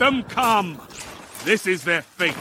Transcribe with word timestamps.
them 0.00 0.22
come. 0.22 0.80
This 1.44 1.66
is 1.66 1.84
their 1.84 2.00
fate. 2.00 2.34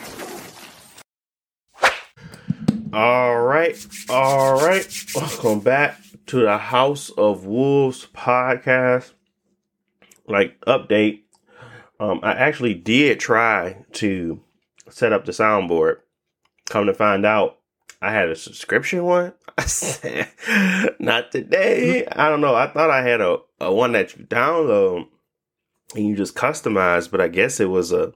All 2.94 3.42
right, 3.42 3.88
all 4.10 4.56
right. 4.66 5.06
Welcome 5.14 5.60
back 5.60 6.00
to 6.28 6.40
the 6.40 6.58
House 6.58 7.10
of 7.10 7.46
Wolves 7.46 8.08
podcast. 8.16 9.12
Like 10.26 10.60
update, 10.62 11.24
um, 12.00 12.22
I 12.24 12.32
actually 12.32 12.76
did 12.76 13.20
try 13.20 13.84
to 13.94 14.40
set 14.90 15.12
up 15.12 15.26
the 15.26 15.34
soundboard. 15.34 15.98
Come 16.70 16.86
to 16.86 16.94
find 16.94 17.26
out, 17.26 17.60
I 18.02 18.14
had 18.14 18.30
a 18.30 18.36
subscription 18.38 19.04
one. 19.04 19.34
I 19.58 19.66
said, 19.66 20.30
not 20.98 21.34
today. 21.34 22.08
I 22.08 22.30
don't 22.30 22.42
know. 22.42 22.56
I 22.56 22.68
thought 22.68 22.90
I 22.90 23.02
had 23.02 23.20
a, 23.20 23.40
a 23.60 23.74
one 23.74 23.92
that 23.92 24.18
you 24.18 24.24
download 24.24 25.08
and 25.96 26.06
you 26.06 26.16
just 26.16 26.36
customize, 26.36 27.10
but 27.10 27.22
I 27.22 27.28
guess 27.28 27.60
it 27.60 27.70
was 27.70 27.92
a 27.92 28.14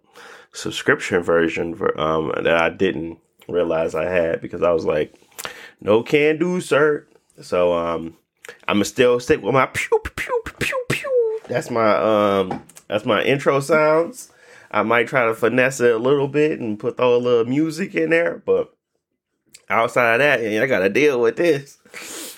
subscription 0.52 1.22
version 1.24 1.76
for 1.76 2.00
um 2.00 2.32
that 2.36 2.62
I 2.62 2.70
didn't 2.70 3.18
realize 3.48 3.96
I 3.96 4.06
had 4.06 4.42
because 4.42 4.62
I 4.62 4.72
was 4.72 4.86
like, 4.86 5.14
no 5.82 6.04
can 6.04 6.38
do, 6.38 6.62
sir. 6.62 7.08
So 7.42 7.74
um 7.74 8.18
I'ma 8.68 8.84
still 8.84 9.20
stick 9.20 9.42
with 9.42 9.54
my 9.54 9.66
pew 9.68 10.00
pew 10.16 10.42
pew 10.60 10.84
pew. 10.90 11.40
That's 11.48 11.70
my 11.70 11.96
um 11.96 12.64
that's 12.88 13.06
my 13.06 13.24
intro 13.24 13.60
sounds. 13.60 14.32
I 14.70 14.82
might 14.82 15.08
try 15.08 15.26
to 15.26 15.36
finesse 15.36 15.80
it 15.82 15.94
a 15.94 16.00
little 16.00 16.28
bit 16.28 16.60
and 16.60 16.80
put 16.80 17.00
all 17.00 17.16
a 17.16 17.18
little 17.18 17.46
music 17.46 17.94
in 17.94 18.10
there, 18.10 18.42
but 18.44 18.76
outside 19.70 20.16
of 20.16 20.20
that, 20.20 20.40
I 20.64 20.66
gotta 20.66 20.90
deal 20.90 21.22
with 21.22 21.36
this. 21.36 21.78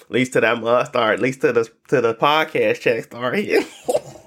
At 0.02 0.12
least 0.12 0.34
to 0.34 0.42
that 0.42 0.62
must 0.62 0.92
start, 0.92 1.16
at 1.16 1.22
least 1.22 1.42
to 1.42 1.52
the 1.52 1.70
to 1.90 2.02
the 2.02 2.14
podcast 2.14 2.82
check 2.82 3.04
start 3.04 3.38
here. 3.38 3.66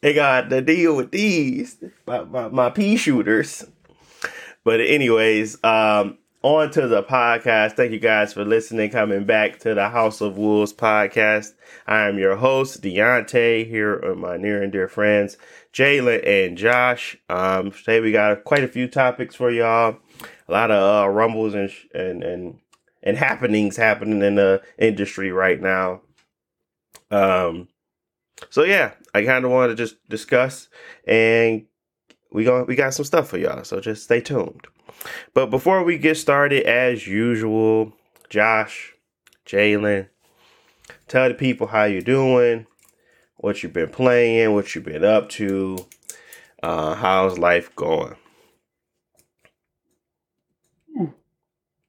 they 0.00 0.14
got 0.14 0.50
to 0.50 0.60
deal 0.60 0.96
with 0.96 1.10
these 1.10 1.76
my, 2.06 2.24
my, 2.24 2.48
my 2.48 2.70
pea 2.70 2.96
shooters. 2.96 3.66
But 4.64 4.80
anyways, 4.80 5.62
um, 5.64 6.18
on 6.42 6.70
to 6.70 6.88
the 6.88 7.02
podcast. 7.02 7.72
Thank 7.72 7.92
you 7.92 7.98
guys 7.98 8.32
for 8.32 8.44
listening, 8.44 8.90
coming 8.90 9.24
back 9.24 9.58
to 9.60 9.74
the 9.74 9.88
House 9.88 10.20
of 10.20 10.38
Wolves 10.38 10.72
podcast. 10.72 11.52
I 11.86 12.08
am 12.08 12.18
your 12.18 12.36
host, 12.36 12.82
Deontay, 12.82 13.66
here 13.66 14.00
with 14.00 14.18
my 14.18 14.36
near 14.36 14.62
and 14.62 14.72
dear 14.72 14.88
friends, 14.88 15.36
Jalen 15.72 16.26
and 16.26 16.56
Josh. 16.56 17.16
Um, 17.28 17.70
today 17.70 18.00
we 18.00 18.12
got 18.12 18.44
quite 18.44 18.64
a 18.64 18.68
few 18.68 18.88
topics 18.88 19.34
for 19.34 19.50
y'all. 19.50 19.98
A 20.48 20.52
lot 20.52 20.70
of 20.70 21.04
uh, 21.04 21.08
rumbles 21.08 21.54
and, 21.54 21.70
and 21.94 22.22
and 22.22 22.58
and 23.02 23.16
happenings 23.16 23.76
happening 23.76 24.22
in 24.22 24.34
the 24.34 24.62
industry 24.78 25.32
right 25.32 25.60
now. 25.60 26.02
Um, 27.10 27.68
so 28.48 28.64
yeah, 28.64 28.92
I 29.14 29.24
kind 29.24 29.44
of 29.44 29.50
wanted 29.50 29.76
to 29.76 29.84
just 29.84 29.96
discuss 30.08 30.68
and 31.06 31.66
we 32.32 32.44
going 32.44 32.66
we 32.66 32.76
got 32.76 32.94
some 32.94 33.04
stuff 33.04 33.28
for 33.28 33.38
y'all. 33.38 33.64
So 33.64 33.80
just 33.80 34.04
stay 34.04 34.20
tuned. 34.20 34.66
But 35.34 35.46
before 35.46 35.82
we 35.84 35.98
get 35.98 36.16
started, 36.16 36.64
as 36.64 37.06
usual, 37.06 37.92
Josh, 38.28 38.94
Jalen, 39.46 40.08
tell 41.08 41.28
the 41.28 41.34
people 41.34 41.68
how 41.68 41.84
you're 41.84 42.00
doing, 42.00 42.66
what 43.36 43.62
you've 43.62 43.72
been 43.72 43.90
playing, 43.90 44.52
what 44.52 44.74
you've 44.74 44.84
been 44.84 45.04
up 45.04 45.28
to, 45.30 45.78
uh, 46.62 46.94
how's 46.94 47.38
life 47.38 47.74
going. 47.76 48.16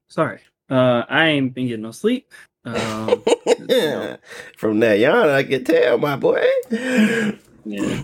Sorry, 0.08 0.40
uh, 0.70 1.04
I 1.08 1.28
ain't 1.28 1.54
been 1.54 1.68
getting 1.68 1.82
no 1.82 1.90
sleep. 1.92 2.30
Um, 2.64 3.22
From 4.56 4.80
that 4.80 4.98
yarn, 4.98 5.28
I 5.28 5.42
can 5.42 5.64
tell, 5.64 5.98
my 5.98 6.16
boy. 6.16 6.44
yeah, 7.64 8.02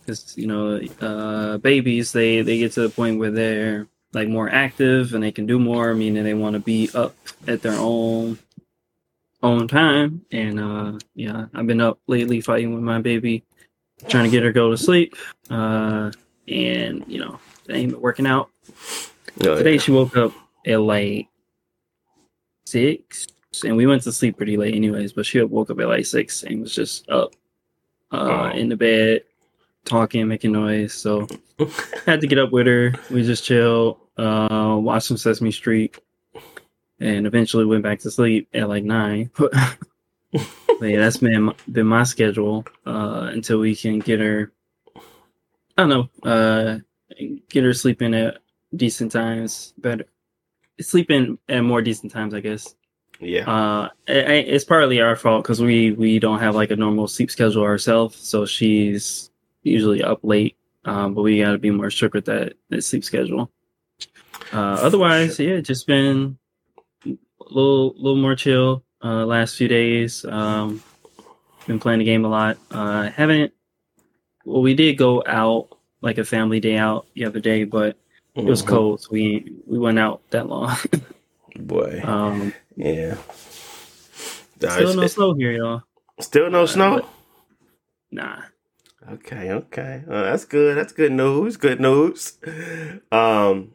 because 0.00 0.36
you 0.36 0.46
know, 0.46 0.80
uh, 1.00 1.58
babies 1.58 2.12
they 2.12 2.42
they 2.42 2.58
get 2.58 2.72
to 2.72 2.82
the 2.82 2.88
point 2.88 3.18
where 3.18 3.30
they're 3.30 3.86
like 4.12 4.28
more 4.28 4.48
active 4.48 5.14
and 5.14 5.22
they 5.22 5.32
can 5.32 5.46
do 5.46 5.58
more, 5.58 5.94
meaning 5.94 6.24
they 6.24 6.34
want 6.34 6.54
to 6.54 6.60
be 6.60 6.88
up 6.94 7.14
at 7.46 7.62
their 7.62 7.78
own 7.78 8.38
own 9.42 9.68
time. 9.68 10.24
And 10.32 10.58
uh, 10.58 10.98
yeah, 11.14 11.46
I've 11.54 11.66
been 11.66 11.80
up 11.80 11.98
lately 12.06 12.40
fighting 12.40 12.74
with 12.74 12.82
my 12.82 13.00
baby, 13.00 13.44
trying 14.08 14.24
to 14.24 14.30
get 14.30 14.42
her 14.42 14.50
to 14.50 14.54
go 14.54 14.70
to 14.70 14.78
sleep. 14.78 15.16
Uh, 15.50 16.10
and 16.48 17.04
you 17.06 17.18
know, 17.18 17.38
it 17.68 17.74
ain't 17.74 17.92
been 17.92 18.00
working 18.00 18.26
out. 18.26 18.50
Oh, 19.42 19.56
Today 19.56 19.74
yeah. 19.74 19.80
she 19.80 19.92
woke 19.92 20.16
up 20.16 20.32
at 20.66 20.80
like 20.80 21.28
six, 22.66 23.26
and 23.62 23.76
we 23.76 23.86
went 23.86 24.02
to 24.02 24.12
sleep 24.12 24.36
pretty 24.36 24.56
late, 24.56 24.74
anyways. 24.74 25.12
But 25.12 25.26
she 25.26 25.40
woke 25.42 25.70
up 25.70 25.78
at 25.80 25.86
like 25.88 26.06
six 26.06 26.42
and 26.42 26.62
was 26.62 26.74
just 26.74 27.08
up 27.08 27.34
uh, 28.10 28.50
Oh. 28.52 28.56
in 28.58 28.68
the 28.68 28.76
bed, 28.76 29.22
talking, 29.84 30.26
making 30.26 30.52
noise. 30.52 30.92
So 30.94 31.28
had 32.06 32.20
to 32.22 32.26
get 32.26 32.38
up 32.38 32.50
with 32.52 32.66
her. 32.66 32.94
We 33.10 33.22
just 33.22 33.44
chilled, 33.44 33.98
uh, 34.16 34.78
watched 34.80 35.06
some 35.06 35.16
Sesame 35.16 35.52
Street, 35.52 35.98
and 37.00 37.26
eventually 37.26 37.64
went 37.66 37.82
back 37.82 38.00
to 38.00 38.10
sleep 38.10 38.48
at 38.54 38.68
like 38.68 38.84
nine. 38.84 39.30
but 39.36 39.52
yeah, 40.80 40.98
that's 40.98 41.18
been 41.18 41.52
been 41.70 41.86
my 41.86 42.02
schedule 42.04 42.64
uh, 42.86 43.30
until 43.32 43.60
we 43.60 43.76
can 43.76 43.98
get 44.00 44.20
her. 44.20 44.52
I 45.76 45.84
don't 45.86 45.88
know. 45.88 46.08
Uh, 46.30 46.78
get 47.48 47.64
her 47.64 47.74
sleeping 47.74 48.14
at 48.14 48.38
decent 48.74 49.12
times, 49.12 49.74
better 49.78 50.04
sleeping 50.80 51.38
at 51.48 51.60
more 51.62 51.82
decent 51.82 52.12
times, 52.12 52.34
I 52.34 52.40
guess. 52.40 52.74
Yeah. 53.24 53.50
Uh, 53.50 53.88
i- 54.08 54.12
i- 54.12 54.46
it's 54.54 54.64
partly 54.64 55.00
our 55.00 55.16
fault 55.16 55.42
because 55.42 55.60
we 55.62 55.92
we 55.92 56.18
don't 56.18 56.38
have 56.40 56.54
like 56.54 56.70
a 56.70 56.76
normal 56.76 57.08
sleep 57.08 57.30
schedule 57.30 57.62
ourselves, 57.62 58.16
so 58.18 58.46
she's 58.46 59.30
usually 59.62 60.02
up 60.02 60.20
late. 60.22 60.56
Um, 60.84 61.14
but 61.14 61.22
we 61.22 61.40
got 61.40 61.52
to 61.52 61.58
be 61.58 61.70
more 61.70 61.90
strict 61.90 62.14
with 62.14 62.26
that, 62.26 62.54
that 62.68 62.84
sleep 62.84 63.04
schedule. 63.04 63.50
Uh, 64.52 64.76
otherwise, 64.80 65.38
yeah, 65.40 65.60
just 65.60 65.86
been 65.86 66.36
a 67.06 67.10
little 67.50 67.94
little 67.96 68.20
more 68.20 68.36
chill. 68.36 68.84
Uh, 69.02 69.24
last 69.26 69.56
few 69.56 69.68
days, 69.68 70.24
um, 70.26 70.82
been 71.66 71.78
playing 71.78 71.98
the 72.00 72.04
game 72.04 72.24
a 72.24 72.28
lot. 72.28 72.58
Uh, 72.70 73.08
haven't. 73.10 73.52
Well, 74.44 74.60
we 74.62 74.74
did 74.74 74.98
go 74.98 75.22
out 75.26 75.68
like 76.02 76.18
a 76.18 76.24
family 76.24 76.60
day 76.60 76.76
out 76.76 77.06
the 77.14 77.24
other 77.24 77.40
day, 77.40 77.64
but 77.64 77.96
it 78.34 78.44
was 78.44 78.62
Mhm. 78.62 78.66
cold, 78.68 79.00
so 79.00 79.08
we 79.12 79.50
we 79.66 79.78
went 79.78 79.98
out 79.98 80.20
that 80.30 80.48
long. 80.48 80.76
Boy. 81.56 82.02
um, 82.04 82.52
yeah. 82.76 83.16
Still 84.58 84.90
it's- 84.90 84.96
no 84.96 85.06
snow 85.06 85.34
here, 85.34 85.52
y'all. 85.52 85.82
still 86.20 86.50
no 86.50 86.66
snow? 86.66 87.06
Nah. 88.10 88.42
Okay, 89.12 89.50
okay. 89.50 90.02
Uh, 90.08 90.22
that's 90.22 90.44
good. 90.46 90.76
That's 90.78 90.92
good 90.92 91.12
news. 91.12 91.56
Good 91.56 91.80
news. 91.80 92.38
Um 93.12 93.72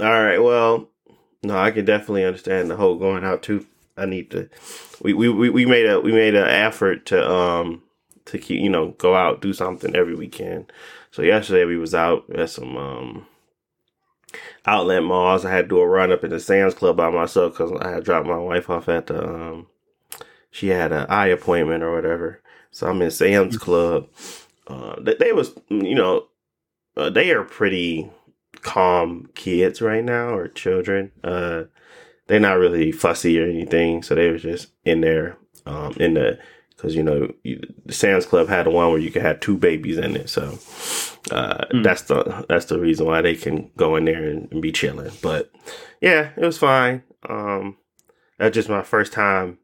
all 0.00 0.10
right, 0.22 0.38
well, 0.42 0.88
no, 1.42 1.56
I 1.58 1.70
can 1.70 1.84
definitely 1.84 2.24
understand 2.24 2.70
the 2.70 2.76
whole 2.76 2.96
going 2.96 3.24
out 3.24 3.42
too. 3.42 3.66
I 3.96 4.06
need 4.06 4.30
to 4.30 4.48
we 5.02 5.12
we, 5.14 5.28
we, 5.28 5.50
we 5.50 5.66
made 5.66 5.86
a 5.86 6.00
we 6.00 6.12
made 6.12 6.34
an 6.34 6.46
effort 6.48 7.06
to 7.06 7.28
um 7.30 7.82
to 8.26 8.38
keep 8.38 8.60
you 8.60 8.70
know, 8.70 8.90
go 8.98 9.14
out, 9.14 9.40
do 9.42 9.52
something 9.52 9.94
every 9.96 10.14
weekend. 10.14 10.72
So 11.10 11.22
yesterday 11.22 11.64
we 11.64 11.76
was 11.76 11.94
out 11.94 12.24
at 12.34 12.50
some 12.50 12.76
um 12.76 13.26
outlet 14.66 15.02
malls. 15.02 15.44
I 15.44 15.50
had 15.50 15.62
to 15.62 15.68
do 15.68 15.80
a 15.80 15.86
run 15.86 16.12
up 16.12 16.24
in 16.24 16.30
the 16.30 16.40
Sam's 16.40 16.74
Club 16.74 16.96
by 16.96 17.10
myself 17.10 17.52
because 17.52 17.72
I 17.80 17.90
had 17.90 18.04
dropped 18.04 18.26
my 18.26 18.38
wife 18.38 18.70
off 18.70 18.88
at 18.88 19.06
the 19.06 19.26
um 19.26 19.66
she 20.50 20.68
had 20.68 20.92
an 20.92 21.06
eye 21.08 21.28
appointment 21.28 21.82
or 21.82 21.94
whatever. 21.94 22.40
So 22.70 22.86
I'm 22.86 23.02
in 23.02 23.10
Sam's 23.10 23.56
Club. 23.56 24.08
Uh, 24.66 24.96
they, 25.00 25.14
they 25.14 25.32
was 25.32 25.52
you 25.68 25.94
know 25.94 26.26
uh, 26.96 27.10
they 27.10 27.30
are 27.32 27.44
pretty 27.44 28.10
calm 28.60 29.28
kids 29.34 29.82
right 29.82 30.04
now 30.04 30.28
or 30.34 30.48
children. 30.48 31.10
Uh, 31.24 31.64
they're 32.26 32.40
not 32.40 32.58
really 32.58 32.92
fussy 32.92 33.40
or 33.40 33.44
anything, 33.44 34.02
so 34.02 34.14
they 34.14 34.30
were 34.30 34.38
just 34.38 34.68
in 34.84 35.00
there 35.00 35.36
um, 35.66 35.94
in 35.98 36.14
the 36.14 36.38
because 36.70 36.94
you 36.94 37.02
know 37.02 37.32
you, 37.42 37.60
the 37.84 37.92
Sam's 37.92 38.26
Club 38.26 38.48
had 38.48 38.66
the 38.66 38.70
one 38.70 38.90
where 38.90 38.98
you 38.98 39.10
could 39.10 39.22
have 39.22 39.40
two 39.40 39.56
babies 39.56 39.98
in 39.98 40.16
it, 40.16 40.28
so 40.28 40.58
uh, 41.30 41.64
Mm. 41.72 41.84
that's 41.84 42.02
the 42.02 42.44
that's 42.48 42.66
the 42.66 42.78
reason 42.78 43.06
why 43.06 43.20
they 43.22 43.34
can 43.36 43.70
go 43.76 43.96
in 43.96 44.04
there 44.06 44.24
and, 44.24 44.48
and 44.50 44.60
be 44.62 44.72
chilling. 44.72 45.12
But 45.22 45.50
yeah, 46.00 46.30
it 46.36 46.44
was 46.44 46.58
fine. 46.58 47.02
Um, 47.28 47.76
that's 48.38 48.54
just 48.54 48.68
my 48.68 48.82
first 48.82 49.12
time 49.12 49.58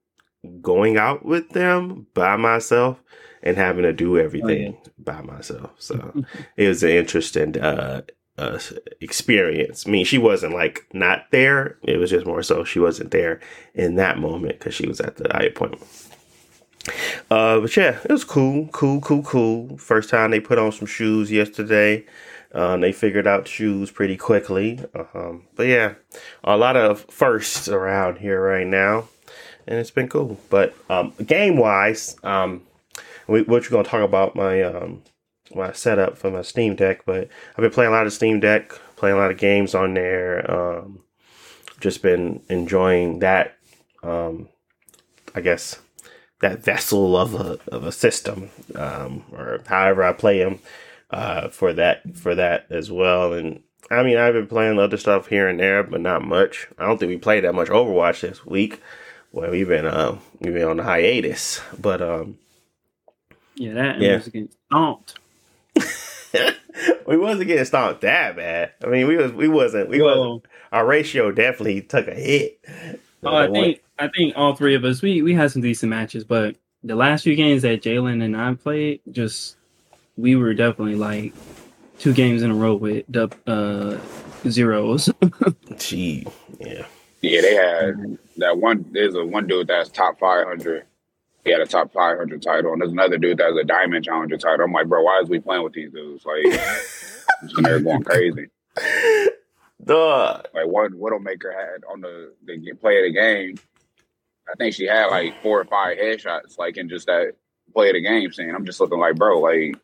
going 0.63 0.97
out 0.97 1.25
with 1.25 1.51
them 1.51 2.07
by 2.15 2.37
myself 2.37 3.03
and 3.43 3.57
having 3.57 3.83
to 3.83 3.93
do 3.93 4.19
everything 4.19 4.77
by 4.99 5.21
myself. 5.23 5.71
So 5.79 6.25
it 6.57 6.69
was 6.69 6.83
an 6.85 6.91
interesting 6.91 7.59
uh, 7.59 8.03
uh, 8.37 8.59
experience. 9.01 9.85
I 9.87 9.91
mean, 9.91 10.05
she 10.05 10.19
wasn't 10.19 10.55
like 10.55 10.87
not 10.93 11.25
there. 11.33 11.77
It 11.83 11.97
was 11.97 12.11
just 12.11 12.25
more 12.27 12.43
so 12.43 12.63
she 12.63 12.79
wasn't 12.79 13.11
there 13.11 13.41
in 13.75 13.97
that 13.97 14.19
moment 14.19 14.59
because 14.61 14.75
she 14.75 14.87
was 14.87 15.01
at 15.01 15.17
the 15.17 15.35
eye 15.37 15.47
appointment. 15.47 15.83
Uh, 17.31 17.61
but 17.61 17.77
yeah, 17.77 17.99
it 18.05 18.11
was 18.11 18.25
cool, 18.25 18.69
cool, 18.69 19.01
cool, 19.01 19.23
cool. 19.23 19.77
First 19.79 20.11
time 20.11 20.31
they 20.31 20.41
put 20.41 20.59
on 20.59 20.73
some 20.73 20.87
shoes 20.87 21.31
yesterday. 21.31 22.05
Um, 22.53 22.81
they 22.81 22.93
figured 22.93 23.27
out 23.27 23.47
shoes 23.47 23.91
pretty 23.91 24.17
quickly. 24.17 24.81
Um, 25.15 25.45
but 25.55 25.67
yeah, 25.67 25.95
a 26.45 26.57
lot 26.57 26.77
of 26.77 27.05
firsts 27.11 27.69
around 27.69 28.19
here 28.19 28.41
right 28.41 28.67
now, 28.67 29.09
and 29.67 29.79
it's 29.79 29.91
been 29.91 30.09
cool. 30.09 30.39
But 30.49 30.75
um, 30.89 31.13
game 31.25 31.57
wise, 31.57 32.17
um, 32.23 32.63
we, 33.27 33.43
what 33.43 33.65
you're 33.65 33.71
gonna 33.71 33.85
talk 33.85 34.03
about 34.03 34.35
my 34.35 34.63
um, 34.63 35.03
my 35.55 35.73
setup 35.73 36.17
for 36.17 36.31
my 36.31 36.43
Steam 36.43 36.75
Deck, 36.77 37.05
but 37.05 37.29
I've 37.51 37.63
been 37.63 37.71
playing 37.71 37.93
a 37.93 37.95
lot 37.95 38.07
of 38.07 38.13
Steam 38.13 38.41
Deck, 38.41 38.71
playing 38.97 39.17
a 39.17 39.21
lot 39.21 39.31
of 39.31 39.39
games 39.39 39.75
on 39.75 39.95
there. 39.95 40.51
Um, 40.51 41.01
just 41.81 42.03
been 42.03 42.43
enjoying 42.49 43.21
that. 43.21 43.57
I 45.35 45.41
guess 45.41 45.79
that 46.41 46.63
vessel 46.65 47.17
of 47.17 47.35
a 47.35 47.59
of 47.75 47.85
a 47.85 47.93
system, 47.93 48.51
um, 48.75 49.25
or 49.33 49.61
however 49.67 50.03
I 50.05 50.13
play 50.13 50.39
them, 50.39 50.61
uh, 51.11 51.49
for 51.49 51.73
that 51.73 52.17
for 52.17 52.35
that 52.35 52.67
as 52.71 52.91
well. 52.91 53.33
And 53.33 53.63
I 53.91 54.03
mean, 54.03 54.17
I've 54.19 54.35
been 54.35 54.47
playing 54.47 54.79
other 54.79 54.97
stuff 54.97 55.29
here 55.29 55.49
and 55.49 55.59
there, 55.61 55.83
but 55.83 56.01
not 56.01 56.23
much. 56.25 56.69
I 56.79 56.87
don't 56.87 56.99
think 56.99 57.11
we 57.11 57.17
played 57.19 57.45
that 57.45 57.55
much 57.55 57.69
Overwatch 57.69 58.21
this 58.21 58.45
week. 58.47 58.81
Well, 59.33 59.51
we've 59.51 59.69
been 59.69 59.87
uh, 59.87 60.19
we've 60.41 60.55
been 60.55 60.69
on 60.69 60.81
a 60.81 60.85
hiatus, 60.85 61.61
but 61.79 62.01
um, 62.03 62.39
Yeah, 63.57 63.75
that 63.75 64.01
Yeah. 64.01 64.17
was 64.17 64.27
getting 64.27 64.49
stomped. 64.67 65.19
we 67.07 67.17
wasn't 67.17 67.47
getting 67.49 67.65
stomped 67.65 68.03
that 68.03 68.37
bad. 68.37 68.73
I 68.83 68.87
mean, 68.87 69.07
we 69.07 69.17
was 69.17 69.33
we 69.33 69.49
wasn't 69.49 69.89
we 69.89 70.01
wasn't. 70.03 70.45
Our 70.71 70.87
ratio 70.87 71.33
definitely 71.33 71.81
took 71.83 72.07
a 72.09 72.15
hit. 72.15 72.61
Oh, 73.25 73.37
I 73.37 73.51
think 73.51 73.83
I 73.99 74.09
think 74.09 74.35
all 74.37 74.55
three 74.55 74.75
of 74.75 74.85
us 74.85 75.03
we 75.03 75.23
we 75.23 75.35
had 75.35 75.51
some 75.51 75.63
decent 75.63 75.91
matches, 75.91 76.25
but 76.25 76.57
the 76.85 76.97
last 76.97 77.23
few 77.23 77.35
games 77.35 77.63
that 77.63 77.83
Jalen 77.83 78.23
and 78.23 78.37
I 78.37 78.55
played, 78.55 79.01
just 79.11 79.57
we 80.17 80.37
were 80.37 80.55
definitely 80.55 80.97
like 80.97 81.33
two 81.99 82.13
games 82.13 82.43
in 82.43 82.51
a 82.51 82.55
row 82.55 82.75
with 82.75 83.11
dub 83.11 83.35
uh 83.47 83.97
zeros. 84.49 85.11
Gee, 85.79 86.27
yeah. 86.61 86.87
Yeah, 87.21 87.41
they 87.41 87.55
had 87.55 88.19
that 88.37 88.59
one. 88.59 88.85
There's 88.93 89.15
a 89.15 89.25
one 89.25 89.47
dude 89.47 89.67
that's 89.67 89.89
top 89.89 90.19
500. 90.21 90.85
He 91.45 91.51
had 91.51 91.61
a 91.61 91.67
top 91.67 91.93
500 91.93 92.43
title, 92.43 92.73
and 92.73 92.81
there's 92.81 92.93
another 92.93 93.19
dude 93.19 93.39
that's 93.39 93.57
a 93.57 93.65
diamond 93.65 94.05
challenger 94.05 94.37
title. 94.37 94.67
I'm 94.67 94.73
like, 94.73 94.87
bro, 94.87 95.03
why 95.03 95.21
is 95.23 95.29
we 95.29 95.41
playing 95.41 95.65
with 95.65 95.73
these 95.73 95.91
dudes? 95.91 96.25
Like, 96.25 96.45
just 96.45 97.57
they're 97.63 97.81
going 97.81 98.05
crazy. 98.05 98.49
Duh. 99.89 100.43
Like 100.55 100.67
one 100.67 100.93
Widowmaker 100.93 101.53
had 101.53 101.83
on 101.91 102.03
the 102.03 102.35
the 102.45 102.75
play 102.75 102.99
of 102.99 103.05
the 103.05 103.13
game. 103.13 103.59
I 104.49 104.55
think 104.57 104.75
she 104.75 104.85
had 104.85 105.07
like 105.07 105.43
four 105.43 105.61
or 105.61 105.65
five 105.65 105.97
headshots, 105.97 106.59
like 106.59 106.77
in 106.77 106.89
just 106.89 107.07
that 107.07 107.33
play 107.73 107.89
of 107.89 107.95
the 107.95 108.03
game 108.03 108.31
scene. 108.33 108.55
I'm 108.55 108.67
just 108.67 108.81
looking 108.81 108.99
like, 108.99 109.17
bro, 109.17 109.41
like, 109.41 109.77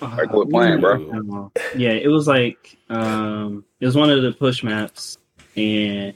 like 0.00 0.30
quit 0.30 0.50
playing, 0.50 0.80
bro. 0.80 1.50
Uh, 1.54 1.60
yeah, 1.76 1.90
it 1.90 2.08
was 2.08 2.28
like 2.28 2.78
um 2.88 3.64
it 3.80 3.86
was 3.86 3.96
one 3.96 4.08
of 4.08 4.22
the 4.22 4.32
push 4.32 4.62
maps 4.62 5.18
and 5.56 6.14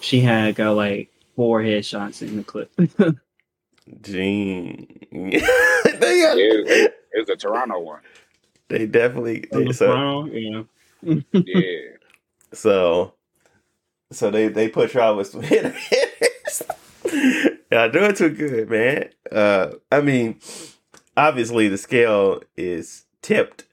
she 0.00 0.20
had 0.20 0.54
got 0.54 0.72
like 0.72 1.10
four 1.34 1.60
headshots 1.60 2.22
in 2.22 2.36
the 2.36 2.44
clip. 2.44 2.70
Gee. 4.02 4.86
yeah, 5.10 6.34
It, 6.34 6.68
it, 6.68 6.94
it 7.12 7.20
was 7.20 7.28
a 7.30 7.36
Toronto 7.36 7.80
one. 7.80 8.02
they 8.68 8.86
definitely 8.86 9.46
they, 9.50 9.72
so, 9.72 9.88
Wow, 9.88 10.26
yeah. 10.26 10.62
Yeah. 11.02 11.80
So 12.52 13.14
so 14.10 14.30
they 14.30 14.48
they 14.48 14.68
put 14.68 14.94
y'all 14.94 15.16
with 15.16 15.28
some 15.28 15.42
hitters. 15.42 16.62
Y'all 17.70 17.90
doing 17.90 18.14
too 18.14 18.30
good, 18.30 18.70
man. 18.70 19.10
Uh, 19.30 19.72
I 19.92 20.00
mean, 20.00 20.40
obviously 21.16 21.68
the 21.68 21.78
scale 21.78 22.42
is 22.56 23.04
tipped 23.22 23.64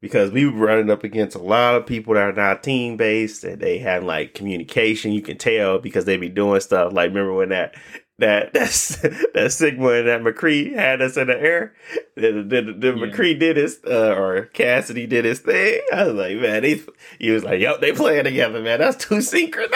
because 0.00 0.30
we 0.30 0.46
were 0.46 0.66
running 0.66 0.90
up 0.90 1.04
against 1.04 1.36
a 1.36 1.42
lot 1.42 1.74
of 1.74 1.86
people 1.86 2.14
that 2.14 2.22
are 2.22 2.32
not 2.32 2.62
team 2.62 2.96
based 2.96 3.44
and 3.44 3.60
they 3.60 3.78
had 3.78 4.04
like 4.04 4.34
communication. 4.34 5.12
You 5.12 5.22
can 5.22 5.36
tell 5.36 5.78
because 5.78 6.06
they 6.06 6.16
be 6.16 6.28
doing 6.28 6.60
stuff 6.60 6.92
like 6.92 7.08
remember 7.08 7.34
when 7.34 7.50
that 7.50 7.74
that 8.18 8.52
that's 8.54 8.96
that 8.98 9.52
Sigma 9.52 9.88
and 9.88 10.08
that 10.08 10.20
McCree 10.22 10.74
had 10.74 11.00
us 11.02 11.16
in 11.16 11.26
the 11.28 11.40
air. 11.40 11.74
Then, 12.16 12.48
then, 12.48 12.78
then 12.80 12.98
Yeah. 12.98 13.06
McCree 13.06 13.38
did 13.38 13.56
his 13.56 13.80
uh, 13.86 14.14
or 14.16 14.46
Cassidy 14.52 15.06
did 15.06 15.24
his 15.24 15.40
thing. 15.40 15.80
I 15.92 16.04
was 16.04 16.14
like, 16.14 16.36
man, 16.36 16.62
they 16.62 16.80
he 17.18 17.30
was 17.30 17.42
like, 17.44 17.60
yep, 17.60 17.80
they 17.80 17.92
playing 17.92 18.24
together, 18.24 18.60
man. 18.60 18.80
That's 18.80 19.04
too 19.04 19.20
synchronized. 19.20 19.72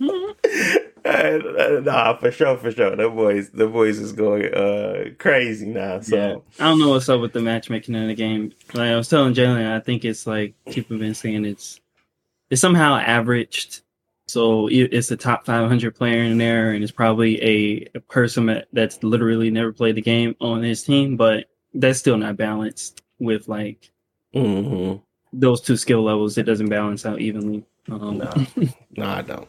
Nah, 1.06 2.16
for 2.16 2.30
sure, 2.30 2.56
for 2.56 2.70
sure. 2.70 2.96
The 2.96 3.10
boys, 3.10 3.50
the 3.50 3.66
boys 3.66 3.98
is 3.98 4.12
going 4.12 4.52
uh 4.54 5.10
crazy 5.18 5.66
now. 5.66 6.00
So 6.00 6.16
Yeah. 6.16 6.34
I 6.64 6.68
don't 6.70 6.78
know 6.78 6.90
what's 6.90 7.08
up 7.10 7.20
with 7.20 7.32
the 7.34 7.40
matchmaking 7.40 7.94
in 7.94 8.08
the 8.08 8.14
game. 8.14 8.52
Like 8.72 8.88
I 8.90 8.96
was 8.96 9.08
telling 9.08 9.34
Jalen, 9.34 9.70
I 9.70 9.80
think 9.80 10.04
it's 10.04 10.26
like 10.26 10.54
people 10.70 10.94
have 10.96 11.00
been 11.00 11.14
saying 11.14 11.44
it's 11.44 11.80
it's 12.50 12.60
somehow 12.60 12.96
averaged. 12.96 13.82
So 14.34 14.66
it's 14.68 15.12
a 15.12 15.16
top 15.16 15.46
500 15.46 15.94
player 15.94 16.24
in 16.24 16.38
there, 16.38 16.72
and 16.72 16.82
it's 16.82 16.90
probably 16.90 17.40
a, 17.40 17.88
a 17.94 18.00
person 18.00 18.64
that's 18.72 19.00
literally 19.04 19.48
never 19.48 19.72
played 19.72 19.94
the 19.94 20.02
game 20.02 20.34
on 20.40 20.60
his 20.60 20.82
team, 20.82 21.16
but 21.16 21.44
that's 21.72 22.00
still 22.00 22.16
not 22.16 22.36
balanced 22.36 23.00
with 23.20 23.46
like 23.46 23.92
hmm 24.32 24.94
those 25.32 25.60
two 25.60 25.76
skill 25.76 26.02
levels. 26.02 26.36
It 26.36 26.46
doesn't 26.46 26.68
balance 26.68 27.06
out 27.06 27.20
evenly. 27.20 27.64
Um, 27.88 28.18
No. 28.18 28.34
no, 28.96 29.06
I 29.06 29.22
don't. 29.22 29.48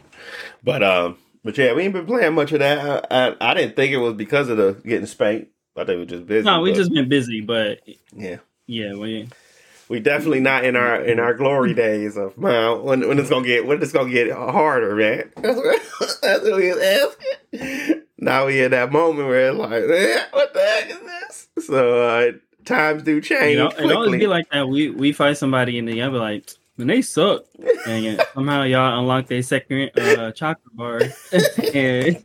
But 0.63 0.83
um, 0.83 1.17
but 1.43 1.57
yeah, 1.57 1.73
we 1.73 1.81
ain't 1.81 1.93
been 1.93 2.05
playing 2.05 2.35
much 2.35 2.51
of 2.51 2.59
that. 2.59 3.07
I, 3.11 3.29
I, 3.29 3.35
I 3.41 3.53
didn't 3.55 3.75
think 3.75 3.91
it 3.91 3.97
was 3.97 4.13
because 4.13 4.49
of 4.49 4.57
the 4.57 4.73
getting 4.85 5.07
spanked. 5.07 5.49
I 5.75 5.79
think 5.79 5.95
we 5.95 5.97
were 5.97 6.05
just 6.05 6.27
busy. 6.27 6.45
no, 6.45 6.61
we 6.61 6.69
but, 6.69 6.77
just 6.77 6.93
been 6.93 7.09
busy, 7.09 7.41
but 7.41 7.79
yeah. 8.15 8.37
yeah, 8.67 8.93
we 8.93 9.29
We 9.87 9.99
definitely 9.99 10.39
not 10.39 10.65
in 10.65 10.75
our 10.75 11.01
in 11.03 11.19
our 11.19 11.33
glory 11.33 11.73
days 11.73 12.17
of 12.17 12.37
man 12.37 12.83
when 12.83 13.07
when 13.07 13.19
it's 13.19 13.29
gonna 13.29 13.45
get 13.45 13.67
when 13.67 13.81
it's 13.81 13.91
gonna 13.91 14.09
get 14.09 14.31
harder, 14.31 14.95
man. 14.95 15.31
That's 15.41 15.57
what, 15.57 15.81
that's 16.21 16.43
what 16.43 16.55
we 16.55 16.73
was 16.73 16.81
asking. 16.81 18.01
Now 18.17 18.47
we 18.47 18.61
in 18.61 18.71
that 18.71 18.91
moment 18.91 19.27
where 19.27 19.49
it's 19.49 19.57
like, 19.57 19.71
eh, 19.71 20.25
what 20.31 20.53
the 20.53 20.59
heck 20.59 20.89
is 20.89 20.99
this? 20.99 21.67
So 21.67 22.01
uh, 22.01 22.31
times 22.65 23.03
do 23.03 23.21
change 23.21 23.51
You 23.51 23.57
know, 23.57 23.67
it 23.69 23.91
always 23.91 24.19
be 24.19 24.27
like 24.27 24.49
that. 24.49 24.67
We 24.67 24.89
we 24.89 25.11
fight 25.11 25.37
somebody 25.37 25.77
and 25.77 25.87
then 25.87 25.95
y'all 25.95 26.11
be 26.11 26.17
like, 26.17 26.49
when 26.75 26.87
they 26.87 27.01
suck, 27.01 27.45
and 27.87 28.21
somehow 28.33 28.63
y'all 28.63 28.99
unlock 28.99 29.27
their 29.27 29.43
second 29.43 29.91
uh, 29.97 30.31
chocolate 30.31 30.75
bar, 30.75 31.01
and 31.73 32.23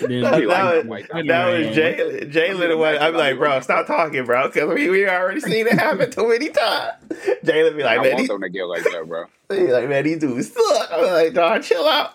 then 0.00 0.22
That, 0.22 0.46
that 0.48 0.76
was, 0.76 0.86
like- 0.86 1.08
that 1.08 1.16
was 1.24 1.76
Jalen. 1.76 2.32
Jalen, 2.32 2.68
the 2.68 2.76
one- 2.76 2.98
I'm 2.98 3.14
like, 3.14 3.36
bro, 3.38 3.60
stop 3.60 3.86
talking, 3.86 4.24
bro, 4.24 4.48
because 4.48 4.72
we, 4.74 4.88
we 4.90 5.08
already 5.08 5.40
seen 5.40 5.66
it 5.66 5.72
happen 5.78 6.10
too 6.10 6.28
many 6.28 6.48
times. 6.50 6.94
Jalen 7.44 7.76
be 7.76 7.82
I 7.82 7.96
like, 7.96 8.02
man, 8.02 8.06
want 8.12 8.18
these, 8.18 8.28
them 8.28 8.40
to 8.42 8.48
get 8.48 8.64
like 8.64 8.82
that, 8.84 9.04
bro. 9.06 9.24
he 9.50 9.72
like, 9.72 9.88
man, 9.88 10.04
these 10.04 10.18
dudes 10.18 10.52
suck. 10.52 10.88
I'm 10.92 11.04
like, 11.06 11.34
dog, 11.34 11.62
chill 11.62 11.86
out. 11.86 12.14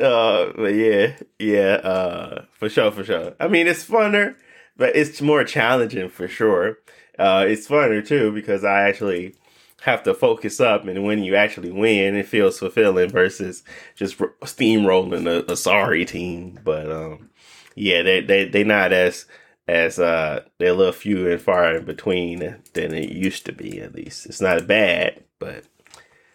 Uh, 0.00 0.52
but 0.56 0.74
yeah, 0.74 1.16
yeah, 1.38 1.72
uh, 1.82 2.44
for 2.52 2.68
sure, 2.68 2.92
for 2.92 3.02
sure. 3.04 3.34
I 3.40 3.48
mean, 3.48 3.66
it's 3.66 3.84
funner, 3.84 4.36
but 4.76 4.94
it's 4.94 5.20
more 5.20 5.42
challenging 5.44 6.08
for 6.08 6.28
sure. 6.28 6.78
Uh, 7.18 7.44
it's 7.48 7.66
funner 7.66 8.06
too 8.06 8.30
because 8.32 8.62
I 8.64 8.82
actually 8.88 9.34
have 9.82 10.02
to 10.04 10.14
focus 10.14 10.60
up, 10.60 10.86
and 10.86 11.04
when 11.04 11.22
you 11.22 11.36
actually 11.36 11.70
win, 11.70 12.16
it 12.16 12.26
feels 12.26 12.58
fulfilling 12.58 13.10
versus 13.10 13.62
just 13.94 14.18
steamrolling 14.18 15.26
a, 15.26 15.52
a 15.52 15.56
sorry 15.56 16.04
team. 16.04 16.58
But 16.64 16.90
um, 16.90 17.30
yeah, 17.74 18.02
they 18.02 18.20
they 18.20 18.48
they 18.48 18.64
not 18.64 18.92
as 18.92 19.26
as 19.68 19.98
uh 19.98 20.42
they're 20.58 20.70
a 20.70 20.74
little 20.74 20.92
few 20.92 21.30
and 21.30 21.40
far 21.40 21.76
in 21.76 21.84
between 21.84 22.38
than 22.72 22.94
it 22.94 23.10
used 23.10 23.46
to 23.46 23.52
be. 23.52 23.80
At 23.80 23.94
least 23.94 24.26
it's 24.26 24.40
not 24.40 24.66
bad, 24.66 25.22
but 25.38 25.64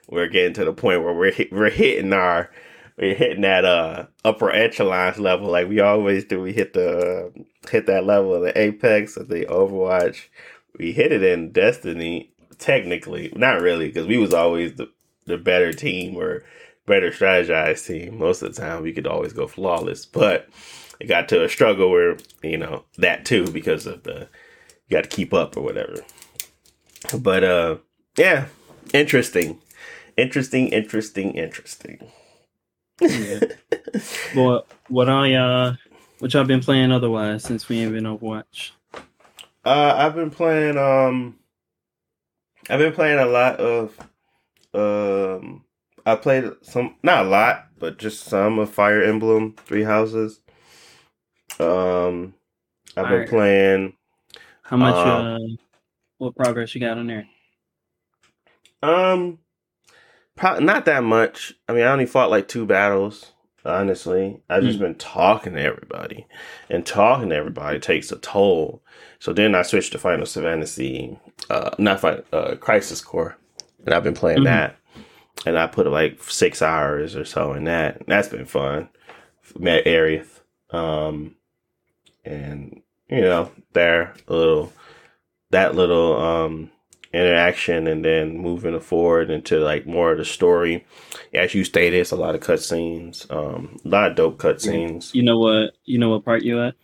we're 0.07 0.27
getting 0.27 0.53
to 0.53 0.65
the 0.65 0.73
point 0.73 1.03
where 1.03 1.13
we're 1.13 1.31
hit, 1.31 1.51
we're 1.51 1.69
hitting 1.69 2.13
our 2.13 2.49
we're 2.97 3.15
hitting 3.15 3.41
that 3.41 3.65
uh 3.65 4.05
upper 4.23 4.51
echelons 4.51 5.19
level 5.19 5.49
like 5.49 5.67
we 5.67 5.79
always 5.81 6.23
do. 6.23 6.41
We 6.41 6.53
hit 6.53 6.73
the 6.73 7.31
uh, 7.35 7.69
hit 7.69 7.87
that 7.87 8.05
level 8.05 8.35
of 8.35 8.43
the 8.43 8.57
apex 8.57 9.17
of 9.17 9.27
the 9.27 9.45
Overwatch. 9.47 10.27
We 10.77 10.91
hit 10.91 11.11
it 11.11 11.23
in 11.23 11.51
Destiny 11.51 12.32
technically, 12.63 13.31
not 13.35 13.61
really, 13.61 13.87
because 13.87 14.07
we 14.07 14.17
was 14.17 14.33
always 14.33 14.75
the 14.75 14.89
the 15.25 15.37
better 15.37 15.73
team 15.73 16.15
or 16.15 16.43
better 16.85 17.11
strategized 17.11 17.85
team. 17.85 18.17
Most 18.17 18.41
of 18.41 18.55
the 18.55 18.61
time, 18.61 18.81
we 18.81 18.93
could 18.93 19.05
always 19.05 19.33
go 19.33 19.47
flawless, 19.47 20.05
but 20.05 20.47
it 20.99 21.07
got 21.07 21.27
to 21.29 21.43
a 21.43 21.49
struggle 21.49 21.91
where 21.91 22.17
you 22.41 22.57
know 22.57 22.85
that 22.97 23.25
too 23.25 23.45
because 23.47 23.85
of 23.85 24.03
the 24.03 24.29
you 24.87 24.97
got 24.97 25.03
to 25.03 25.09
keep 25.09 25.33
up 25.33 25.57
or 25.57 25.61
whatever. 25.61 25.95
But 27.19 27.43
uh, 27.43 27.77
yeah, 28.17 28.45
interesting, 28.93 29.59
interesting, 30.15 30.69
interesting, 30.69 31.33
interesting. 31.33 32.11
Yeah. 33.01 33.39
what 34.35 34.67
what 34.87 35.09
I 35.09 35.33
uh 35.33 35.75
what 36.19 36.33
y'all 36.33 36.45
been 36.45 36.61
playing 36.61 36.93
otherwise 36.93 37.43
since 37.43 37.67
we 37.67 37.79
ain't 37.79 37.91
been 37.91 38.05
Overwatch? 38.05 38.71
Uh, 39.65 39.95
I've 39.97 40.15
been 40.15 40.31
playing. 40.31 40.77
Um, 40.77 41.35
I've 42.69 42.79
been 42.79 42.93
playing 42.93 43.19
a 43.19 43.25
lot 43.25 43.59
of. 43.59 43.97
Um, 44.73 45.65
I 46.05 46.15
played 46.15 46.45
some, 46.61 46.95
not 47.03 47.25
a 47.25 47.29
lot, 47.29 47.67
but 47.77 47.97
just 47.97 48.23
some 48.25 48.59
of 48.59 48.69
Fire 48.69 49.03
Emblem 49.03 49.55
Three 49.65 49.83
Houses. 49.83 50.41
Um, 51.59 52.33
I've 52.97 53.05
been 53.05 53.13
Alright. 53.13 53.29
playing. 53.29 53.93
How 54.63 54.77
much 54.77 54.95
Uh, 54.95 55.35
uh 55.35 55.39
what 56.17 56.35
progress 56.35 56.73
you 56.73 56.81
got 56.81 56.97
on 56.97 57.07
there? 57.07 57.27
Um, 58.81 59.39
pro- 60.35 60.59
not 60.59 60.85
that 60.85 61.03
much. 61.03 61.53
I 61.67 61.73
mean, 61.73 61.83
I 61.83 61.91
only 61.91 62.05
fought 62.05 62.29
like 62.29 62.47
two 62.47 62.65
battles. 62.65 63.32
Honestly, 63.65 64.41
I've 64.49 64.63
just 64.63 64.79
been 64.79 64.95
talking 64.95 65.53
to 65.53 65.61
everybody, 65.61 66.27
and 66.69 66.85
talking 66.85 67.29
to 67.29 67.35
everybody 67.35 67.79
takes 67.79 68.11
a 68.11 68.17
toll. 68.17 68.83
So 69.19 69.31
then 69.31 69.55
I 69.55 69.61
switched 69.61 69.93
to 69.93 69.99
Final 69.99 70.25
Fantasy, 70.25 71.17
uh, 71.49 71.69
not 71.79 72.01
Final, 72.01 72.23
uh, 72.33 72.55
Crisis 72.55 72.99
Core, 72.99 73.37
and 73.85 73.93
I've 73.93 74.03
been 74.03 74.13
playing 74.15 74.39
Mhm. 74.39 74.45
that. 74.45 74.75
And 75.45 75.57
I 75.57 75.67
put 75.67 75.87
like 75.87 76.21
six 76.23 76.61
hours 76.61 77.15
or 77.15 77.25
so 77.25 77.53
in 77.53 77.63
that. 77.65 77.97
And 77.97 78.05
that's 78.07 78.27
been 78.27 78.45
fun. 78.45 78.89
Met 79.57 79.85
Aerith, 79.85 80.41
um, 80.71 81.35
and 82.25 82.81
you 83.09 83.21
know, 83.21 83.51
there 83.73 84.13
a 84.27 84.33
little 84.33 84.73
that 85.51 85.75
little 85.75 86.17
um 86.19 86.71
interaction, 87.13 87.87
and 87.87 88.03
then 88.03 88.37
moving 88.37 88.79
forward 88.79 89.29
into 89.29 89.59
like 89.59 89.85
more 89.85 90.11
of 90.11 90.17
the 90.17 90.25
story. 90.25 90.85
As 91.33 91.53
you 91.53 91.63
stated, 91.63 91.99
it's 91.99 92.11
a 92.11 92.15
lot 92.15 92.35
of 92.35 92.41
cutscenes, 92.41 93.29
um, 93.31 93.79
a 93.85 93.87
lot 93.87 94.11
of 94.11 94.15
dope 94.17 94.37
cutscenes. 94.37 95.13
You 95.13 95.23
know 95.23 95.37
what? 95.39 95.71
You 95.85 95.99
know 95.99 96.09
what 96.09 96.25
part 96.25 96.43
you 96.43 96.61
at? 96.61 96.75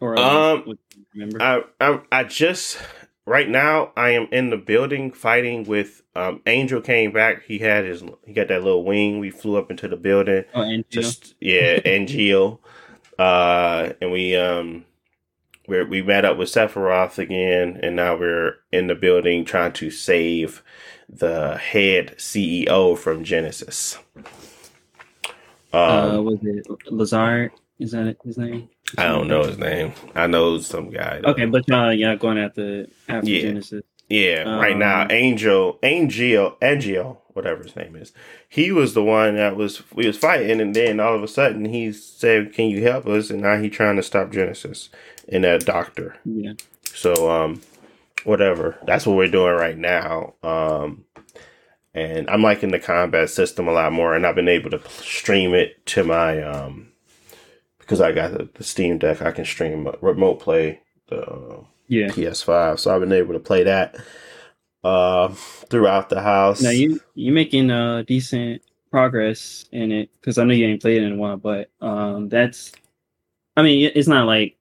Or 0.00 0.18
Um, 0.18 0.62
what- 0.64 0.78
remember? 1.14 1.42
I, 1.42 1.62
I 1.80 2.00
I 2.12 2.24
just 2.24 2.78
right 3.26 3.48
now 3.48 3.92
I 3.96 4.10
am 4.10 4.28
in 4.32 4.50
the 4.50 4.56
building 4.56 5.10
fighting 5.12 5.64
with 5.64 6.02
um 6.14 6.40
Angel 6.46 6.80
came 6.80 7.12
back. 7.12 7.44
He 7.44 7.58
had 7.58 7.84
his 7.84 8.02
he 8.26 8.32
got 8.32 8.48
that 8.48 8.62
little 8.64 8.84
wing. 8.84 9.18
We 9.18 9.30
flew 9.30 9.56
up 9.56 9.70
into 9.70 9.88
the 9.88 9.96
building. 9.96 10.44
oh, 10.54 10.62
and? 10.62 10.84
Just 10.90 11.34
yeah, 11.40 11.80
and 11.84 12.08
Geo. 12.08 12.60
Uh 13.18 13.94
and 14.00 14.12
we 14.12 14.36
um 14.36 14.84
we 15.68 15.84
we 15.84 16.02
met 16.02 16.24
up 16.24 16.38
with 16.38 16.48
Sephiroth 16.48 17.18
again 17.18 17.78
and 17.82 17.96
now 17.96 18.16
we're 18.16 18.56
in 18.72 18.88
the 18.88 18.94
building 18.94 19.44
trying 19.44 19.72
to 19.74 19.90
save 19.90 20.62
the 21.08 21.56
head 21.58 22.14
CEO 22.18 22.98
from 22.98 23.24
Genesis. 23.24 23.98
Um 25.72 25.80
uh, 25.80 26.20
was 26.22 26.38
it 26.42 26.66
Lazard? 26.90 27.52
Is 27.78 27.92
that 27.92 28.16
his 28.24 28.38
name? 28.38 28.68
I 28.96 29.06
don't 29.06 29.28
know 29.28 29.44
his 29.44 29.58
name. 29.58 29.92
I 30.14 30.26
know 30.26 30.58
some 30.58 30.90
guy. 30.90 31.20
though. 31.20 31.30
Okay, 31.30 31.44
but 31.44 31.70
uh, 31.70 31.90
yeah, 31.90 32.16
going 32.16 32.38
after 32.38 32.86
after 33.08 33.28
Yeah. 33.30 33.42
Genesis. 33.42 33.84
Yeah, 34.08 34.56
right 34.58 34.76
now, 34.76 35.02
Um, 35.02 35.10
Angel, 35.10 35.78
Angel, 35.82 36.56
Angel, 36.62 37.22
whatever 37.34 37.62
his 37.62 37.76
name 37.76 37.94
is, 37.94 38.12
he 38.48 38.72
was 38.72 38.94
the 38.94 39.04
one 39.04 39.36
that 39.36 39.54
was 39.54 39.82
we 39.94 40.06
was 40.06 40.16
fighting, 40.16 40.62
and 40.62 40.74
then 40.74 40.98
all 40.98 41.14
of 41.14 41.22
a 41.22 41.28
sudden 41.28 41.66
he 41.66 41.92
said, 41.92 42.54
"Can 42.54 42.68
you 42.70 42.82
help 42.82 43.06
us?" 43.06 43.28
And 43.28 43.42
now 43.42 43.58
he 43.60 43.68
trying 43.68 43.96
to 43.96 44.02
stop 44.02 44.32
Genesis 44.32 44.88
and 45.28 45.44
that 45.44 45.64
doctor. 45.64 46.16
Yeah. 46.24 46.52
So, 46.84 47.30
um, 47.30 47.60
whatever. 48.24 48.78
That's 48.86 49.06
what 49.06 49.16
we're 49.16 49.28
doing 49.28 49.54
right 49.54 49.76
now. 49.76 50.34
Um, 50.42 51.04
and 51.94 52.28
I'm 52.30 52.42
liking 52.42 52.70
the 52.70 52.78
combat 52.78 53.30
system 53.30 53.66
a 53.68 53.72
lot 53.72 53.92
more, 53.92 54.14
and 54.14 54.26
I've 54.26 54.34
been 54.34 54.48
able 54.48 54.70
to 54.70 54.80
stream 54.88 55.54
it 55.54 55.84
to 55.86 56.04
my 56.04 56.42
um 56.42 56.92
because 57.78 58.00
I 58.00 58.12
got 58.12 58.32
the, 58.32 58.48
the 58.54 58.64
Steam 58.64 58.98
Deck. 58.98 59.22
I 59.22 59.32
can 59.32 59.44
stream 59.46 59.88
remote 60.00 60.40
play 60.40 60.80
the. 61.08 61.22
Uh, 61.22 61.64
Yeah. 61.88 62.08
PS5, 62.08 62.78
so 62.78 62.94
I've 62.94 63.00
been 63.00 63.12
able 63.12 63.32
to 63.32 63.40
play 63.40 63.64
that 63.64 63.96
uh, 64.84 65.28
throughout 65.28 66.10
the 66.10 66.20
house. 66.20 66.60
Now 66.60 66.70
you 66.70 67.00
you 67.14 67.32
making 67.32 67.70
uh 67.70 68.02
decent 68.06 68.62
progress 68.90 69.64
in 69.72 69.90
it 69.92 70.10
because 70.20 70.36
I 70.38 70.44
know 70.44 70.52
you 70.54 70.66
ain't 70.66 70.82
played 70.82 71.02
it 71.02 71.06
in 71.06 71.12
a 71.14 71.16
while, 71.16 71.38
but 71.38 71.70
um 71.80 72.28
that's 72.28 72.72
I 73.56 73.62
mean 73.62 73.90
it's 73.94 74.08
not 74.08 74.26
like 74.26 74.57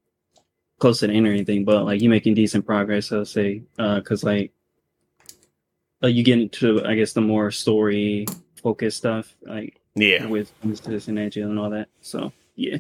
close 0.79 1.00
to 1.00 1.07
the 1.07 1.13
end 1.13 1.27
or 1.27 1.31
anything, 1.31 1.65
but 1.65 1.86
like 1.86 2.01
you're 2.01 2.12
making 2.12 2.36
decent 2.36 2.65
progress. 2.65 3.12
I'll 3.12 3.25
say 3.25 3.63
uh 3.79 3.96
because 4.00 4.24
like 4.24 4.51
uh, 6.03 6.07
you 6.07 6.24
get 6.24 6.39
into 6.39 6.86
I 6.86 6.96
guess 6.96 7.13
the 7.13 7.22
more 7.22 7.51
story 7.51 8.25
focused 8.62 8.98
stuff 8.98 9.36
like 9.43 9.79
yeah, 9.96 10.25
with 10.27 10.51
Mrs. 10.63 11.07
and 11.07 11.17
Angel 11.19 11.50
and 11.50 11.57
all 11.60 11.72
that. 11.72 11.89
So 12.01 12.31
yeah, 12.55 12.77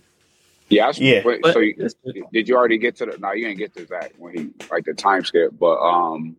Yeah, 0.69 0.85
I 0.85 0.89
s- 0.89 0.99
Yeah. 0.99 1.23
wait, 1.25 1.41
but 1.41 1.53
so 1.53 1.59
you, 1.59 1.75
that's 1.77 1.95
did 2.31 2.47
you 2.47 2.55
already 2.55 2.77
get 2.77 2.95
to 2.97 3.05
the? 3.07 3.17
No, 3.17 3.31
you 3.31 3.45
didn't 3.47 3.57
get 3.59 3.73
to 3.75 3.85
that 3.87 4.11
when 4.19 4.35
he 4.37 4.49
like 4.69 4.85
the 4.85 4.93
time 4.93 5.23
skip. 5.23 5.51
But 5.57 5.77
um, 5.79 6.35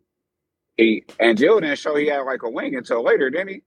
he 0.76 1.04
and 1.18 1.36
Jill 1.36 1.60
didn't 1.60 1.78
show 1.78 1.96
he 1.96 2.06
had 2.06 2.20
like 2.20 2.42
a 2.44 2.50
wing 2.50 2.76
until 2.76 3.02
later, 3.02 3.30
didn't 3.30 3.48
he? 3.48 3.62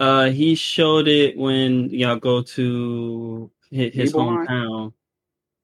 Uh, 0.00 0.30
he 0.30 0.54
showed 0.54 1.08
it 1.08 1.36
when 1.36 1.90
y'all 1.90 2.16
go 2.16 2.40
to 2.42 3.50
his, 3.70 3.92
his 3.94 4.12
hometown. 4.14 4.92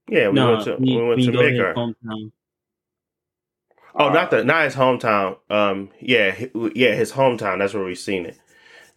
Yeah. 0.08 0.28
We 0.28 0.34
no, 0.34 0.52
went 0.52 0.64
to 0.64 0.76
we, 0.76 0.96
we 0.96 1.02
went 1.08 1.16
we 1.20 1.26
to 1.26 1.32
Midgar. 1.32 1.74
hometown. 1.74 2.32
Oh, 3.96 4.08
not 4.10 4.30
the 4.30 4.42
not 4.44 4.64
his 4.64 4.74
hometown. 4.74 5.38
Um, 5.50 5.90
yeah, 6.00 6.34
yeah, 6.74 6.94
his 6.94 7.12
hometown. 7.12 7.58
That's 7.58 7.74
where 7.74 7.84
we 7.84 7.94
seen 7.94 8.26
it. 8.26 8.38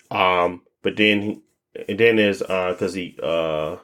Um, 0.09 0.61
but 0.81 0.95
then 0.97 1.21
he, 1.21 1.41
and 1.87 1.99
then 1.99 2.17
is 2.19 2.41
uh, 2.41 2.71
because 2.71 2.93
he 2.95 3.15
uh, 3.21 3.77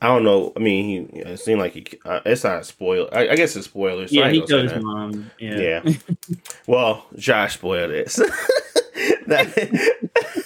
I 0.00 0.08
don't 0.08 0.24
know. 0.24 0.52
I 0.56 0.58
mean, 0.58 1.08
he 1.12 1.18
it 1.20 1.38
seemed 1.38 1.60
like 1.60 1.72
he. 1.74 1.86
Uh, 2.04 2.20
it's 2.26 2.42
not 2.44 2.60
a 2.62 2.64
spoiler. 2.64 3.08
I, 3.14 3.28
I 3.30 3.36
guess 3.36 3.54
it's 3.56 3.66
spoilers. 3.66 4.10
so 4.10 4.16
Yeah, 4.16 4.30
he 4.30 4.44
killed 4.44 4.64
his 4.64 4.72
that. 4.72 4.82
mom. 4.82 5.30
Yeah. 5.38 5.80
Yeah. 5.84 5.92
Well, 6.66 7.06
Josh 7.16 7.54
spoiled 7.54 7.92
this. 7.92 8.16
That- 9.28 10.42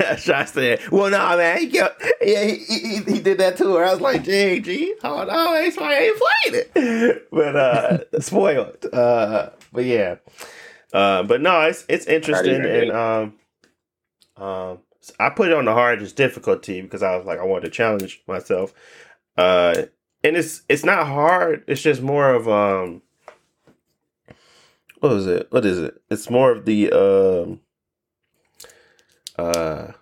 Josh 0.18 0.50
said, 0.50 0.80
"Well, 0.90 1.10
no, 1.10 1.36
man, 1.36 1.58
he 1.58 1.68
kept, 1.68 2.02
yeah, 2.20 2.44
he, 2.44 2.56
he, 2.56 2.96
he 2.98 3.20
did 3.20 3.38
that 3.38 3.56
to 3.58 3.74
her." 3.76 3.84
I 3.84 3.92
was 3.92 4.00
like, 4.00 4.24
"Gee, 4.24 4.60
gee, 4.60 4.94
hold 5.02 5.28
on, 5.28 5.30
I 5.30 5.60
ain't, 5.60 5.78
I 5.80 5.98
ain't 5.98 6.18
played 6.18 6.64
it," 6.74 7.28
but 7.30 7.56
uh, 7.56 7.98
spoiled. 8.20 8.86
Uh, 8.92 9.50
but 9.72 9.84
yeah, 9.84 10.16
uh, 10.92 11.22
but 11.22 11.40
no, 11.40 11.60
it's 11.62 11.84
it's 11.88 12.06
interesting, 12.06 12.64
and 12.64 12.90
um, 12.92 13.34
um, 14.36 14.78
I 15.18 15.30
put 15.30 15.48
it 15.48 15.54
on 15.54 15.64
the 15.64 15.72
hardest 15.72 16.16
difficulty 16.16 16.80
because 16.80 17.02
I 17.02 17.16
was 17.16 17.26
like, 17.26 17.38
I 17.38 17.44
wanted 17.44 17.66
to 17.66 17.70
challenge 17.70 18.22
myself. 18.26 18.72
Uh, 19.36 19.84
and 20.22 20.36
it's 20.36 20.62
it's 20.68 20.84
not 20.84 21.06
hard. 21.06 21.64
It's 21.66 21.82
just 21.82 22.02
more 22.02 22.34
of 22.34 22.48
um 22.48 23.02
what 25.00 25.12
is 25.12 25.26
it? 25.26 25.46
What 25.50 25.64
is 25.64 25.78
it? 25.78 26.00
It's 26.10 26.28
more 26.30 26.52
of 26.52 26.64
the 26.64 26.92
um 26.92 27.60
uh 29.40 29.92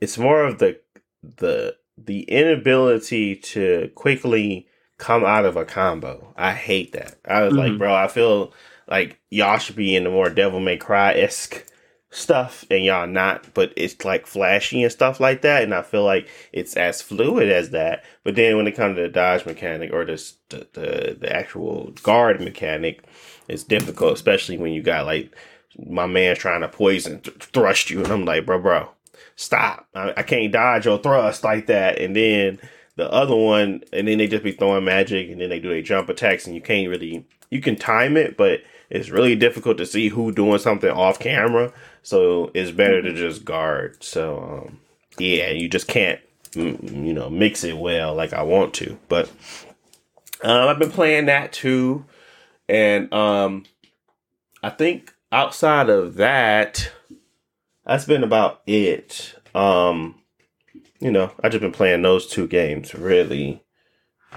it's 0.00 0.18
more 0.18 0.44
of 0.44 0.58
the 0.58 0.80
the 1.22 1.76
the 1.98 2.22
inability 2.24 3.36
to 3.36 3.90
quickly 3.94 4.66
come 4.98 5.24
out 5.24 5.44
of 5.44 5.56
a 5.56 5.64
combo. 5.64 6.32
I 6.36 6.52
hate 6.52 6.92
that. 6.92 7.16
I 7.26 7.42
was 7.42 7.56
like, 7.56 7.74
Mhm. 7.74 7.78
bro, 7.78 7.94
I 7.94 8.08
feel 8.08 8.52
like 8.88 9.18
y'all 9.30 9.58
should 9.58 9.76
be 9.76 9.96
in 9.96 10.04
the 10.04 10.10
more 10.10 10.30
Devil 10.30 10.60
May 10.60 10.76
Cry 10.76 11.14
esque 11.14 11.64
stuff 12.10 12.64
and 12.70 12.84
y'all 12.84 13.06
not, 13.06 13.52
but 13.54 13.72
it's 13.76 14.04
like 14.04 14.26
flashy 14.26 14.82
and 14.82 14.92
stuff 14.92 15.20
like 15.20 15.42
that. 15.42 15.62
And 15.64 15.74
I 15.74 15.82
feel 15.82 16.04
like 16.04 16.28
it's 16.52 16.76
as 16.76 17.02
fluid 17.02 17.50
as 17.50 17.70
that. 17.70 18.04
But 18.24 18.36
then 18.36 18.56
when 18.56 18.66
it 18.66 18.76
comes 18.76 18.96
to 18.96 19.02
the 19.02 19.08
dodge 19.08 19.44
mechanic 19.46 19.92
or 19.92 20.04
the 20.04 20.22
the, 20.50 20.68
the, 20.74 21.16
the 21.20 21.32
actual 21.34 21.92
guard 22.02 22.40
mechanic, 22.40 23.04
it's 23.48 23.64
difficult, 23.64 24.14
especially 24.14 24.58
when 24.58 24.72
you 24.72 24.82
got 24.82 25.06
like 25.06 25.34
my 25.78 26.06
man's 26.06 26.38
trying 26.38 26.62
to 26.62 26.68
poison 26.68 27.20
th- 27.20 27.36
thrust 27.38 27.90
you, 27.90 28.02
and 28.02 28.12
I'm 28.12 28.24
like, 28.24 28.46
bro, 28.46 28.60
bro, 28.60 28.90
stop! 29.36 29.86
I, 29.94 30.14
I 30.16 30.22
can't 30.22 30.52
dodge 30.52 30.86
your 30.86 30.98
thrust 30.98 31.44
like 31.44 31.66
that. 31.66 31.98
And 31.98 32.16
then 32.16 32.58
the 32.96 33.10
other 33.10 33.36
one, 33.36 33.82
and 33.92 34.08
then 34.08 34.18
they 34.18 34.26
just 34.26 34.44
be 34.44 34.52
throwing 34.52 34.84
magic, 34.84 35.30
and 35.30 35.40
then 35.40 35.50
they 35.50 35.60
do 35.60 35.68
their 35.68 35.82
jump 35.82 36.08
attacks, 36.08 36.46
and 36.46 36.54
you 36.54 36.60
can't 36.60 36.88
really 36.88 37.26
you 37.50 37.60
can 37.60 37.76
time 37.76 38.16
it, 38.16 38.36
but 38.36 38.60
it's 38.90 39.10
really 39.10 39.34
difficult 39.34 39.78
to 39.78 39.86
see 39.86 40.08
who 40.08 40.32
doing 40.32 40.58
something 40.58 40.90
off 40.90 41.18
camera. 41.18 41.72
So 42.02 42.50
it's 42.54 42.70
better 42.70 43.02
to 43.02 43.12
just 43.12 43.44
guard. 43.44 44.02
So 44.02 44.66
um, 44.66 44.80
yeah, 45.18 45.50
you 45.50 45.68
just 45.68 45.88
can't 45.88 46.20
mm, 46.52 47.06
you 47.06 47.12
know 47.12 47.30
mix 47.30 47.64
it 47.64 47.76
well 47.76 48.14
like 48.14 48.32
I 48.32 48.42
want 48.42 48.74
to. 48.74 48.98
But 49.08 49.30
um, 50.42 50.68
I've 50.68 50.78
been 50.78 50.90
playing 50.90 51.26
that 51.26 51.52
too, 51.52 52.04
and 52.68 53.12
um, 53.12 53.64
I 54.62 54.70
think 54.70 55.12
outside 55.32 55.88
of 55.88 56.14
that, 56.16 56.90
that's 57.84 58.04
been 58.04 58.22
about 58.24 58.62
it. 58.66 59.34
Um, 59.54 60.16
you 61.00 61.10
know, 61.10 61.30
I 61.42 61.48
just 61.48 61.60
been 61.60 61.72
playing 61.72 62.02
those 62.02 62.26
two 62.26 62.46
games 62.46 62.94
really 62.94 63.62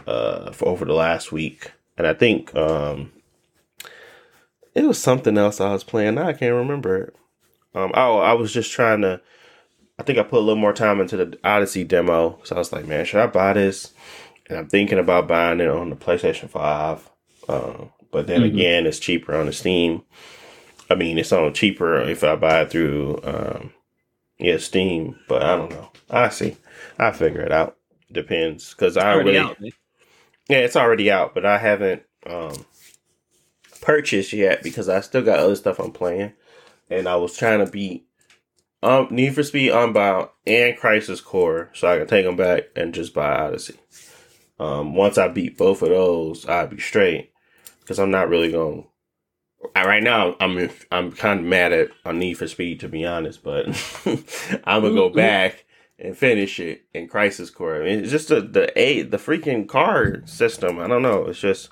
uh, 0.07 0.51
for 0.51 0.67
over 0.67 0.85
the 0.85 0.93
last 0.93 1.31
week, 1.31 1.71
and 1.97 2.05
I 2.05 2.13
think 2.13 2.53
um, 2.55 3.11
it 4.75 4.83
was 4.83 4.97
something 4.97 5.37
else 5.37 5.59
I 5.61 5.71
was 5.71 5.83
playing. 5.83 6.15
Now 6.15 6.27
I 6.27 6.33
can't 6.33 6.53
remember 6.53 6.97
it. 7.03 7.15
Um, 7.75 7.91
oh, 7.93 8.17
I 8.19 8.33
was 8.33 8.53
just 8.53 8.71
trying 8.71 9.01
to. 9.01 9.21
I 9.97 10.03
think 10.03 10.17
I 10.17 10.23
put 10.23 10.37
a 10.37 10.39
little 10.39 10.55
more 10.55 10.71
time 10.73 11.01
into 11.01 11.17
the 11.17 11.37
Odyssey 11.43 11.83
demo, 11.83 12.39
so 12.43 12.55
I 12.55 12.59
was 12.59 12.71
like, 12.71 12.87
man, 12.87 13.03
should 13.03 13.19
I 13.19 13.27
buy 13.27 13.53
this? 13.53 13.93
And 14.47 14.57
I'm 14.57 14.67
thinking 14.67 14.97
about 14.97 15.27
buying 15.27 15.59
it 15.59 15.67
on 15.69 15.89
the 15.89 15.95
PlayStation 15.97 16.49
Five, 16.49 17.09
uh, 17.49 17.85
but 18.11 18.25
then 18.25 18.41
Mhm. 18.41 18.45
again, 18.45 18.87
it's 18.87 18.97
cheaper 18.99 19.35
on 19.35 19.45
the 19.47 19.53
Steam. 19.53 20.03
I 20.89 20.95
mean, 20.95 21.17
it's 21.17 21.31
on 21.31 21.53
cheaper 21.53 22.01
if 22.01 22.23
I 22.23 22.35
buy 22.35 22.61
it 22.61 22.71
through, 22.71 23.19
um, 23.23 23.73
yeah, 24.39 24.57
Steam. 24.57 25.19
But 25.27 25.43
I 25.43 25.55
don't 25.55 25.71
know. 25.71 25.91
I 26.09 26.29
see. 26.29 26.57
I 26.97 27.11
figure 27.11 27.41
it 27.41 27.51
out. 27.51 27.77
Depends 28.11 28.73
because 28.73 28.97
I 28.97 29.13
Already 29.13 29.31
really, 29.31 29.39
out, 29.39 29.57
yeah, 30.49 30.57
it's 30.57 30.75
already 30.75 31.11
out, 31.11 31.35
but 31.35 31.45
I 31.45 31.59
haven't 31.59 32.03
um 32.25 32.65
purchased 33.81 34.33
yet 34.33 34.63
because 34.63 34.89
I 34.89 35.01
still 35.01 35.21
got 35.21 35.39
other 35.39 35.55
stuff 35.55 35.79
I'm 35.79 35.91
playing, 35.91 36.33
and 36.89 37.07
I 37.07 37.15
was 37.17 37.37
trying 37.37 37.63
to 37.63 37.71
beat 37.71 38.07
um, 38.81 39.07
Need 39.11 39.35
for 39.35 39.43
Speed 39.43 39.71
Unbound 39.71 40.29
and 40.47 40.77
Crisis 40.77 41.21
Core, 41.21 41.69
so 41.73 41.87
I 41.87 41.97
can 41.97 42.07
take 42.07 42.25
them 42.25 42.35
back 42.35 42.63
and 42.75 42.93
just 42.93 43.13
buy 43.13 43.35
Odyssey. 43.35 43.75
Um, 44.59 44.95
once 44.95 45.17
I 45.17 45.27
beat 45.27 45.57
both 45.57 45.81
of 45.81 45.89
those, 45.89 46.45
I'll 46.47 46.67
be 46.67 46.79
straight 46.79 47.31
because 47.81 47.99
I'm 47.99 48.11
not 48.11 48.29
really 48.29 48.51
going. 48.51 48.87
Right 49.75 50.03
now, 50.03 50.35
I'm 50.39 50.69
I'm 50.91 51.11
kind 51.11 51.39
of 51.39 51.45
mad 51.45 51.73
at 51.73 51.89
on 52.05 52.19
Need 52.19 52.35
for 52.35 52.47
Speed 52.47 52.79
to 52.81 52.87
be 52.87 53.05
honest, 53.05 53.43
but 53.43 53.67
I'm 54.63 54.81
gonna 54.81 54.93
go 54.93 55.09
mm-hmm. 55.09 55.15
back 55.15 55.65
and 55.99 56.17
finish 56.17 56.59
it 56.59 56.83
in 56.93 57.07
Crisis 57.07 57.49
Core. 57.49 57.81
I 57.81 57.85
mean, 57.85 57.99
it's 57.99 58.11
just 58.11 58.29
the 58.29 58.41
the 58.41 58.79
a 58.79 59.01
the 59.01 59.17
freaking 59.17 59.67
car 59.67 60.21
system. 60.25 60.79
I 60.79 60.87
don't 60.87 61.01
know. 61.01 61.25
It's 61.25 61.39
just, 61.39 61.69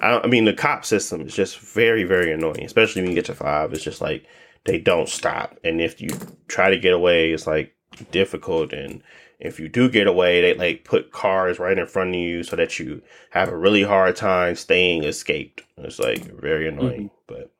I, 0.00 0.18
I 0.18 0.26
mean, 0.26 0.44
the 0.44 0.52
cop 0.52 0.84
system 0.84 1.22
is 1.22 1.34
just 1.34 1.58
very 1.58 2.04
very 2.04 2.32
annoying, 2.32 2.64
especially 2.64 3.02
when 3.02 3.10
you 3.10 3.16
get 3.16 3.26
to 3.26 3.34
five. 3.34 3.72
It's 3.72 3.84
just 3.84 4.00
like 4.00 4.26
they 4.64 4.78
don't 4.78 5.08
stop, 5.08 5.58
and 5.64 5.80
if 5.80 6.00
you 6.00 6.10
try 6.48 6.70
to 6.70 6.78
get 6.78 6.92
away, 6.92 7.32
it's 7.32 7.46
like 7.46 7.74
difficult. 8.10 8.72
And 8.72 9.02
if 9.40 9.58
you 9.58 9.68
do 9.68 9.88
get 9.88 10.06
away, 10.06 10.40
they 10.40 10.54
like 10.54 10.84
put 10.84 11.12
cars 11.12 11.58
right 11.58 11.78
in 11.78 11.86
front 11.86 12.10
of 12.10 12.20
you 12.20 12.42
so 12.42 12.56
that 12.56 12.78
you 12.78 13.02
have 13.30 13.48
a 13.48 13.56
really 13.56 13.82
hard 13.82 14.14
time 14.16 14.54
staying 14.54 15.04
escaped. 15.04 15.62
It's 15.78 15.98
like 15.98 16.24
very 16.24 16.68
annoying, 16.68 17.10
mm-hmm. 17.10 17.34
but. 17.34 17.50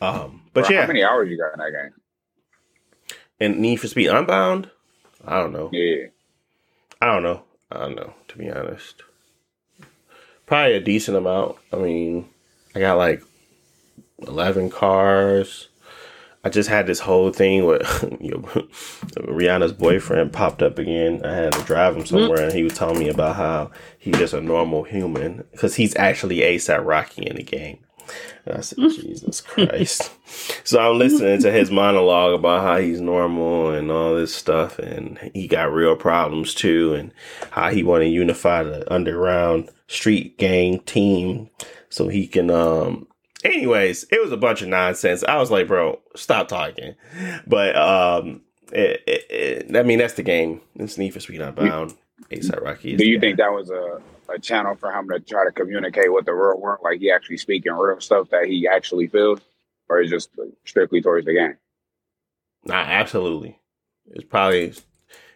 Um, 0.00 0.42
but 0.52 0.66
Bro, 0.66 0.74
yeah, 0.74 0.82
how 0.82 0.86
many 0.86 1.02
hours 1.02 1.30
you 1.30 1.38
got 1.38 1.54
in 1.54 1.58
that 1.58 1.72
game? 1.72 3.18
And 3.40 3.58
Need 3.60 3.76
for 3.76 3.88
Speed 3.88 4.08
Unbound, 4.08 4.70
I 5.26 5.40
don't 5.40 5.52
know. 5.52 5.70
Yeah. 5.72 6.06
I 7.00 7.06
don't 7.06 7.22
know. 7.22 7.42
I 7.72 7.78
don't 7.78 7.96
know, 7.96 8.14
to 8.28 8.38
be 8.38 8.50
honest. 8.50 9.02
Probably 10.46 10.74
a 10.74 10.80
decent 10.80 11.16
amount. 11.16 11.56
I 11.72 11.76
mean, 11.76 12.28
I 12.74 12.80
got 12.80 12.98
like 12.98 13.22
11 14.26 14.70
cars. 14.70 15.68
I 16.42 16.48
just 16.48 16.68
had 16.68 16.86
this 16.86 17.00
whole 17.00 17.32
thing 17.32 17.66
with 17.66 17.82
you 18.20 18.30
know, 18.30 18.38
Rihanna's 19.28 19.72
boyfriend 19.72 20.32
popped 20.32 20.62
up 20.62 20.78
again. 20.78 21.24
I 21.24 21.34
had 21.34 21.52
to 21.52 21.62
drive 21.64 21.96
him 21.96 22.06
somewhere, 22.06 22.42
and 22.42 22.52
he 22.52 22.62
was 22.62 22.74
telling 22.74 22.98
me 22.98 23.08
about 23.08 23.36
how 23.36 23.70
he's 23.98 24.16
just 24.16 24.34
a 24.34 24.40
normal 24.40 24.84
human 24.84 25.44
because 25.52 25.74
he's 25.74 25.96
actually 25.96 26.38
ASAP 26.38 26.84
Rocky 26.84 27.26
in 27.26 27.36
the 27.36 27.42
game. 27.42 27.78
And 28.46 28.58
I 28.58 28.60
said, 28.60 28.78
Jesus 28.78 29.40
Christ. 29.40 30.10
so 30.64 30.80
I'm 30.80 30.98
listening 30.98 31.40
to 31.42 31.52
his 31.52 31.70
monologue 31.70 32.34
about 32.34 32.62
how 32.62 32.78
he's 32.78 33.00
normal 33.00 33.70
and 33.70 33.90
all 33.90 34.14
this 34.14 34.34
stuff. 34.34 34.78
And 34.78 35.18
he 35.34 35.46
got 35.46 35.72
real 35.72 35.96
problems 35.96 36.54
too. 36.54 36.94
And 36.94 37.12
how 37.50 37.70
he 37.70 37.82
want 37.82 38.02
to 38.02 38.08
unify 38.08 38.62
the 38.62 38.90
underground 38.92 39.70
street 39.88 40.38
gang 40.38 40.80
team 40.80 41.50
so 41.88 42.08
he 42.08 42.26
can, 42.26 42.50
um, 42.50 43.06
anyways, 43.44 44.04
it 44.10 44.22
was 44.22 44.32
a 44.32 44.36
bunch 44.36 44.62
of 44.62 44.68
nonsense. 44.68 45.24
I 45.24 45.36
was 45.36 45.50
like, 45.50 45.68
bro, 45.68 46.00
stop 46.16 46.48
talking. 46.48 46.94
But, 47.46 47.76
um, 47.76 48.42
it, 48.72 49.02
it, 49.06 49.30
it, 49.30 49.76
I 49.76 49.82
mean, 49.82 49.98
that's 49.98 50.14
the 50.14 50.22
game. 50.22 50.60
It's 50.76 50.98
Need 50.98 51.10
for 51.10 51.20
Speed 51.20 51.40
Unbound. 51.40 51.94
ASAP 52.30 52.60
Rocky. 52.60 52.96
Do 52.96 53.08
you 53.08 53.18
think 53.18 53.38
that 53.38 53.50
was 53.50 53.70
a 53.70 54.00
a 54.34 54.38
channel 54.38 54.74
for 54.76 54.92
him 54.92 55.08
to 55.08 55.20
try 55.20 55.44
to 55.44 55.52
communicate 55.52 56.12
with 56.12 56.24
the 56.24 56.32
real 56.32 56.58
world, 56.58 56.80
like 56.82 57.00
he 57.00 57.10
actually 57.10 57.36
speaking 57.36 57.72
real 57.72 58.00
stuff 58.00 58.30
that 58.30 58.46
he 58.46 58.68
actually 58.68 59.06
feels, 59.06 59.40
or 59.88 60.00
is 60.00 60.10
just 60.10 60.30
strictly 60.64 61.02
towards 61.02 61.26
the 61.26 61.34
game? 61.34 61.56
Nah, 62.64 62.74
absolutely. 62.74 63.58
It's 64.06 64.24
probably 64.24 64.74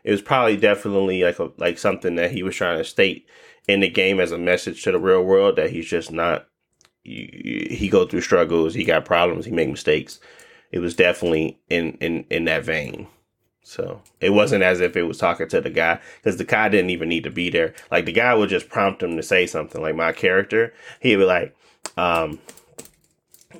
it 0.04 0.10
was 0.10 0.22
probably 0.22 0.56
definitely 0.56 1.22
like 1.22 1.38
a, 1.38 1.50
like 1.56 1.78
something 1.78 2.16
that 2.16 2.32
he 2.32 2.42
was 2.42 2.56
trying 2.56 2.78
to 2.78 2.84
state 2.84 3.26
in 3.66 3.80
the 3.80 3.88
game 3.88 4.20
as 4.20 4.32
a 4.32 4.38
message 4.38 4.82
to 4.84 4.92
the 4.92 4.98
real 4.98 5.22
world 5.22 5.56
that 5.56 5.70
he's 5.70 5.86
just 5.86 6.12
not. 6.12 6.46
He, 7.04 7.88
go 7.90 8.06
through 8.06 8.22
struggles. 8.22 8.74
He 8.74 8.84
got 8.84 9.04
problems. 9.04 9.44
He 9.44 9.52
make 9.52 9.68
mistakes. 9.68 10.20
It 10.72 10.78
was 10.78 10.96
definitely 10.96 11.58
in 11.68 11.92
in 12.00 12.24
in 12.30 12.46
that 12.46 12.64
vein. 12.64 13.06
So 13.62 14.02
it 14.20 14.30
wasn't 14.30 14.62
as 14.62 14.80
if 14.80 14.96
it 14.96 15.04
was 15.04 15.18
talking 15.18 15.48
to 15.48 15.60
the 15.60 15.70
guy 15.70 16.00
because 16.16 16.36
the 16.36 16.44
guy 16.44 16.68
didn't 16.68 16.90
even 16.90 17.08
need 17.08 17.24
to 17.24 17.30
be 17.30 17.50
there. 17.50 17.74
Like 17.90 18.04
the 18.04 18.12
guy 18.12 18.34
would 18.34 18.50
just 18.50 18.68
prompt 18.68 19.02
him 19.02 19.16
to 19.16 19.22
say 19.22 19.46
something. 19.46 19.80
Like 19.80 19.96
my 19.96 20.12
character, 20.12 20.72
he'd 21.00 21.16
be 21.16 21.24
like, 21.24 21.54
um, 21.96 22.40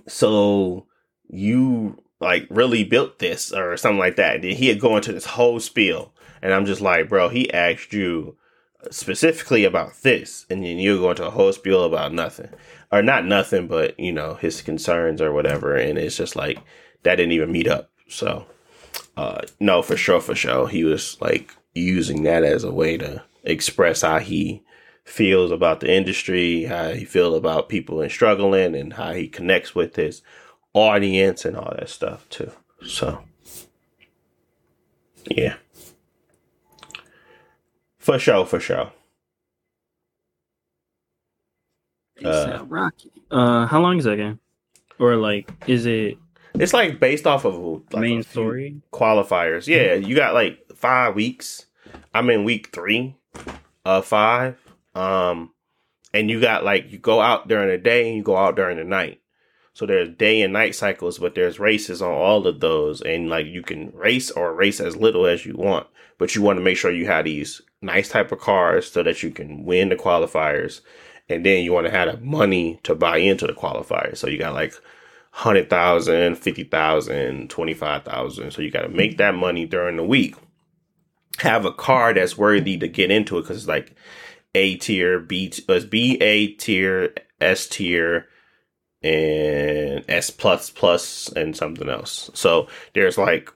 "So 0.09 0.87
you 1.29 2.03
like 2.21 2.47
really 2.51 2.85
built 2.85 3.19
this 3.19 3.53
or 3.53 3.77
something 3.77 3.99
like 3.99 4.17
that." 4.17 4.43
Then 4.43 4.57
he'd 4.57 4.81
go 4.81 4.97
into 4.97 5.13
this 5.13 5.27
whole 5.27 5.61
spiel, 5.61 6.13
and 6.43 6.53
I'm 6.53 6.67
just 6.67 6.81
like, 6.81 7.09
"Bro, 7.09 7.29
he 7.31 7.53
asked 7.53 7.93
you 7.93 8.37
specifically 8.91 9.65
about 9.65 10.03
this, 10.03 10.47
and 10.51 10.65
then 10.65 10.79
you 10.79 10.99
go 10.99 11.11
into 11.11 11.27
a 11.27 11.31
whole 11.31 11.53
spiel 11.53 11.85
about 11.85 12.13
nothing, 12.13 12.51
or 12.95 13.03
not 13.03 13.27
nothing, 13.27 13.67
but 13.67 13.99
you 13.99 14.13
know 14.13 14.35
his 14.35 14.63
concerns 14.63 15.21
or 15.21 15.33
whatever." 15.33 15.77
And 15.77 15.99
it's 15.99 16.17
just 16.17 16.37
like 16.37 16.59
that 17.03 17.17
didn't 17.17 17.33
even 17.33 17.53
meet 17.53 17.69
up. 17.69 17.91
So 18.09 18.47
uh, 19.17 19.43
no, 19.61 19.83
for 19.83 19.97
sure, 19.97 20.21
for 20.21 20.35
sure. 20.35 20.69
He 20.69 20.85
was 20.85 21.21
like 21.21 21.55
using 21.75 22.23
that 22.25 22.45
as 22.45 22.65
a 22.65 22.73
way 22.73 22.97
to 22.97 23.23
express 23.43 24.03
how 24.03 24.19
he 24.19 24.63
feels 25.05 25.51
about 25.51 25.81
the 25.81 25.93
industry, 25.93 26.65
how 26.65 26.91
he 26.91 27.05
feels 27.05 27.37
about 27.37 27.69
people 27.69 28.01
and 28.01 28.11
struggling, 28.11 28.75
and 28.75 28.95
how 28.95 29.13
he 29.13 29.29
connects 29.29 29.75
with 29.75 29.97
his 29.97 30.23
audience 30.73 31.45
and 31.45 31.57
all 31.57 31.75
that 31.79 31.89
stuff 31.89 32.29
too. 32.29 32.51
So, 32.87 33.23
yeah, 35.27 35.57
for 37.99 38.19
sure, 38.19 38.47
for 38.47 38.61
sure. 38.61 38.93
Uh, 42.25 42.65
Rocky. 42.67 43.11
Uh, 43.31 43.67
how 43.67 43.81
long 43.81 43.99
is 43.99 44.05
that 44.05 44.17
game? 44.17 44.41
Or 44.99 45.17
like, 45.17 45.51
is 45.67 45.87
it 45.87 46.19
it's 46.55 46.73
like 46.73 47.01
based 47.01 47.27
off 47.27 47.45
of 47.45 47.83
like 47.93 48.01
main 48.01 48.23
story 48.23 48.81
qualifiers. 48.93 49.67
Yeah, 49.67 49.95
you 49.95 50.15
got 50.15 50.35
like 50.35 50.73
five 50.75 51.15
weeks. 51.15 51.67
I'm 52.15 52.31
in 52.31 52.45
week 52.45 52.71
three 52.73 53.17
of 53.85 54.07
five. 54.07 54.57
Um, 54.95 55.51
and 56.13 56.31
you 56.31 56.41
got 56.41 56.65
like 56.65 56.93
you 56.93 56.99
go 56.99 57.21
out 57.21 57.49
during 57.49 57.69
the 57.69 57.79
day 57.79 58.07
and 58.07 58.17
you 58.17 58.23
go 58.23 58.37
out 58.37 58.55
during 58.55 58.77
the 58.77 58.85
night. 58.85 59.21
So 59.73 59.87
there's 59.87 60.09
day 60.09 60.43
and 60.43 60.53
night 60.53 60.77
cycles, 60.77 61.19
but 61.19 61.35
there's 61.35 61.59
races 61.59 62.01
on 62.01 62.13
all 62.13 62.47
of 62.47 62.61
those, 62.61 63.01
and 63.01 63.29
like 63.29 63.47
you 63.47 63.63
can 63.63 63.91
race 63.93 64.31
or 64.31 64.55
race 64.55 64.79
as 64.79 64.97
little 64.97 65.27
as 65.27 65.45
you 65.45 65.57
want, 65.57 65.89
but 66.17 66.37
you 66.37 66.43
want 66.43 66.59
to 66.59 66.65
make 66.65 66.77
sure 66.77 66.93
you 66.93 67.07
have 67.07 67.25
these 67.25 67.61
nice 67.83 68.09
type 68.09 68.31
of 68.31 68.39
cars 68.39 68.89
so 68.93 69.03
that 69.03 69.25
you 69.25 69.33
can 69.33 69.65
win 69.65 69.89
the 69.89 69.97
qualifiers, 69.97 70.81
and 71.29 71.45
then 71.45 71.65
you 71.65 71.73
want 71.73 71.87
to 71.87 71.93
have 71.93 72.13
the 72.13 72.25
money 72.25 72.81
to 72.83 72.95
buy 72.95 73.19
into 73.19 73.47
the 73.47 73.53
qualifier. 73.53 74.17
So 74.17 74.29
you 74.29 74.39
got 74.39 74.55
like 74.55 74.73
100,000, 75.33 76.37
50,000, 76.37 77.51
25,000. 77.51 78.51
So 78.51 78.63
you 78.63 78.71
got 78.71 78.83
to 78.83 78.89
make 78.89 79.17
that 79.19 79.35
money 79.35 79.67
during 79.67 79.97
the 79.97 80.05
week. 80.05 80.37
Have 81.39 81.65
a 81.65 81.73
car 81.73 82.15
that's 82.15 82.39
worthy 82.39 82.77
to 82.79 82.89
get 82.89 83.11
into 83.11 83.39
it 83.39 83.43
because 83.43 83.57
it's 83.59 83.67
like 83.67 83.95
A 84.55 84.77
tier, 84.77 85.19
B, 85.19 85.53
it's 85.69 85.85
B, 85.85 86.17
A 86.21 86.49
tier, 86.49 87.13
S 87.41 87.67
tier, 87.67 88.29
and 89.03 90.05
S 90.09 90.31
plus 90.31 90.71
plus, 90.71 91.29
and 91.31 91.57
something 91.57 91.89
else. 91.89 92.31
So 92.35 92.69
there's 92.93 93.19
like 93.19 93.51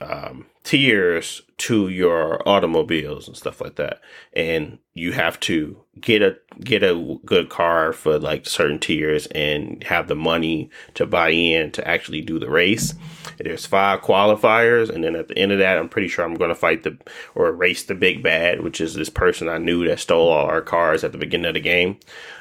um, 0.00 0.46
tiers 0.62 1.42
to 1.56 1.88
your 1.88 2.46
automobiles 2.48 3.28
and 3.28 3.36
stuff 3.36 3.60
like 3.60 3.76
that. 3.76 4.00
And 4.32 4.78
you 4.94 5.12
have 5.12 5.38
to 5.40 5.84
get 6.00 6.22
a 6.22 6.38
get 6.60 6.82
a 6.82 7.18
good 7.24 7.50
car 7.50 7.92
for 7.92 8.18
like 8.18 8.46
certain 8.46 8.78
tiers 8.78 9.26
and 9.28 9.82
have 9.84 10.08
the 10.08 10.14
money 10.14 10.70
to 10.94 11.06
buy 11.06 11.30
in 11.30 11.70
to 11.72 11.86
actually 11.86 12.22
do 12.22 12.38
the 12.38 12.50
race. 12.50 12.94
There's 13.38 13.66
five 13.66 14.00
qualifiers 14.00 14.88
and 14.88 15.04
then 15.04 15.16
at 15.16 15.28
the 15.28 15.38
end 15.38 15.52
of 15.52 15.58
that 15.58 15.78
i'm 15.78 15.88
pretty 15.88 16.08
sure 16.08 16.24
i'm 16.24 16.34
going 16.34 16.50
to 16.50 16.54
fight 16.54 16.82
the 16.82 16.96
or 17.34 17.50
race 17.52 17.84
the 17.84 17.94
big 17.94 18.22
bad 18.22 18.60
which 18.60 18.80
is 18.80 18.94
this 18.94 19.08
person 19.08 19.48
i 19.48 19.56
knew 19.56 19.86
that 19.86 19.98
stole 19.98 20.28
all 20.28 20.46
our 20.46 20.60
cars 20.60 21.04
at 21.04 21.12
the 21.12 21.18
beginning 21.18 21.46
of 21.46 21.54
the 21.54 21.60
game. 21.60 21.98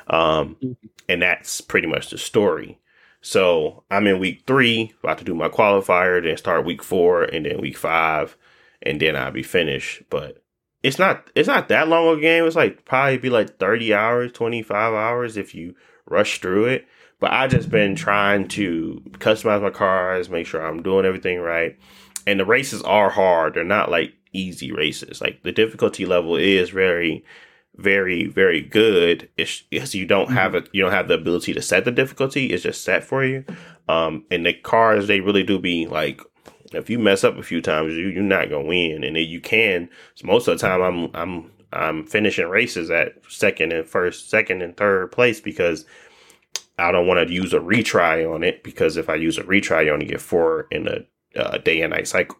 Um, 0.07 0.57
and 1.07 1.21
that's 1.21 1.61
pretty 1.61 1.87
much 1.87 2.09
the 2.09 2.17
story 2.17 2.79
so 3.21 3.83
I'm 3.91 4.07
in 4.07 4.19
week 4.19 4.43
three, 4.47 4.93
about 5.03 5.17
to 5.19 5.23
do 5.23 5.35
my 5.35 5.49
qualifier, 5.49 6.23
then 6.23 6.37
start 6.37 6.65
week 6.65 6.81
four, 6.83 7.23
and 7.23 7.45
then 7.45 7.59
week 7.59 7.77
five, 7.77 8.37
and 8.81 8.99
then 8.99 9.15
I'll 9.15 9.31
be 9.31 9.43
finished. 9.43 10.03
But 10.09 10.41
it's 10.83 10.99
not 10.99 11.29
it's 11.35 11.47
not 11.47 11.67
that 11.67 11.87
long 11.87 12.07
of 12.07 12.19
a 12.19 12.21
game. 12.21 12.45
It's 12.45 12.55
like 12.55 12.85
probably 12.85 13.17
be 13.17 13.29
like 13.29 13.57
30 13.57 13.93
hours, 13.93 14.31
25 14.31 14.93
hours 14.93 15.37
if 15.37 15.53
you 15.53 15.75
rush 16.05 16.39
through 16.39 16.65
it. 16.65 16.87
But 17.19 17.31
I 17.31 17.47
just 17.47 17.69
been 17.69 17.95
trying 17.95 18.47
to 18.49 19.01
customize 19.13 19.61
my 19.61 19.71
cars, 19.71 20.29
make 20.29 20.47
sure 20.47 20.65
I'm 20.65 20.81
doing 20.81 21.05
everything 21.05 21.39
right. 21.39 21.77
And 22.25 22.39
the 22.39 22.45
races 22.45 22.81
are 22.83 23.09
hard. 23.09 23.55
They're 23.55 23.63
not 23.65 23.91
like 23.91 24.13
easy 24.31 24.71
races. 24.71 25.19
Like 25.19 25.43
the 25.43 25.51
difficulty 25.51 26.05
level 26.05 26.37
is 26.37 26.69
very 26.69 27.25
very 27.79 28.27
very 28.27 28.61
good. 28.61 29.29
Because 29.35 29.95
you 29.95 30.05
don't 30.05 30.31
have 30.31 30.55
it 30.55 30.69
you 30.71 30.83
don't 30.83 30.91
have 30.91 31.07
the 31.07 31.15
ability 31.15 31.53
to 31.53 31.61
set 31.61 31.85
the 31.85 31.91
difficulty. 31.91 32.47
It's 32.47 32.63
just 32.63 32.83
set 32.83 33.03
for 33.03 33.23
you. 33.23 33.45
Um 33.87 34.25
and 34.29 34.45
the 34.45 34.53
cars 34.53 35.07
they 35.07 35.19
really 35.19 35.43
do 35.43 35.59
be 35.59 35.87
like 35.87 36.21
if 36.71 36.89
you 36.89 36.99
mess 36.99 37.23
up 37.23 37.37
a 37.37 37.43
few 37.43 37.61
times 37.61 37.93
you, 37.93 38.07
you're 38.07 38.23
not 38.23 38.49
gonna 38.49 38.65
win. 38.65 39.03
And 39.03 39.17
you 39.17 39.41
can 39.41 39.89
so 40.15 40.27
most 40.27 40.47
of 40.47 40.57
the 40.57 40.67
time 40.67 40.81
i'm 40.81 41.09
i'm 41.13 41.51
i'm 41.71 42.05
finishing 42.05 42.49
races 42.49 42.89
at 42.89 43.13
second 43.29 43.71
and 43.71 43.87
first 43.87 44.29
second 44.29 44.61
and 44.61 44.75
third 44.75 45.11
place 45.11 45.39
because 45.39 45.85
i 46.79 46.91
don't 46.91 47.05
want 47.05 47.27
to 47.27 47.33
use 47.33 47.53
a 47.53 47.59
retry 47.59 48.27
on 48.27 48.43
it 48.43 48.63
because 48.63 48.97
if 48.97 49.07
i 49.07 49.13
use 49.13 49.37
a 49.37 49.43
retry 49.43 49.85
you 49.85 49.91
only 49.91 50.07
get 50.07 50.19
four 50.19 50.67
in 50.71 50.87
a 50.87 50.99
uh, 51.35 51.57
day 51.57 51.81
and 51.81 51.91
night 51.91 52.07
cycle. 52.07 52.37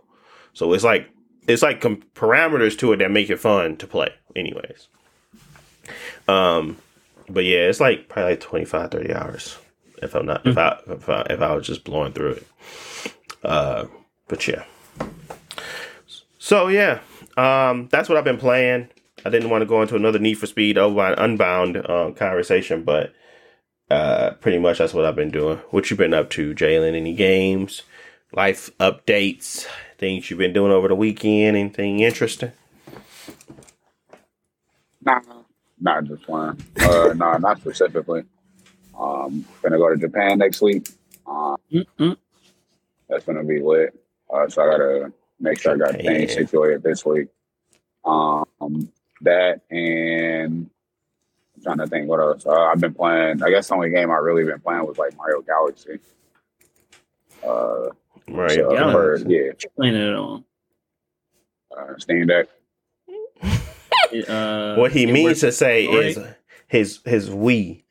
So 0.54 0.74
it's 0.74 0.84
like 0.84 1.10
it's 1.48 1.62
like 1.62 1.82
com- 1.82 2.04
parameters 2.16 2.78
to 2.80 2.94
it 2.94 2.98
that 2.98 3.12
make 3.12 3.30
it 3.30 3.40
fun 3.40 3.78
to 3.78 3.88
play. 3.88 4.10
Anyways, 4.36 4.88
um, 6.30 6.78
but 7.30 7.46
yeah, 7.46 7.68
it's 7.70 7.80
like 7.82 8.10
probably 8.10 8.34
like 8.34 8.42
25, 8.42 8.92
30 8.92 9.14
hours 9.16 9.58
if 10.02 10.16
I'm 10.16 10.28
not 10.28 10.46
if 10.48 10.58
I 10.58 10.80
if 10.88 11.10
I 11.10 11.22
if 11.30 11.42
I 11.42 11.56
was 11.56 11.68
just 11.68 11.84
blowing 11.86 12.14
through 12.14 12.34
it. 12.34 12.48
Uh, 13.44 13.86
but 14.28 14.48
yeah. 14.48 14.66
So 16.40 16.68
yeah, 16.70 17.02
um, 17.38 17.90
that's 17.92 18.10
what 18.10 18.18
I've 18.18 18.26
been 18.26 18.38
playing. 18.38 18.90
I 19.26 19.30
didn't 19.30 19.50
want 19.52 19.62
to 19.64 19.68
go 19.68 19.82
into 19.82 19.96
another 19.96 20.20
Need 20.20 20.36
for 20.36 20.48
Speed 20.48 20.78
Unbound, 20.78 21.16
Unbound 21.20 21.90
um, 21.90 22.14
conversation, 22.16 22.84
but 22.84 23.14
uh, 23.92 24.32
pretty 24.42 24.60
much 24.60 24.80
that's 24.80 24.94
what 24.94 25.06
I've 25.06 25.16
been 25.16 25.32
doing. 25.32 25.58
What 25.72 25.92
you 25.92 25.98
been 25.98 26.14
up 26.14 26.30
to, 26.32 26.56
Jalen? 26.56 26.96
Any 26.96 27.14
games, 27.14 27.84
life 28.34 28.72
updates, 28.80 29.68
things 29.98 30.30
you've 30.30 30.40
been 30.40 30.54
doing 30.54 30.72
over 30.72 30.88
the 30.90 30.96
weekend? 30.96 31.58
Anything 31.58 32.02
interesting? 32.02 32.54
Nah, 35.02 35.22
not 35.80 36.04
just 36.06 36.28
one. 36.28 36.58
Uh, 36.82 37.14
nah, 37.16 37.38
not 37.38 37.60
specifically. 37.60 38.24
Um, 39.00 39.46
gonna 39.62 39.78
go 39.78 39.90
to 39.90 39.98
Japan 39.98 40.38
next 40.40 40.62
week. 40.62 40.90
Um, 41.28 41.56
Mm-mm. 41.72 42.18
that's 43.08 43.24
gonna 43.26 43.44
be 43.44 43.62
lit. 43.62 43.94
Uh, 44.34 44.48
so 44.50 44.62
I 44.62 44.66
gotta 44.66 45.14
make 45.40 45.60
sure 45.60 45.74
I 45.74 45.78
got 45.78 45.92
Japan. 45.94 46.06
things 46.18 46.34
situated 46.34 46.84
this 46.84 47.06
week. 47.06 47.30
Um, 48.06 48.92
that 49.22 49.62
and 49.72 50.70
I'm 51.56 51.64
trying 51.64 51.78
to 51.80 51.88
think 51.88 52.08
what 52.10 52.20
else. 52.20 52.46
Uh, 52.46 52.52
I've 52.52 52.80
been 52.80 52.94
playing. 52.94 53.42
I 53.44 53.50
guess 53.50 53.68
the 53.68 53.76
only 53.76 53.90
game 53.90 54.12
I 54.12 54.16
really 54.16 54.44
been 54.46 54.60
playing 54.60 54.86
was 54.86 54.98
like 54.98 55.16
Mario 55.18 55.42
Galaxy. 55.42 56.00
Uh, 57.46 57.90
Right. 58.32 58.52
so, 58.52 58.70
Galaxy. 58.70 59.26
or, 59.26 59.30
yeah, 59.32 59.48
What 59.48 59.64
you 59.64 59.70
playing 59.76 59.96
it 59.96 60.14
on? 60.14 60.44
uh, 61.76 61.94
Steam 61.98 62.28
Deck. 62.28 62.48
It, 64.12 64.30
uh, 64.30 64.76
what 64.76 64.92
he 64.92 65.06
means 65.06 65.42
to 65.42 65.52
say 65.52 65.88
right? 65.88 66.06
is 66.06 66.20
his 66.68 67.00
his 67.06 67.30
Wii. 67.30 67.84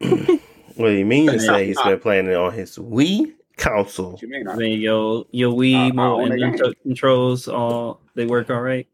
what 0.76 0.92
he 0.92 1.04
means 1.04 1.32
to 1.32 1.40
say 1.40 1.66
he's 1.66 1.80
been 1.80 2.00
playing 2.00 2.26
it 2.26 2.34
on 2.34 2.52
his 2.52 2.76
Wii 2.76 3.34
console. 3.56 4.12
What 4.12 4.22
you 4.22 4.28
mean? 4.28 4.48
I 4.48 4.52
I, 4.52 4.56
mean, 4.56 4.80
your 4.80 5.26
your 5.30 5.52
Wii 5.52 5.74
Uh, 5.74 5.78
I 5.78 5.92
mo 5.92 6.20
own 6.20 6.32
and 6.32 6.58
the 6.58 6.74
controls 6.82 7.48
all 7.48 8.00
they 8.14 8.26
work 8.26 8.50
all 8.50 8.60
right. 8.60 8.86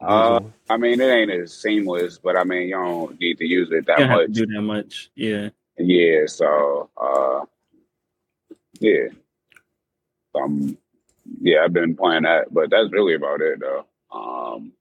uh, 0.00 0.40
I 0.68 0.76
mean, 0.76 1.00
it 1.00 1.04
ain't 1.04 1.30
as 1.30 1.52
seamless, 1.52 2.18
but 2.18 2.36
I 2.36 2.44
mean, 2.44 2.68
you 2.68 2.74
don't 2.74 3.18
need 3.20 3.38
to 3.38 3.44
use 3.44 3.68
it 3.70 3.74
you 3.74 3.82
that 3.82 3.98
don't 3.98 4.08
have 4.08 4.18
to 4.20 4.28
much. 4.28 4.32
do 4.32 4.46
that 4.46 4.62
much. 4.62 5.10
Yeah. 5.14 5.48
Yeah, 5.78 6.26
so 6.26 6.90
uh 6.96 7.44
yeah. 8.80 9.08
Um 10.34 10.76
yeah, 11.40 11.64
I've 11.64 11.72
been 11.72 11.96
playing 11.96 12.24
that, 12.24 12.52
but 12.52 12.70
that's 12.70 12.92
really 12.92 13.14
about 13.14 13.40
it 13.40 13.60
though. 13.60 13.86
Um 14.14 14.72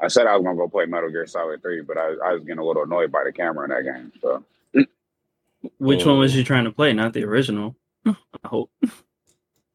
I 0.00 0.08
said 0.08 0.26
I 0.26 0.34
was 0.34 0.44
gonna 0.44 0.56
go 0.56 0.68
play 0.68 0.86
Metal 0.86 1.10
Gear 1.10 1.26
Solid 1.26 1.60
3, 1.62 1.82
but 1.82 1.98
I, 1.98 2.14
I 2.24 2.32
was 2.32 2.42
getting 2.42 2.58
a 2.58 2.64
little 2.64 2.84
annoyed 2.84 3.12
by 3.12 3.22
the 3.24 3.32
camera 3.32 3.64
in 3.64 3.70
that 3.70 3.92
game. 3.92 4.12
So 4.22 4.44
Which 5.78 6.06
one 6.06 6.18
was 6.18 6.34
you 6.34 6.42
trying 6.42 6.64
to 6.64 6.72
play? 6.72 6.92
Not 6.92 7.12
the 7.12 7.24
original. 7.24 7.76
I 8.06 8.14
hope. 8.44 8.70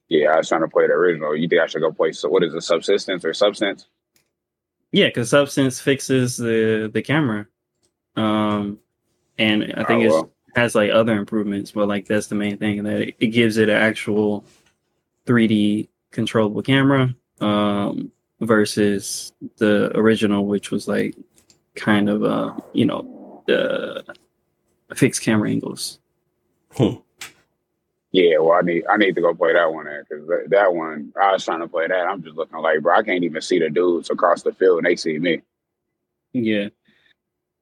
yeah, 0.09 0.29
I 0.31 0.37
was 0.37 0.49
trying 0.49 0.61
to 0.61 0.67
play 0.67 0.87
the 0.87 0.93
original. 0.93 1.35
You 1.35 1.47
think 1.47 1.61
I 1.61 1.67
should 1.67 1.81
go 1.81 1.91
play 1.91 2.11
so 2.11 2.27
what 2.27 2.43
is 2.43 2.53
it, 2.53 2.61
subsistence 2.61 3.23
or 3.23 3.33
substance? 3.33 3.85
Yeah, 4.91 5.07
because 5.07 5.29
Substance 5.29 5.81
fixes 5.81 6.37
the 6.37 6.89
the 6.93 7.01
camera, 7.01 7.47
um, 8.15 8.79
and 9.37 9.73
I 9.75 9.83
think 9.83 10.09
Oh, 10.09 10.19
it 10.21 10.29
has 10.55 10.73
like 10.73 10.89
other 10.89 11.17
improvements, 11.17 11.71
but 11.71 11.89
like 11.89 12.07
that's 12.07 12.27
the 12.27 12.35
main 12.35 12.57
thing 12.57 12.81
that 12.83 13.01
it, 13.01 13.15
it 13.19 13.27
gives 13.27 13.57
it 13.57 13.67
an 13.67 13.75
actual 13.75 14.45
3D 15.25 15.89
controllable 16.11 16.61
camera, 16.61 17.13
um, 17.41 18.11
versus 18.41 19.33
the 19.57 19.91
original, 19.97 20.45
which 20.45 20.71
was 20.71 20.87
like 20.87 21.15
kind 21.75 22.09
of 22.09 22.23
uh, 22.23 22.53
you 22.73 22.85
know, 22.85 23.43
the 23.47 24.03
fixed 24.93 25.21
camera 25.21 25.49
angles. 25.49 25.99
Hmm. 26.73 26.95
Yeah, 28.11 28.37
well 28.39 28.53
I 28.53 28.61
need 28.61 28.85
I 28.89 28.97
need 28.97 29.15
to 29.15 29.21
go 29.21 29.33
play 29.33 29.53
that 29.53 29.73
one 29.73 29.87
because 30.09 30.25
that, 30.27 30.47
that 30.49 30.73
one 30.73 31.11
I 31.21 31.33
was 31.33 31.43
trying 31.43 31.59
to 31.59 31.67
play 31.67 31.87
that. 31.87 32.07
I'm 32.07 32.23
just 32.23 32.37
looking 32.37 32.57
like 32.59 32.81
bro, 32.81 32.95
I 32.95 33.03
can't 33.03 33.23
even 33.23 33.41
see 33.41 33.59
the 33.59 33.69
dudes 33.69 34.09
across 34.09 34.41
the 34.41 34.53
field 34.53 34.77
and 34.77 34.87
they 34.87 34.95
see 34.95 35.19
me. 35.19 35.41
Yeah. 36.31 36.69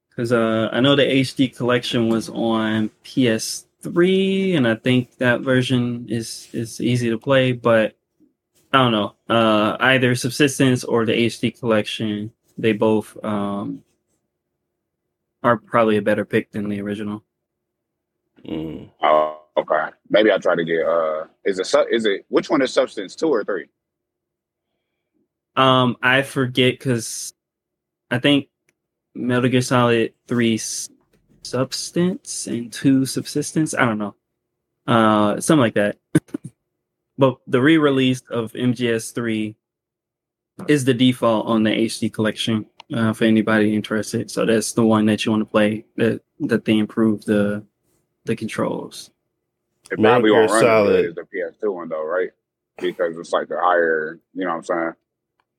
Because 0.08 0.30
uh, 0.32 0.68
I 0.72 0.80
know 0.80 0.94
the 0.94 1.02
HD 1.02 1.54
collection 1.54 2.08
was 2.08 2.28
on 2.28 2.88
PS3, 3.04 4.56
and 4.56 4.68
I 4.68 4.76
think 4.76 5.16
that 5.18 5.40
version 5.40 6.06
is 6.08 6.48
is 6.52 6.80
easy 6.80 7.10
to 7.10 7.18
play. 7.18 7.50
But 7.50 7.96
I 8.74 8.78
don't 8.78 8.90
know. 8.90 9.14
Uh, 9.28 9.76
either 9.78 10.16
Subsistence 10.16 10.82
or 10.82 11.06
the 11.06 11.12
HD 11.12 11.56
collection, 11.56 12.32
they 12.58 12.72
both 12.72 13.16
um, 13.24 13.84
are 15.44 15.58
probably 15.58 15.96
a 15.96 16.02
better 16.02 16.24
pick 16.24 16.50
than 16.50 16.68
the 16.68 16.80
original. 16.80 17.22
Mm. 18.44 18.90
Oh, 19.00 19.42
okay. 19.56 19.90
Maybe 20.10 20.32
I'll 20.32 20.40
try 20.40 20.56
to 20.56 20.64
get. 20.64 20.84
Uh, 20.84 21.26
is 21.44 21.60
it 21.60 21.72
is 21.88 22.04
it 22.04 22.26
which 22.30 22.50
one 22.50 22.62
is 22.62 22.72
substance 22.72 23.14
two 23.14 23.28
or 23.28 23.44
three? 23.44 23.66
Um, 25.54 25.96
I 26.02 26.22
forget 26.22 26.72
because 26.72 27.32
I 28.10 28.18
think 28.18 28.48
Metal 29.14 29.48
Gear 29.48 29.60
Solid 29.60 30.14
Three 30.26 30.60
Substance 31.44 32.48
and 32.48 32.72
Two 32.72 33.06
Subsistence. 33.06 33.72
I 33.72 33.84
don't 33.84 33.98
know, 33.98 34.16
uh, 34.88 35.40
something 35.40 35.60
like 35.60 35.74
that. 35.74 35.96
but 37.18 37.36
the 37.46 37.60
re-release 37.60 38.22
of 38.30 38.52
MGS 38.52 39.14
Three 39.14 39.56
is 40.68 40.84
the 40.84 40.94
default 40.94 41.46
on 41.46 41.62
the 41.62 41.70
HD 41.70 42.12
collection 42.12 42.66
uh, 42.92 43.12
for 43.12 43.24
anybody 43.24 43.74
interested. 43.74 44.30
So 44.30 44.44
that's 44.46 44.72
the 44.72 44.84
one 44.84 45.06
that 45.06 45.24
you 45.24 45.32
want 45.32 45.42
to 45.42 45.50
play. 45.50 45.84
That 45.96 46.20
that 46.40 46.64
they 46.64 46.78
improve 46.78 47.24
the 47.24 47.64
the 48.24 48.36
controls. 48.36 49.10
It 49.90 49.98
Metal 49.98 50.20
probably 50.20 50.30
Gear 50.30 50.40
won't 50.40 50.50
run 50.52 50.60
Solid. 50.62 51.04
as 51.06 51.14
the 51.14 51.22
PS2 51.22 51.72
one 51.74 51.88
though, 51.88 52.04
right? 52.06 52.30
Because 52.78 53.16
it's 53.18 53.32
like 53.32 53.48
the 53.48 53.58
higher. 53.60 54.18
You 54.32 54.44
know 54.44 54.50
what 54.50 54.56
I'm 54.56 54.64
saying? 54.64 54.92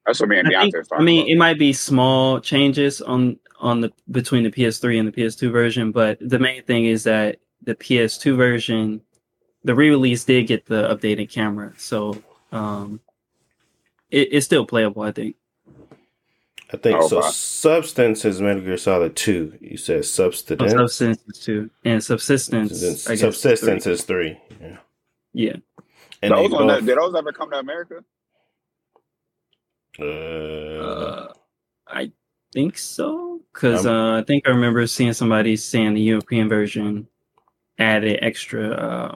That's 0.05 0.19
what 0.19 0.29
me 0.29 0.39
and 0.39 0.47
I, 0.55 0.61
think- 0.63 0.75
Deontay 0.75 0.77
was 0.79 0.87
I 0.93 1.01
mean, 1.01 1.21
about. 1.21 1.29
it 1.31 1.37
might 1.37 1.59
be 1.59 1.73
small 1.73 2.39
changes 2.39 3.01
on 3.01 3.37
on 3.59 3.81
the 3.81 3.91
between 4.11 4.43
the 4.43 4.51
PS3 4.51 4.99
and 4.99 5.07
the 5.07 5.11
PS2 5.11 5.51
version, 5.51 5.91
but 5.91 6.17
the 6.21 6.39
main 6.39 6.61
thing 6.63 6.85
is 6.85 7.03
that 7.05 7.39
the 7.63 7.73
PS2 7.75 8.35
version, 8.35 9.01
the 9.65 9.75
re-release 9.75 10.23
did 10.23 10.47
get 10.47 10.65
the 10.67 10.87
updated 10.95 11.29
camera, 11.29 11.73
so 11.77 12.21
um, 12.51 13.01
it, 14.09 14.29
it's 14.31 14.45
still 14.45 14.65
playable. 14.65 15.01
I 15.01 15.11
think. 15.11 15.35
I 16.71 16.77
think 16.77 16.97
Oh, 16.99 17.07
so. 17.07 17.19
wow. 17.19 17.29
Substance 17.29 18.25
is 18.25 18.41
Metal 18.41 18.61
Gear 18.61 18.77
Solid 18.77 19.15
Two. 19.15 19.53
You 19.61 19.77
said 19.77 19.99
Oh, 19.99 20.01
substance. 20.01 20.71
Subsistence 20.71 21.23
is 21.27 21.39
two, 21.43 21.69
and 21.83 22.03
subsistence. 22.03 23.07
I 23.07 23.11
guess, 23.13 23.19
Subsistence 23.21 23.83
three. 23.83 23.93
is 23.93 24.03
three. 24.03 24.39
Yeah. 24.61 24.77
Yeah. 25.33 25.55
And 26.21 26.31
those 26.33 26.51
one, 26.51 26.67
both, 26.67 26.85
did 26.85 26.97
those 26.97 27.13
ever 27.15 27.31
come 27.31 27.51
to 27.51 27.57
America? 27.59 28.03
uh, 29.99 30.03
Uh, 30.03 31.33
I 31.87 32.11
think 32.53 32.77
so, 32.77 33.41
because 33.53 33.85
uh, 33.85 34.13
I 34.13 34.23
think 34.25 34.47
I 34.47 34.51
remember 34.51 34.85
seeing 34.87 35.13
somebody 35.13 35.55
saying 35.55 35.93
the 35.93 36.01
European 36.01 36.49
version 36.49 37.07
added 37.77 38.19
extra 38.21 38.69
uh, 38.69 39.15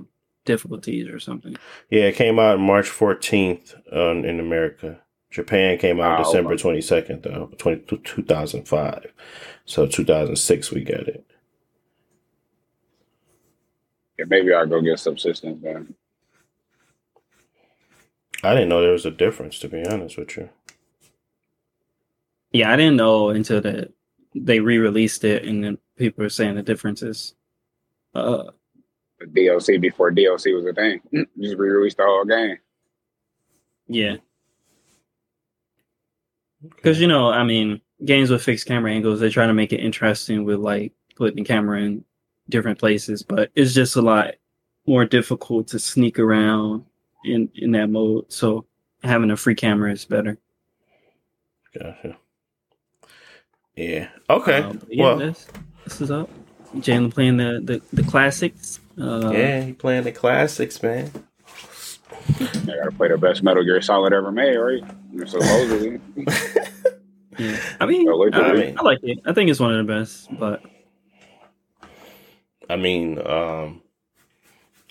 difficulties 0.54 1.08
or 1.08 1.20
something. 1.20 1.56
yeah, 1.90 2.04
it 2.04 2.16
came 2.16 2.40
out 2.40 2.60
March 2.60 2.90
fourteenth 2.90 3.76
um, 3.92 4.26
in 4.26 4.40
America. 4.40 5.00
Japan 5.32 5.78
came 5.78 6.00
out 6.02 6.20
Oh, 6.20 6.24
December 6.24 6.58
twenty 6.58 6.82
second 6.82 7.24
though, 7.24 7.52
20, 7.58 7.98
2005. 8.04 9.14
So 9.66 9.86
two 9.86 10.04
thousand 10.04 10.36
six 10.38 10.72
we 10.72 10.84
got 10.84 11.08
it. 11.08 11.24
Yeah, 14.18 14.26
maybe 14.28 14.54
I'll 14.54 14.66
go 14.68 14.82
get 14.82 15.00
subsistence 15.00 15.62
then. 15.62 15.94
I 18.44 18.54
didn't 18.54 18.70
know 18.70 18.82
there 18.82 18.92
was 18.92 19.06
a 19.06 19.12
difference. 19.12 19.60
To 19.60 19.70
be 19.70 19.86
honest 19.86 20.18
with 20.18 20.36
you. 20.38 20.50
Yeah, 22.52 22.74
I 22.74 22.76
didn't 22.76 22.96
know 22.98 23.30
until 23.30 23.62
that 23.62 23.92
they 24.36 24.60
re-released 24.60 25.24
it, 25.24 25.44
and 25.46 25.64
then 25.64 25.78
people 25.98 26.24
were 26.24 26.30
saying 26.30 26.56
the 26.56 26.64
differences. 26.64 27.36
Uh, 28.16 28.46
The 28.46 28.54
DLC 29.28 29.80
before 29.80 30.12
DLC 30.12 30.56
was 30.56 30.66
a 30.66 30.74
thing. 30.74 31.02
Just 31.40 31.58
re-released 31.58 31.98
the 31.98 32.04
whole 32.04 32.26
game. 32.26 32.58
yeah, 33.88 34.16
because 36.62 37.00
you 37.00 37.08
know, 37.08 37.30
I 37.30 37.44
mean, 37.44 37.82
games 38.04 38.30
with 38.30 38.44
fixed 38.44 38.68
camera 38.68 38.92
angles, 38.92 39.20
they 39.20 39.30
try 39.30 39.48
to 39.48 39.54
make 39.54 39.74
it 39.74 39.80
interesting 39.80 40.44
with 40.44 40.60
like 40.60 40.94
putting 41.16 41.38
the 41.38 41.44
camera 41.44 41.82
in 41.82 42.04
different 42.50 42.80
places, 42.80 43.24
but 43.24 43.52
it's 43.56 43.74
just 43.74 43.96
a 43.96 44.02
lot 44.02 44.36
more 44.86 45.06
difficult 45.06 45.68
to 45.68 45.80
sneak 45.80 46.20
around 46.20 46.86
in 47.26 47.50
in 47.56 47.72
that 47.72 47.90
mode. 47.90 48.32
So 48.32 48.66
having 49.04 49.32
a 49.32 49.38
free 49.38 49.56
camera 49.56 49.92
is 49.92 50.06
better. 50.06 50.38
Gotcha. 51.74 52.18
Yeah. 53.76 54.10
Okay. 54.30 54.58
Um, 54.58 54.82
yeah, 54.90 55.04
well, 55.04 55.18
this 55.18 55.48
this 55.86 56.02
is 56.02 56.12
up. 56.12 56.30
Jalen 56.78 57.14
playing 57.14 57.38
the 57.38 57.62
the, 57.64 57.82
the 57.94 58.04
classics. 58.10 58.80
Uh, 59.00 59.32
yeah, 59.32 59.62
he 59.62 59.74
playing 59.74 60.04
the 60.04 60.12
classics, 60.12 60.82
man. 60.84 61.12
They 62.38 62.76
gotta 62.76 62.92
play 62.92 63.08
the 63.08 63.18
best 63.18 63.44
Metal 63.44 63.64
Gear 63.64 63.82
Solid 63.82 64.14
ever 64.14 64.32
made, 64.32 64.56
right? 64.58 64.84
Supposedly. 65.26 66.00
Yeah. 67.38 67.58
I 67.80 67.86
mean, 67.86 68.06
So, 68.06 68.24
I, 68.34 68.40
I 68.40 68.54
mean- 68.54 68.78
I 68.78 68.82
like 68.82 69.00
it. 69.04 69.20
I 69.26 69.34
think 69.34 69.50
it's 69.50 69.60
one 69.60 69.74
of 69.74 69.86
the 69.88 69.94
best, 69.94 70.28
but 70.38 70.62
I 72.70 72.76
mean, 72.76 73.18
um, 73.26 73.82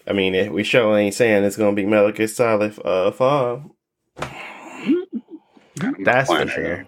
I 0.07 0.13
mean, 0.15 0.35
if 0.35 0.51
we 0.51 0.65
sure 0.65 0.97
ain't 0.99 1.15
saying 1.15 1.45
it's 1.45 1.57
gonna 1.57 1.77
be 1.77 1.85
Metal 1.87 2.11
Gear 2.13 2.27
Solid 2.27 2.75
uh, 2.85 3.11
Five. 3.13 3.63
That's 6.01 6.31
for 6.33 6.47
sure. 6.49 6.87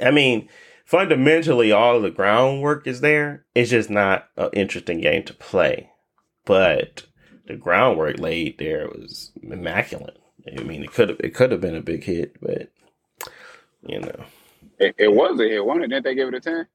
I 0.00 0.10
mean, 0.10 0.48
fundamentally, 0.90 1.72
all 1.72 1.96
of 1.96 2.02
the 2.02 2.10
groundwork 2.10 2.86
is 2.86 3.00
there. 3.00 3.46
It's 3.54 3.70
just 3.70 3.90
not 3.90 4.28
an 4.36 4.50
interesting 4.54 5.00
game 5.00 5.22
to 5.24 5.34
play, 5.34 5.90
but 6.44 7.06
the 7.46 7.56
groundwork 7.56 8.18
laid 8.18 8.58
there 8.58 8.88
was 8.88 9.32
immaculate. 9.42 10.18
I 10.58 10.62
mean, 10.64 10.82
it 10.82 10.92
could 10.92 11.10
have 11.10 11.20
it 11.20 11.34
could 11.34 11.52
have 11.52 11.60
been 11.60 11.76
a 11.76 11.80
big 11.82 12.04
hit, 12.04 12.36
but 12.42 12.72
you 13.86 14.00
know, 14.00 14.24
It, 14.78 14.94
it 14.98 15.08
was 15.12 15.40
a 15.40 15.44
hit, 15.48 15.64
wasn't 15.64 15.86
it? 15.86 15.88
Didn't 15.88 16.04
they 16.04 16.14
give 16.16 16.28
it 16.28 16.34
a 16.34 16.40
10? 16.40 16.66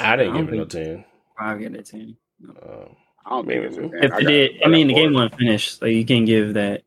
I 0.00 0.16
didn't 0.16 0.34
I 0.34 0.36
give 0.36 0.48
it 0.48 0.56
no 0.56 0.64
ten. 0.66 1.04
I'll 1.38 1.58
get 1.58 1.74
it 1.76 1.86
ten. 1.86 2.16
Um, 2.62 2.96
I 3.26 3.30
don't 3.30 3.46
think 3.46 3.64
it's 3.64 3.78
a 3.78 3.82
10. 3.82 3.92
If 4.00 4.12
I 4.12 4.20
it 4.20 4.26
did, 4.26 4.52
I 4.64 4.68
got 4.68 4.68
mean, 4.68 4.88
the 4.88 4.94
four. 4.94 4.94
game 4.94 5.14
wasn't 5.14 5.38
finished, 5.38 5.78
so 5.78 5.86
you 5.86 6.04
can't 6.04 6.26
give 6.26 6.54
that 6.54 6.82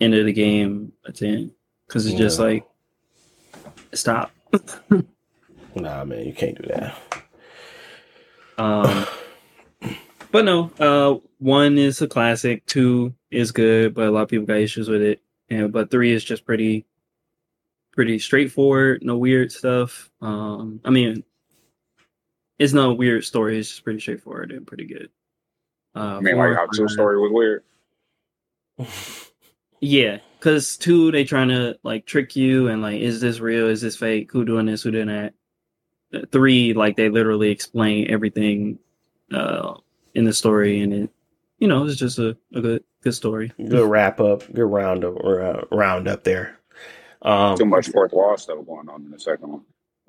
end 0.00 0.14
of 0.14 0.26
the 0.26 0.32
game 0.32 0.92
a 1.06 1.12
ten 1.12 1.52
because 1.86 2.06
it's 2.06 2.16
just 2.16 2.38
like 2.38 2.66
stop. 3.94 4.32
nah, 5.74 6.04
man, 6.04 6.26
you 6.26 6.32
can't 6.32 6.60
do 6.60 6.68
that. 6.68 6.98
Um, 8.58 9.06
but 10.30 10.44
no, 10.44 10.70
uh, 10.78 11.18
one 11.38 11.78
is 11.78 12.00
a 12.02 12.08
classic, 12.08 12.64
two 12.66 13.14
is 13.30 13.52
good, 13.52 13.94
but 13.94 14.06
a 14.06 14.10
lot 14.10 14.22
of 14.22 14.28
people 14.28 14.46
got 14.46 14.58
issues 14.58 14.88
with 14.88 15.02
it, 15.02 15.20
and 15.48 15.72
but 15.72 15.90
three 15.90 16.12
is 16.12 16.22
just 16.22 16.44
pretty, 16.44 16.86
pretty 17.92 18.18
straightforward, 18.18 19.02
no 19.02 19.16
weird 19.16 19.50
stuff. 19.50 20.10
Um, 20.20 20.80
I 20.84 20.90
mean, 20.90 21.24
it's 22.58 22.72
no 22.72 22.92
weird 22.92 23.24
story; 23.24 23.58
it's 23.58 23.70
just 23.70 23.84
pretty 23.84 24.00
straightforward 24.00 24.52
and 24.52 24.66
pretty 24.66 24.86
good. 24.86 25.10
Uh, 25.94 26.18
I 26.18 26.20
mean, 26.20 26.36
like 26.36 26.54
how 26.54 26.66
two 26.66 26.88
story 26.88 27.18
was 27.18 27.32
weird. 27.32 27.64
Yeah, 29.80 30.18
because 30.38 30.76
two, 30.76 31.10
they 31.10 31.24
trying 31.24 31.48
to 31.48 31.78
like 31.82 32.04
trick 32.04 32.36
you 32.36 32.68
and 32.68 32.82
like, 32.82 33.00
is 33.00 33.20
this 33.20 33.40
real? 33.40 33.68
Is 33.68 33.80
this 33.80 33.96
fake? 33.96 34.30
Who 34.30 34.44
doing 34.44 34.66
this? 34.66 34.82
Who 34.82 34.90
doing 34.90 35.08
that? 35.08 35.34
Three, 36.32 36.72
like 36.74 36.96
they 36.96 37.08
literally 37.08 37.50
explain 37.50 38.10
everything 38.10 38.78
uh 39.32 39.74
in 40.14 40.24
the 40.24 40.32
story, 40.32 40.80
and 40.80 40.92
it, 40.92 41.10
you 41.58 41.68
know, 41.68 41.84
it's 41.86 41.96
just 41.96 42.18
a, 42.18 42.36
a 42.54 42.60
good 42.60 42.84
good 43.02 43.14
story. 43.14 43.52
good 43.58 43.88
wrap 43.88 44.20
up, 44.20 44.42
good 44.52 44.64
round 44.64 45.04
up, 45.04 45.16
uh, 45.24 45.62
round 45.70 46.08
up 46.08 46.24
there. 46.24 46.58
Um, 47.22 47.56
Too 47.56 47.64
much 47.64 47.88
fourth 47.88 48.12
wall 48.12 48.36
stuff 48.36 48.64
going 48.66 48.88
on 48.88 49.04
in 49.04 49.10
the 49.10 49.20
second 49.20 49.48
one. 49.52 49.62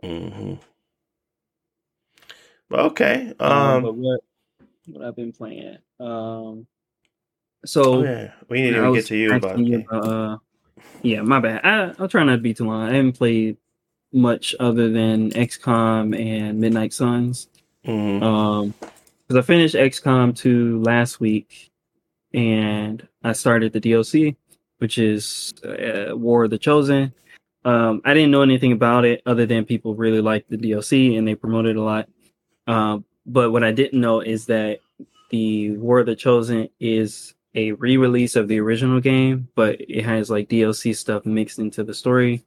hmm 0.04 0.54
Okay. 2.72 3.34
Um, 3.40 3.84
but 3.84 3.94
Um. 3.94 4.02
what 4.02 4.20
what 4.88 5.06
I've 5.06 5.16
been 5.16 5.32
playing? 5.32 5.78
Um, 6.00 6.66
so 7.66 8.02
yeah, 8.04 8.32
we 8.50 8.58
didn't 8.62 8.76
I 8.76 8.78
even 8.80 8.92
was 8.92 9.04
get 9.04 9.08
to 9.10 9.18
you 9.18 9.36
about. 9.36 9.52
asking 9.52 9.76
about, 9.76 10.08
uh, 10.08 10.38
yeah, 11.04 11.22
my 11.22 11.40
bad. 11.40 11.62
I, 11.64 11.94
I'll 12.00 12.08
try 12.08 12.24
not 12.24 12.38
to 12.38 12.42
be 12.42 12.54
too 12.54 12.66
long. 12.66 12.84
I 12.90 12.94
haven't 12.96 13.14
played 13.14 13.58
much 14.13 14.56
other 14.60 14.89
than 14.89 15.32
XCOM 15.32 16.17
and 16.19 16.60
Midnight 16.60 16.93
Suns. 16.93 17.47
Mhm. 17.86 18.21
Um, 18.21 18.74
because 19.28 19.43
I 19.43 19.47
finished 19.47 19.76
XCOM 19.76 20.36
2 20.36 20.82
last 20.82 21.19
week, 21.21 21.71
and 22.34 23.08
I 23.24 23.32
started 23.34 23.71
the 23.71 23.80
DLC, 23.80 24.36
which 24.80 24.97
is 24.97 25.54
uh, 25.63 26.15
War 26.15 26.43
of 26.43 26.50
the 26.50 26.58
Chosen. 26.58 27.13
Um, 27.63 28.02
I 28.04 28.13
didn't 28.13 28.32
know 28.32 28.41
anything 28.41 28.71
about 28.71 29.06
it 29.06 29.21
other 29.26 29.45
than 29.45 29.65
people 29.65 29.95
really 29.95 30.21
liked 30.21 30.50
the 30.50 30.58
DLC 30.58 31.17
and 31.17 31.28
they 31.28 31.36
promoted 31.36 31.76
it 31.76 31.80
a 31.80 31.84
lot. 31.84 32.10
Um, 32.67 33.06
but 33.26 33.52
what 33.52 33.63
I 33.63 33.71
didn't 33.71 34.02
know 34.02 34.19
is 34.21 34.47
that 34.47 34.80
the 35.30 35.71
War 35.78 36.00
of 36.00 36.08
the 36.08 36.15
Chosen 36.15 36.69
is 36.80 37.36
a 37.54 37.74
re-release 37.74 38.36
of 38.36 38.47
the 38.47 38.60
original 38.60 39.00
game, 39.00 39.47
but 39.56 39.80
it 39.80 40.04
has 40.04 40.30
like 40.30 40.50
DLC 40.50 40.95
stuff 40.95 41.26
mixed 41.26 41.60
into 41.60 41.84
the 41.84 41.93
story 41.93 42.43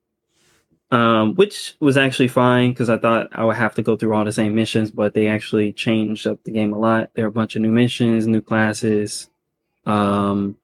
um, 0.95 1.35
which 1.35 1.75
was 1.81 1.97
actually 1.97 2.29
fine 2.29 2.71
because 2.71 2.89
I 2.89 2.99
thought 2.99 3.29
I 3.33 3.45
would 3.45 3.57
have 3.57 3.75
to 3.75 3.83
go 3.83 3.97
through 3.97 4.15
all 4.15 4.25
the 4.25 4.31
same 4.31 4.55
missions, 4.55 4.93
but 4.93 5.13
they 5.13 5.27
actually 5.27 5.73
changed 5.73 6.25
up 6.25 6.45
the 6.45 6.53
game 6.53 6.73
a 6.73 6.79
lot. 6.79 7.11
There 7.15 7.25
are 7.25 7.29
a 7.29 7.33
bunch 7.33 7.57
of 7.57 7.63
new 7.63 7.73
missions, 7.73 8.29
new 8.29 8.41
classes. 8.41 9.29
Um, 9.87 10.57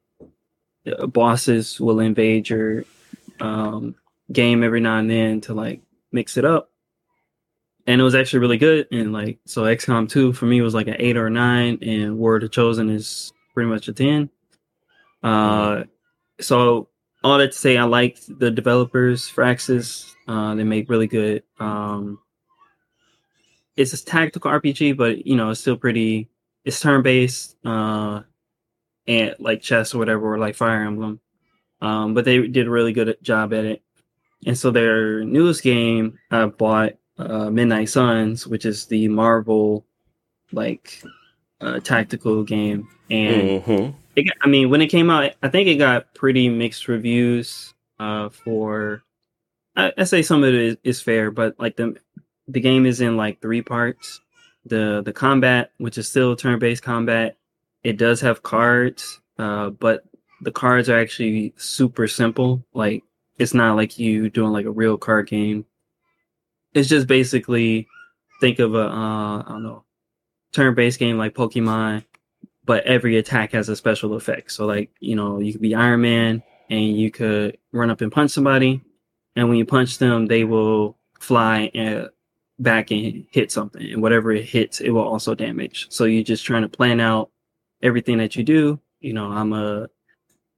uh, 0.87 1.09
bosses 1.09 1.81
will 1.81 1.99
invade 1.99 2.49
your 2.49 2.85
um, 3.41 3.97
game 4.31 4.63
every 4.63 4.79
now 4.79 4.99
and 4.99 5.11
then 5.11 5.41
to 5.43 5.55
like 5.55 5.81
mix 6.13 6.37
it 6.37 6.45
up. 6.45 6.71
And 7.89 8.01
it 8.01 8.05
was 8.05 8.15
actually 8.15 8.39
really 8.39 8.59
good. 8.59 8.87
And 8.93 9.13
like, 9.13 9.41
so 9.47 9.63
XCOM 9.63 10.09
2 10.09 10.33
for 10.33 10.47
me 10.47 10.61
was 10.61 10.75
like 10.75 10.87
an 10.87 10.97
eight 11.01 11.17
or 11.17 11.27
a 11.27 11.31
nine, 11.31 11.77
and 11.83 12.19
War 12.19 12.37
of 12.37 12.51
Chosen 12.53 12.89
is 12.89 13.33
pretty 13.53 13.69
much 13.69 13.89
a 13.89 13.93
10. 13.93 14.31
Uh, 15.25 15.85
so 16.41 16.89
all 17.23 17.39
that 17.39 17.53
to 17.53 17.59
say, 17.59 17.77
I 17.77 17.85
liked 17.85 18.39
the 18.39 18.51
developers, 18.51 19.31
Firaxis. 19.31 20.15
Uh, 20.27 20.55
they 20.55 20.65
make 20.65 20.89
really 20.89 21.07
good. 21.07 21.43
Um, 21.59 22.19
it's 23.77 23.93
a 23.93 24.05
tactical 24.05 24.51
RPG, 24.51 24.97
but 24.97 25.27
you 25.27 25.37
know, 25.37 25.51
it's 25.51 25.61
still 25.61 25.77
pretty. 25.77 26.29
It's 26.65 26.81
turn 26.81 27.03
based, 27.03 27.57
uh, 27.65 28.23
and 29.07 29.35
like 29.39 29.63
chess 29.63 29.95
or 29.95 29.99
whatever, 29.99 30.35
or 30.35 30.39
like 30.39 30.55
Fire 30.55 30.83
Emblem. 30.85 31.21
Um, 31.81 32.13
but 32.15 32.25
they 32.25 32.47
did 32.47 32.67
a 32.67 32.71
really 32.71 32.93
good 32.93 33.17
job 33.23 33.55
at 33.55 33.65
it. 33.65 33.83
And 34.47 34.57
so 34.57 34.71
their 34.71 35.25
newest 35.25 35.63
game, 35.63 36.19
I 36.31 36.45
bought 36.47 36.93
uh, 37.19 37.51
Midnight 37.51 37.89
Suns, 37.89 38.47
which 38.47 38.65
is 38.67 38.87
the 38.87 39.09
Marvel 39.09 39.85
like 40.53 41.03
uh, 41.61 41.81
tactical 41.81 42.43
game, 42.43 42.89
and 43.11 43.63
Mhm. 43.63 43.95
It 44.17 44.33
I 44.41 44.49
mean, 44.49 44.71
when 44.71 44.81
it 44.81 44.89
came 44.89 45.11
out, 45.11 45.33
I 45.43 45.49
think 45.49 45.69
it 45.69 45.77
got 45.77 46.15
pretty 46.15 46.49
mixed 46.49 46.89
reviews. 46.89 47.75
Uh, 47.99 48.31
for 48.31 49.03
I, 49.77 49.93
I 49.99 50.05
say 50.05 50.23
some 50.23 50.43
of 50.43 50.49
it 50.49 50.55
is, 50.55 50.77
is 50.83 51.03
fair, 51.03 51.31
but 51.31 51.59
like 51.59 51.77
the 51.77 51.97
the 52.49 52.61
game 52.61 52.87
is 52.87 53.01
in 53.01 53.17
like 53.17 53.41
three 53.41 53.63
parts. 53.63 54.21
The 54.65 55.03
the 55.05 55.13
combat, 55.13 55.73
which 55.79 55.99
is 55.99 56.09
still 56.09 56.37
turn 56.37 56.59
based 56.59 56.83
combat, 56.83 57.37
it 57.83 57.97
does 57.97 58.21
have 58.21 58.43
cards, 58.43 59.21
uh, 59.39 59.71
but 59.71 60.05
the 60.43 60.53
cards 60.53 60.89
are 60.89 60.99
actually 60.99 61.55
super 61.57 62.09
simple. 62.09 62.65
Like 62.73 63.03
it's 63.39 63.55
not 63.55 63.77
like 63.77 63.99
you 63.99 64.31
doing 64.31 64.53
like 64.53 64.67
a 64.67 64.71
real 64.71 64.97
card 64.97 65.29
game. 65.29 65.67
It's 66.75 66.89
just 66.89 67.07
basically 67.07 67.87
think 68.41 68.59
of 68.59 68.75
a 68.75 68.89
uh, 68.89 69.39
I 69.41 69.45
don't 69.49 69.63
know 69.63 69.85
turn 70.53 70.75
based 70.75 70.99
game 70.99 71.17
like 71.17 71.35
Pokemon 71.35 72.05
but 72.71 72.87
every 72.87 73.17
attack 73.17 73.51
has 73.51 73.69
a 73.69 73.75
special 73.75 74.15
effect. 74.15 74.53
So 74.53 74.65
like, 74.65 74.93
you 75.01 75.17
know, 75.17 75.41
you 75.41 75.51
could 75.51 75.61
be 75.61 75.75
Iron 75.75 76.03
Man 76.03 76.41
and 76.69 76.97
you 76.97 77.11
could 77.11 77.59
run 77.73 77.91
up 77.91 78.01
and 78.01 78.13
punch 78.13 78.31
somebody, 78.31 78.81
and 79.35 79.49
when 79.49 79.59
you 79.59 79.65
punch 79.65 79.99
them, 79.99 80.27
they 80.27 80.45
will 80.45 80.97
fly 81.19 81.73
and 81.75 82.11
back 82.61 82.93
and 82.93 83.27
hit 83.33 83.51
something, 83.51 83.85
and 83.85 84.01
whatever 84.01 84.31
it 84.31 84.45
hits, 84.45 84.81
it 84.81 84.91
will 84.91 85.03
also 85.03 85.35
damage. 85.35 85.89
So 85.91 86.05
you're 86.05 86.23
just 86.23 86.45
trying 86.45 86.63
to 86.63 86.69
plan 86.69 87.01
out 87.01 87.33
everything 87.83 88.19
that 88.19 88.37
you 88.37 88.45
do. 88.45 88.79
You 89.01 89.15
know, 89.15 89.27
I'm 89.27 89.53
a 89.53 89.89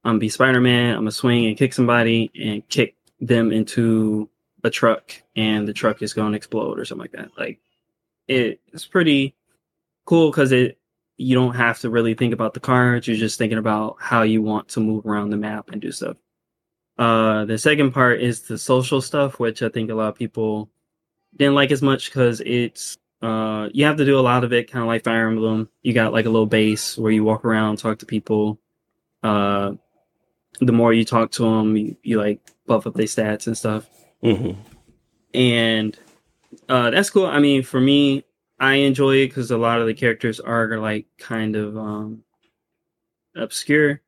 I'm 0.04 0.18
be 0.18 0.28
Spider 0.28 0.60
Man. 0.60 0.94
I'm 0.94 1.06
a 1.06 1.12
swing 1.12 1.46
and 1.46 1.56
kick 1.56 1.72
somebody 1.72 2.30
and 2.38 2.68
kick 2.68 2.94
them 3.20 3.52
into 3.52 4.28
a 4.62 4.68
truck, 4.68 5.14
and 5.34 5.66
the 5.66 5.72
truck 5.72 6.02
is 6.02 6.12
going 6.12 6.32
to 6.32 6.36
explode 6.36 6.78
or 6.78 6.84
something 6.84 7.04
like 7.04 7.12
that. 7.12 7.30
Like 7.38 7.60
it, 8.28 8.60
it's 8.70 8.84
pretty 8.84 9.34
cool 10.04 10.30
because 10.30 10.52
it 10.52 10.78
you 11.16 11.34
don't 11.34 11.54
have 11.54 11.78
to 11.80 11.90
really 11.90 12.14
think 12.14 12.32
about 12.34 12.54
the 12.54 12.60
cards. 12.60 13.06
You're 13.06 13.16
just 13.16 13.38
thinking 13.38 13.58
about 13.58 13.96
how 14.00 14.22
you 14.22 14.42
want 14.42 14.68
to 14.70 14.80
move 14.80 15.06
around 15.06 15.30
the 15.30 15.36
map 15.36 15.70
and 15.70 15.80
do 15.80 15.92
stuff. 15.92 16.16
Uh, 16.98 17.44
the 17.44 17.58
second 17.58 17.92
part 17.92 18.20
is 18.20 18.42
the 18.42 18.58
social 18.58 19.00
stuff, 19.00 19.38
which 19.38 19.62
I 19.62 19.68
think 19.68 19.90
a 19.90 19.94
lot 19.94 20.08
of 20.08 20.14
people 20.14 20.70
didn't 21.36 21.54
like 21.54 21.70
as 21.70 21.82
much 21.82 22.06
because 22.10 22.40
it's 22.44 22.98
uh, 23.22 23.68
you 23.72 23.84
have 23.84 23.96
to 23.98 24.04
do 24.04 24.18
a 24.18 24.20
lot 24.20 24.42
of 24.44 24.52
it, 24.52 24.70
kind 24.70 24.82
of 24.82 24.88
like 24.88 25.04
Fire 25.04 25.28
Emblem. 25.28 25.68
You 25.82 25.92
got 25.92 26.12
like 26.12 26.26
a 26.26 26.30
little 26.30 26.46
base 26.46 26.98
where 26.98 27.12
you 27.12 27.22
walk 27.24 27.44
around, 27.44 27.76
talk 27.78 27.98
to 28.00 28.06
people. 28.06 28.58
Uh, 29.22 29.72
the 30.60 30.72
more 30.72 30.92
you 30.92 31.04
talk 31.04 31.30
to 31.32 31.42
them, 31.44 31.76
you, 31.76 31.96
you 32.02 32.18
like 32.18 32.40
buff 32.66 32.86
up 32.86 32.94
their 32.94 33.06
stats 33.06 33.46
and 33.46 33.56
stuff 33.56 33.88
Mhm. 34.22 34.56
and 35.34 35.98
uh, 36.68 36.90
that's 36.90 37.10
cool. 37.10 37.26
I 37.26 37.38
mean, 37.38 37.62
for 37.62 37.80
me, 37.80 38.24
I 38.62 38.74
enjoy 38.74 39.16
it 39.16 39.26
because 39.26 39.50
a 39.50 39.58
lot 39.58 39.80
of 39.80 39.88
the 39.88 39.94
characters 39.94 40.38
are 40.38 40.78
like 40.78 41.06
kind 41.18 41.56
of 41.56 41.76
um, 41.76 42.22
obscure. 43.34 44.00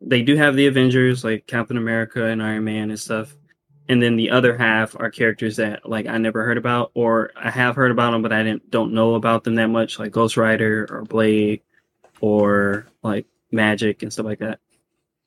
They 0.00 0.22
do 0.22 0.34
have 0.34 0.56
the 0.56 0.66
Avengers, 0.66 1.22
like 1.22 1.46
Captain 1.46 1.76
America 1.76 2.24
and 2.24 2.42
Iron 2.42 2.64
Man 2.64 2.90
and 2.90 2.98
stuff, 2.98 3.36
and 3.88 4.02
then 4.02 4.16
the 4.16 4.30
other 4.30 4.56
half 4.58 4.98
are 4.98 5.12
characters 5.12 5.56
that 5.56 5.88
like 5.88 6.08
I 6.08 6.18
never 6.18 6.44
heard 6.44 6.58
about, 6.58 6.90
or 6.94 7.30
I 7.36 7.50
have 7.50 7.76
heard 7.76 7.92
about 7.92 8.10
them, 8.10 8.20
but 8.20 8.32
I 8.32 8.42
didn't 8.42 8.68
don't 8.68 8.92
know 8.92 9.14
about 9.14 9.44
them 9.44 9.54
that 9.54 9.68
much, 9.68 10.00
like 10.00 10.10
Ghost 10.10 10.36
Rider 10.36 10.88
or 10.90 11.02
Blade, 11.02 11.62
or 12.20 12.88
like 13.04 13.26
Magik 13.52 14.02
and 14.02 14.12
stuff 14.12 14.26
like 14.26 14.40
that. 14.40 14.58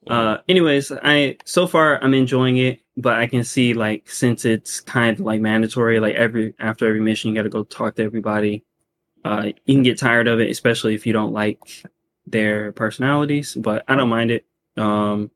Uh, 0.07 0.39
anyways, 0.49 0.91
I 0.91 1.37
so 1.45 1.67
far 1.67 2.03
I'm 2.03 2.13
enjoying 2.13 2.57
it, 2.57 2.81
but 2.97 3.13
I 3.13 3.27
can 3.27 3.45
see 3.45 3.73
like 3.73 4.09
since 4.09 4.43
it's 4.43 4.81
kind 4.81 5.17
of 5.17 5.25
like 5.25 5.39
mandatory, 5.39 6.01
like 6.01 6.15
every 6.15 6.53
after 6.59 6.85
every 6.85 6.99
mission 6.99 7.29
you 7.29 7.35
got 7.37 7.43
to 7.43 7.49
go 7.49 7.63
talk 7.63 7.95
to 7.95 8.03
everybody. 8.03 8.65
Uh, 9.23 9.51
you 9.65 9.75
can 9.75 9.83
get 9.83 9.97
tired 9.97 10.27
of 10.27 10.39
it, 10.39 10.49
especially 10.49 10.95
if 10.95 11.05
you 11.05 11.13
don't 11.13 11.33
like 11.33 11.59
their 12.27 12.71
personalities. 12.73 13.55
But 13.55 13.83
I 13.87 13.95
don't 13.95 14.09
mind 14.09 14.31
it. 14.31 14.45
Um, 14.77 15.31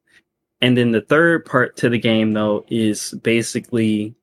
and 0.61 0.75
then 0.75 0.91
the 0.91 1.01
third 1.01 1.45
part 1.45 1.77
to 1.77 1.89
the 1.89 1.99
game 1.99 2.33
though 2.33 2.65
is 2.67 3.13
basically 3.21 4.15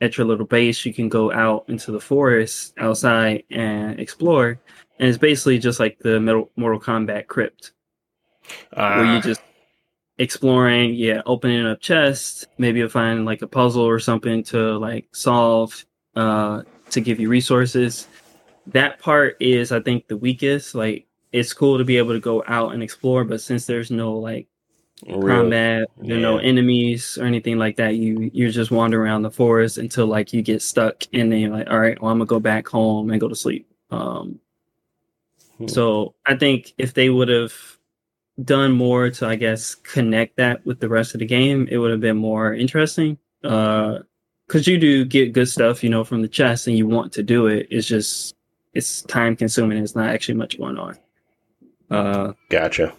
at 0.00 0.16
your 0.16 0.26
little 0.26 0.46
base, 0.46 0.84
you 0.84 0.94
can 0.94 1.08
go 1.08 1.32
out 1.32 1.64
into 1.68 1.90
the 1.90 2.00
forest 2.00 2.74
outside 2.78 3.42
and 3.50 3.98
explore. 3.98 4.60
And 4.98 5.08
it's 5.08 5.18
basically 5.18 5.58
just 5.58 5.80
like 5.80 5.98
the 5.98 6.20
Mortal 6.20 6.80
Kombat 6.80 7.26
crypt, 7.26 7.72
Uh, 8.72 8.94
where 8.94 9.14
you 9.14 9.22
just 9.22 9.40
exploring, 10.18 10.94
yeah, 10.94 11.22
opening 11.26 11.66
up 11.66 11.80
chests. 11.80 12.46
Maybe 12.58 12.80
you'll 12.80 12.88
find 12.88 13.24
like 13.24 13.42
a 13.42 13.46
puzzle 13.46 13.84
or 13.84 13.98
something 13.98 14.42
to 14.44 14.78
like 14.78 15.14
solve 15.14 15.84
uh, 16.16 16.62
to 16.90 17.00
give 17.00 17.20
you 17.20 17.28
resources. 17.28 18.08
That 18.72 18.98
part 18.98 19.36
is, 19.40 19.72
I 19.72 19.80
think, 19.80 20.08
the 20.08 20.16
weakest. 20.16 20.74
Like, 20.74 21.06
it's 21.32 21.52
cool 21.52 21.78
to 21.78 21.84
be 21.84 21.96
able 21.98 22.12
to 22.14 22.20
go 22.20 22.42
out 22.46 22.72
and 22.72 22.82
explore, 22.82 23.24
but 23.24 23.40
since 23.40 23.66
there's 23.66 23.90
no 23.90 24.14
like 24.14 24.46
real- 25.06 25.36
combat, 25.42 25.88
you 26.02 26.18
know, 26.18 26.38
yeah. 26.40 26.48
enemies 26.48 27.18
or 27.18 27.24
anything 27.24 27.58
like 27.58 27.76
that. 27.76 27.94
You 27.96 28.30
you're 28.32 28.50
just 28.50 28.70
wandering 28.70 29.06
around 29.06 29.22
the 29.22 29.30
forest 29.30 29.78
until 29.78 30.06
like 30.06 30.32
you 30.32 30.42
get 30.42 30.62
stuck, 30.62 31.04
and 31.12 31.30
then 31.30 31.40
you're 31.40 31.50
like, 31.50 31.70
all 31.70 31.80
right, 31.80 32.00
well, 32.00 32.10
I'm 32.10 32.18
gonna 32.18 32.26
go 32.26 32.40
back 32.40 32.66
home 32.68 33.10
and 33.10 33.20
go 33.20 33.28
to 33.28 33.36
sleep. 33.36 33.66
Um, 33.90 34.40
Hmm. 35.58 35.66
so 35.66 36.14
I 36.24 36.36
think 36.36 36.72
if 36.78 36.94
they 36.94 37.10
would 37.10 37.28
have 37.28 37.52
done 38.44 38.70
more 38.72 39.10
to, 39.10 39.26
I 39.26 39.34
guess, 39.34 39.74
connect 39.74 40.36
that 40.36 40.64
with 40.64 40.78
the 40.78 40.88
rest 40.88 41.14
of 41.14 41.18
the 41.18 41.26
game, 41.26 41.66
it 41.70 41.78
would 41.78 41.90
have 41.90 42.00
been 42.00 42.16
more 42.16 42.54
interesting. 42.54 43.18
Uh, 43.42 43.98
because 44.46 44.66
you 44.66 44.78
do 44.78 45.04
get 45.04 45.34
good 45.34 45.48
stuff, 45.48 45.84
you 45.84 45.90
know, 45.90 46.04
from 46.04 46.22
the 46.22 46.28
chest, 46.28 46.68
and 46.68 46.78
you 46.78 46.86
want 46.86 47.12
to 47.12 47.22
do 47.22 47.48
it. 47.48 47.66
It's 47.70 47.86
just 47.86 48.34
it's 48.78 49.02
time 49.02 49.36
consuming. 49.36 49.78
It's 49.78 49.94
not 49.96 50.08
actually 50.08 50.36
much 50.36 50.56
going 50.58 50.78
on. 50.78 50.96
Uh, 51.90 52.32
Gotcha. 52.48 52.94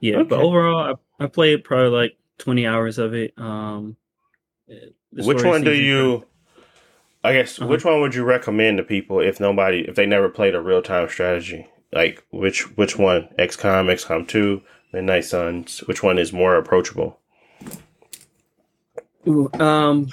yeah, 0.00 0.22
but 0.22 0.40
overall, 0.40 0.96
I, 1.20 1.24
I 1.24 1.26
played 1.26 1.62
probably 1.64 1.90
like 1.90 2.16
20 2.38 2.66
hours 2.66 2.98
of 2.98 3.14
it. 3.14 3.32
Um, 3.36 3.96
which 5.12 5.44
one 5.44 5.62
do 5.62 5.74
you? 5.74 6.24
I 7.22 7.34
guess 7.34 7.58
Uh-huh. 7.58 7.68
which 7.68 7.84
one 7.84 8.00
would 8.00 8.14
you 8.14 8.24
recommend 8.24 8.78
to 8.78 8.82
people 8.84 9.20
if 9.20 9.38
nobody 9.40 9.80
if 9.80 9.94
they 9.94 10.06
never 10.06 10.28
played 10.30 10.54
a 10.54 10.60
real 10.60 10.80
time 10.82 11.08
strategy? 11.08 11.66
Like 11.92 12.24
which 12.30 12.74
which 12.76 12.96
one? 12.96 13.28
XCOM, 13.38 13.92
XCOM 13.92 14.26
two, 14.26 14.62
Midnight 14.92 15.24
Suns. 15.26 15.80
Which 15.80 16.02
one 16.02 16.18
is 16.18 16.32
more 16.32 16.56
approachable? 16.56 17.18
Ooh, 19.28 19.50
Um, 19.60 20.08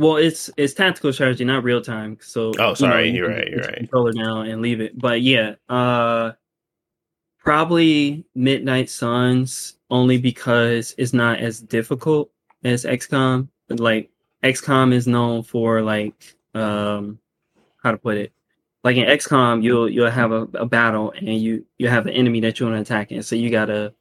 well, 0.00 0.16
it's 0.16 0.48
it's 0.56 0.72
tactical 0.72 1.12
strategy, 1.12 1.44
not 1.44 1.62
real 1.62 1.82
time. 1.82 2.16
So 2.22 2.52
Oh, 2.58 2.72
sorry, 2.72 3.10
you 3.10 3.16
you're 3.16 3.28
can 3.28 3.36
right, 3.36 3.48
you're 3.48 3.58
your 3.58 3.66
right. 3.66 3.76
Controller 3.76 4.12
down 4.12 4.46
and 4.46 4.62
leave 4.62 4.80
it. 4.80 4.98
But 4.98 5.20
yeah, 5.20 5.56
uh, 5.68 6.32
probably 7.38 8.24
Midnight 8.34 8.88
Suns 8.88 9.74
only 9.90 10.16
because 10.16 10.94
it's 10.96 11.12
not 11.12 11.40
as 11.40 11.60
difficult 11.60 12.30
as 12.64 12.86
XCOM. 12.86 13.48
Like 13.68 14.10
XCOM 14.42 14.94
is 14.94 15.06
known 15.06 15.42
for 15.42 15.82
like 15.82 16.34
um, 16.54 17.18
how 17.82 17.90
to 17.90 17.98
put 17.98 18.16
it. 18.16 18.32
Like 18.82 18.96
in 18.96 19.04
XCOM, 19.06 19.62
you'll 19.62 19.90
you'll 19.90 20.10
have 20.10 20.32
a, 20.32 20.44
a 20.54 20.64
battle 20.64 21.12
and 21.14 21.38
you 21.42 21.66
you 21.76 21.88
have 21.88 22.06
an 22.06 22.14
enemy 22.14 22.40
that 22.40 22.58
you 22.58 22.64
want 22.64 22.78
to 22.78 22.80
attack, 22.80 23.10
and 23.10 23.22
so 23.22 23.36
you 23.36 23.50
got 23.50 23.68
a 23.68 23.92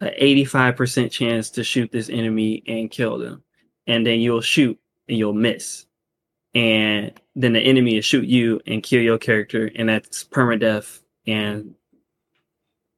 a 0.00 0.24
eighty 0.24 0.44
five 0.44 0.74
percent 0.74 1.12
chance 1.12 1.50
to 1.50 1.62
shoot 1.62 1.92
this 1.92 2.08
enemy 2.08 2.64
and 2.66 2.90
kill 2.90 3.16
them 3.16 3.44
and 3.86 4.06
then 4.06 4.20
you'll 4.20 4.40
shoot 4.40 4.78
and 5.08 5.18
you'll 5.18 5.32
miss. 5.32 5.86
And 6.54 7.12
then 7.34 7.52
the 7.52 7.60
enemy 7.60 7.94
will 7.96 8.00
shoot 8.02 8.24
you 8.26 8.60
and 8.66 8.82
kill 8.82 9.02
your 9.02 9.18
character, 9.18 9.70
and 9.76 9.88
that's 9.88 10.24
permadeath. 10.24 11.00
And 11.26 11.74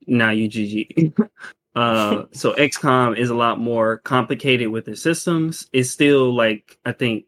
now 0.06 0.30
you 0.30 0.48
GG. 0.48 1.28
uh, 1.74 2.24
so 2.32 2.52
XCOM 2.54 3.16
is 3.16 3.30
a 3.30 3.34
lot 3.34 3.58
more 3.58 3.98
complicated 3.98 4.68
with 4.68 4.84
the 4.84 4.94
systems. 4.96 5.68
It's 5.72 5.90
still 5.90 6.34
like 6.34 6.78
I 6.84 6.92
think 6.92 7.24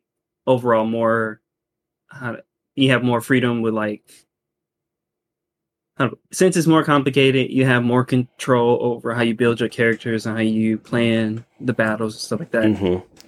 overall 0.47 0.87
more. 0.87 1.41
How 2.09 2.33
to, 2.33 2.45
you 2.77 2.91
have 2.93 3.03
more 3.03 3.21
freedom 3.21 3.61
with 3.63 3.75
like. 3.75 4.03
to- 5.99 6.17
Since 6.33 6.57
it's 6.57 6.67
more 6.67 6.85
complicated, 6.85 7.51
you 7.51 7.67
have 7.67 7.83
more 7.83 8.05
control 8.05 8.79
over 8.81 9.15
how 9.15 9.23
you 9.23 9.35
build 9.35 9.59
your 9.61 9.69
characters 9.69 10.27
and 10.27 10.37
how 10.37 10.43
you 10.43 10.79
plan 10.79 11.45
the 11.61 11.73
battles 11.73 12.15
and 12.15 12.21
stuff 12.21 12.39
like 12.41 12.51
that 12.53 12.65
Mm-hmm. 12.65 13.20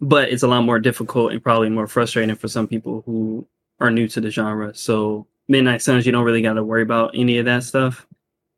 But 0.00 0.28
it's 0.30 0.42
a 0.42 0.48
lot 0.48 0.62
more 0.62 0.78
difficult 0.78 1.32
and 1.32 1.42
probably 1.42 1.68
more 1.68 1.86
frustrating 1.86 2.34
for 2.36 2.48
some 2.48 2.66
people 2.66 3.02
who 3.06 3.46
are 3.80 3.90
new 3.90 4.08
to 4.08 4.20
the 4.20 4.30
genre. 4.30 4.74
So 4.74 5.26
Midnight 5.48 5.82
Suns, 5.82 6.06
you 6.06 6.12
don't 6.12 6.24
really 6.24 6.42
got 6.42 6.54
to 6.54 6.64
worry 6.64 6.82
about 6.82 7.12
any 7.14 7.38
of 7.38 7.44
that 7.46 7.62
stuff. 7.64 8.06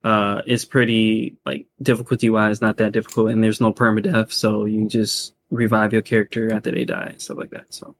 Uh, 0.04 0.42
it's 0.46 0.64
pretty 0.64 1.36
like 1.44 1.66
difficulty 1.82 2.30
wise, 2.30 2.60
not 2.60 2.76
that 2.76 2.92
difficult, 2.92 3.30
and 3.30 3.42
there's 3.42 3.60
no 3.60 3.72
permadeath, 3.72 4.32
so 4.32 4.64
you 4.64 4.78
can 4.78 4.88
just 4.88 5.34
revive 5.50 5.92
your 5.92 6.02
character 6.02 6.52
after 6.52 6.70
they 6.70 6.84
die, 6.84 7.08
and 7.10 7.20
stuff 7.20 7.36
like 7.36 7.50
that. 7.50 7.66
So 7.70 7.96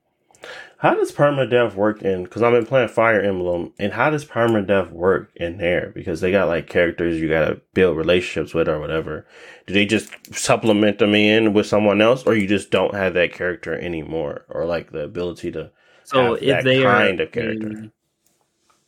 How 0.79 0.95
does 0.95 1.11
permadeath 1.11 1.75
work 1.75 2.03
in? 2.03 2.23
Because 2.23 2.43
I've 2.43 2.53
been 2.53 2.65
playing 2.67 2.89
Fire 2.89 3.21
Emblem, 3.21 3.73
and 3.81 3.93
how 3.93 4.11
does 4.11 4.25
permadeath 4.25 4.93
work 4.93 5.33
in 5.35 5.59
there? 5.59 5.91
Because 5.93 6.21
they 6.21 6.31
got 6.31 6.47
like 6.47 6.69
characters 6.69 7.21
you 7.21 7.29
gotta 7.29 7.61
build 7.75 7.97
relationships 7.97 8.55
with 8.55 8.69
or 8.69 8.79
whatever. 8.79 9.27
Do 9.67 9.75
they 9.75 9.85
just 9.87 10.13
supplement 10.33 10.99
them 10.99 11.17
in 11.17 11.53
with 11.53 11.67
someone 11.67 12.01
else, 12.01 12.23
or 12.25 12.35
you 12.37 12.47
just 12.47 12.71
don't 12.71 12.95
have 12.95 13.15
that 13.15 13.33
character 13.33 13.75
anymore, 13.75 14.45
or 14.49 14.67
like 14.67 14.93
the 14.93 15.01
ability 15.01 15.51
to? 15.53 15.73
so 16.05 16.35
if 16.35 16.65
they 16.65 16.83
kind 16.83 17.21
are 17.21 17.25
of 17.25 17.33
character. 17.33 17.91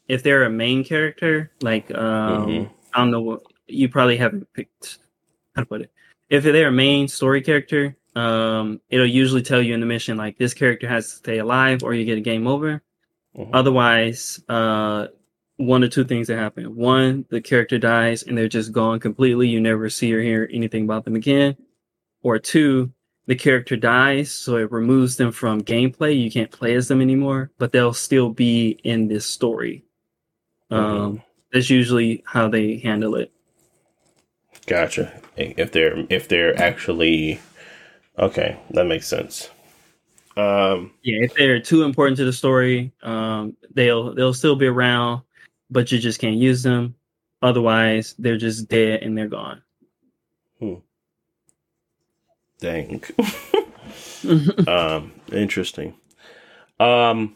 if 0.09 0.23
they're 0.23 0.45
a 0.45 0.51
main 0.51 0.85
character, 0.85 1.51
like 1.61 1.91
um, 1.93 2.47
Mhm. 2.47 2.71
I 2.95 2.99
don't 3.01 3.11
know 3.11 3.21
what 3.21 3.43
you 3.67 3.89
probably 3.89 4.17
haven't 4.17 4.53
picked 4.55 4.99
how 5.57 5.63
to 5.63 5.67
put 5.67 5.81
it. 5.83 5.91
If 6.29 6.45
they're 6.45 6.69
a 6.69 6.73
main 6.73 7.09
story 7.09 7.43
character, 7.43 7.97
um, 8.21 8.81
it'll 8.91 9.07
usually 9.07 9.43
tell 9.43 9.63
you 9.63 9.73
in 9.73 9.81
the 9.81 9.87
mission 9.87 10.17
like 10.17 10.37
this 10.37 10.53
character 10.53 10.87
has 10.89 11.09
to 11.09 11.17
stay 11.17 11.39
alive 11.39 11.83
or 11.83 11.95
you 11.95 12.05
get 12.05 12.19
a 12.19 12.23
game 12.23 12.47
over. 12.47 12.83
Mhm. 13.37 13.51
Otherwise, 13.53 14.43
uh, 14.49 15.07
one 15.57 15.85
or 15.85 15.89
two 15.89 16.05
things 16.05 16.27
that 16.27 16.37
happen. 16.37 16.77
One, 16.77 17.25
the 17.31 17.41
character 17.41 17.79
dies 17.79 18.23
and 18.23 18.37
they're 18.37 18.49
just 18.49 18.73
gone 18.73 19.01
completely. 19.01 19.49
You 19.49 19.61
never 19.61 19.89
see 19.89 20.13
or 20.13 20.21
hear 20.21 20.49
anything 20.53 20.85
about 20.85 21.05
them 21.05 21.17
again. 21.17 21.57
Or 22.23 22.39
two, 22.39 22.93
the 23.27 23.37
character 23.37 23.77
dies, 23.77 24.31
so 24.31 24.57
it 24.57 24.71
removes 24.71 25.17
them 25.17 25.33
from 25.33 25.63
gameplay. 25.63 26.21
You 26.21 26.31
can't 26.31 26.51
play 26.51 26.75
as 26.75 26.89
them 26.89 27.01
anymore, 27.01 27.51
but 27.59 27.73
they'll 27.73 27.95
still 27.95 28.31
be 28.31 28.81
in 28.85 29.09
this 29.09 29.25
story. 29.25 29.85
Um, 30.71 31.23
that's 31.53 31.71
usually 31.71 32.23
how 32.27 32.49
they 32.49 32.79
handle 32.79 33.15
it. 33.15 33.33
Gotcha. 34.67 35.13
If 35.37 35.73
they're 35.73 36.07
if 36.11 36.29
they're 36.29 36.61
actually 36.61 37.41
okay, 38.21 38.57
that 38.71 38.87
makes 38.87 39.07
sense. 39.07 39.51
Um, 40.37 40.93
Yeah, 41.03 41.25
if 41.25 41.35
they're 41.35 41.61
too 41.61 41.83
important 41.83 42.17
to 42.19 42.25
the 42.25 42.33
story, 42.33 42.93
um, 43.03 43.57
they'll 43.75 44.15
they'll 44.15 44.35
still 44.35 44.57
be 44.57 44.67
around, 44.67 45.23
but 45.71 45.91
you 45.91 45.99
just 45.99 46.21
can't 46.21 46.37
use 46.37 46.63
them. 46.63 46.95
Otherwise, 47.43 48.15
they're 48.19 48.37
just 48.39 48.69
dead 48.69 49.03
and 49.03 49.17
they're 49.17 49.27
gone. 49.29 49.63
Hmm. 50.61 50.75
dang. 52.61 53.03
um, 54.69 55.13
interesting. 55.33 55.95
Um, 56.79 57.35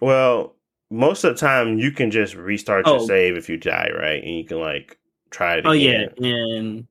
well, 0.00 0.54
most 0.90 1.24
of 1.24 1.34
the 1.34 1.40
time 1.40 1.78
you 1.78 1.90
can 1.90 2.10
just 2.10 2.34
restart 2.34 2.86
your 2.86 2.96
Oh. 2.96 3.06
save 3.06 3.36
if 3.36 3.48
you 3.48 3.56
die, 3.56 3.90
right? 3.96 4.22
And 4.22 4.34
you 4.36 4.44
can 4.44 4.60
like 4.60 4.98
try 5.30 5.56
it. 5.56 5.66
oh 5.66 5.72
yeah, 5.72 6.06
and 6.18 6.86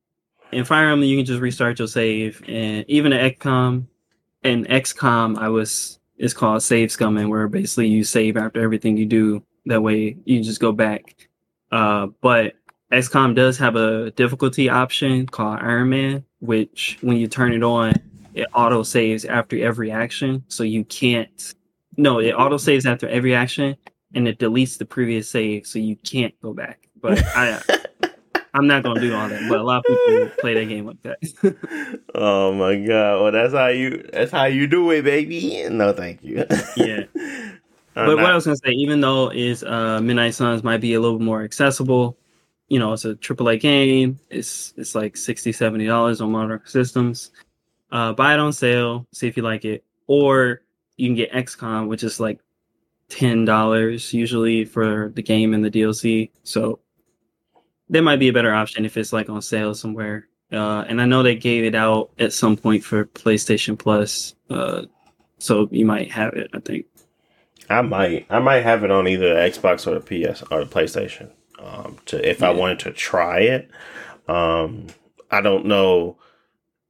in 0.52 0.64
Fire 0.64 0.90
Emblem 0.90 1.08
you 1.08 1.16
can 1.16 1.26
just 1.26 1.40
restart 1.40 1.78
your 1.78 1.88
save, 1.88 2.42
and 2.48 2.84
even 2.88 3.12
in 3.12 3.32
XCOM, 3.32 3.86
in 4.44 4.64
XCOM 4.64 5.38
I 5.38 5.48
was 5.48 5.98
it's 6.16 6.34
called 6.34 6.62
save 6.62 6.88
scumming, 6.90 7.28
where 7.28 7.48
basically 7.48 7.88
you 7.88 8.04
save 8.04 8.36
after 8.36 8.60
everything 8.60 8.96
you 8.96 9.06
do. 9.06 9.42
That 9.66 9.82
way 9.82 10.16
you 10.24 10.42
just 10.42 10.60
go 10.60 10.72
back. 10.72 11.28
Uh, 11.70 12.08
but 12.20 12.54
XCOM 12.90 13.34
does 13.34 13.58
have 13.58 13.76
a 13.76 14.10
difficulty 14.12 14.68
option 14.68 15.26
called 15.26 15.60
Iron 15.60 15.90
Man, 15.90 16.24
which 16.40 16.98
when 17.02 17.18
you 17.18 17.28
turn 17.28 17.52
it 17.52 17.62
on, 17.62 17.92
it 18.34 18.46
auto 18.54 18.82
saves 18.82 19.24
after 19.24 19.62
every 19.62 19.90
action, 19.90 20.44
so 20.48 20.62
you 20.62 20.84
can't. 20.84 21.54
No, 21.96 22.20
it 22.20 22.32
auto 22.32 22.56
saves 22.56 22.86
after 22.86 23.08
every 23.08 23.34
action, 23.34 23.76
and 24.14 24.26
it 24.26 24.38
deletes 24.38 24.78
the 24.78 24.86
previous 24.86 25.28
save, 25.28 25.66
so 25.66 25.78
you 25.78 25.96
can't 25.96 26.34
go 26.40 26.54
back. 26.54 26.88
But 27.00 27.22
I, 27.36 27.60
I'm 28.58 28.66
not 28.66 28.82
gonna 28.82 29.00
do 29.00 29.14
all 29.14 29.28
that. 29.28 29.48
But 29.48 29.60
a 29.60 29.62
lot 29.62 29.78
of 29.78 29.84
people 29.84 30.30
play 30.40 30.54
that 30.54 30.66
game 30.66 30.86
like 30.86 31.02
that. 31.02 31.98
oh 32.14 32.52
my 32.52 32.76
god! 32.76 33.22
Well, 33.22 33.32
that's 33.32 33.54
how 33.54 33.68
you 33.68 34.08
that's 34.12 34.32
how 34.32 34.46
you 34.46 34.66
do 34.66 34.90
it, 34.90 35.02
baby. 35.02 35.68
No, 35.68 35.92
thank 35.92 36.22
you. 36.24 36.44
Yeah. 36.76 37.04
I'm 37.96 38.06
but 38.06 38.14
not- 38.14 38.22
what 38.22 38.30
I 38.32 38.34
was 38.34 38.44
gonna 38.44 38.56
say, 38.56 38.70
even 38.72 39.00
though 39.00 39.30
is 39.30 39.62
uh, 39.62 40.00
Midnight 40.00 40.34
Suns 40.34 40.64
might 40.64 40.80
be 40.80 40.94
a 40.94 41.00
little 41.00 41.20
more 41.20 41.42
accessible, 41.42 42.18
you 42.68 42.78
know, 42.78 42.92
it's 42.92 43.04
a 43.04 43.14
AAA 43.14 43.60
game. 43.60 44.18
It's 44.30 44.74
it's 44.76 44.94
like 44.94 45.16
60 45.16 45.52
dollars 45.86 46.20
on 46.20 46.32
modern 46.32 46.60
systems. 46.64 47.30
Uh, 47.90 48.12
buy 48.12 48.34
it 48.34 48.40
on 48.40 48.52
sale, 48.52 49.06
see 49.12 49.28
if 49.28 49.36
you 49.36 49.42
like 49.42 49.64
it, 49.64 49.84
or 50.08 50.62
you 50.96 51.08
can 51.08 51.14
get 51.14 51.32
XCOM, 51.32 51.88
which 51.88 52.02
is 52.02 52.20
like 52.20 52.40
ten 53.08 53.44
dollars 53.44 54.12
usually 54.12 54.64
for 54.64 55.10
the 55.14 55.22
game 55.22 55.54
and 55.54 55.64
the 55.64 55.70
DLC. 55.70 56.30
So 56.42 56.80
there 57.88 58.02
might 58.02 58.18
be 58.18 58.28
a 58.28 58.32
better 58.32 58.54
option 58.54 58.84
if 58.84 58.96
it's 58.96 59.12
like 59.12 59.28
on 59.28 59.42
sale 59.42 59.74
somewhere. 59.74 60.28
Uh, 60.50 60.84
and 60.88 61.00
I 61.00 61.04
know 61.04 61.22
they 61.22 61.36
gave 61.36 61.64
it 61.64 61.74
out 61.74 62.10
at 62.18 62.32
some 62.32 62.56
point 62.56 62.82
for 62.82 63.04
PlayStation 63.04 63.78
Plus, 63.78 64.34
uh, 64.48 64.82
so 65.38 65.68
you 65.70 65.84
might 65.84 66.10
have 66.10 66.32
it. 66.34 66.50
I 66.54 66.60
think. 66.60 66.86
I 67.70 67.82
might, 67.82 68.26
I 68.30 68.38
might 68.38 68.62
have 68.62 68.82
it 68.82 68.90
on 68.90 69.06
either 69.06 69.34
the 69.34 69.40
Xbox 69.40 69.86
or 69.86 69.98
the 69.98 70.00
PS 70.00 70.42
or 70.50 70.64
the 70.64 70.70
PlayStation. 70.70 71.30
Um, 71.58 71.98
to 72.06 72.28
if 72.28 72.42
I 72.42 72.50
wanted 72.50 72.78
to 72.80 72.92
try 72.92 73.40
it, 73.40 73.70
um, 74.26 74.86
I 75.30 75.40
don't 75.40 75.66
know 75.66 76.16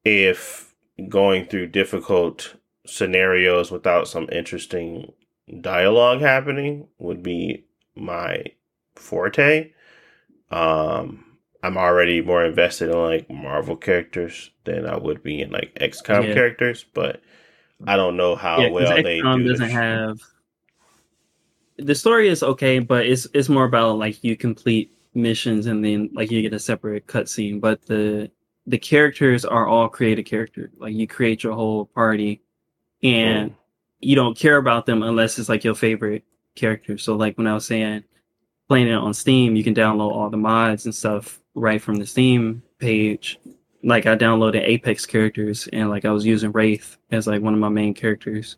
if 0.04 0.72
going 1.08 1.46
through 1.46 1.68
difficult 1.68 2.54
scenarios 2.86 3.70
without 3.70 4.08
some 4.08 4.28
interesting 4.30 5.12
dialogue 5.60 6.20
happening 6.20 6.86
would 6.98 7.22
be 7.22 7.64
my 7.96 8.44
forte. 8.94 9.72
Um, 10.50 11.24
I'm 11.62 11.76
already 11.76 12.20
more 12.22 12.44
invested 12.44 12.90
in 12.90 12.98
like 12.98 13.30
Marvel 13.30 13.76
characters 13.76 14.50
than 14.64 14.86
I 14.86 14.96
would 14.96 15.22
be 15.22 15.40
in 15.40 15.50
like 15.50 15.74
XCOM 15.76 16.30
Yeah. 16.30 16.32
characters, 16.32 16.84
but 16.94 17.20
I 17.86 17.96
don't 17.96 18.16
know 18.16 18.36
how 18.36 18.66
yeah, 18.66 18.68
well 18.68 19.02
they 19.02 19.22
XCOM 19.22 19.24
do. 19.24 19.50
the 19.56 19.60
doesn't 19.60 19.70
have 19.70 20.18
the 21.78 21.94
story 21.94 22.28
is 22.28 22.42
okay, 22.42 22.78
but 22.78 23.06
it's 23.06 23.26
it's 23.34 23.48
more 23.48 23.64
about 23.64 23.98
like 23.98 24.22
you 24.24 24.36
complete 24.36 24.92
missions 25.14 25.66
and 25.66 25.84
then 25.84 26.10
like 26.12 26.30
you 26.30 26.42
get 26.42 26.52
a 26.52 26.58
separate 26.58 27.06
cutscene. 27.06 27.60
But 27.60 27.82
the 27.86 28.30
the 28.66 28.78
characters 28.78 29.44
are 29.44 29.66
all 29.66 29.88
created 29.88 30.24
character. 30.24 30.70
Like 30.78 30.94
you 30.94 31.06
create 31.06 31.42
your 31.42 31.54
whole 31.54 31.86
party, 31.86 32.42
and 33.02 33.54
you 34.00 34.16
don't 34.16 34.38
care 34.38 34.56
about 34.58 34.86
them 34.86 35.02
unless 35.02 35.38
it's 35.38 35.48
like 35.48 35.64
your 35.64 35.74
favorite 35.76 36.24
character. 36.56 36.98
So 36.98 37.16
like 37.16 37.38
when 37.38 37.46
I 37.46 37.54
was 37.54 37.66
saying 37.66 38.04
playing 38.68 38.88
it 38.88 38.92
on 38.92 39.14
Steam, 39.14 39.56
you 39.56 39.64
can 39.64 39.74
download 39.74 40.12
all 40.12 40.30
the 40.30 40.36
mods 40.36 40.84
and 40.84 40.94
stuff 40.94 41.40
right 41.54 41.80
from 41.80 41.96
the 41.96 42.06
Steam 42.06 42.62
page. 42.78 43.40
Like 43.82 44.06
I 44.06 44.16
downloaded 44.16 44.62
Apex 44.62 45.06
characters 45.06 45.68
and 45.72 45.88
like 45.88 46.04
I 46.04 46.10
was 46.10 46.26
using 46.26 46.52
Wraith 46.52 46.96
as 47.10 47.26
like 47.26 47.42
one 47.42 47.54
of 47.54 47.60
my 47.60 47.68
main 47.68 47.94
characters. 47.94 48.56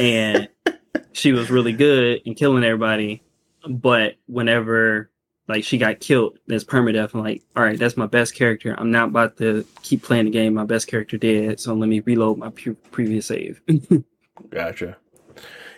And 0.00 0.48
she 1.12 1.32
was 1.32 1.50
really 1.50 1.72
good 1.72 2.22
and 2.24 2.36
killing 2.36 2.64
everybody. 2.64 3.22
But 3.68 4.16
whenever 4.26 5.10
like 5.48 5.64
she 5.64 5.78
got 5.78 6.00
killed, 6.00 6.38
there's 6.46 6.64
permadeath. 6.64 7.14
I'm 7.14 7.20
like, 7.20 7.42
all 7.56 7.62
right, 7.62 7.78
that's 7.78 7.96
my 7.96 8.06
best 8.06 8.34
character. 8.34 8.74
I'm 8.78 8.90
not 8.90 9.08
about 9.08 9.36
to 9.38 9.66
keep 9.82 10.02
playing 10.02 10.26
the 10.26 10.30
game. 10.30 10.54
My 10.54 10.64
best 10.64 10.86
character 10.86 11.18
dead, 11.18 11.60
so 11.60 11.74
let 11.74 11.88
me 11.88 12.00
reload 12.00 12.38
my 12.38 12.50
pre- 12.50 12.74
previous 12.90 13.26
save. 13.26 13.60
Gotcha. 14.50 14.96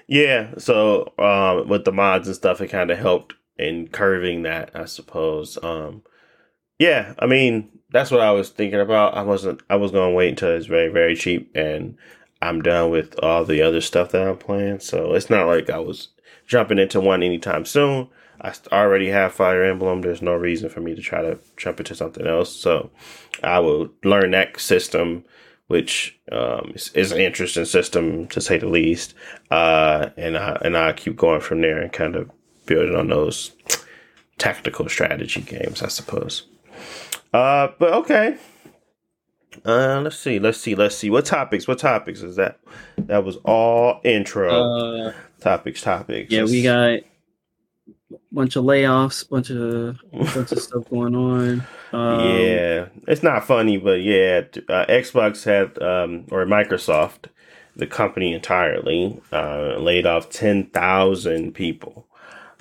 Yeah, 0.07 0.51
so 0.59 1.13
um, 1.19 1.69
with 1.69 1.85
the 1.85 1.93
mods 1.93 2.29
and 2.29 2.37
stuff, 2.37 2.61
it 2.61 2.69
kind 2.69 2.91
of 2.91 2.99
helped 2.99 3.35
in 3.59 3.89
curving 3.89 4.43
that, 4.43 4.71
I 4.75 4.85
suppose. 4.87 5.59
Um, 5.63 6.03
yeah, 6.79 7.15
I 7.19 7.27
mean 7.27 7.71
that's 7.91 8.11
what 8.11 8.21
I 8.21 8.33
was 8.33 8.51
thinking 8.51 8.81
about. 8.81 9.17
I 9.17 9.23
wasn't. 9.23 9.63
I 9.71 9.77
was 9.77 9.91
gonna 9.91 10.13
wait 10.13 10.31
until 10.31 10.51
it's 10.51 10.67
very 10.67 10.91
very 10.93 11.17
cheap, 11.17 11.51
and 11.55 11.97
I'm 12.43 12.63
done 12.63 12.91
with 12.91 13.19
all 13.23 13.45
the 13.45 13.63
other 13.63 13.81
stuff 13.81 14.11
that 14.11 14.27
I'm 14.27 14.39
playing. 14.39 14.81
So 14.81 15.15
it's 15.15 15.31
not 15.31 15.47
like 15.47 15.71
I 15.71 15.79
was 15.79 16.09
jumping 16.47 16.79
into 16.79 17.01
one 17.01 17.23
anytime 17.23 17.65
soon. 17.65 18.09
I 18.41 18.53
already 18.73 19.09
have 19.09 19.33
Fire 19.33 19.65
Emblem. 19.65 20.03
There's 20.03 20.21
no 20.21 20.35
reason 20.35 20.69
for 20.69 20.81
me 20.81 20.95
to 20.95 21.01
try 21.01 21.23
to 21.23 21.39
jump 21.57 21.79
into 21.79 21.95
something 21.95 22.27
else. 22.27 22.55
So 22.55 22.91
I 23.43 23.61
will 23.61 23.91
learn 24.03 24.33
that 24.33 24.61
system 24.61 25.25
which 25.67 26.19
um, 26.31 26.73
is, 26.75 26.91
is 26.93 27.13
an 27.13 27.21
interesting 27.21 27.65
system 27.65 28.27
to 28.29 28.41
say 28.41 28.59
the 28.59 28.69
least. 28.69 29.15
Uh, 29.51 30.11
and 30.17 30.37
I 30.37 30.59
and 30.63 30.77
I 30.77 30.93
keep 30.93 31.17
going 31.17 31.41
from 31.41 31.61
there 31.61 31.81
and 31.81 31.93
kind 31.93 32.17
of 32.17 32.31
building 32.67 32.97
on 32.97 33.09
those 33.09 33.53
tactical 34.39 34.89
strategy 34.89 35.43
games, 35.43 35.83
I 35.83 35.89
suppose. 35.89 36.47
Uh, 37.33 37.69
but 37.79 37.93
okay. 37.93 38.37
Uh, 39.65 40.01
let's 40.03 40.19
see, 40.19 40.39
let's 40.39 40.59
see, 40.59 40.75
let's 40.75 40.97
see. 40.97 41.11
What 41.11 41.25
topics? 41.25 41.67
What 41.69 41.79
topics 41.79 42.23
is 42.23 42.37
that? 42.37 42.59
That 42.99 43.25
was 43.25 43.37
all 43.45 44.01
intro 44.05 44.51
uh, 44.51 45.13
topics. 45.41 45.81
Topics. 45.81 46.33
yeah, 46.33 46.45
we 46.45 46.63
got 46.63 46.77
a 46.77 47.05
bunch 48.33 48.57
of 48.57 48.65
layoffs, 48.65 49.29
bunch 49.29 49.51
of 49.51 49.99
bunch 50.13 50.53
of 50.53 50.59
stuff 50.59 50.89
going 50.91 51.15
on. 51.15 51.65
Um, 51.93 52.21
yeah, 52.21 52.87
it's 53.07 53.23
not 53.23 53.45
funny, 53.45 53.77
but 53.77 54.03
yeah, 54.03 54.43
uh, 54.69 54.87
Xbox 54.87 55.45
had 55.45 55.81
um, 55.81 56.27
or 56.31 56.45
Microsoft, 56.45 57.27
the 57.77 57.87
company 57.87 58.35
entirely, 58.35 59.21
uh, 59.33 59.77
laid 59.79 60.05
off 60.05 60.31
ten 60.31 60.67
thousand 60.67 61.55
people, 61.55 62.07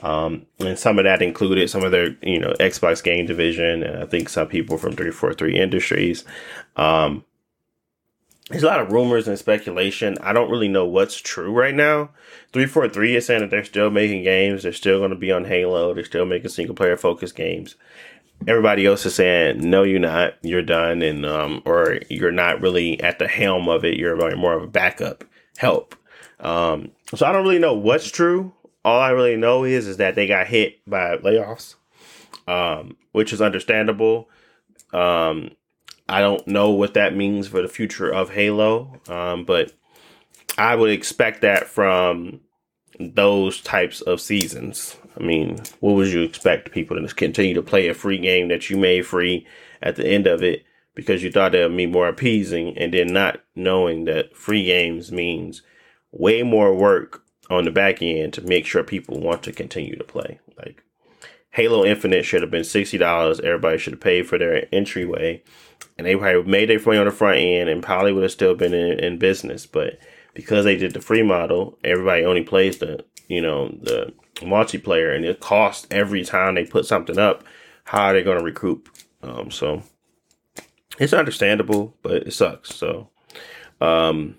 um, 0.03 0.45
and 0.59 0.77
some 0.77 0.99
of 0.99 1.05
that 1.05 1.21
included 1.21 1.69
some 1.69 1.83
of 1.83 1.91
their 1.91 2.15
you 2.21 2.37
know 2.37 2.53
Xbox 2.59 3.01
game 3.01 3.25
division, 3.25 3.83
and 3.83 4.03
I 4.03 4.05
think 4.05 4.29
some 4.29 4.47
people 4.47 4.77
from 4.77 4.95
three 4.95 5.11
four 5.11 5.33
three 5.33 5.57
Industries. 5.57 6.25
Um, 6.75 7.23
there's 8.49 8.63
a 8.63 8.67
lot 8.67 8.81
of 8.81 8.91
rumors 8.91 9.27
and 9.27 9.39
speculation. 9.39 10.17
I 10.19 10.33
don't 10.33 10.51
really 10.51 10.67
know 10.67 10.85
what's 10.85 11.15
true 11.15 11.51
right 11.51 11.73
now. 11.73 12.09
343 12.51 13.15
is 13.15 13.25
saying 13.25 13.39
that 13.39 13.49
they're 13.49 13.63
still 13.63 13.89
making 13.89 14.23
games. 14.23 14.63
They're 14.63 14.73
still 14.73 14.99
going 14.99 15.11
to 15.11 15.15
be 15.15 15.31
on 15.31 15.45
Halo. 15.45 15.93
They're 15.93 16.03
still 16.03 16.25
making 16.25 16.49
single 16.49 16.75
player 16.75 16.97
focused 16.97 17.35
games. 17.35 17.75
Everybody 18.45 18.85
else 18.85 19.05
is 19.05 19.15
saying, 19.15 19.67
no, 19.67 19.83
you're 19.83 19.99
not. 19.99 20.33
You're 20.41 20.61
done. 20.61 21.01
And, 21.01 21.25
um, 21.25 21.61
or 21.65 21.99
you're 22.09 22.33
not 22.33 22.59
really 22.59 22.99
at 22.99 23.17
the 23.17 23.27
helm 23.29 23.69
of 23.69 23.85
it. 23.85 23.97
You're 23.97 24.17
more 24.35 24.53
of 24.53 24.63
a 24.63 24.67
backup 24.67 25.23
help. 25.57 25.95
Um, 26.41 26.91
so 27.15 27.25
I 27.25 27.31
don't 27.31 27.43
really 27.43 27.59
know 27.59 27.73
what's 27.73 28.11
true. 28.11 28.53
All 28.85 28.99
I 28.99 29.11
really 29.11 29.37
know 29.37 29.63
is, 29.63 29.87
is 29.87 29.97
that 29.97 30.15
they 30.15 30.27
got 30.27 30.47
hit 30.47 30.79
by 30.85 31.17
layoffs, 31.17 31.75
um, 32.47 32.97
which 33.11 33.31
is 33.31 33.41
understandable. 33.41 34.29
Um, 34.91 35.51
I 36.09 36.19
don't 36.19 36.45
know 36.47 36.71
what 36.71 36.93
that 36.95 37.15
means 37.15 37.47
for 37.47 37.61
the 37.61 37.67
future 37.67 38.09
of 38.09 38.31
Halo, 38.31 38.99
um, 39.07 39.45
but 39.45 39.73
I 40.57 40.75
would 40.75 40.91
expect 40.91 41.41
that 41.41 41.67
from 41.67 42.41
those 42.99 43.61
types 43.61 44.01
of 44.01 44.21
seasons. 44.21 44.97
I 45.19 45.23
mean, 45.23 45.61
what 45.79 45.93
would 45.93 46.09
you 46.09 46.21
expect 46.21 46.71
people 46.71 46.99
to 46.99 47.15
continue 47.15 47.53
to 47.53 47.61
play 47.61 47.87
a 47.87 47.93
free 47.93 48.17
game 48.17 48.49
that 48.49 48.69
you 48.69 48.77
made 48.77 49.05
free 49.05 49.47
at 49.81 49.95
the 49.95 50.05
end 50.05 50.27
of 50.27 50.43
it 50.43 50.63
because 50.95 51.23
you 51.23 51.31
thought 51.31 51.55
it 51.55 51.67
would 51.67 51.75
be 51.75 51.85
more 51.87 52.07
appeasing, 52.07 52.77
and 52.77 52.93
then 52.93 53.07
not 53.07 53.41
knowing 53.55 54.05
that 54.05 54.35
free 54.35 54.65
games 54.65 55.11
means 55.11 55.63
way 56.11 56.43
more 56.43 56.75
work 56.75 57.22
on 57.49 57.65
the 57.65 57.71
back 57.71 58.01
end 58.01 58.33
to 58.33 58.41
make 58.41 58.65
sure 58.65 58.83
people 58.83 59.19
want 59.19 59.43
to 59.43 59.51
continue 59.51 59.95
to 59.95 60.03
play. 60.03 60.39
Like 60.57 60.83
Halo 61.51 61.85
Infinite 61.85 62.25
should 62.25 62.41
have 62.41 62.51
been 62.51 62.63
sixty 62.63 62.97
dollars. 62.97 63.39
Everybody 63.39 63.77
should 63.77 63.93
have 63.93 64.01
paid 64.01 64.27
for 64.27 64.37
their 64.37 64.67
entryway 64.73 65.43
and 65.97 66.07
they 66.07 66.15
probably 66.15 66.43
made 66.43 66.69
their 66.69 66.79
money 66.79 66.97
on 66.97 67.05
the 67.05 67.11
front 67.11 67.37
end 67.37 67.69
and 67.69 67.83
probably 67.83 68.13
would 68.13 68.23
have 68.23 68.31
still 68.31 68.55
been 68.55 68.73
in, 68.73 68.99
in 68.99 69.17
business. 69.17 69.65
But 69.65 69.99
because 70.33 70.65
they 70.65 70.75
did 70.75 70.93
the 70.93 71.01
free 71.01 71.23
model, 71.23 71.77
everybody 71.83 72.25
only 72.25 72.43
plays 72.43 72.79
the 72.79 73.05
you 73.27 73.41
know 73.41 73.69
the 73.69 74.13
multiplayer, 74.37 75.15
and 75.15 75.25
it 75.25 75.39
costs 75.39 75.87
every 75.91 76.23
time 76.23 76.55
they 76.55 76.65
put 76.65 76.85
something 76.85 77.17
up. 77.17 77.43
How 77.85 78.05
are 78.05 78.13
they 78.13 78.23
going 78.23 78.39
to 78.39 78.43
recoup? 78.43 78.89
Um, 79.21 79.51
so 79.51 79.83
it's 80.99 81.13
understandable, 81.13 81.95
but 82.01 82.27
it 82.27 82.33
sucks. 82.33 82.73
So 82.73 83.09
um, 83.81 84.37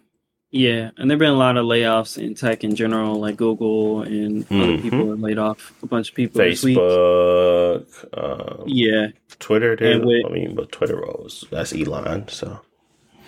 Yeah, 0.56 0.90
and 0.96 1.10
there've 1.10 1.18
been 1.18 1.30
a 1.32 1.36
lot 1.36 1.56
of 1.56 1.66
layoffs 1.66 2.16
in 2.16 2.36
tech 2.36 2.62
in 2.62 2.76
general, 2.76 3.18
like 3.18 3.34
Google 3.36 4.02
and 4.02 4.44
other 4.44 4.54
Mhm. 4.54 4.82
people 4.82 5.10
have 5.10 5.18
laid 5.18 5.36
off 5.36 5.72
a 5.82 5.86
bunch 5.86 6.10
of 6.10 6.14
people 6.14 6.40
this 6.40 6.62
week. 6.62 6.78
Facebook, 6.78 7.86
um, 8.16 8.62
Yeah, 8.64 9.08
Twitter 9.40 9.74
did. 9.74 10.04
With- 10.04 10.24
I 10.24 10.28
mean, 10.28 10.54
but 10.54 10.70
Twitter 10.70 10.94
rolls. 10.94 11.44
That's 11.50 11.72
Elon. 11.74 12.28
So 12.28 12.60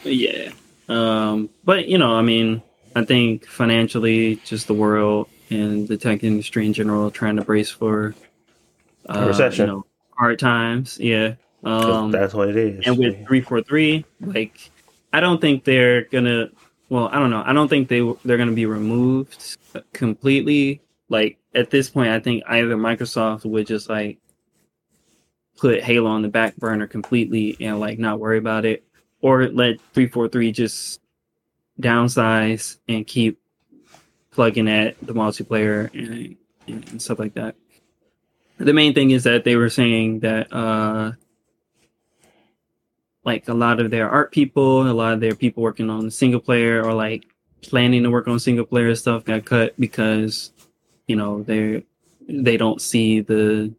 yeah. 0.04 0.52
Um, 0.88 1.50
but 1.64 1.88
you 1.88 1.98
know, 1.98 2.14
I 2.14 2.22
mean, 2.22 2.62
I 2.94 3.04
think 3.04 3.44
financially, 3.46 4.36
just 4.44 4.68
the 4.68 4.74
world 4.74 5.26
and 5.50 5.88
the 5.88 5.96
tech 5.96 6.22
industry 6.22 6.64
in 6.64 6.74
general, 6.74 7.10
trying 7.10 7.36
to 7.36 7.42
brace 7.42 7.70
for 7.70 8.14
uh, 9.08 9.24
recession. 9.26 9.66
You 9.66 9.72
know, 9.72 9.86
hard 10.16 10.38
times. 10.38 10.96
Yeah, 11.00 11.34
Um, 11.64 12.12
that's 12.12 12.34
what 12.34 12.50
it 12.50 12.56
is. 12.56 12.86
and 12.86 12.96
with 12.96 13.26
three 13.26 13.40
four 13.40 13.62
three, 13.62 14.04
like 14.20 14.70
I 15.12 15.18
don't 15.18 15.40
think 15.40 15.64
they're 15.64 16.02
gonna. 16.02 16.50
Well, 16.88 17.08
I 17.08 17.18
don't 17.18 17.30
know. 17.30 17.42
I 17.44 17.52
don't 17.52 17.68
think 17.68 17.88
they 17.88 18.00
they're 18.24 18.38
gonna 18.38 18.52
be 18.52 18.66
removed 18.66 19.58
completely. 19.92 20.80
Like 21.08 21.38
at 21.54 21.70
this 21.70 21.90
point, 21.90 22.10
I 22.10 22.20
think 22.20 22.44
either 22.48 22.76
Microsoft 22.76 23.44
would 23.44 23.66
just 23.66 23.88
like 23.88 24.18
put 25.56 25.82
Halo 25.82 26.10
on 26.10 26.22
the 26.22 26.28
back 26.28 26.56
burner 26.56 26.86
completely 26.86 27.56
and 27.60 27.80
like 27.80 27.98
not 27.98 28.20
worry 28.20 28.38
about 28.38 28.64
it, 28.64 28.84
or 29.20 29.48
let 29.48 29.80
three 29.94 30.08
four 30.08 30.28
three 30.28 30.52
just 30.52 31.00
downsize 31.80 32.78
and 32.88 33.06
keep 33.06 33.38
plugging 34.30 34.68
at 34.68 34.96
the 35.00 35.14
multiplayer 35.14 35.90
and, 35.92 36.36
and 36.66 37.02
stuff 37.02 37.18
like 37.18 37.34
that. 37.34 37.54
the 38.58 38.72
main 38.72 38.94
thing 38.94 39.10
is 39.10 39.24
that 39.24 39.44
they 39.44 39.56
were 39.56 39.70
saying 39.70 40.20
that 40.20 40.52
uh 40.52 41.12
like 43.26 43.48
a 43.48 43.54
lot 43.54 43.80
of 43.80 43.90
their 43.90 44.08
art 44.08 44.30
people, 44.30 44.88
a 44.88 44.92
lot 44.92 45.12
of 45.12 45.20
their 45.20 45.34
people 45.34 45.62
working 45.62 45.90
on 45.90 46.10
single 46.10 46.40
player 46.40 46.82
or 46.82 46.94
like 46.94 47.24
planning 47.60 48.04
to 48.04 48.10
work 48.10 48.28
on 48.28 48.38
single 48.38 48.64
player 48.64 48.94
stuff 48.94 49.24
got 49.24 49.44
cut 49.44 49.78
because 49.78 50.52
you 51.08 51.16
know 51.16 51.42
they 51.42 51.84
they 52.28 52.56
don't 52.56 52.80
see 52.80 53.20
the 53.20 53.74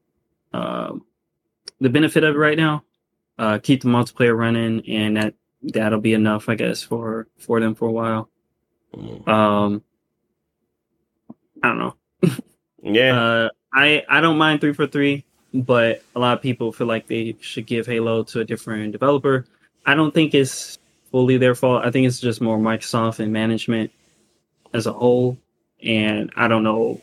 uh, 0.54 0.94
the 1.80 1.90
benefit 1.90 2.24
of 2.24 2.36
it 2.36 2.38
right 2.38 2.58
now. 2.58 2.84
Uh, 3.40 3.58
keep 3.58 3.82
the 3.82 3.88
multiplayer 3.88 4.38
running, 4.38 4.88
and 4.88 5.16
that 5.16 5.34
that'll 5.64 6.02
be 6.02 6.14
enough, 6.14 6.50
I 6.50 6.56
guess, 6.56 6.84
for 6.84 7.28
for 7.38 7.60
them 7.60 7.74
for 7.74 7.88
a 7.88 7.92
while. 7.92 8.30
Mm. 8.94 9.28
Um, 9.28 9.84
I 11.64 11.68
don't 11.70 11.80
know. 11.80 11.96
Yeah. 12.84 13.20
Uh, 13.20 13.50
I 13.74 14.06
I 14.08 14.22
don't 14.22 14.38
mind 14.38 14.62
three 14.62 14.72
four 14.72 14.88
three, 14.88 15.26
but 15.66 16.04
a 16.16 16.20
lot 16.20 16.38
of 16.38 16.42
people 16.42 16.72
feel 16.72 16.88
like 16.88 17.08
they 17.08 17.36
should 17.42 17.66
give 17.66 17.86
Halo 17.86 18.24
to 18.24 18.42
a 18.42 18.46
different 18.46 18.92
developer. 18.92 19.46
I 19.86 19.96
don't 19.96 20.14
think 20.14 20.34
it's 20.34 20.78
fully 21.12 21.38
their 21.38 21.56
fault. 21.56 21.86
I 21.86 21.92
think 21.92 22.08
it's 22.08 22.20
just 22.20 22.42
more 22.42 22.58
Microsoft 22.58 23.20
and 23.20 23.32
management 23.32 23.92
as 24.74 24.86
a 24.86 24.94
whole, 24.94 25.38
and 25.82 26.32
I 26.36 26.48
don't 26.48 26.64
know 26.64 27.02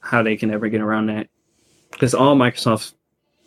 how 0.00 0.22
they 0.22 0.36
can 0.36 0.50
ever 0.50 0.68
get 0.68 0.80
around 0.80 1.06
that 1.06 1.28
because 1.92 2.14
all 2.14 2.36
Microsoft 2.36 2.92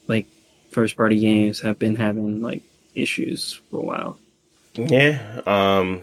like 0.08 0.28
first 0.72 0.96
party 0.96 1.20
games 1.20 1.60
have 1.62 1.78
been 1.78 1.96
having 1.96 2.42
like 2.42 2.64
issues 2.96 3.60
for 3.70 3.78
a 3.78 3.86
while. 3.86 4.20
Yeah, 4.76 5.42
um, 5.46 6.02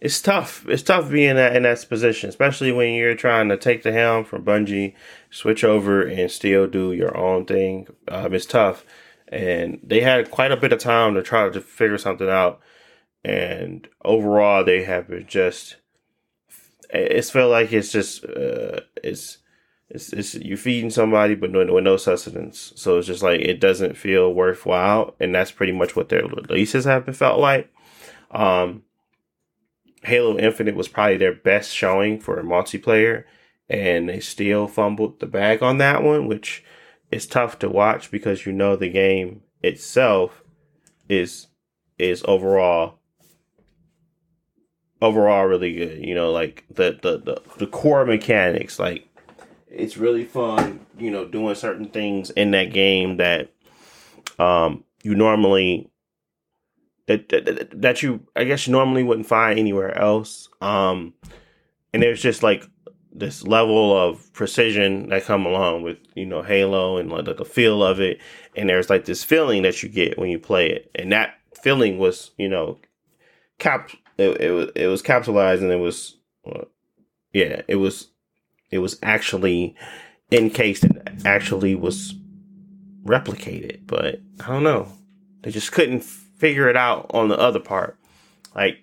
it's 0.00 0.20
tough. 0.22 0.66
It's 0.68 0.82
tough 0.82 1.10
being 1.10 1.36
that 1.36 1.54
in 1.54 1.64
that 1.64 1.86
position, 1.88 2.28
especially 2.28 2.72
when 2.72 2.94
you're 2.94 3.14
trying 3.14 3.48
to 3.50 3.56
take 3.56 3.82
the 3.82 3.92
helm 3.92 4.24
from 4.24 4.44
Bungie, 4.44 4.94
switch 5.30 5.64
over, 5.64 6.02
and 6.02 6.30
still 6.30 6.66
do 6.66 6.92
your 6.92 7.16
own 7.16 7.46
thing. 7.46 7.88
Um, 8.08 8.34
it's 8.34 8.46
tough, 8.46 8.84
and 9.28 9.80
they 9.82 10.00
had 10.00 10.30
quite 10.30 10.52
a 10.52 10.56
bit 10.56 10.72
of 10.72 10.80
time 10.80 11.14
to 11.14 11.22
try 11.22 11.48
to 11.48 11.60
figure 11.60 11.98
something 11.98 12.28
out. 12.28 12.60
And 13.24 13.88
overall, 14.04 14.64
they 14.64 14.84
have 14.84 15.08
been 15.08 15.26
just. 15.26 15.76
It's 16.92 17.30
felt 17.30 17.52
like 17.52 17.72
it's 17.72 17.92
just 17.92 18.24
uh, 18.24 18.80
it's 19.02 19.38
it's, 19.90 20.12
it's 20.12 20.34
you're 20.36 20.56
feeding 20.56 20.90
somebody, 20.90 21.34
but 21.34 21.50
no, 21.50 21.64
with 21.72 21.84
no 21.84 21.96
sustenance. 21.96 22.72
So 22.76 22.98
it's 22.98 23.06
just 23.06 23.22
like 23.22 23.40
it 23.40 23.60
doesn't 23.60 23.96
feel 23.96 24.32
worthwhile, 24.32 25.14
and 25.18 25.34
that's 25.34 25.50
pretty 25.50 25.72
much 25.72 25.96
what 25.96 26.08
their 26.08 26.26
releases 26.26 26.84
have 26.84 27.04
been 27.04 27.14
felt 27.14 27.40
like. 27.40 27.72
Um, 28.30 28.84
Halo 30.04 30.38
Infinite 30.38 30.76
was 30.76 30.88
probably 30.88 31.16
their 31.16 31.34
best 31.34 31.74
showing 31.74 32.20
for 32.20 32.38
a 32.38 32.44
multiplayer, 32.44 33.24
and 33.70 34.08
they 34.08 34.18
still 34.18 34.66
fumbled 34.66 35.20
the 35.20 35.26
bag 35.26 35.62
on 35.62 35.78
that 35.78 36.02
one, 36.02 36.26
which 36.26 36.64
is 37.12 37.24
tough 37.24 37.58
to 37.60 37.68
watch 37.68 38.10
because 38.10 38.44
you 38.44 38.52
know 38.52 38.74
the 38.74 38.88
game 38.88 39.42
itself 39.62 40.42
is 41.08 41.46
is 41.98 42.24
overall 42.26 42.98
overall 45.00 45.46
really 45.46 45.72
good. 45.72 46.04
You 46.04 46.16
know, 46.16 46.32
like 46.32 46.64
the 46.68 46.98
the 47.00 47.18
the, 47.18 47.42
the 47.58 47.66
core 47.68 48.04
mechanics, 48.04 48.80
like 48.80 49.06
it's 49.68 49.96
really 49.96 50.24
fun. 50.24 50.84
You 50.98 51.12
know, 51.12 51.24
doing 51.24 51.54
certain 51.54 51.88
things 51.88 52.30
in 52.30 52.50
that 52.50 52.72
game 52.72 53.18
that 53.18 53.52
um 54.40 54.84
you 55.04 55.14
normally 55.14 55.90
that, 57.06 57.28
that 57.28 57.80
that 57.80 58.02
you 58.02 58.26
I 58.34 58.42
guess 58.44 58.66
you 58.66 58.72
normally 58.72 59.04
wouldn't 59.04 59.28
find 59.28 59.60
anywhere 59.60 59.96
else. 59.96 60.48
Um, 60.60 61.14
and 61.92 62.02
there's 62.02 62.20
just 62.20 62.42
like 62.42 62.64
this 63.12 63.42
level 63.44 63.96
of 63.96 64.32
precision 64.32 65.08
that 65.08 65.24
come 65.24 65.44
along 65.46 65.82
with 65.82 65.98
you 66.14 66.26
know 66.26 66.42
Halo 66.42 66.96
and 66.96 67.10
like 67.10 67.24
the 67.24 67.44
feel 67.44 67.82
of 67.82 68.00
it, 68.00 68.20
and 68.56 68.68
there's 68.68 68.90
like 68.90 69.04
this 69.04 69.24
feeling 69.24 69.62
that 69.62 69.82
you 69.82 69.88
get 69.88 70.18
when 70.18 70.30
you 70.30 70.38
play 70.38 70.70
it, 70.70 70.90
and 70.94 71.12
that 71.12 71.34
feeling 71.62 71.98
was 71.98 72.30
you 72.38 72.48
know 72.48 72.78
cap 73.58 73.90
it, 74.16 74.40
it 74.40 74.50
was 74.50 74.70
it 74.74 74.86
was 74.86 75.02
capitalized 75.02 75.62
and 75.62 75.72
it 75.72 75.76
was 75.76 76.16
yeah 77.32 77.62
it 77.68 77.76
was 77.76 78.08
it 78.70 78.78
was 78.78 78.98
actually 79.02 79.74
encased 80.30 80.84
and 80.84 81.26
actually 81.26 81.74
was 81.74 82.14
replicated, 83.04 83.86
but 83.86 84.20
I 84.44 84.46
don't 84.48 84.62
know. 84.62 84.88
They 85.42 85.50
just 85.50 85.72
couldn't 85.72 86.02
figure 86.02 86.68
it 86.68 86.76
out 86.76 87.10
on 87.10 87.28
the 87.28 87.38
other 87.38 87.60
part. 87.60 87.98
Like, 88.54 88.78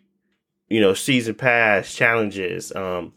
you 0.67 0.81
know, 0.81 0.93
season 0.93 1.35
pass 1.35 1.93
challenges, 1.93 2.75
um, 2.75 3.13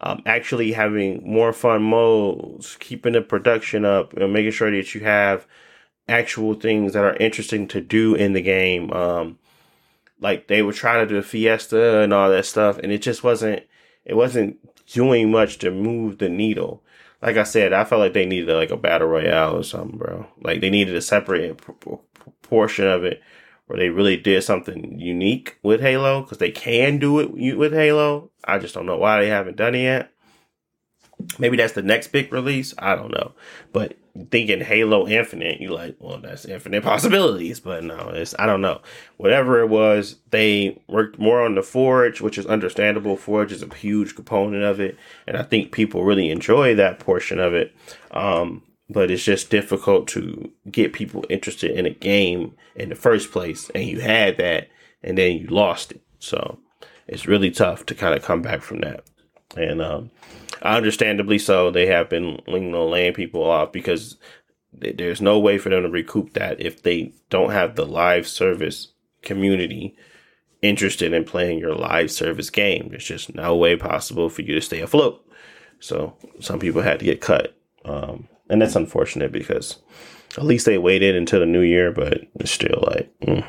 um, 0.00 0.22
actually 0.26 0.72
having 0.72 1.22
more 1.24 1.52
fun 1.52 1.82
modes, 1.82 2.76
keeping 2.78 3.14
the 3.14 3.20
production 3.20 3.84
up, 3.84 4.12
and 4.14 4.32
making 4.32 4.52
sure 4.52 4.70
that 4.70 4.94
you 4.94 5.02
have 5.02 5.46
actual 6.08 6.54
things 6.54 6.92
that 6.92 7.04
are 7.04 7.16
interesting 7.16 7.68
to 7.68 7.80
do 7.80 8.14
in 8.14 8.32
the 8.32 8.40
game. 8.40 8.92
Um, 8.92 9.38
like 10.20 10.48
they 10.48 10.62
were 10.62 10.72
trying 10.72 11.06
to 11.06 11.12
do 11.12 11.18
a 11.18 11.22
fiesta 11.22 12.00
and 12.00 12.12
all 12.12 12.30
that 12.30 12.46
stuff, 12.46 12.78
and 12.78 12.92
it 12.92 13.02
just 13.02 13.22
wasn't. 13.22 13.62
It 14.04 14.14
wasn't 14.14 14.56
doing 14.86 15.30
much 15.30 15.58
to 15.58 15.70
move 15.70 16.18
the 16.18 16.30
needle. 16.30 16.82
Like 17.20 17.36
I 17.36 17.42
said, 17.42 17.72
I 17.72 17.84
felt 17.84 18.00
like 18.00 18.14
they 18.14 18.24
needed 18.24 18.54
like 18.54 18.70
a 18.70 18.76
battle 18.76 19.08
royale 19.08 19.56
or 19.56 19.62
something, 19.62 19.98
bro. 19.98 20.26
Like 20.40 20.60
they 20.60 20.70
needed 20.70 20.94
a 20.94 21.02
separate 21.02 21.60
portion 22.42 22.86
of 22.86 23.04
it 23.04 23.22
where 23.66 23.78
they 23.78 23.90
really 23.90 24.16
did 24.16 24.42
something 24.42 24.98
unique 24.98 25.58
with 25.62 25.80
Halo 25.80 26.22
because 26.22 26.38
they 26.38 26.50
can 26.50 26.98
do 26.98 27.20
it 27.20 27.56
with 27.56 27.72
Halo. 27.72 28.30
I 28.48 28.58
just 28.58 28.74
don't 28.74 28.86
know 28.86 28.98
why 28.98 29.20
they 29.20 29.28
haven't 29.28 29.56
done 29.56 29.74
it 29.74 29.82
yet. 29.82 30.12
Maybe 31.38 31.56
that's 31.56 31.72
the 31.72 31.82
next 31.82 32.08
big 32.08 32.32
release. 32.32 32.74
I 32.78 32.94
don't 32.94 33.10
know. 33.10 33.32
But 33.72 33.96
thinking 34.30 34.60
Halo 34.60 35.06
Infinite, 35.06 35.60
you 35.60 35.70
like, 35.70 35.96
well, 35.98 36.18
that's 36.18 36.44
infinite 36.44 36.82
possibilities. 36.84 37.60
But 37.60 37.84
no, 37.84 38.10
it's 38.10 38.34
I 38.38 38.46
don't 38.46 38.60
know. 38.60 38.80
Whatever 39.16 39.60
it 39.60 39.68
was, 39.68 40.16
they 40.30 40.80
worked 40.88 41.18
more 41.18 41.44
on 41.44 41.54
the 41.54 41.62
Forge, 41.62 42.20
which 42.20 42.38
is 42.38 42.46
understandable. 42.46 43.16
Forge 43.16 43.52
is 43.52 43.62
a 43.62 43.74
huge 43.74 44.14
component 44.14 44.62
of 44.62 44.80
it, 44.80 44.96
and 45.26 45.36
I 45.36 45.42
think 45.42 45.72
people 45.72 46.04
really 46.04 46.30
enjoy 46.30 46.74
that 46.76 47.00
portion 47.00 47.38
of 47.38 47.54
it. 47.54 47.74
Um, 48.10 48.62
but 48.90 49.10
it's 49.10 49.24
just 49.24 49.50
difficult 49.50 50.08
to 50.08 50.50
get 50.70 50.92
people 50.92 51.24
interested 51.28 51.72
in 51.72 51.84
a 51.84 51.90
game 51.90 52.54
in 52.74 52.88
the 52.88 52.94
first 52.94 53.30
place. 53.30 53.70
And 53.74 53.84
you 53.84 54.00
had 54.00 54.38
that, 54.38 54.68
and 55.02 55.18
then 55.18 55.36
you 55.36 55.48
lost 55.48 55.92
it. 55.92 56.00
So 56.18 56.58
it's 57.08 57.26
really 57.26 57.50
tough 57.50 57.86
to 57.86 57.94
kind 57.94 58.14
of 58.14 58.22
come 58.22 58.42
back 58.42 58.62
from 58.62 58.80
that. 58.80 59.04
And 59.56 59.80
um, 59.80 60.10
understandably 60.62 61.38
so, 61.38 61.70
they 61.70 61.86
have 61.86 62.08
been 62.08 62.40
you 62.46 62.60
know, 62.60 62.86
laying 62.86 63.14
people 63.14 63.42
off 63.42 63.72
because 63.72 64.16
there's 64.72 65.20
no 65.20 65.38
way 65.38 65.58
for 65.58 65.70
them 65.70 65.82
to 65.82 65.88
recoup 65.88 66.34
that 66.34 66.60
if 66.60 66.82
they 66.82 67.12
don't 67.30 67.50
have 67.50 67.74
the 67.74 67.86
live 67.86 68.28
service 68.28 68.92
community 69.22 69.96
interested 70.62 71.12
in 71.12 71.24
playing 71.24 71.58
your 71.58 71.74
live 71.74 72.10
service 72.10 72.50
game. 72.50 72.88
There's 72.90 73.04
just 73.04 73.34
no 73.34 73.56
way 73.56 73.76
possible 73.76 74.28
for 74.28 74.42
you 74.42 74.54
to 74.54 74.60
stay 74.60 74.80
afloat. 74.80 75.24
So 75.80 76.16
some 76.40 76.58
people 76.58 76.82
had 76.82 76.98
to 76.98 77.04
get 77.04 77.20
cut. 77.20 77.56
Um, 77.84 78.28
and 78.50 78.60
that's 78.60 78.76
unfortunate 78.76 79.32
because 79.32 79.78
at 80.36 80.44
least 80.44 80.66
they 80.66 80.78
waited 80.78 81.14
until 81.14 81.40
the 81.40 81.46
new 81.46 81.60
year, 81.60 81.92
but 81.92 82.22
it's 82.34 82.50
still 82.50 82.84
like, 82.86 83.10
mm. 83.20 83.46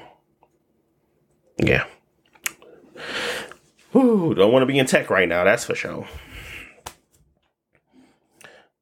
yeah. 1.58 1.86
Whew, 3.92 4.36
don't 4.36 4.52
want 4.52 4.64
to 4.64 4.68
be 4.68 4.80
in 4.80 4.86
tech 4.86 5.10
right 5.10 5.28
now. 5.28 5.44
That's 5.44 5.66
for 5.66 5.76
sure. 5.76 6.08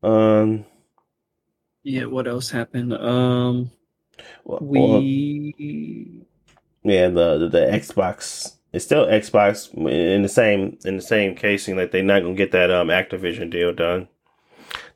Um. 0.03 0.65
Yeah. 1.83 2.05
What 2.05 2.27
else 2.27 2.49
happened? 2.49 2.93
Um. 2.93 3.71
Well, 4.43 4.59
we. 4.61 6.23
yeah, 6.83 7.07
the, 7.07 7.37
the 7.37 7.49
the 7.49 7.59
Xbox. 7.59 8.55
It's 8.73 8.85
still 8.85 9.05
Xbox 9.07 9.73
in 9.73 10.21
the 10.21 10.29
same 10.29 10.77
in 10.85 10.97
the 10.97 11.01
same 11.01 11.35
casing. 11.35 11.77
Like 11.77 11.91
they're 11.91 12.03
not 12.03 12.21
gonna 12.21 12.35
get 12.35 12.51
that 12.51 12.69
um 12.69 12.89
Activision 12.89 13.49
deal 13.49 13.73
done 13.73 14.07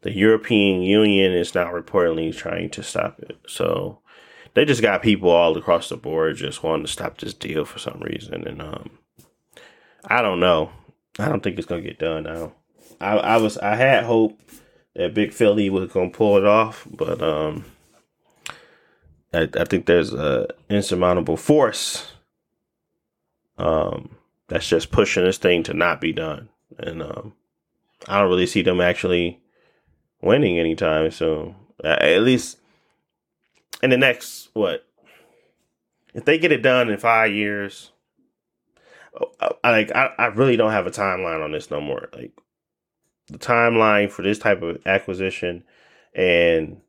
the 0.01 0.11
European 0.11 0.81
Union 0.81 1.31
is 1.31 1.55
now 1.55 1.71
reportedly 1.71 2.35
trying 2.35 2.69
to 2.71 2.83
stop 2.83 3.19
it. 3.19 3.37
So 3.47 3.99
they 4.53 4.65
just 4.65 4.81
got 4.81 5.03
people 5.03 5.29
all 5.29 5.57
across 5.57 5.89
the 5.89 5.97
board 5.97 6.37
just 6.37 6.63
wanting 6.63 6.85
to 6.85 6.91
stop 6.91 7.17
this 7.17 7.33
deal 7.33 7.65
for 7.65 7.79
some 7.79 7.99
reason. 8.01 8.47
And 8.47 8.61
um, 8.61 8.89
I 10.05 10.21
don't 10.21 10.39
know. 10.39 10.71
I 11.19 11.27
don't 11.29 11.41
think 11.41 11.57
it's 11.57 11.67
gonna 11.67 11.81
get 11.81 11.99
done 11.99 12.23
now. 12.23 12.53
I, 12.99 13.17
I 13.17 13.37
was 13.37 13.57
I 13.57 13.75
had 13.75 14.03
hope 14.03 14.39
that 14.95 15.13
Big 15.13 15.33
Philly 15.33 15.69
was 15.69 15.91
gonna 15.91 16.09
pull 16.09 16.37
it 16.37 16.45
off, 16.45 16.87
but 16.89 17.21
um, 17.21 17.65
I, 19.33 19.47
I 19.55 19.65
think 19.65 19.85
there's 19.85 20.13
a 20.13 20.47
insurmountable 20.69 21.37
force 21.37 22.11
um 23.57 24.15
that's 24.47 24.67
just 24.67 24.91
pushing 24.91 25.23
this 25.23 25.37
thing 25.37 25.63
to 25.63 25.73
not 25.73 26.01
be 26.01 26.11
done, 26.11 26.49
and 26.77 27.01
um, 27.01 27.33
I 28.07 28.19
don't 28.19 28.29
really 28.29 28.47
see 28.47 28.61
them 28.61 28.81
actually 28.81 29.39
winning 30.21 30.59
anytime 30.59 31.09
soon. 31.11 31.55
At 31.83 32.21
least 32.21 32.57
in 33.81 33.89
the 33.89 33.97
next 33.97 34.49
what? 34.53 34.85
If 36.13 36.25
they 36.25 36.37
get 36.37 36.51
it 36.51 36.61
done 36.61 36.89
in 36.89 36.97
five 36.97 37.31
years, 37.31 37.91
I, 39.63 39.71
like 39.71 39.91
I, 39.93 40.11
I 40.17 40.25
really 40.27 40.57
don't 40.57 40.71
have 40.71 40.87
a 40.87 40.91
timeline 40.91 41.43
on 41.43 41.51
this 41.51 41.71
no 41.71 41.81
more. 41.81 42.09
Like 42.13 42.31
the 43.27 43.37
timeline 43.37 44.11
for 44.11 44.21
this 44.21 44.39
type 44.39 44.61
of 44.61 44.85
acquisition 44.85 45.63
and 46.13 46.81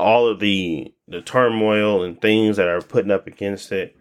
all 0.00 0.28
of 0.28 0.40
the 0.40 0.92
the 1.06 1.20
turmoil 1.22 2.02
and 2.02 2.20
things 2.20 2.56
that 2.56 2.68
are 2.68 2.82
putting 2.82 3.10
up 3.10 3.26
against 3.26 3.72
it, 3.72 3.96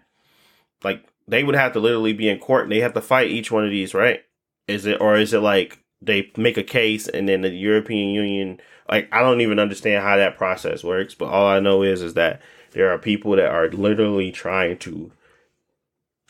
like 0.84 1.06
they 1.28 1.44
would 1.44 1.56
have 1.56 1.74
to 1.74 1.80
literally 1.80 2.14
be 2.14 2.30
in 2.30 2.40
court 2.40 2.64
and 2.64 2.72
they 2.72 2.80
have 2.80 2.94
to 2.94 3.02
fight 3.02 3.30
each 3.30 3.52
one 3.52 3.66
of 3.66 3.72
these, 3.72 3.94
right? 3.94 4.22
Is 4.68 4.86
it 4.86 5.00
or 5.02 5.18
is 5.18 5.34
it 5.34 5.40
like 5.40 5.80
they 6.02 6.32
make 6.38 6.58
a 6.58 6.64
case 6.64 7.08
and 7.08 7.28
then 7.28 7.42
the 7.42 7.50
European 7.50 8.10
Union 8.10 8.60
like 8.90 9.10
I 9.12 9.22
don't 9.22 9.42
even 9.42 9.60
understand 9.60 10.04
how 10.04 10.18
that 10.18 10.38
process 10.38 10.84
works, 10.84 11.14
but 11.14 11.28
all 11.28 11.48
I 11.48 11.60
know 11.60 11.84
is 11.84 12.02
is 12.02 12.14
that 12.16 12.42
there 12.72 12.92
are 12.92 12.98
people 12.98 13.36
that 13.36 13.50
are 13.50 13.70
literally 13.70 14.32
trying 14.32 14.78
to 14.80 15.12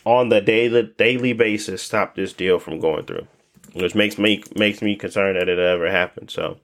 on 0.08 0.30
the 0.30 0.40
daily 0.40 0.84
daily 0.98 1.34
basis 1.34 1.84
stop 1.84 2.16
this 2.16 2.32
deal 2.32 2.60
from 2.60 2.80
going 2.80 3.04
through. 3.06 3.28
Which 3.74 3.94
makes 3.94 4.18
me 4.18 4.42
makes 4.56 4.82
me 4.82 4.96
concerned 4.96 5.36
that 5.36 5.50
it 5.50 5.60
ever 5.60 5.92
happened. 5.92 6.32
So 6.32 6.58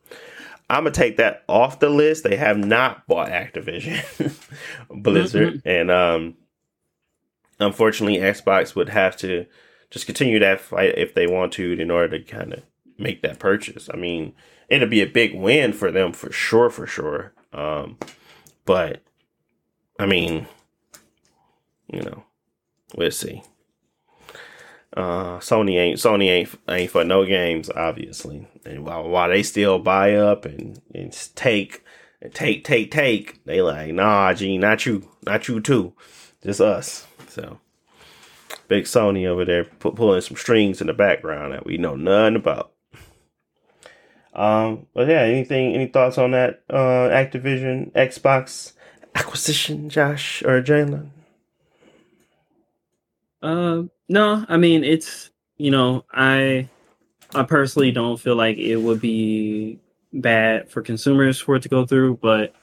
I'm 0.70 0.86
gonna 0.86 0.92
take 0.92 1.18
that 1.18 1.44
off 1.50 1.80
the 1.80 1.90
list. 1.90 2.24
They 2.24 2.38
have 2.38 2.58
not 2.58 3.06
bought 3.06 3.30
Activision 3.30 4.02
Blizzard, 4.90 5.56
mm-hmm. 5.56 5.68
and 5.68 5.92
um, 5.92 6.38
unfortunately, 7.60 8.20
Xbox 8.20 8.76
would 8.76 8.90
have 8.90 9.18
to 9.18 9.46
just 9.92 10.06
continue 10.06 10.40
that 10.40 10.62
fight 10.62 10.98
if 10.98 11.14
they 11.14 11.28
want 11.28 11.52
to 11.54 11.74
in 11.74 11.92
order 11.92 12.18
to 12.18 12.24
kind 12.24 12.54
of 12.54 12.64
make 12.98 13.22
that 13.24 13.40
purchase. 13.40 13.90
I 13.94 13.98
mean, 13.98 14.34
it'll 14.70 14.88
be 14.88 15.02
a 15.02 15.06
big 15.06 15.36
win 15.36 15.74
for 15.74 15.92
them 15.92 16.14
for 16.14 16.32
sure, 16.32 16.70
for 16.70 16.88
sure. 16.88 17.34
Um, 17.52 17.98
but 18.66 19.04
I 20.00 20.06
mean, 20.06 20.48
you 21.92 22.02
know, 22.02 22.24
we'll 22.96 23.12
see. 23.12 23.44
Uh, 24.96 25.40
Sony 25.40 25.78
ain't 25.80 26.00
Sony 26.00 26.30
ain't 26.30 26.50
ain't 26.70 26.92
for 26.92 27.04
no 27.04 27.26
games, 27.26 27.70
obviously. 27.70 28.48
And 28.64 28.86
while, 28.86 29.10
while 29.10 29.30
they 29.30 29.42
still 29.42 29.80
buy 29.80 30.14
up 30.14 30.46
and, 30.46 30.80
and 30.94 31.12
take 31.36 31.84
and 32.22 32.34
take 32.34 32.64
take 32.64 32.92
take, 32.92 33.44
they 33.46 33.62
like 33.62 33.94
nah, 33.94 34.34
G, 34.34 34.58
not 34.58 34.86
you, 34.86 35.10
not 35.26 35.48
you 35.48 35.62
too, 35.62 35.94
just 36.44 36.62
us. 36.62 37.08
So 37.28 37.60
big 38.68 38.86
Sony 38.86 39.26
over 39.26 39.46
there 39.46 39.66
pulling 39.66 40.22
some 40.22 40.38
strings 40.38 40.80
in 40.80 40.88
the 40.88 40.94
background 40.94 41.54
that 41.54 41.66
we 41.66 41.78
know 41.78 41.96
nothing 41.96 42.36
about. 42.36 42.72
Um, 44.36 44.88
but 44.94 45.08
yeah, 45.08 45.22
anything, 45.22 45.74
any 45.74 45.88
thoughts 45.88 46.18
on 46.18 46.32
that 46.32 46.64
uh, 46.70 47.10
Activision 47.10 47.92
Xbox 47.94 48.74
acquisition, 49.16 49.90
Josh 49.90 50.44
or 50.44 50.62
Jalen? 50.62 51.10
Uh, 53.44 53.84
no, 54.08 54.46
I 54.48 54.56
mean 54.56 54.84
it's 54.86 55.30
you 55.58 55.70
know 55.70 56.06
I 56.14 56.70
I 57.36 57.44
personally 57.44 57.92
don't 57.92 58.20
feel 58.20 58.36
like 58.36 58.58
it 58.58 58.78
would 58.78 59.02
be 59.02 59.80
bad 60.14 60.72
for 60.72 60.82
consumers 60.82 61.40
for 61.40 61.58
it 61.58 61.64
to 61.64 61.70
go 61.70 61.86
through, 61.86 62.20
but 62.22 62.56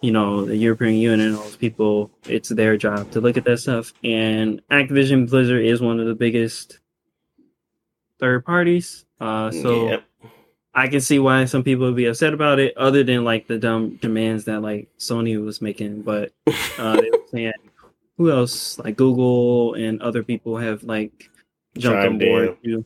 you 0.00 0.12
know 0.12 0.44
the 0.44 0.56
European 0.56 0.94
Union 0.94 1.28
and 1.28 1.36
all 1.36 1.42
those 1.42 1.56
people, 1.56 2.10
it's 2.28 2.48
their 2.50 2.76
job 2.76 3.10
to 3.10 3.20
look 3.20 3.36
at 3.36 3.44
that 3.44 3.58
stuff. 3.58 3.92
And 4.04 4.62
Activision 4.70 5.28
Blizzard 5.28 5.64
is 5.66 5.80
one 5.80 5.98
of 5.98 6.06
the 6.06 6.14
biggest 6.14 6.78
third 8.20 8.46
parties, 8.46 9.04
uh, 9.20 9.50
so. 9.50 9.88
Yep. 9.88 10.04
I 10.74 10.88
can 10.88 11.02
see 11.02 11.18
why 11.18 11.44
some 11.44 11.62
people 11.62 11.84
would 11.84 11.96
be 11.96 12.06
upset 12.06 12.32
about 12.32 12.58
it, 12.58 12.74
other 12.78 13.04
than 13.04 13.24
like 13.24 13.46
the 13.46 13.58
dumb 13.58 13.96
demands 13.96 14.46
that 14.46 14.62
like 14.62 14.88
Sony 14.98 15.38
was 15.44 15.60
making. 15.60 16.00
But 16.00 16.32
uh, 16.78 16.98
they 16.98 17.10
were 17.10 17.18
saying 17.30 17.52
who 18.22 18.30
else? 18.30 18.78
Like 18.78 18.96
Google 18.96 19.74
and 19.74 20.00
other 20.00 20.22
people 20.22 20.56
have 20.56 20.84
like 20.84 21.30
jumped 21.76 22.06
on 22.06 22.18
board 22.18 22.56
too. 22.62 22.84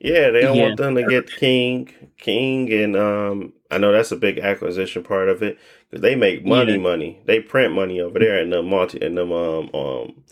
Yeah, 0.00 0.30
they 0.30 0.40
don't 0.40 0.56
yeah. 0.56 0.62
want 0.62 0.76
them 0.78 0.94
to 0.94 1.06
get 1.06 1.30
King, 1.30 1.92
King, 2.16 2.72
and 2.72 2.96
um, 2.96 3.52
I 3.70 3.76
know 3.78 3.92
that's 3.92 4.12
a 4.12 4.16
big 4.16 4.38
acquisition 4.38 5.02
part 5.02 5.28
of 5.28 5.42
it 5.42 5.58
because 5.88 6.00
they 6.00 6.14
make 6.14 6.44
money, 6.44 6.72
yeah. 6.72 6.78
money. 6.78 7.20
They 7.26 7.40
print 7.40 7.74
money 7.74 8.00
over 8.00 8.18
there 8.18 8.40
in 8.40 8.50
the 8.50 8.62
multi 8.62 8.98
in 8.98 9.14
them 9.14 9.30
um 9.32 9.70
um 9.74 10.24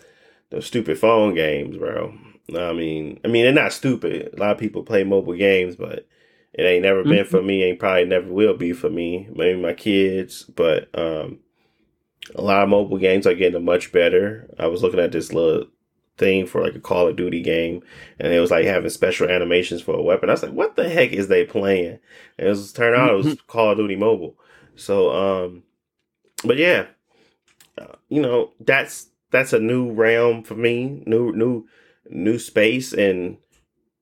the 0.51 0.63
stupid 0.63 0.99
phone 0.99 1.35
games, 1.35 1.77
bro. 1.77 2.15
I 2.57 2.73
mean, 2.73 3.21
I 3.25 3.29
mean 3.29 3.45
they're 3.45 3.53
not 3.53 3.75
stupid. 3.75 4.33
A 4.33 4.41
lot 4.41 4.53
of 4.53 4.59
people 4.59 4.83
play 4.83 5.05
mobile 5.05 5.35
games, 5.35 5.77
but 5.77 6.09
it 6.55 6.63
ain't 6.63 6.83
never 6.83 7.03
mm-hmm. 7.03 7.11
been 7.11 7.25
for 7.27 7.43
me. 7.43 7.63
Ain't 7.63 7.79
probably 7.79 8.07
never 8.07 8.33
will 8.33 8.57
be 8.57 8.73
for 8.73 8.89
me. 8.89 9.29
Maybe 9.35 9.61
my 9.61 9.75
kids, 9.75 10.45
but 10.45 10.89
um, 10.99 11.41
a 12.35 12.43
lot 12.43 12.63
of 12.63 12.69
mobile 12.69 12.99
games 12.99 13.27
are 13.27 13.35
getting 13.35 13.65
much 13.65 13.93
better. 13.93 14.49
I 14.59 14.67
was 14.67 14.83
looking 14.83 15.01
at 15.01 15.13
this 15.13 15.33
little 15.33 15.67
thing 16.19 16.47
for 16.47 16.63
like 16.63 16.75
a 16.75 16.81
Call 16.81 17.09
of 17.09 17.17
Duty 17.17 17.43
game, 17.43 17.83
and 18.19 18.33
it 18.33 18.41
was 18.41 18.51
like 18.51 18.65
having 18.65 18.91
special 18.91 19.29
animations 19.29 19.81
for 19.81 19.95
a 19.95 20.03
weapon. 20.03 20.29
I 20.29 20.33
was 20.33 20.43
like, 20.43 20.53
"What 20.53 20.77
the 20.77 20.89
heck 20.89 21.13
is 21.13 21.29
they 21.29 21.45
playing?" 21.45 21.99
And 22.39 22.47
it 22.47 22.51
was 22.51 22.73
turned 22.73 22.97
out 22.97 23.11
it 23.11 23.17
was. 23.17 23.41
Call 23.47 23.71
of 23.71 23.79
Duty 23.79 23.97
Mobile. 23.97 24.37
So, 24.77 25.11
um, 25.11 25.63
but 26.45 26.57
yeah, 26.57 26.87
uh, 27.79 27.97
you 28.09 28.21
know 28.21 28.53
that's 28.61 29.09
that's 29.31 29.53
a 29.53 29.59
new 29.59 29.93
realm 29.93 30.43
for 30.43 30.55
me, 30.55 31.03
new 31.07 31.33
new 31.33 31.67
new 32.11 32.39
space, 32.39 32.93
and 32.93 33.39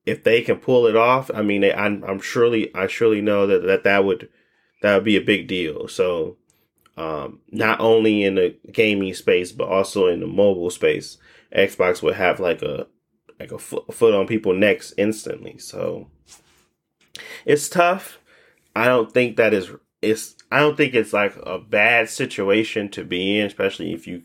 if 0.05 0.23
they 0.23 0.41
can 0.41 0.57
pull 0.57 0.87
it 0.87 0.95
off, 0.95 1.29
I 1.33 1.41
mean, 1.41 1.65
I'm, 1.65 2.03
I'm 2.05 2.21
surely 2.21 2.73
I 2.73 2.87
surely 2.87 3.21
know 3.21 3.45
that 3.47 3.63
that 3.63 3.83
that 3.83 4.05
would 4.05 4.29
that 4.81 4.95
would 4.95 5.03
be 5.03 5.17
a 5.17 5.21
big 5.21 5.47
deal. 5.47 5.87
So 5.87 6.37
um, 6.97 7.41
not 7.51 7.79
only 7.79 8.23
in 8.23 8.35
the 8.35 8.55
gaming 8.71 9.13
space 9.13 9.51
but 9.51 9.69
also 9.69 10.07
in 10.07 10.19
the 10.19 10.27
mobile 10.27 10.71
space. 10.71 11.17
Xbox 11.55 12.01
would 12.01 12.15
have 12.15 12.39
like 12.39 12.61
a 12.61 12.87
like 13.39 13.51
a 13.51 13.59
foot, 13.59 14.15
on 14.15 14.27
people 14.27 14.53
necks 14.53 14.93
instantly. 14.97 15.59
So 15.59 16.07
it's 17.45 17.69
tough. 17.69 18.19
I 18.75 18.85
don't 18.85 19.11
think 19.11 19.37
that 19.37 19.53
is 19.53 19.71
it's 20.01 20.35
I 20.51 20.59
don't 20.59 20.75
think 20.75 20.93
it's 20.93 21.13
like 21.13 21.35
a 21.43 21.59
bad 21.59 22.09
situation 22.09 22.89
to 22.89 23.03
be 23.03 23.39
in, 23.39 23.45
especially 23.45 23.93
if 23.93 24.07
you 24.07 24.23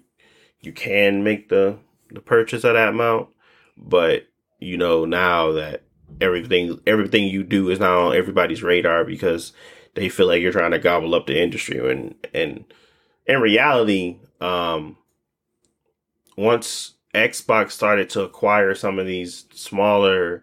you 0.60 0.72
can 0.72 1.22
make 1.22 1.48
the 1.48 1.78
the 2.10 2.20
purchase 2.20 2.64
of 2.64 2.74
that 2.74 2.88
amount. 2.88 3.28
But 3.76 4.28
you 4.58 4.78
know 4.78 5.04
now 5.04 5.52
that 5.52 5.84
everything 6.20 6.80
everything 6.86 7.24
you 7.24 7.44
do 7.44 7.70
is 7.70 7.80
not 7.80 7.96
on 7.96 8.16
everybody's 8.16 8.62
radar 8.62 9.04
because 9.04 9.52
they 9.95 10.09
feel 10.09 10.26
like 10.26 10.40
you're 10.43 10.53
trying 10.53 10.70
to 10.70 10.78
gobble 10.78 11.14
up 11.14 11.26
the 11.26 11.40
industry. 11.40 11.78
And 11.90 12.14
and 12.32 12.64
in 13.26 13.40
reality 13.40 14.18
um 14.40 14.97
once 16.36 16.95
xbox 17.14 17.72
started 17.72 18.11
to 18.11 18.22
acquire 18.22 18.74
some 18.74 18.99
of 18.99 19.07
these 19.07 19.45
smaller 19.53 20.43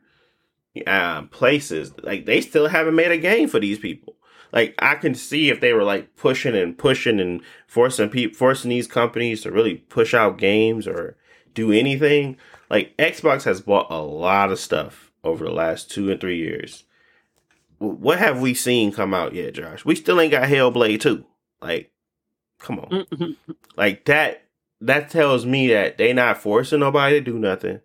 uh, 0.86 1.24
places 1.24 1.92
like 2.04 2.26
they 2.26 2.40
still 2.40 2.68
haven't 2.68 2.96
made 2.96 3.12
a 3.12 3.18
game 3.18 3.50
for 3.50 3.60
these 3.60 3.80
people. 3.80 4.16
Like 4.52 4.76
i 4.80 4.96
can 4.96 5.16
see 5.16 5.50
if 5.50 5.60
they 5.60 5.74
were 5.74 5.84
like 5.84 6.16
pushing 6.16 6.56
and 6.56 6.78
pushing 6.78 7.20
and 7.20 7.42
forcing 7.68 8.10
people 8.10 8.38
forcing 8.38 8.70
these 8.70 8.88
companies 8.88 9.42
to 9.42 9.52
really 9.52 9.76
push 9.76 10.14
out 10.14 10.38
games 10.38 10.88
or 10.88 11.18
do 11.54 11.72
anything. 11.72 12.38
Like 12.70 12.96
xbox 12.98 13.44
has 13.44 13.62
bought 13.62 13.88
a 13.90 14.02
lot 14.02 14.52
of 14.52 14.60
stuff 14.60 15.12
over 15.24 15.44
the 15.44 15.52
last 15.52 15.92
two 15.92 16.12
and 16.12 16.22
three 16.22 16.38
years 16.38 16.86
what 17.80 18.20
have 18.20 18.42
we 18.42 18.54
seen 18.54 18.92
come 18.92 19.14
out 19.14 19.34
yet, 19.34 19.54
Josh? 19.54 19.84
We 19.86 19.96
still 19.96 20.20
ain't 20.20 20.32
got 20.32 20.48
Hellblade 20.48 21.02
2. 21.02 21.26
Like, 21.62 21.92
come 22.60 22.80
on. 22.80 22.90
Mm-hmm. 22.90 23.52
like 23.76 24.06
that 24.06 24.44
that 24.82 25.10
tells 25.10 25.46
me 25.46 25.68
that 25.70 25.98
they 25.98 26.14
not 26.14 26.38
forcing 26.38 26.80
nobody 26.80 27.20
to 27.20 27.22
do 27.22 27.40
nothing. 27.40 27.82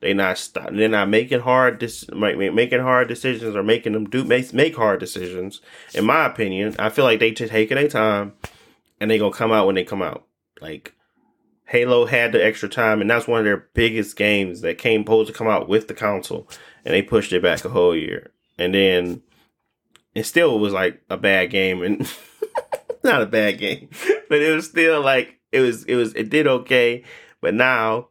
They 0.00 0.12
not 0.12 0.38
stop, 0.38 0.70
they're 0.72 0.88
not 0.88 1.08
making 1.08 1.40
hard 1.40 1.78
dis- 1.78 2.08
making 2.12 2.80
hard 2.80 3.08
decisions 3.08 3.56
or 3.56 3.62
making 3.62 3.94
them 3.94 4.08
do 4.08 4.24
make, 4.24 4.52
make 4.52 4.76
hard 4.76 5.00
decisions. 5.00 5.62
In 5.94 6.04
my 6.04 6.26
opinion, 6.26 6.76
I 6.78 6.90
feel 6.90 7.04
like 7.04 7.18
they 7.18 7.30
just 7.30 7.50
taking 7.50 7.76
their 7.76 7.88
time 7.88 8.34
and 9.00 9.10
they 9.10 9.18
gonna 9.18 9.32
come 9.32 9.52
out 9.52 9.66
when 9.66 9.74
they 9.74 9.84
come 9.84 10.02
out. 10.02 10.26
Like 10.60 10.94
Halo 11.66 12.06
had 12.06 12.32
the 12.32 12.44
extra 12.44 12.68
time, 12.68 13.00
and 13.00 13.10
that's 13.10 13.26
one 13.26 13.40
of 13.40 13.44
their 13.44 13.68
biggest 13.74 14.16
games 14.16 14.60
that 14.60 14.78
came 14.78 15.02
supposed 15.02 15.28
to 15.28 15.36
come 15.36 15.48
out 15.48 15.68
with 15.68 15.88
the 15.88 15.94
console, 15.94 16.48
and 16.84 16.94
they 16.94 17.02
pushed 17.02 17.32
it 17.32 17.42
back 17.42 17.64
a 17.64 17.70
whole 17.70 17.96
year. 17.96 18.30
And 18.58 18.74
then 18.74 19.22
it 20.16 20.24
still 20.24 20.58
was 20.58 20.72
like 20.72 21.02
a 21.10 21.18
bad 21.18 21.50
game 21.50 21.82
and 21.82 22.10
not 23.04 23.20
a 23.20 23.26
bad 23.26 23.58
game, 23.58 23.90
but 24.30 24.40
it 24.40 24.50
was 24.54 24.66
still 24.66 25.02
like 25.02 25.38
it 25.52 25.60
was 25.60 25.84
it 25.84 25.94
was 25.94 26.14
it 26.14 26.30
did 26.30 26.46
okay. 26.46 27.04
But 27.42 27.52
now, 27.52 28.08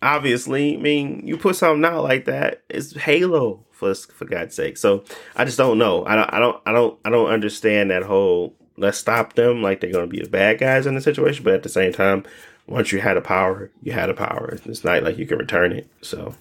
obviously, 0.00 0.74
I 0.74 0.80
mean, 0.80 1.26
you 1.26 1.36
put 1.36 1.56
something 1.56 1.84
out 1.84 2.02
like 2.02 2.24
that, 2.24 2.62
it's 2.70 2.96
Halo 2.96 3.66
for 3.72 3.94
for 3.94 4.24
God's 4.24 4.54
sake. 4.54 4.78
So 4.78 5.04
I 5.36 5.44
just 5.44 5.58
don't 5.58 5.76
know. 5.76 6.06
I 6.06 6.16
don't 6.16 6.32
I 6.32 6.38
don't 6.40 6.62
I 6.64 6.72
don't 6.72 6.98
I 7.04 7.10
don't 7.10 7.30
understand 7.30 7.90
that 7.90 8.04
whole 8.04 8.56
let's 8.78 8.96
stop 8.96 9.34
them 9.34 9.62
like 9.62 9.80
they're 9.80 9.92
gonna 9.92 10.06
be 10.06 10.22
the 10.22 10.30
bad 10.30 10.58
guys 10.58 10.86
in 10.86 10.94
the 10.94 11.02
situation. 11.02 11.44
But 11.44 11.52
at 11.52 11.62
the 11.62 11.68
same 11.68 11.92
time, 11.92 12.24
once 12.66 12.90
you 12.90 13.00
had 13.00 13.18
a 13.18 13.20
power, 13.20 13.70
you 13.82 13.92
had 13.92 14.08
a 14.08 14.14
power. 14.14 14.58
It's 14.64 14.82
not 14.82 15.02
like 15.02 15.18
you 15.18 15.26
can 15.26 15.36
return 15.36 15.72
it. 15.72 15.90
So 16.00 16.34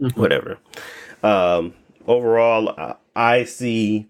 mm-hmm. 0.00 0.20
whatever. 0.20 0.58
Um, 1.22 1.74
overall, 2.08 2.98
I 3.14 3.44
see. 3.44 4.08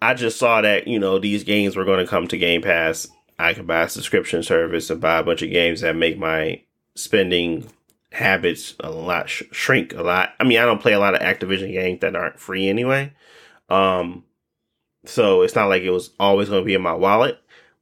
I 0.00 0.14
just 0.14 0.38
saw 0.38 0.60
that 0.60 0.86
you 0.86 0.98
know 0.98 1.18
these 1.18 1.44
games 1.44 1.76
were 1.76 1.84
going 1.84 2.04
to 2.04 2.10
come 2.10 2.28
to 2.28 2.38
Game 2.38 2.62
Pass. 2.62 3.08
I 3.38 3.52
can 3.52 3.66
buy 3.66 3.82
a 3.82 3.88
subscription 3.88 4.42
service 4.42 4.88
and 4.90 5.00
buy 5.00 5.18
a 5.18 5.22
bunch 5.22 5.42
of 5.42 5.50
games 5.50 5.82
that 5.82 5.96
make 5.96 6.18
my 6.18 6.62
spending 6.94 7.68
habits 8.12 8.74
a 8.80 8.90
lot 8.90 9.28
sh- 9.28 9.42
shrink 9.52 9.94
a 9.94 10.02
lot. 10.02 10.30
I 10.40 10.44
mean, 10.44 10.58
I 10.58 10.64
don't 10.64 10.80
play 10.80 10.92
a 10.92 10.98
lot 10.98 11.14
of 11.14 11.20
Activision 11.20 11.72
games 11.72 12.00
that 12.00 12.16
aren't 12.16 12.40
free 12.40 12.68
anyway. 12.68 13.12
Um, 13.68 14.24
so 15.04 15.42
it's 15.42 15.54
not 15.54 15.68
like 15.68 15.82
it 15.82 15.90
was 15.90 16.10
always 16.18 16.48
going 16.48 16.62
to 16.62 16.66
be 16.66 16.74
in 16.74 16.82
my 16.82 16.94
wallet, 16.94 17.38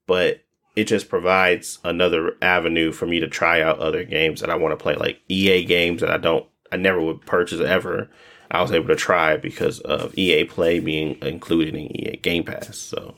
but 0.06 0.40
it 0.76 0.84
just 0.84 1.08
provides 1.08 1.78
another 1.84 2.36
avenue 2.42 2.90
for 2.90 3.06
me 3.06 3.20
to 3.20 3.28
try 3.28 3.62
out 3.62 3.78
other 3.78 4.04
games 4.04 4.40
that 4.40 4.50
I 4.50 4.56
want 4.56 4.72
to 4.72 4.82
play, 4.82 4.96
like 4.96 5.20
EA 5.28 5.64
games 5.64 6.00
that 6.00 6.10
I 6.10 6.18
don't, 6.18 6.46
I 6.72 6.76
never 6.76 7.00
would 7.00 7.24
purchase 7.26 7.60
ever. 7.60 8.10
I 8.54 8.62
was 8.62 8.72
able 8.72 8.88
to 8.88 8.96
try 8.96 9.36
because 9.36 9.80
of 9.80 10.16
EA 10.16 10.44
Play 10.44 10.78
being 10.78 11.18
included 11.22 11.74
in 11.74 11.96
EA 11.96 12.16
Game 12.16 12.44
Pass. 12.44 12.76
So 12.78 13.14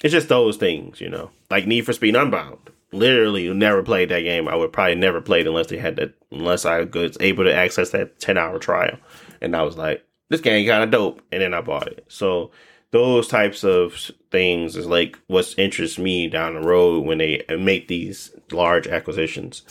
it's 0.00 0.12
just 0.12 0.28
those 0.28 0.56
things, 0.56 1.00
you 1.00 1.08
know, 1.08 1.30
like 1.50 1.66
Need 1.66 1.86
for 1.86 1.92
Speed 1.92 2.16
Unbound. 2.16 2.58
Literally, 2.92 3.48
never 3.54 3.82
played 3.82 4.10
that 4.10 4.20
game. 4.20 4.48
I 4.48 4.54
would 4.54 4.72
probably 4.72 4.96
never 4.96 5.22
played 5.22 5.46
unless 5.46 5.68
they 5.68 5.78
had 5.78 5.96
that, 5.96 6.14
unless 6.30 6.66
I 6.66 6.82
was 6.82 7.16
able 7.20 7.44
to 7.44 7.54
access 7.54 7.90
that 7.90 8.20
ten 8.20 8.36
hour 8.36 8.58
trial. 8.58 8.98
And 9.40 9.56
I 9.56 9.62
was 9.62 9.78
like, 9.78 10.04
this 10.28 10.42
game 10.42 10.68
kind 10.68 10.84
of 10.84 10.90
dope, 10.90 11.22
and 11.32 11.40
then 11.40 11.54
I 11.54 11.62
bought 11.62 11.86
it. 11.86 12.04
So 12.08 12.50
those 12.90 13.28
types 13.28 13.64
of 13.64 14.10
things 14.30 14.76
is 14.76 14.86
like 14.86 15.18
what 15.28 15.54
interests 15.56 15.98
me 15.98 16.28
down 16.28 16.54
the 16.54 16.60
road 16.60 17.06
when 17.06 17.16
they 17.16 17.42
make 17.58 17.88
these 17.88 18.34
large 18.50 18.86
acquisitions. 18.86 19.62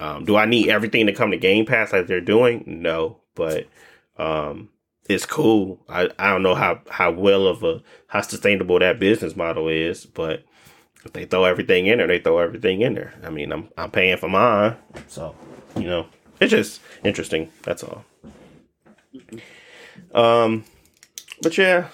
Um, 0.00 0.24
do 0.24 0.36
I 0.36 0.44
need 0.44 0.68
everything 0.68 1.06
to 1.06 1.12
come 1.12 1.30
to 1.30 1.36
Game 1.36 1.64
Pass 1.66 1.92
like 1.92 2.08
they're 2.08 2.20
doing? 2.20 2.64
No, 2.66 3.18
but 3.36 3.68
um, 4.18 4.70
it's 5.08 5.24
cool. 5.26 5.80
I, 5.88 6.10
I 6.18 6.30
don't 6.30 6.42
know 6.42 6.54
how, 6.54 6.80
how 6.90 7.10
well 7.10 7.46
of 7.46 7.62
a 7.62 7.82
how 8.08 8.20
sustainable 8.20 8.78
that 8.78 8.98
business 8.98 9.36
model 9.36 9.68
is, 9.68 10.04
but 10.06 10.44
if 11.04 11.12
they 11.12 11.24
throw 11.24 11.44
everything 11.44 11.86
in 11.86 11.98
there, 11.98 12.06
they 12.06 12.18
throw 12.18 12.38
everything 12.38 12.82
in 12.82 12.94
there. 12.94 13.14
I 13.22 13.30
mean, 13.30 13.52
I'm 13.52 13.68
I'm 13.76 13.90
paying 13.90 14.18
for 14.18 14.28
mine, 14.28 14.76
so 15.06 15.34
you 15.76 15.84
know, 15.84 16.06
it's 16.40 16.50
just 16.50 16.80
interesting. 17.04 17.50
That's 17.62 17.82
all. 17.82 18.04
Um, 20.14 20.64
but 21.42 21.56
yeah, 21.56 21.88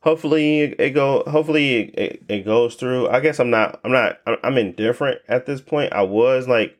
hopefully 0.00 0.62
it 0.62 0.90
go. 0.90 1.24
Hopefully 1.26 1.90
it, 1.90 2.22
it 2.28 2.44
goes 2.44 2.76
through. 2.76 3.08
I 3.08 3.20
guess 3.20 3.38
I'm 3.38 3.50
not. 3.50 3.80
I'm 3.84 3.92
not. 3.92 4.20
I'm 4.42 4.56
indifferent 4.56 5.20
at 5.28 5.46
this 5.46 5.60
point. 5.60 5.92
I 5.92 6.02
was 6.02 6.48
like, 6.48 6.78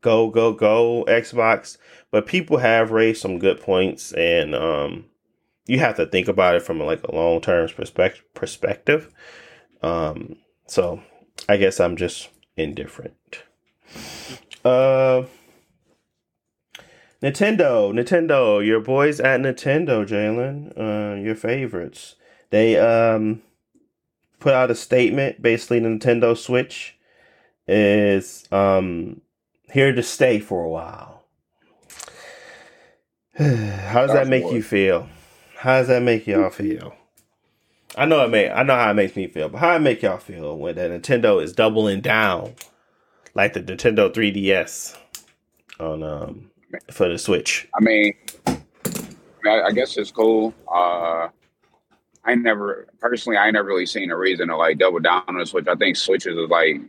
go 0.00 0.30
go 0.30 0.52
go 0.52 1.04
Xbox, 1.08 1.78
but 2.12 2.26
people 2.26 2.58
have 2.58 2.92
raised 2.92 3.20
some 3.20 3.40
good 3.40 3.60
points, 3.60 4.12
and 4.12 4.54
um, 4.54 5.06
you 5.66 5.80
have 5.80 5.96
to 5.96 6.06
think 6.06 6.28
about 6.28 6.54
it 6.54 6.62
from 6.62 6.78
like 6.78 7.02
a 7.02 7.14
long 7.14 7.40
term 7.40 7.68
perspective. 7.68 8.22
Perspective. 8.34 9.12
Um, 9.82 10.36
so 10.68 11.02
I 11.48 11.56
guess 11.56 11.80
I'm 11.80 11.96
just 11.96 12.28
indifferent. 12.56 13.42
Uh. 14.64 15.24
Nintendo, 17.22 17.92
Nintendo, 17.92 18.64
your 18.66 18.80
boys 18.80 19.20
at 19.20 19.40
Nintendo, 19.40 20.04
Jalen, 20.04 20.76
uh, 20.76 21.20
your 21.20 21.36
favorites. 21.36 22.16
They 22.50 22.76
um 22.76 23.42
put 24.40 24.52
out 24.52 24.72
a 24.72 24.74
statement. 24.74 25.40
Basically, 25.40 25.80
Nintendo 25.80 26.36
Switch 26.36 26.98
is 27.68 28.46
um 28.50 29.20
here 29.72 29.92
to 29.92 30.02
stay 30.02 30.40
for 30.40 30.64
a 30.64 30.68
while. 30.68 31.11
How 33.38 34.06
does 34.06 34.12
that 34.12 34.28
make 34.28 34.52
you 34.52 34.62
feel? 34.62 35.08
How 35.56 35.78
does 35.78 35.88
that 35.88 36.02
make 36.02 36.26
y'all 36.26 36.50
feel? 36.50 36.94
I 37.96 38.04
know 38.04 38.24
it 38.24 38.28
may 38.28 38.50
I 38.50 38.62
know 38.62 38.74
how 38.74 38.90
it 38.90 38.94
makes 38.94 39.16
me 39.16 39.26
feel, 39.26 39.48
but 39.48 39.58
how 39.58 39.74
it 39.74 39.80
make 39.80 40.02
y'all 40.02 40.18
feel 40.18 40.56
when 40.56 40.76
the 40.76 40.82
Nintendo 40.82 41.42
is 41.42 41.52
doubling 41.52 42.00
down 42.02 42.54
like 43.34 43.54
the 43.54 43.60
Nintendo 43.62 44.12
3DS 44.12 44.96
on 45.80 46.02
um 46.02 46.50
for 46.90 47.08
the 47.08 47.18
Switch? 47.18 47.68
I 47.74 47.82
mean, 47.82 48.12
I, 48.46 49.62
I 49.62 49.72
guess 49.72 49.96
it's 49.96 50.10
cool. 50.10 50.52
Uh, 50.70 51.28
I 52.24 52.34
never 52.34 52.86
personally, 53.00 53.38
I 53.38 53.50
never 53.50 53.68
really 53.68 53.86
seen 53.86 54.10
a 54.10 54.16
reason 54.16 54.48
to 54.48 54.56
like 54.56 54.78
double 54.78 55.00
down 55.00 55.24
on 55.28 55.38
the 55.38 55.46
Switch. 55.46 55.68
I 55.68 55.74
think 55.74 55.96
Switches 55.96 56.36
is 56.36 56.50
like 56.50 56.82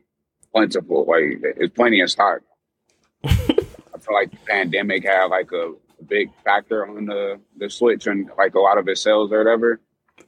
plentiful, 0.54 1.06
like 1.06 1.42
it's 1.42 1.74
plenty 1.74 2.02
in 2.02 2.08
stock. 2.10 2.42
I 3.24 3.36
feel 3.36 4.14
like 4.14 4.32
the 4.32 4.38
pandemic 4.46 5.06
had 5.06 5.26
like 5.28 5.52
a 5.54 5.74
big 6.04 6.30
factor 6.44 6.88
on 6.88 7.06
the 7.06 7.40
the 7.58 7.70
Switch 7.70 8.08
and 8.08 8.30
like 8.38 8.56
a 8.56 8.60
lot 8.60 8.78
of 8.78 8.88
its 8.88 9.02
sales 9.02 9.32
or 9.32 9.40
whatever. 9.40 9.80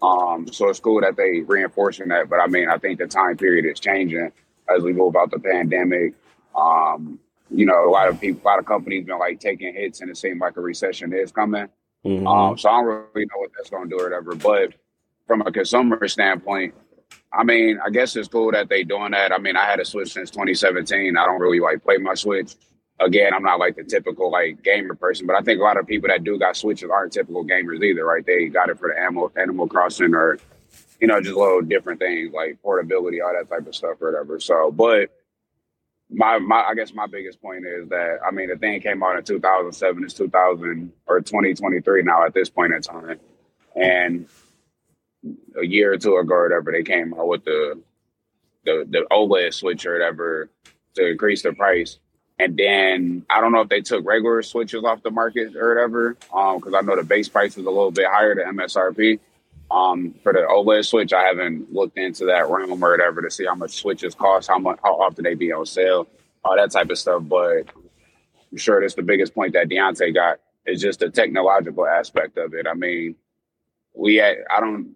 Um, 0.01 0.47
so 0.51 0.69
it's 0.69 0.80
cool 0.80 1.01
that 1.01 1.15
they 1.15 1.41
reinforcing 1.41 2.09
that. 2.09 2.30
But 2.30 2.39
I 2.39 2.47
mean, 2.47 2.69
I 2.69 2.78
think 2.78 2.99
the 2.99 3.07
time 3.07 3.38
period 3.38 3.65
is 3.65 3.80
changing 3.80 4.32
as 4.76 4.84
we 4.84 4.93
move 4.93 5.15
out 5.15 5.32
the 5.32 5.39
pandemic. 5.39 6.13
Um, 6.55 7.19
you 7.51 7.65
know, 7.65 7.88
a 7.88 7.91
lot 7.91 8.07
of 8.07 8.19
people, 8.19 8.41
a 8.43 8.47
lot 8.47 8.59
of 8.59 8.65
companies 8.65 9.05
been 9.05 9.19
like 9.19 9.39
taking 9.39 9.73
hits, 9.73 10.01
and 10.01 10.09
it 10.09 10.17
seems 10.17 10.41
like 10.41 10.57
a 10.57 10.61
recession 10.61 11.13
is 11.13 11.32
coming. 11.32 11.67
Mhm. 12.05 12.28
Um, 12.28 12.57
so 12.57 12.69
I 12.69 12.82
don't 12.82 12.86
really 13.13 13.26
know 13.26 13.39
what 13.39 13.51
that's 13.55 13.69
going 13.69 13.89
to 13.89 13.89
do 13.89 14.01
or 14.01 14.05
whatever. 14.05 14.36
But 14.36 14.73
from 15.28 15.41
a 15.41 15.51
consumer 15.51 16.07
standpoint, 16.07 16.73
I 17.34 17.43
mean, 17.43 17.80
I 17.84 17.89
guess 17.89 18.15
it's 18.15 18.28
cool 18.28 18.51
that 18.51 18.69
they 18.69 18.84
doing 18.84 19.11
that. 19.11 19.32
I 19.32 19.38
mean, 19.38 19.55
I 19.55 19.65
had 19.65 19.80
a 19.80 19.86
Switch 19.86 20.13
since 20.13 20.32
2017. 20.32 21.17
I 21.17 21.26
don't 21.26 21.41
really 21.41 21.59
like 21.59 21.84
play 21.84 21.97
my 21.97 22.13
Switch. 22.13 22.55
Again, 23.00 23.34
I'm 23.34 23.43
not 23.43 23.60
like 23.60 23.76
the 23.76 23.84
typical 23.84 24.32
like 24.32 24.64
gamer 24.64 24.96
person, 24.96 25.28
but 25.28 25.36
I 25.36 25.41
think 25.41 25.60
a 25.60 25.64
lot 25.64 25.78
of 25.78 25.86
people 25.86 26.08
that 26.08 26.24
do 26.24 26.39
got 26.39 26.56
Switches 26.56 26.89
aren't 26.89 27.12
typical 27.12 27.46
gamers 27.46 27.84
either, 27.84 28.06
right? 28.06 28.26
They 28.26 28.48
got 28.48 28.70
it 28.70 28.80
for 28.80 28.93
the 28.93 29.00
Animal 29.02 29.32
Animal 29.36 29.68
Crossing 29.68 30.16
or 30.16 30.39
you 31.02 31.08
know 31.08 31.20
just 31.22 31.36
little 31.36 31.62
different 31.62 32.00
things 32.00 32.34
like 32.34 32.62
portability, 32.62 33.22
all 33.22 33.34
that 33.34 33.54
type 33.54 33.68
of 33.68 33.76
stuff 33.76 34.02
or 34.02 34.12
whatever. 34.12 34.39
So, 34.39 34.72
but 34.72 35.10
my 36.10 36.38
my 36.39 36.64
I 36.64 36.74
guess 36.76 36.93
my 36.93 37.08
biggest 37.08 37.41
point 37.41 37.66
is 37.66 37.89
that 37.89 38.20
I 38.26 38.32
mean 38.32 38.50
the 38.50 38.56
thing 38.56 38.80
came 38.82 39.04
out 39.04 39.18
in 39.18 39.24
2007, 39.24 40.04
it's 40.04 40.14
2000 40.14 40.91
or 41.08 41.20
2023 41.20 42.04
now 42.04 42.26
at 42.26 42.34
this 42.34 42.50
point 42.50 42.74
in 42.74 42.82
time, 42.82 43.20
and 43.76 44.28
a 45.60 45.66
year 45.66 45.93
or 45.93 45.98
two 45.98 46.16
ago 46.18 46.36
or 46.36 46.43
whatever 46.43 46.72
they 46.72 46.84
came 46.84 47.14
out 47.14 47.28
with 47.28 47.43
the 47.46 47.82
the 48.66 48.86
the 48.89 49.06
OLED 49.12 49.54
switch 49.54 49.86
or 49.86 49.93
whatever 49.93 50.50
to 50.96 51.10
increase 51.10 51.41
the 51.41 51.54
price. 51.54 52.00
And 52.38 52.58
then 52.58 53.26
I 53.30 53.40
don't 53.40 53.54
know 53.54 53.62
if 53.62 53.70
they 53.70 53.82
took 53.82 54.06
regular 54.06 54.42
switches 54.42 54.84
off 54.84 55.04
the 55.04 55.12
market 55.12 55.56
or 55.56 55.70
whatever, 55.70 56.14
because 56.14 56.74
I 56.76 56.82
know 56.82 56.96
the 56.96 57.04
base 57.04 57.30
price 57.30 57.58
is 57.58 57.66
a 57.66 57.70
little 57.70 57.92
bit 57.92 58.08
higher 58.08 58.36
than 58.36 58.58
MSRP. 58.58 59.20
Um, 59.72 60.14
for 60.22 60.34
the 60.34 60.40
OLED 60.40 60.86
switch, 60.86 61.14
I 61.14 61.24
haven't 61.24 61.74
looked 61.74 61.98
into 61.98 62.26
that 62.26 62.50
realm 62.50 62.84
or 62.84 62.92
whatever 62.92 63.22
to 63.22 63.32
see 63.32 63.46
how 63.46 63.56
much 63.56 63.72
switches 63.72 64.14
cost, 64.14 64.48
how 64.48 64.60
much, 64.60 64.80
how 64.84 65.02
often 65.02 65.24
they 65.24 65.34
be 65.34 65.52
on 65.52 65.66
sale, 65.66 66.08
all 66.44 66.56
that 66.56 66.72
type 66.72 66.90
of 66.90 66.98
stuff. 67.00 67.24
But 67.26 67.64
I'm 68.52 68.58
sure 68.58 68.82
that's 68.82 68.94
the 68.94 69.02
biggest 69.02 69.34
point 69.34 69.54
that 69.54 69.70
Deontay 69.70 70.14
got 70.14 70.40
is 70.66 70.82
just 70.82 71.00
the 71.00 71.10
technological 71.10 71.88
aspect 71.88 72.38
of 72.38 72.54
it. 72.54 72.68
I 72.68 72.74
mean, 72.74 73.16
we 73.94 74.16
had, 74.16 74.38
I 74.52 74.60
don't, 74.60 74.96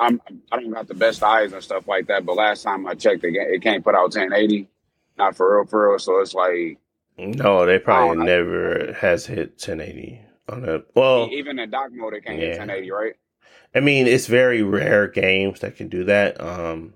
I'm, 0.00 0.20
I 0.52 0.60
don't 0.60 0.70
got 0.70 0.88
the 0.88 0.94
best 0.94 1.22
eyes 1.22 1.52
and 1.52 1.62
stuff 1.62 1.88
like 1.88 2.06
that. 2.06 2.24
But 2.24 2.36
last 2.36 2.62
time 2.62 2.86
I 2.86 2.94
checked, 2.94 3.24
it, 3.24 3.34
it 3.34 3.62
can't 3.62 3.84
put 3.84 3.94
out 3.94 4.14
1080, 4.14 4.68
not 5.18 5.36
for 5.36 5.56
real, 5.56 5.66
for 5.66 5.90
real. 5.90 5.98
So 5.98 6.20
it's 6.20 6.34
like 6.34 6.78
No, 7.16 7.66
they 7.66 7.78
probably 7.78 8.24
never 8.24 8.94
has 9.00 9.26
hit 9.26 9.50
1080 9.50 10.20
on 10.48 10.64
it. 10.64 10.86
Well, 10.94 11.28
even 11.32 11.58
in 11.58 11.70
dock 11.70 11.90
mode, 11.92 12.14
it 12.14 12.24
can't 12.24 12.38
yeah. 12.38 12.46
hit 12.46 12.58
1080, 12.58 12.90
right? 12.90 13.14
I 13.74 13.80
mean, 13.80 14.06
it's 14.06 14.26
very 14.26 14.62
rare 14.62 15.08
games 15.08 15.60
that 15.60 15.76
can 15.76 15.88
do 15.88 16.04
that. 16.04 16.40
Um, 16.40 16.94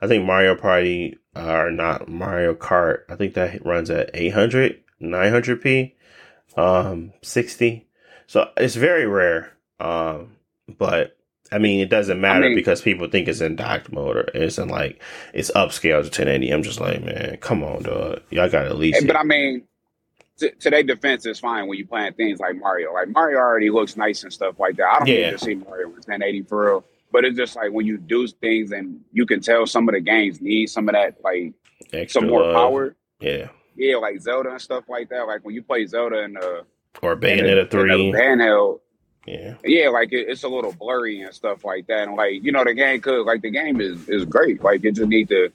I 0.00 0.06
think 0.06 0.24
Mario 0.24 0.54
Party 0.54 1.18
or 1.34 1.70
not 1.70 2.08
Mario 2.08 2.54
Kart. 2.54 3.00
I 3.08 3.16
think 3.16 3.34
that 3.34 3.64
runs 3.64 3.90
at 3.90 4.10
800, 4.14 4.80
900p, 5.00 5.94
um, 6.56 7.12
60. 7.22 7.86
So 8.26 8.50
it's 8.56 8.76
very 8.76 9.06
rare. 9.06 9.52
Um, 9.80 10.36
but 10.68 11.16
I 11.52 11.58
mean, 11.58 11.80
it 11.80 11.90
doesn't 11.90 12.20
matter 12.20 12.46
mean- 12.48 12.54
because 12.56 12.80
people 12.82 13.08
think 13.08 13.28
it's 13.28 13.40
in 13.40 13.56
docked 13.56 13.92
mode 13.92 14.16
or 14.16 14.28
it's 14.34 14.58
in 14.58 14.68
like 14.68 15.00
it's 15.32 15.50
upscaled 15.52 16.10
to 16.10 16.22
1080. 16.22 16.50
I'm 16.50 16.62
just 16.62 16.80
like, 16.80 17.02
man, 17.04 17.36
come 17.40 17.62
on, 17.62 17.82
dog. 17.82 18.22
Y'all 18.30 18.48
got 18.48 18.66
at 18.66 18.76
least. 18.78 19.06
But 19.06 19.16
I 19.16 19.22
mean, 19.24 19.62
t- 20.38 20.50
to 20.50 20.70
their 20.70 20.82
defense, 20.82 21.26
is 21.26 21.38
fine 21.38 21.66
when 21.68 21.78
you 21.78 21.86
playing 21.86 22.14
things 22.14 22.40
like 22.40 22.56
Mario. 22.56 22.92
Like 22.92 23.08
Mario 23.10 23.38
already 23.38 23.70
looks 23.70 23.96
nice 23.96 24.24
and 24.24 24.32
stuff 24.32 24.58
like 24.58 24.76
that. 24.76 24.86
I 24.86 24.98
don't 25.00 25.08
Yeah. 25.08 25.30
need 25.30 25.38
to 25.38 25.44
see 25.44 25.54
Mario 25.54 25.88
with 25.88 26.08
1080 26.08 26.42
for 26.42 26.64
real. 26.66 26.84
But 27.12 27.24
it's 27.24 27.36
just 27.36 27.54
like 27.54 27.70
when 27.70 27.86
you 27.86 27.98
do 27.98 28.26
things 28.26 28.72
and 28.72 29.00
you 29.12 29.24
can 29.26 29.40
tell 29.40 29.66
some 29.66 29.88
of 29.88 29.94
the 29.94 30.00
games 30.00 30.40
need 30.40 30.66
some 30.68 30.88
of 30.88 30.94
that, 30.94 31.16
like 31.22 31.52
extra 31.92 32.20
some 32.22 32.28
more 32.30 32.40
love. 32.42 32.54
power. 32.54 32.96
Yeah. 33.20 33.48
Yeah, 33.76 33.96
like 33.96 34.20
Zelda 34.20 34.50
and 34.50 34.60
stuff 34.60 34.84
like 34.88 35.08
that. 35.10 35.26
Like 35.28 35.44
when 35.44 35.54
you 35.54 35.62
play 35.62 35.84
Zelda 35.86 36.22
in 36.24 36.32
the 36.34 36.64
Or 37.02 37.16
Bayonetta 37.16 37.62
in 37.62 37.68
3. 37.68 38.12
handheld, 38.12 38.80
Yeah. 39.26 39.54
yeah, 39.64 39.88
like 39.88 40.12
it, 40.12 40.28
it's 40.28 40.42
a 40.42 40.48
little 40.48 40.72
blurry 40.72 41.22
and 41.22 41.34
stuff 41.34 41.64
like 41.64 41.86
that. 41.86 42.08
And 42.08 42.16
like 42.16 42.44
you 42.44 42.52
know, 42.52 42.64
the 42.64 42.74
game 42.74 43.00
could 43.00 43.24
like 43.24 43.42
the 43.42 43.50
game 43.50 43.80
is 43.80 44.08
is 44.08 44.24
great. 44.24 44.62
Like 44.62 44.84
it 44.84 44.92
just 44.92 45.08
need 45.08 45.28
to. 45.28 45.52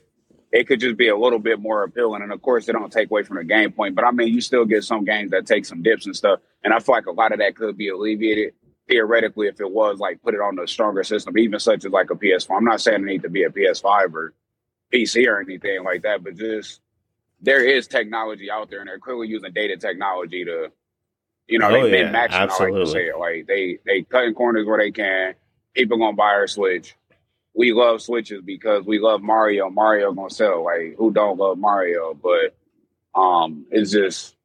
It 0.52 0.68
could 0.68 0.80
just 0.80 0.98
be 0.98 1.10
a 1.10 1.16
little 1.16 1.38
bit 1.38 1.60
more 1.60 1.84
appealing, 1.84 2.24
and 2.24 2.34
of 2.34 2.42
course, 2.42 2.68
it 2.68 2.72
don't 2.74 2.92
take 2.92 3.12
away 3.12 3.22
from 3.22 3.38
the 3.38 3.44
game 3.44 3.72
point. 3.72 3.94
But 3.94 4.04
I 4.06 4.10
mean, 4.10 4.34
you 4.34 4.42
still 4.42 4.66
get 4.66 4.84
some 4.84 5.06
games 5.06 5.30
that 5.30 5.46
take 5.46 5.64
some 5.64 5.84
dips 5.84 6.08
and 6.08 6.16
stuff, 6.16 6.40
and 6.64 6.74
I 6.74 6.80
feel 6.80 6.96
like 6.96 7.06
a 7.06 7.12
lot 7.12 7.32
of 7.32 7.38
that 7.38 7.56
could 7.56 7.78
be 7.78 7.90
alleviated 7.90 8.56
theoretically 8.88 9.48
if 9.48 9.62
it 9.62 9.72
was 9.72 10.00
like 10.00 10.22
put 10.24 10.34
it 10.34 10.42
on 10.42 10.58
a 10.58 10.68
stronger 10.68 11.04
system, 11.04 11.38
even 11.38 11.60
such 11.60 11.86
as 11.86 11.92
like 11.92 12.10
a 12.10 12.16
PS4. 12.16 12.58
I'm 12.58 12.66
not 12.66 12.82
saying 12.82 13.04
it 13.04 13.06
need 13.06 13.22
to 13.22 13.30
be 13.30 13.44
a 13.44 13.50
PS5 13.52 14.14
or 14.16 14.34
PC 14.92 15.28
or 15.28 15.40
anything 15.40 15.84
like 15.84 16.02
that, 16.02 16.24
but 16.24 16.36
just 16.36 16.82
there 17.42 17.64
is 17.64 17.88
technology 17.88 18.50
out 18.52 18.70
there, 18.70 18.80
and 18.80 18.90
they're 18.90 19.00
clearly 19.00 19.28
using 19.28 19.54
data 19.54 19.78
technology 19.78 20.44
to, 20.46 20.72
you 21.50 21.60
know, 21.60 21.68
Oh, 21.70 21.74
they've 21.74 21.92
yeah, 21.94 22.04
been 22.04 22.12
matching. 22.14 22.38
I 22.38 22.46
like 22.46 22.74
to 22.74 22.88
say 22.88 23.08
it 23.08 23.18
like 23.18 23.48
they 23.48 23.80
they 23.86 24.04
cutting 24.04 24.34
corners 24.34 24.66
where 24.68 24.78
they 24.78 24.92
can. 24.92 25.34
people 25.74 25.98
gonna 25.98 26.16
buy 26.16 26.26
our 26.34 26.48
Switch. 26.48 26.96
We 27.56 27.74
love 27.74 28.02
Switches 28.02 28.42
because 28.44 28.86
we 28.86 29.00
love 29.00 29.22
Mario. 29.22 29.70
Mario 29.70 30.14
gonna 30.14 30.30
sell. 30.30 30.64
Like 30.66 30.96
who 30.98 31.12
don't 31.12 31.38
love 31.38 31.58
Mario? 31.58 32.14
But 32.14 32.56
um, 33.20 33.66
it's 33.72 33.92
just 33.92 34.36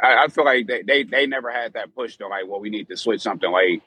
I, 0.00 0.24
I 0.24 0.28
feel 0.28 0.44
like 0.44 0.66
they, 0.66 0.82
they 0.82 1.02
they 1.02 1.26
never 1.26 1.50
had 1.50 1.74
that 1.74 1.94
push 1.94 2.16
to 2.18 2.28
like, 2.28 2.46
well, 2.46 2.60
we 2.60 2.70
need 2.70 2.88
to 2.88 2.96
switch 2.96 3.20
something. 3.22 3.50
Like 3.50 3.82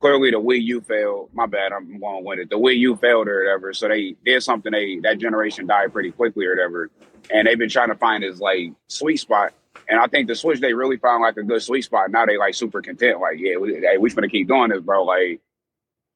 clearly 0.00 0.30
the 0.30 0.40
Wii 0.40 0.62
U 0.62 0.80
failed. 0.80 1.30
My 1.32 1.46
bad, 1.46 1.72
I'm 1.72 1.98
going 1.98 2.24
with 2.24 2.38
it. 2.38 2.50
The 2.50 2.56
Wii 2.58 2.78
U 2.78 2.96
failed 2.96 3.28
or 3.28 3.40
whatever. 3.44 3.72
So 3.74 3.88
they 3.88 4.14
did 4.24 4.42
something. 4.42 4.72
They 4.72 4.98
that 5.00 5.18
generation 5.18 5.66
died 5.66 5.92
pretty 5.92 6.12
quickly 6.12 6.46
or 6.46 6.50
whatever. 6.50 6.90
And 7.32 7.46
they've 7.46 7.58
been 7.58 7.68
trying 7.68 7.88
to 7.88 7.96
find 7.96 8.22
this 8.22 8.38
like 8.40 8.72
sweet 8.88 9.18
spot. 9.18 9.52
And 9.88 9.98
I 9.98 10.06
think 10.06 10.28
the 10.28 10.34
Switch 10.34 10.60
they 10.60 10.74
really 10.74 10.98
found 10.98 11.22
like 11.22 11.36
a 11.36 11.42
good 11.42 11.62
sweet 11.62 11.82
spot. 11.82 12.10
Now 12.10 12.26
they 12.26 12.36
like 12.36 12.54
super 12.54 12.82
content. 12.82 13.20
Like 13.20 13.38
yeah, 13.38 13.56
we, 13.56 13.74
hey, 13.74 13.96
we 13.98 14.08
just 14.08 14.16
gonna 14.16 14.28
keep 14.28 14.48
doing 14.48 14.68
this, 14.70 14.80
bro. 14.82 15.04
Like 15.04 15.40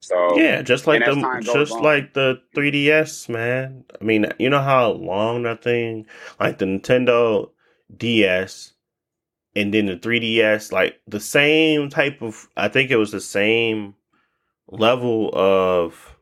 so 0.03 0.37
Yeah, 0.37 0.63
just 0.63 0.87
like 0.87 1.05
the 1.05 1.41
just 1.43 1.73
on- 1.73 1.83
like 1.83 2.13
the 2.13 2.43
3DS, 2.57 3.29
man. 3.29 3.85
I 4.01 4.05
mean, 4.05 4.27
you 4.39 4.51
know 4.51 4.61
how 4.61 4.91
long 4.91 5.45
that 5.45 5.63
thing, 5.63 6.07
like 6.41 6.59
the 6.59 6.65
Nintendo 6.65 7.51
DS, 7.97 8.73
and 9.55 9.73
then 9.73 9.87
the 9.87 9.97
3DS, 9.97 10.73
like 10.73 11.01
the 11.07 11.21
same 11.21 11.89
type 11.89 12.21
of. 12.21 12.49
I 12.57 12.67
think 12.69 12.91
it 12.91 12.97
was 12.97 13.13
the 13.13 13.21
same 13.21 13.95
level 14.69 15.31
of 15.33 16.17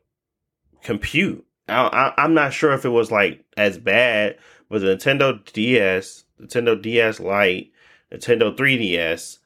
compute. 0.83 1.43
I, 1.67 1.81
I, 2.17 2.23
I'm 2.23 2.33
not 2.35 2.53
sure 2.53 2.73
if 2.73 2.85
it 2.85 2.89
was 2.89 3.11
like 3.11 3.43
as 3.57 3.79
bad, 3.79 4.37
but 4.69 4.81
the 4.81 4.95
Nintendo 4.95 5.43
DS, 5.53 6.23
Nintendo 6.41 6.81
DS 6.81 7.19
Lite, 7.19 7.71
Nintendo 8.11 8.55
3DS, 8.55 9.37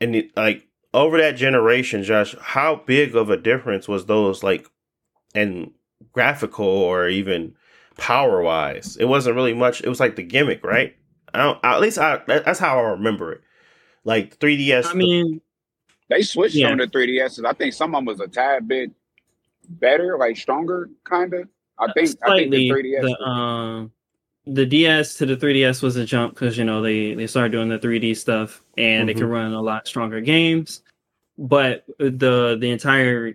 and 0.00 0.16
it, 0.16 0.36
like 0.36 0.66
over 0.92 1.18
that 1.18 1.36
generation, 1.36 2.02
Josh, 2.02 2.34
how 2.40 2.82
big 2.86 3.14
of 3.14 3.30
a 3.30 3.36
difference 3.36 3.86
was 3.88 4.06
those 4.06 4.42
like 4.42 4.66
and 5.34 5.70
graphical 6.12 6.66
or 6.66 7.08
even 7.08 7.54
power 7.96 8.42
wise? 8.42 8.96
It 8.96 9.04
wasn't 9.06 9.36
really 9.36 9.54
much. 9.54 9.80
It 9.82 9.88
was 9.88 10.00
like 10.00 10.16
the 10.16 10.22
gimmick, 10.22 10.64
right? 10.64 10.96
I 11.32 11.38
don't, 11.38 11.64
at 11.64 11.80
least 11.80 11.98
I 11.98 12.20
that's 12.26 12.58
how 12.58 12.78
I 12.78 12.82
remember 12.90 13.32
it. 13.32 13.40
Like 14.04 14.38
3DS. 14.38 14.86
I 14.86 14.94
mean, 14.94 15.40
they 16.08 16.22
switched 16.22 16.56
Yeah. 16.56 16.70
on 16.70 16.78
the 16.78 16.86
3DSs. 16.86 17.44
I 17.44 17.52
think 17.52 17.72
some 17.72 17.94
of 17.94 17.98
them 17.98 18.06
was 18.06 18.20
a 18.20 18.26
tad 18.26 18.66
bit 18.66 18.90
better, 19.68 20.16
like 20.18 20.36
stronger, 20.36 20.90
kind 21.04 21.32
of. 21.34 21.48
I 21.78 21.92
think 21.92 22.10
I 22.26 22.36
think 22.36 22.50
the 22.50 22.68
3DS. 22.68 23.02
the 23.02 23.22
um 23.22 23.92
the 24.46 24.66
DS 24.66 25.14
to 25.16 25.26
the 25.26 25.36
3DS 25.36 25.82
was 25.82 25.96
a 25.96 26.04
jump 26.04 26.34
because 26.34 26.56
you 26.56 26.64
know 26.64 26.80
they 26.82 27.14
they 27.14 27.26
started 27.26 27.52
doing 27.52 27.68
the 27.68 27.78
3D 27.78 28.16
stuff 28.16 28.62
and 28.78 29.08
they 29.08 29.14
Mhm. 29.14 29.18
can 29.18 29.26
run 29.28 29.52
a 29.52 29.60
lot 29.62 29.86
stronger 29.86 30.20
games. 30.20 30.82
But 31.38 31.84
the 31.98 32.56
the 32.60 32.70
entire 32.70 33.34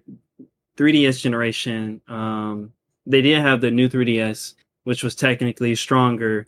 3DS 0.77 1.19
generation, 1.21 2.01
um, 2.07 2.73
they 3.05 3.21
did 3.21 3.39
have 3.41 3.61
the 3.61 3.71
new 3.71 3.87
3DS, 3.89 4.55
which 4.83 5.03
was 5.03 5.15
technically 5.15 5.75
stronger. 5.75 6.47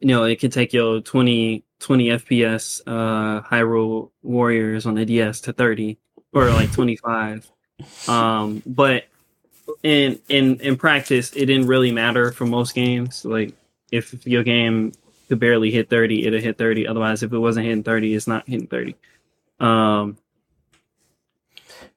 You 0.00 0.08
know, 0.08 0.24
it 0.24 0.36
could 0.40 0.52
take 0.52 0.72
your 0.72 1.00
20, 1.00 1.64
20 1.80 2.08
FPS 2.10 2.82
uh, 2.86 3.40
Hyrule 3.42 4.10
Warriors 4.22 4.86
on 4.86 4.94
the 4.94 5.04
DS 5.04 5.40
to 5.42 5.52
30 5.52 5.96
or 6.32 6.50
like 6.50 6.70
25. 6.72 7.50
Um, 8.08 8.62
but 8.66 9.04
in 9.82 10.20
in 10.28 10.60
in 10.60 10.76
practice, 10.76 11.32
it 11.32 11.46
didn't 11.46 11.66
really 11.66 11.92
matter 11.92 12.32
for 12.32 12.46
most 12.46 12.74
games. 12.74 13.24
Like 13.24 13.54
if 13.90 14.26
your 14.26 14.42
game 14.42 14.92
could 15.28 15.40
barely 15.40 15.70
hit 15.70 15.88
30, 15.88 16.26
it'll 16.26 16.40
hit 16.40 16.58
30. 16.58 16.86
Otherwise, 16.86 17.22
if 17.22 17.32
it 17.32 17.38
wasn't 17.38 17.66
hitting 17.66 17.82
30, 17.82 18.14
it's 18.14 18.26
not 18.26 18.48
hitting 18.48 18.66
30. 18.66 18.96
Um, 19.60 20.18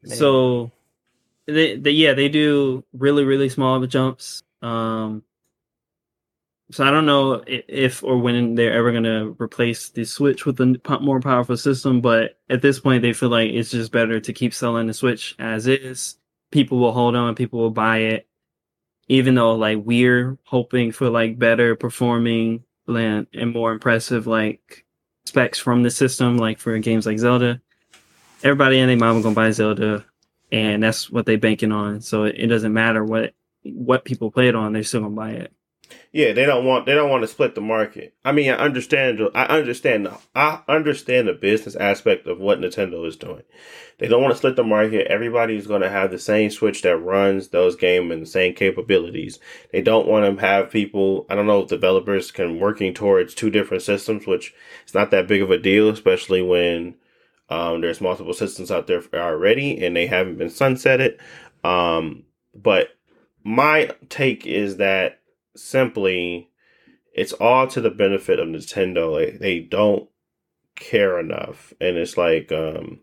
Man. 0.03 0.15
so 0.17 0.71
they, 1.47 1.77
they 1.77 1.91
yeah 1.91 2.13
they 2.13 2.29
do 2.29 2.83
really 2.93 3.23
really 3.23 3.49
small 3.49 3.85
jumps 3.87 4.43
um 4.61 5.23
so 6.71 6.83
i 6.83 6.91
don't 6.91 7.05
know 7.05 7.41
if 7.47 8.03
or 8.03 8.17
when 8.17 8.55
they're 8.55 8.73
ever 8.73 8.91
going 8.91 9.03
to 9.03 9.35
replace 9.39 9.89
the 9.89 10.03
switch 10.03 10.45
with 10.45 10.59
a 10.59 10.99
more 11.01 11.21
powerful 11.21 11.57
system 11.57 12.01
but 12.01 12.37
at 12.49 12.61
this 12.61 12.79
point 12.79 13.01
they 13.01 13.13
feel 13.13 13.29
like 13.29 13.49
it's 13.51 13.71
just 13.71 13.91
better 13.91 14.19
to 14.19 14.33
keep 14.33 14.53
selling 14.53 14.87
the 14.87 14.93
switch 14.93 15.35
as 15.39 15.67
is 15.67 16.17
people 16.51 16.79
will 16.79 16.91
hold 16.91 17.15
on 17.15 17.35
people 17.35 17.59
will 17.59 17.71
buy 17.71 17.97
it 17.99 18.27
even 19.07 19.35
though 19.35 19.55
like 19.55 19.79
we're 19.83 20.37
hoping 20.45 20.91
for 20.91 21.09
like 21.09 21.39
better 21.39 21.75
performing 21.75 22.63
and, 22.87 23.27
and 23.33 23.53
more 23.53 23.71
impressive 23.71 24.27
like 24.27 24.85
specs 25.25 25.59
from 25.59 25.83
the 25.83 25.91
system 25.91 26.37
like 26.37 26.57
for 26.59 26.77
games 26.79 27.05
like 27.05 27.19
zelda 27.19 27.61
everybody 28.43 28.79
and 28.79 28.89
their 28.89 28.97
mama 28.97 29.21
gonna 29.21 29.35
buy 29.35 29.51
zelda 29.51 30.05
and 30.51 30.81
that's 30.81 31.09
what 31.09 31.25
they 31.25 31.35
banking 31.35 31.71
on. 31.71 32.01
So 32.01 32.23
it, 32.23 32.35
it 32.37 32.47
doesn't 32.47 32.73
matter 32.73 33.03
what 33.03 33.33
what 33.63 34.05
people 34.05 34.31
play 34.31 34.47
it 34.47 34.55
on; 34.55 34.73
they're 34.73 34.83
still 34.83 35.01
gonna 35.01 35.15
buy 35.15 35.31
it. 35.31 35.53
Yeah, 36.11 36.33
they 36.33 36.45
don't 36.45 36.65
want 36.65 36.85
they 36.85 36.93
don't 36.95 37.09
want 37.09 37.23
to 37.23 37.27
split 37.27 37.55
the 37.55 37.61
market. 37.61 38.13
I 38.25 38.31
mean, 38.31 38.49
I 38.51 38.55
understand 38.55 39.21
I 39.35 39.45
understand 39.45 40.05
the- 40.07 40.17
I 40.35 40.61
understand 40.67 41.27
the 41.27 41.33
business 41.33 41.75
aspect 41.75 42.27
of 42.27 42.39
what 42.39 42.59
Nintendo 42.59 43.05
is 43.07 43.15
doing. 43.17 43.43
They 43.99 44.07
don't 44.07 44.21
want 44.21 44.33
to 44.33 44.37
split 44.37 44.55
the 44.55 44.63
market. 44.63 45.07
Everybody's 45.07 45.67
going 45.67 45.81
to 45.81 45.89
have 45.89 46.11
the 46.11 46.19
same 46.19 46.49
Switch 46.49 46.81
that 46.83 46.97
runs 46.97 47.49
those 47.49 47.75
games 47.75 48.11
and 48.11 48.21
the 48.21 48.27
same 48.27 48.53
capabilities. 48.53 49.39
They 49.71 49.81
don't 49.81 50.07
want 50.07 50.37
to 50.39 50.45
have 50.45 50.71
people. 50.71 51.25
I 51.29 51.35
don't 51.35 51.47
know 51.47 51.61
if 51.63 51.69
developers 51.69 52.31
can 52.31 52.59
working 52.59 52.93
towards 52.93 53.33
two 53.33 53.49
different 53.49 53.83
systems, 53.83 54.27
which 54.27 54.53
is 54.85 54.93
not 54.93 55.11
that 55.11 55.27
big 55.27 55.41
of 55.41 55.51
a 55.51 55.57
deal, 55.57 55.89
especially 55.89 56.41
when 56.41 56.95
um, 57.49 57.81
there's 57.81 58.01
multiple 58.01 58.33
systems 58.33 58.71
out 58.71 58.87
there 58.87 59.03
already 59.13 59.83
and 59.83 59.95
they 59.95 60.07
haven't 60.07 60.37
been 60.37 60.49
sunsetted. 60.49 61.17
Um, 61.63 62.23
but 62.53 62.89
my 63.43 63.91
take 64.09 64.45
is 64.45 64.77
that 64.77 65.16
simply 65.57 66.49
it's 67.13 67.33
all 67.33 67.67
to 67.67 67.81
the 67.81 67.89
benefit 67.89 68.39
of 68.39 68.47
Nintendo. 68.47 69.11
Like 69.11 69.39
they 69.39 69.59
don't 69.59 70.07
care 70.75 71.19
enough, 71.19 71.73
and 71.81 71.97
it's 71.97 72.15
like 72.15 72.51
um, 72.51 73.01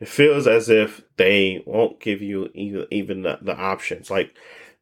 it 0.00 0.08
feels 0.08 0.46
as 0.46 0.70
if 0.70 1.02
they 1.16 1.62
won't 1.66 2.00
give 2.00 2.22
you 2.22 2.50
even 2.54 2.86
even 2.90 3.22
the, 3.22 3.38
the 3.42 3.56
options. 3.56 4.10
Like, 4.10 4.34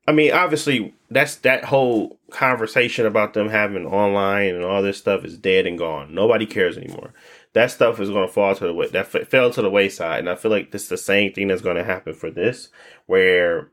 I 0.07 0.13
mean, 0.13 0.33
obviously 0.33 0.95
that's 1.11 1.37
that 1.37 1.65
whole 1.65 2.21
conversation 2.31 3.07
about 3.07 3.33
them 3.33 3.49
having 3.49 3.87
online 3.87 4.55
and 4.55 4.65
all 4.65 4.83
this 4.83 4.99
stuff 4.99 5.25
is 5.25 5.39
dead 5.39 5.67
and 5.67 5.79
gone. 5.79 6.15
Nobody 6.15 6.45
cares 6.45 6.77
anymore. 6.77 7.15
That 7.55 7.71
stuff 7.71 7.99
is 8.01 8.11
going 8.11 8.27
to 8.27 8.33
fall 8.33 8.55
to 8.55 8.67
the 8.67 8.75
way 8.75 8.89
that 8.89 9.15
f- 9.15 9.29
fell 9.29 9.51
to 9.53 9.63
the 9.63 9.71
wayside, 9.71 10.21
and 10.21 10.29
I 10.29 10.35
feel 10.35 10.51
like 10.51 10.71
this 10.71 10.83
is 10.85 10.89
the 10.91 10.99
same 10.99 11.33
thing 11.33 11.49
that's 11.49 11.63
going 11.63 11.77
to 11.77 11.85
happen 11.85 12.13
for 12.13 12.31
this, 12.31 12.69
where 13.07 13.71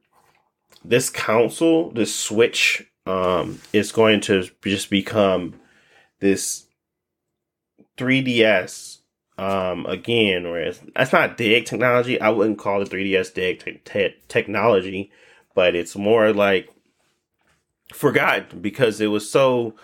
this 0.85 1.09
console, 1.09 1.91
this 1.91 2.13
Switch, 2.13 2.85
um, 3.05 3.59
is 3.73 3.91
going 3.91 4.21
to 4.21 4.49
just 4.63 4.89
become 4.89 5.55
this 6.19 6.67
3DS 7.97 8.99
um 9.37 9.85
again 9.87 10.43
whereas 10.43 10.79
that's 10.95 11.11
not 11.11 11.37
dead 11.37 11.65
technology. 11.65 12.21
I 12.21 12.29
wouldn't 12.29 12.59
call 12.59 12.79
the 12.79 12.85
3ds 12.85 13.33
dead 13.33 13.59
te- 13.59 13.81
te- 13.83 14.15
technology 14.27 15.11
but 15.55 15.75
it's 15.75 15.95
more 15.95 16.31
like 16.33 16.69
forgotten 17.93 18.61
because 18.61 19.01
it 19.01 19.07
was 19.07 19.29
so 19.29 19.75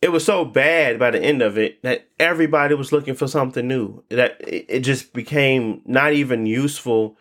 it 0.00 0.12
was 0.12 0.24
so 0.24 0.44
bad 0.44 0.98
by 0.98 1.10
the 1.10 1.20
end 1.20 1.42
of 1.42 1.58
it 1.58 1.82
that 1.82 2.06
everybody 2.20 2.74
was 2.74 2.92
looking 2.92 3.14
for 3.14 3.26
something 3.26 3.66
new. 3.66 4.02
That 4.10 4.40
it, 4.46 4.66
it 4.68 4.80
just 4.80 5.12
became 5.12 5.82
not 5.84 6.12
even 6.12 6.46
useful 6.46 7.16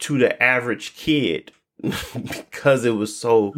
to 0.00 0.18
the 0.18 0.40
average 0.42 0.94
kid 0.94 1.52
because 1.82 2.84
it 2.84 2.96
was 2.96 3.16
so 3.16 3.54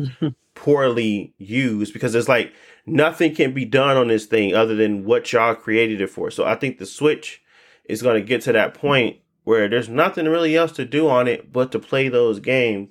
poorly 0.54 1.32
used 1.38 1.92
because 1.92 2.14
it's 2.14 2.28
like 2.28 2.52
nothing 2.84 3.34
can 3.34 3.54
be 3.54 3.64
done 3.64 3.96
on 3.96 4.08
this 4.08 4.26
thing 4.26 4.54
other 4.54 4.74
than 4.74 5.04
what 5.04 5.32
y'all 5.32 5.54
created 5.54 6.00
it 6.00 6.10
for. 6.10 6.30
So 6.30 6.44
I 6.44 6.54
think 6.54 6.78
the 6.78 6.86
Switch 6.86 7.42
is 7.84 8.02
going 8.02 8.20
to 8.20 8.26
get 8.26 8.42
to 8.42 8.52
that 8.52 8.74
point 8.74 9.16
where 9.44 9.68
there's 9.68 9.88
nothing 9.88 10.26
really 10.26 10.56
else 10.56 10.72
to 10.72 10.84
do 10.84 11.08
on 11.08 11.26
it 11.28 11.52
but 11.52 11.72
to 11.72 11.78
play 11.78 12.08
those 12.08 12.40
games. 12.40 12.90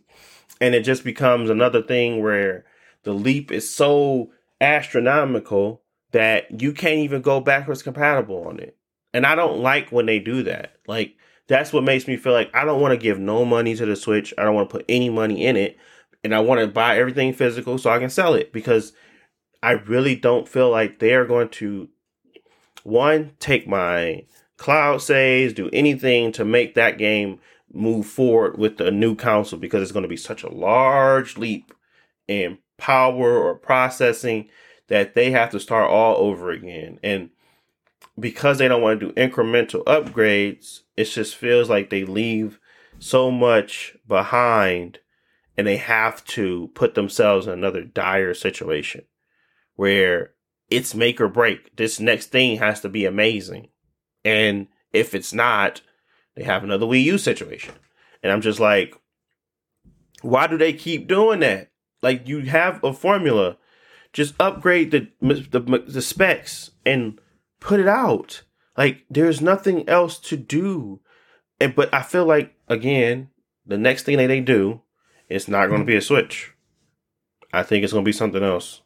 And 0.59 0.75
it 0.75 0.81
just 0.81 1.03
becomes 1.03 1.49
another 1.49 1.81
thing 1.81 2.21
where 2.21 2.65
the 3.03 3.13
leap 3.13 3.51
is 3.51 3.73
so 3.73 4.31
astronomical 4.59 5.83
that 6.11 6.61
you 6.61 6.73
can't 6.73 6.99
even 6.99 7.21
go 7.21 7.39
backwards 7.39 7.83
compatible 7.83 8.47
on 8.47 8.59
it. 8.59 8.75
And 9.13 9.25
I 9.25 9.35
don't 9.35 9.59
like 9.59 9.91
when 9.91 10.05
they 10.05 10.19
do 10.19 10.43
that. 10.43 10.73
Like, 10.87 11.15
that's 11.49 11.73
what 11.73 11.83
makes 11.83 12.07
me 12.07 12.15
feel 12.15 12.31
like 12.31 12.55
I 12.55 12.63
don't 12.63 12.79
want 12.79 12.93
to 12.93 12.97
give 12.97 13.19
no 13.19 13.43
money 13.43 13.75
to 13.75 13.85
the 13.85 13.95
Switch. 13.95 14.33
I 14.37 14.43
don't 14.43 14.53
want 14.53 14.69
to 14.69 14.77
put 14.77 14.85
any 14.87 15.09
money 15.09 15.45
in 15.45 15.57
it. 15.57 15.77
And 16.23 16.33
I 16.33 16.39
want 16.39 16.61
to 16.61 16.67
buy 16.67 16.97
everything 16.97 17.33
physical 17.33 17.77
so 17.77 17.89
I 17.89 17.99
can 17.99 18.09
sell 18.09 18.35
it 18.35 18.53
because 18.53 18.93
I 19.63 19.71
really 19.71 20.15
don't 20.15 20.47
feel 20.47 20.69
like 20.69 20.99
they 20.99 21.13
are 21.13 21.25
going 21.25 21.49
to 21.49 21.89
one 22.83 23.31
take 23.39 23.67
my 23.67 24.25
cloud 24.57 25.01
saves, 25.01 25.53
do 25.53 25.69
anything 25.73 26.31
to 26.33 26.45
make 26.45 26.75
that 26.75 26.97
game 26.97 27.39
move 27.73 28.05
forward 28.05 28.57
with 28.57 28.77
the 28.77 28.91
new 28.91 29.15
console 29.15 29.59
because 29.59 29.81
it's 29.81 29.91
going 29.91 30.03
to 30.03 30.09
be 30.09 30.17
such 30.17 30.43
a 30.43 30.53
large 30.53 31.37
leap 31.37 31.73
in 32.27 32.59
power 32.77 33.37
or 33.37 33.55
processing 33.55 34.49
that 34.87 35.15
they 35.15 35.31
have 35.31 35.49
to 35.49 35.59
start 35.59 35.89
all 35.89 36.17
over 36.17 36.51
again. 36.51 36.99
And 37.01 37.29
because 38.19 38.57
they 38.57 38.67
don't 38.67 38.81
want 38.81 38.99
to 38.99 39.07
do 39.07 39.13
incremental 39.13 39.83
upgrades, 39.85 40.81
it 40.97 41.05
just 41.05 41.35
feels 41.35 41.69
like 41.69 41.89
they 41.89 42.05
leave 42.05 42.59
so 42.99 43.31
much 43.31 43.95
behind 44.07 44.99
and 45.57 45.67
they 45.67 45.77
have 45.77 46.23
to 46.25 46.69
put 46.73 46.95
themselves 46.95 47.47
in 47.47 47.53
another 47.53 47.83
dire 47.83 48.33
situation 48.33 49.03
where 49.75 50.31
it's 50.69 50.95
make 50.95 51.19
or 51.19 51.27
break. 51.27 51.75
This 51.75 51.99
next 51.99 52.27
thing 52.27 52.57
has 52.57 52.81
to 52.81 52.89
be 52.89 53.05
amazing. 53.05 53.69
And 54.23 54.67
if 54.93 55.13
it's 55.13 55.33
not, 55.33 55.81
they 56.35 56.43
have 56.43 56.63
another 56.63 56.85
Wii 56.85 57.03
U 57.03 57.17
situation. 57.17 57.73
And 58.21 58.31
I'm 58.31 58.41
just 58.41 58.59
like, 58.59 58.95
why 60.21 60.47
do 60.47 60.57
they 60.57 60.73
keep 60.73 61.07
doing 61.07 61.39
that? 61.39 61.71
Like 62.01 62.27
you 62.27 62.41
have 62.41 62.83
a 62.83 62.93
formula, 62.93 63.57
just 64.13 64.35
upgrade 64.39 64.91
the 64.91 65.07
the, 65.21 65.83
the 65.87 66.01
specs 66.01 66.71
and 66.85 67.19
put 67.59 67.79
it 67.79 67.87
out. 67.87 68.43
Like 68.77 69.05
there's 69.09 69.41
nothing 69.41 69.87
else 69.87 70.19
to 70.19 70.37
do. 70.37 71.01
And 71.59 71.75
but 71.75 71.93
I 71.93 72.01
feel 72.01 72.25
like 72.25 72.55
again, 72.67 73.29
the 73.65 73.77
next 73.77 74.03
thing 74.03 74.17
that 74.17 74.27
they 74.27 74.41
do, 74.41 74.81
it's 75.27 75.47
not 75.47 75.67
going 75.67 75.81
to 75.81 75.85
be 75.85 75.95
a 75.95 76.01
Switch. 76.01 76.53
I 77.51 77.63
think 77.63 77.83
it's 77.83 77.93
going 77.93 78.05
to 78.05 78.09
be 78.09 78.13
something 78.13 78.43
else, 78.43 78.81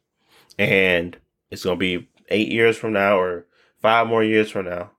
and 0.57 1.17
it's 1.51 1.63
going 1.63 1.77
to 1.77 1.79
be 1.79 2.09
eight 2.29 2.49
years 2.49 2.77
from 2.77 2.93
now 2.93 3.19
or 3.19 3.45
five 3.81 4.07
more 4.07 4.23
years 4.23 4.49
from 4.49 4.65
now, 4.65 4.91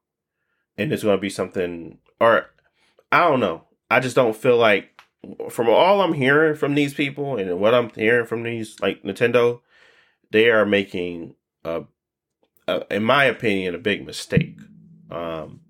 and 0.77 0.93
it's 0.93 1.03
going 1.03 1.17
to 1.17 1.21
be 1.21 1.31
something. 1.31 1.99
Or 2.21 2.47
I 3.11 3.29
don't 3.29 3.41
know. 3.41 3.65
I 3.91 4.01
just 4.01 4.17
don't 4.17 4.37
feel 4.37 4.57
like 4.57 4.91
from 5.51 5.69
all 5.69 6.03
I'm 6.03 6.13
hearing 6.13 6.55
from 6.55 6.75
these 6.75 6.95
people 6.95 7.37
and 7.37 7.59
what 7.59 7.75
I'm 7.75 7.91
hearing 7.91 8.27
from 8.27 8.43
these 8.43 8.79
like 8.81 9.03
Nintendo, 9.03 9.61
they 10.31 10.51
are 10.51 10.67
making 10.67 11.35
a, 11.65 11.85
a 12.69 12.83
in 12.91 13.05
my 13.05 13.25
opinion, 13.25 13.75
a 13.75 13.79
big 13.79 14.07
mistake. 14.07 14.59
Um, 15.11 15.61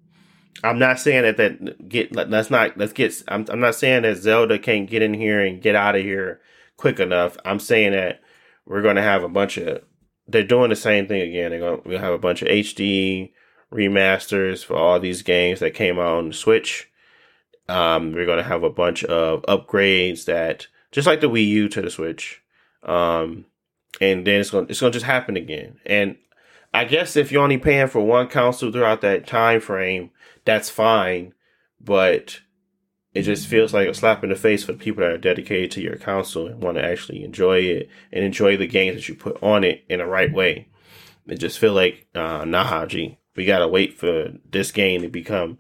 I'm 0.63 0.79
not 0.79 0.99
saying 0.99 1.23
that 1.23 1.37
that 1.37 1.89
get 1.89 2.15
let's 2.15 2.51
not 2.51 2.77
let's 2.79 2.93
get 2.93 3.23
I'm 3.29 3.45
I'm 3.49 3.61
not 3.61 3.75
saying 3.75 4.03
that 4.03 4.17
Zelda 4.17 4.59
can't 4.59 4.89
get 4.89 5.03
in 5.03 5.15
here 5.15 5.41
and 5.41 5.61
get 5.61 5.75
out 5.75 5.97
of 5.97 6.03
here 6.03 6.41
quick 6.77 7.01
enough. 7.01 7.37
I'm 7.45 7.59
saying 7.59 7.93
that 7.93 8.21
we're 8.67 8.83
going 8.83 8.97
to 8.97 9.03
have 9.03 9.23
a 9.23 9.29
bunch 9.29 9.59
of 9.59 9.83
they're 10.27 10.43
doing 10.43 10.71
the 10.71 10.77
same 10.77 11.07
thing 11.07 11.21
again. 11.21 11.51
They're 11.51 11.61
going 11.61 11.83
to 11.83 11.99
have 11.99 12.15
a 12.15 12.19
bunch 12.19 12.43
of 12.43 12.49
HD 12.49 13.33
remasters 13.73 14.65
for 14.65 14.77
all 14.77 14.99
these 14.99 15.23
games 15.23 15.61
that 15.61 15.75
came 15.75 15.99
out 15.99 16.19
on 16.19 16.29
the 16.29 16.35
Switch. 16.35 16.91
Um, 17.69 18.13
we're 18.13 18.27
going 18.27 18.39
to 18.39 18.45
have 18.45 18.63
a 18.63 18.71
bunch 18.71 19.05
of 19.05 19.43
upgrades 19.43 20.27
that 20.27 20.69
just 20.93 21.07
like 21.07 21.21
the 21.21 21.29
Wii 21.29 21.47
U 21.47 21.69
to 21.69 21.83
the 21.83 21.91
Switch. 21.91 22.43
Um, 22.83 23.47
and 24.01 24.27
then 24.27 24.41
it's 24.41 24.51
going 24.51 24.67
it's 24.69 24.81
going 24.81 24.93
to 24.93 24.97
just 24.97 25.07
happen 25.07 25.37
again. 25.37 25.79
And 25.85 26.17
I 26.75 26.85
guess 26.85 27.15
if 27.15 27.31
you're 27.31 27.43
only 27.43 27.57
paying 27.57 27.87
for 27.87 28.01
one 28.01 28.29
console 28.29 28.73
throughout 28.73 29.01
that 29.03 29.29
time 29.29 29.61
frame, 29.61 30.11
that's 30.45 30.69
fine. 30.69 31.33
But 31.81 32.41
it 33.15 33.23
just 33.23 33.47
feels 33.47 33.73
like 33.73 33.89
a 33.89 33.95
slap 33.95 34.25
in 34.25 34.31
the 34.31 34.37
face 34.37 34.65
for 34.65 34.73
the 34.73 34.79
people 34.79 35.03
that 35.03 35.13
are 35.13 35.19
dedicated 35.19 35.71
to 35.71 35.81
your 35.81 35.97
console 35.97 36.49
and 36.49 36.61
want 36.61 36.77
to 36.77 36.85
actually 36.85 37.23
enjoy 37.23 37.59
it 37.61 37.89
and 38.11 38.25
enjoy 38.25 38.57
the 38.57 38.67
games 38.67 38.97
that 38.97 39.09
you 39.09 39.15
put 39.15 39.41
on 39.41 39.63
it 39.63 39.85
in 39.89 40.01
the 40.01 40.07
right 40.07 40.33
way. 40.33 40.69
It 41.29 41.37
just 41.37 41.61
feel 41.61 41.75
like, 41.75 42.09
uh, 42.15 42.45
nah, 42.45 42.85
G, 42.87 43.19
we 43.37 43.45
gotta 43.45 43.69
wait 43.69 43.95
for 43.95 44.33
this 44.51 44.73
game 44.73 45.03
to 45.03 45.09
become 45.09 45.59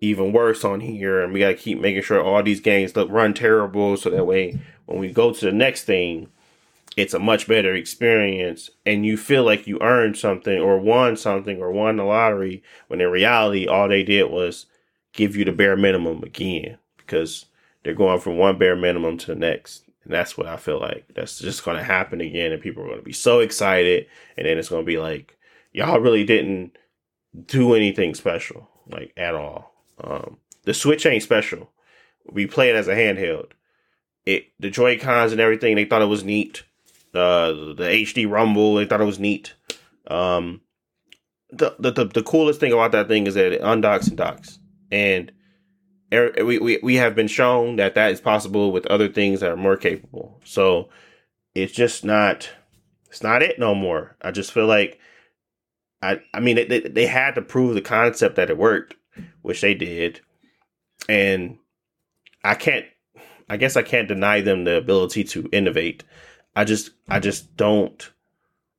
even 0.00 0.32
worse 0.32 0.64
on 0.64 0.80
here, 0.80 1.22
and 1.22 1.32
we 1.32 1.40
gotta 1.40 1.54
keep 1.54 1.80
making 1.80 2.02
sure 2.02 2.20
all 2.20 2.42
these 2.42 2.60
games 2.60 2.96
look 2.96 3.08
run 3.10 3.34
terrible, 3.34 3.96
so 3.96 4.10
that 4.10 4.26
way 4.26 4.58
when 4.86 4.98
we 4.98 5.12
go 5.12 5.32
to 5.32 5.44
the 5.44 5.52
next 5.52 5.84
thing, 5.84 6.28
it's 6.96 7.14
a 7.14 7.18
much 7.18 7.46
better 7.46 7.74
experience 7.74 8.70
and 8.84 9.06
you 9.06 9.16
feel 9.16 9.44
like 9.44 9.66
you 9.66 9.78
earned 9.80 10.16
something 10.16 10.58
or 10.58 10.78
won 10.78 11.16
something 11.16 11.60
or 11.60 11.70
won 11.70 11.96
the 11.96 12.04
lottery 12.04 12.62
when 12.88 13.00
in 13.00 13.08
reality 13.08 13.66
all 13.66 13.88
they 13.88 14.02
did 14.02 14.30
was 14.30 14.66
give 15.12 15.36
you 15.36 15.44
the 15.44 15.52
bare 15.52 15.76
minimum 15.76 16.22
again 16.22 16.78
because 16.96 17.46
they're 17.82 17.94
going 17.94 18.20
from 18.20 18.38
one 18.38 18.58
bare 18.58 18.76
minimum 18.76 19.16
to 19.18 19.26
the 19.28 19.34
next. 19.34 19.84
And 20.04 20.12
that's 20.12 20.36
what 20.36 20.46
i 20.46 20.56
feel 20.56 20.80
like. 20.80 21.06
That's 21.14 21.38
just 21.38 21.64
going 21.64 21.76
to 21.76 21.84
happen 21.84 22.20
again 22.20 22.52
and 22.52 22.62
people 22.62 22.82
are 22.82 22.86
going 22.86 22.98
to 22.98 23.04
be 23.04 23.12
so 23.12 23.40
excited 23.40 24.06
and 24.36 24.46
then 24.46 24.58
it's 24.58 24.68
going 24.68 24.82
to 24.82 24.86
be 24.86 24.98
like 24.98 25.36
y'all 25.72 26.00
really 26.00 26.24
didn't 26.24 26.76
do 27.46 27.74
anything 27.74 28.14
special 28.14 28.68
like 28.88 29.12
at 29.16 29.34
all. 29.34 29.72
Um, 30.02 30.38
the 30.64 30.74
switch 30.74 31.06
ain't 31.06 31.22
special. 31.22 31.70
We 32.30 32.46
play 32.46 32.70
it 32.70 32.76
as 32.76 32.88
a 32.88 32.94
handheld. 32.94 33.50
It 34.26 34.46
the 34.58 34.70
joy 34.70 34.98
cons 34.98 35.32
and 35.32 35.40
everything 35.40 35.76
they 35.76 35.84
thought 35.84 36.02
it 36.02 36.06
was 36.06 36.24
neat 36.24 36.64
uh, 37.14 37.52
the 37.52 37.88
HD 37.90 38.28
Rumble. 38.30 38.74
They 38.74 38.84
thought 38.86 39.00
it 39.00 39.04
was 39.04 39.18
neat. 39.18 39.54
Um, 40.06 40.60
the, 41.50 41.74
the, 41.78 42.04
the 42.04 42.22
coolest 42.22 42.60
thing 42.60 42.72
about 42.72 42.92
that 42.92 43.08
thing 43.08 43.26
is 43.26 43.34
that 43.34 43.52
it 43.52 43.62
undocks 43.62 44.08
and 44.08 44.16
docks, 44.16 44.58
and 44.90 45.32
er, 46.12 46.32
we, 46.44 46.58
we 46.58 46.78
we 46.82 46.94
have 46.96 47.14
been 47.14 47.28
shown 47.28 47.76
that 47.76 47.94
that 47.94 48.12
is 48.12 48.20
possible 48.20 48.72
with 48.72 48.86
other 48.86 49.08
things 49.08 49.40
that 49.40 49.50
are 49.50 49.56
more 49.56 49.76
capable. 49.76 50.40
So 50.44 50.88
it's 51.54 51.72
just 51.72 52.04
not 52.04 52.48
it's 53.08 53.22
not 53.22 53.42
it 53.42 53.58
no 53.58 53.74
more. 53.74 54.16
I 54.22 54.30
just 54.30 54.52
feel 54.52 54.66
like 54.66 54.98
I 56.02 56.20
I 56.32 56.40
mean 56.40 56.56
they 56.56 56.80
they 56.80 57.06
had 57.06 57.34
to 57.34 57.42
prove 57.42 57.74
the 57.74 57.82
concept 57.82 58.36
that 58.36 58.50
it 58.50 58.58
worked, 58.58 58.94
which 59.42 59.60
they 59.60 59.74
did, 59.74 60.20
and 61.08 61.58
I 62.44 62.54
can't. 62.54 62.86
I 63.48 63.56
guess 63.56 63.76
I 63.76 63.82
can't 63.82 64.06
deny 64.06 64.40
them 64.40 64.62
the 64.62 64.76
ability 64.76 65.24
to 65.24 65.48
innovate 65.50 66.04
I 66.54 66.64
just 66.64 66.90
I 67.08 67.20
just 67.20 67.56
don't 67.56 68.10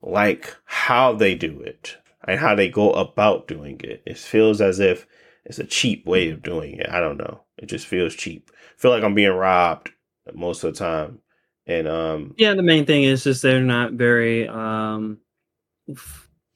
like 0.01 0.55
how 0.65 1.13
they 1.13 1.35
do 1.35 1.59
it 1.61 1.97
and 2.27 2.39
how 2.39 2.55
they 2.55 2.69
go 2.69 2.91
about 2.91 3.47
doing 3.47 3.79
it. 3.83 4.03
It 4.05 4.17
feels 4.17 4.61
as 4.61 4.79
if 4.79 5.05
it's 5.45 5.59
a 5.59 5.65
cheap 5.65 6.05
way 6.05 6.29
of 6.29 6.43
doing 6.43 6.75
it. 6.75 6.89
I 6.89 6.99
don't 6.99 7.17
know. 7.17 7.41
It 7.57 7.67
just 7.67 7.87
feels 7.87 8.15
cheap. 8.15 8.51
I 8.53 8.81
feel 8.81 8.91
like 8.91 9.03
I'm 9.03 9.15
being 9.15 9.31
robbed 9.31 9.91
most 10.33 10.63
of 10.63 10.73
the 10.73 10.79
time. 10.79 11.19
And 11.67 11.87
um 11.87 12.35
yeah, 12.37 12.53
the 12.53 12.63
main 12.63 12.85
thing 12.85 13.03
is 13.03 13.23
just 13.23 13.41
they're 13.41 13.61
not 13.61 13.93
very 13.93 14.47
um 14.47 15.19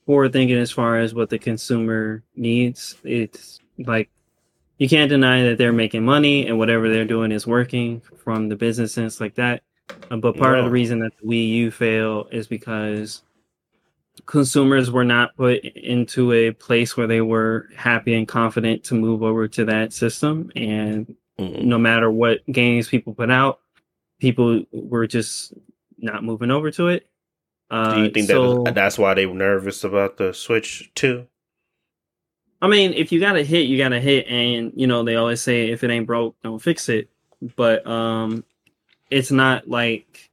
forward 0.05 0.33
thinking 0.33 0.57
as 0.57 0.71
far 0.71 0.99
as 0.99 1.13
what 1.13 1.29
the 1.29 1.39
consumer 1.39 2.23
needs. 2.35 2.95
It's 3.03 3.59
like 3.77 4.09
you 4.77 4.89
can't 4.89 5.09
deny 5.09 5.43
that 5.43 5.57
they're 5.57 5.71
making 5.71 6.03
money 6.03 6.47
and 6.47 6.59
whatever 6.59 6.89
they're 6.89 7.05
doing 7.05 7.31
is 7.31 7.47
working 7.47 8.01
from 8.23 8.49
the 8.49 8.55
business 8.55 8.93
sense 8.93 9.21
like 9.21 9.35
that. 9.35 9.63
Uh, 10.09 10.17
but 10.17 10.37
part 10.37 10.53
no. 10.53 10.59
of 10.59 10.65
the 10.65 10.71
reason 10.71 10.99
that 10.99 11.13
the 11.17 11.27
Wii 11.27 11.49
U 11.49 11.71
failed 11.71 12.29
is 12.31 12.47
because 12.47 13.21
consumers 14.25 14.91
were 14.91 15.03
not 15.03 15.35
put 15.35 15.63
into 15.63 16.31
a 16.31 16.51
place 16.51 16.95
where 16.95 17.07
they 17.07 17.21
were 17.21 17.69
happy 17.75 18.13
and 18.15 18.27
confident 18.27 18.83
to 18.85 18.95
move 18.95 19.23
over 19.23 19.47
to 19.47 19.65
that 19.65 19.93
system. 19.93 20.51
And 20.55 21.15
mm-hmm. 21.39 21.67
no 21.67 21.77
matter 21.77 22.09
what 22.09 22.45
games 22.51 22.87
people 22.87 23.13
put 23.13 23.31
out, 23.31 23.59
people 24.19 24.63
were 24.71 25.07
just 25.07 25.53
not 25.97 26.23
moving 26.23 26.51
over 26.51 26.71
to 26.71 26.87
it. 26.87 27.07
Uh, 27.69 27.95
Do 27.95 28.03
you 28.03 28.09
think 28.11 28.27
so, 28.27 28.63
that 28.63 28.75
that's 28.75 28.97
why 28.97 29.13
they 29.13 29.25
were 29.25 29.33
nervous 29.33 29.83
about 29.83 30.17
the 30.17 30.33
Switch 30.33 30.91
too? 30.93 31.27
I 32.61 32.67
mean, 32.67 32.93
if 32.93 33.11
you 33.11 33.19
got 33.19 33.35
a 33.35 33.43
hit, 33.43 33.67
you 33.67 33.77
got 33.77 33.91
a 33.91 33.99
hit, 33.99 34.27
and 34.27 34.71
you 34.75 34.87
know 34.87 35.03
they 35.03 35.15
always 35.15 35.41
say 35.41 35.69
if 35.69 35.83
it 35.83 35.89
ain't 35.89 36.07
broke, 36.07 36.35
don't 36.43 36.61
fix 36.61 36.89
it. 36.89 37.09
But 37.55 37.85
um, 37.85 38.43
it's 39.09 39.31
not 39.31 39.67
like 39.67 40.29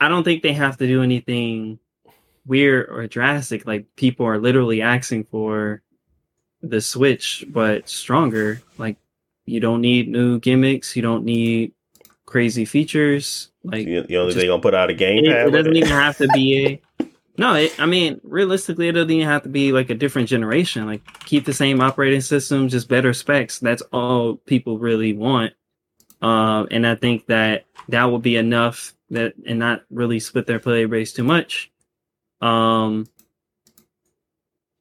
I 0.00 0.08
don't 0.08 0.24
think 0.24 0.42
they 0.42 0.52
have 0.52 0.78
to 0.78 0.86
do 0.86 1.02
anything 1.02 1.78
weird 2.46 2.88
or 2.88 3.06
drastic. 3.06 3.66
Like 3.66 3.86
people 3.96 4.26
are 4.26 4.38
literally 4.38 4.82
asking 4.82 5.24
for 5.24 5.82
the 6.62 6.80
Switch, 6.80 7.44
but 7.48 7.88
stronger. 7.88 8.62
Like 8.78 8.96
you 9.44 9.60
don't 9.60 9.80
need 9.80 10.08
new 10.08 10.38
gimmicks. 10.38 10.96
You 10.96 11.02
don't 11.02 11.24
need 11.24 11.72
crazy 12.24 12.64
features. 12.64 13.50
Like 13.64 13.86
you, 13.86 14.04
you 14.08 14.18
only 14.18 14.32
just, 14.32 14.40
they 14.40 14.46
gonna 14.46 14.62
put 14.62 14.74
out 14.74 14.90
a 14.90 14.94
game. 14.94 15.24
It, 15.24 15.30
it 15.32 15.50
doesn't 15.50 15.76
even 15.76 15.88
have 15.88 16.16
to 16.18 16.28
be 16.28 16.80
a. 17.00 17.06
No, 17.38 17.54
it, 17.54 17.78
I 17.78 17.84
mean 17.84 18.20
realistically, 18.22 18.88
it 18.88 18.92
doesn't 18.92 19.10
even 19.10 19.26
have 19.26 19.42
to 19.42 19.48
be 19.48 19.72
like 19.72 19.90
a 19.90 19.94
different 19.94 20.28
generation. 20.28 20.86
Like 20.86 21.02
keep 21.24 21.44
the 21.44 21.52
same 21.52 21.80
operating 21.80 22.22
system, 22.22 22.68
just 22.68 22.88
better 22.88 23.12
specs. 23.12 23.58
That's 23.58 23.82
all 23.92 24.36
people 24.36 24.78
really 24.78 25.12
want. 25.12 25.52
Uh, 26.22 26.64
and 26.70 26.86
I 26.86 26.94
think 26.94 27.26
that 27.26 27.66
that 27.88 28.04
will 28.04 28.18
be 28.18 28.36
enough 28.36 28.94
that 29.10 29.34
and 29.46 29.58
not 29.58 29.82
really 29.90 30.20
split 30.20 30.46
their 30.46 30.58
player 30.58 30.88
base 30.88 31.12
too 31.12 31.24
much. 31.24 31.70
Um, 32.40 33.06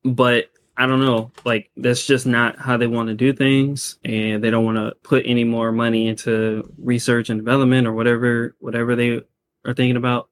but 0.03 0.49
I 0.77 0.87
don't 0.87 0.99
know, 0.99 1.31
like 1.45 1.69
that's 1.77 2.05
just 2.05 2.25
not 2.25 2.59
how 2.59 2.77
they 2.77 2.87
want 2.87 3.07
to 3.07 3.15
do 3.15 3.31
things, 3.31 3.97
and 4.03 4.43
they 4.43 4.49
don't 4.49 4.65
want 4.65 4.77
to 4.77 4.93
put 5.03 5.23
any 5.25 5.43
more 5.43 5.71
money 5.71 6.07
into 6.07 6.69
research 6.77 7.29
and 7.29 7.39
development 7.39 7.87
or 7.87 7.93
whatever 7.93 8.55
whatever 8.59 8.95
they 8.95 9.21
are 9.65 9.73
thinking 9.73 9.95
about. 9.95 10.29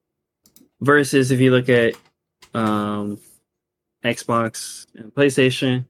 Versus 0.81 1.31
if 1.31 1.39
you 1.39 1.51
look 1.51 1.69
at 1.69 1.95
um, 2.53 3.19
Xbox 4.03 4.85
and 4.95 5.13
PlayStation, 5.13 5.85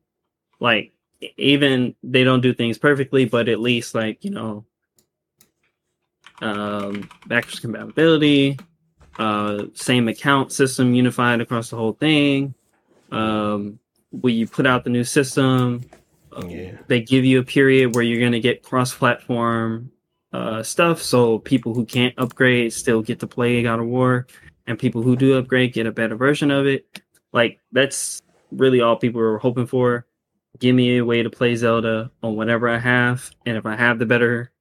like 0.59 0.93
even 1.37 1.95
they 2.03 2.23
don't 2.23 2.41
do 2.41 2.53
things 2.53 2.77
perfectly, 2.77 3.25
but 3.25 3.49
at 3.49 3.59
least 3.59 3.95
like 3.95 4.23
you 4.23 4.31
know 4.31 4.65
um, 6.43 7.09
backwards 7.27 7.59
compatibility, 7.59 8.59
uh, 9.17 9.65
same 9.73 10.07
account 10.07 10.51
system 10.51 10.93
unified 10.93 11.41
across 11.41 11.69
the 11.69 11.75
whole 11.77 11.93
thing. 11.93 12.53
Um, 13.11 13.79
when 14.11 14.35
you 14.35 14.47
put 14.47 14.65
out 14.67 14.83
the 14.83 14.89
new 14.89 15.03
system, 15.03 15.81
Yeah. 16.47 16.71
they 16.87 17.01
give 17.01 17.25
you 17.25 17.39
a 17.39 17.43
period 17.43 17.95
where 17.95 18.03
you're 18.03 18.19
going 18.19 18.31
to 18.31 18.39
get 18.39 18.63
cross-platform 18.63 19.91
uh, 20.33 20.63
stuff, 20.63 21.01
so 21.01 21.37
people 21.39 21.75
who 21.75 21.85
can't 21.85 22.15
upgrade 22.17 22.73
still 22.73 23.03
get 23.03 23.19
to 23.19 23.27
play 23.27 23.61
God 23.61 23.79
of 23.79 23.85
War, 23.85 24.25
and 24.65 24.79
people 24.79 25.03
who 25.03 25.15
do 25.15 25.37
upgrade 25.37 25.73
get 25.73 25.85
a 25.85 25.91
better 25.91 26.15
version 26.15 26.49
of 26.49 26.65
it. 26.65 27.01
Like 27.33 27.59
that's 27.71 28.19
really 28.51 28.81
all 28.81 28.95
people 28.95 29.21
are 29.21 29.37
hoping 29.37 29.67
for. 29.67 30.07
Give 30.59 30.75
me 30.75 30.97
a 30.97 31.05
way 31.05 31.21
to 31.21 31.29
play 31.29 31.55
Zelda 31.55 32.09
on 32.23 32.35
whatever 32.35 32.67
I 32.67 32.79
have, 32.79 33.29
and 33.45 33.57
if 33.57 33.65
I 33.67 33.75
have 33.75 33.99
the 33.99 34.07
better 34.07 34.51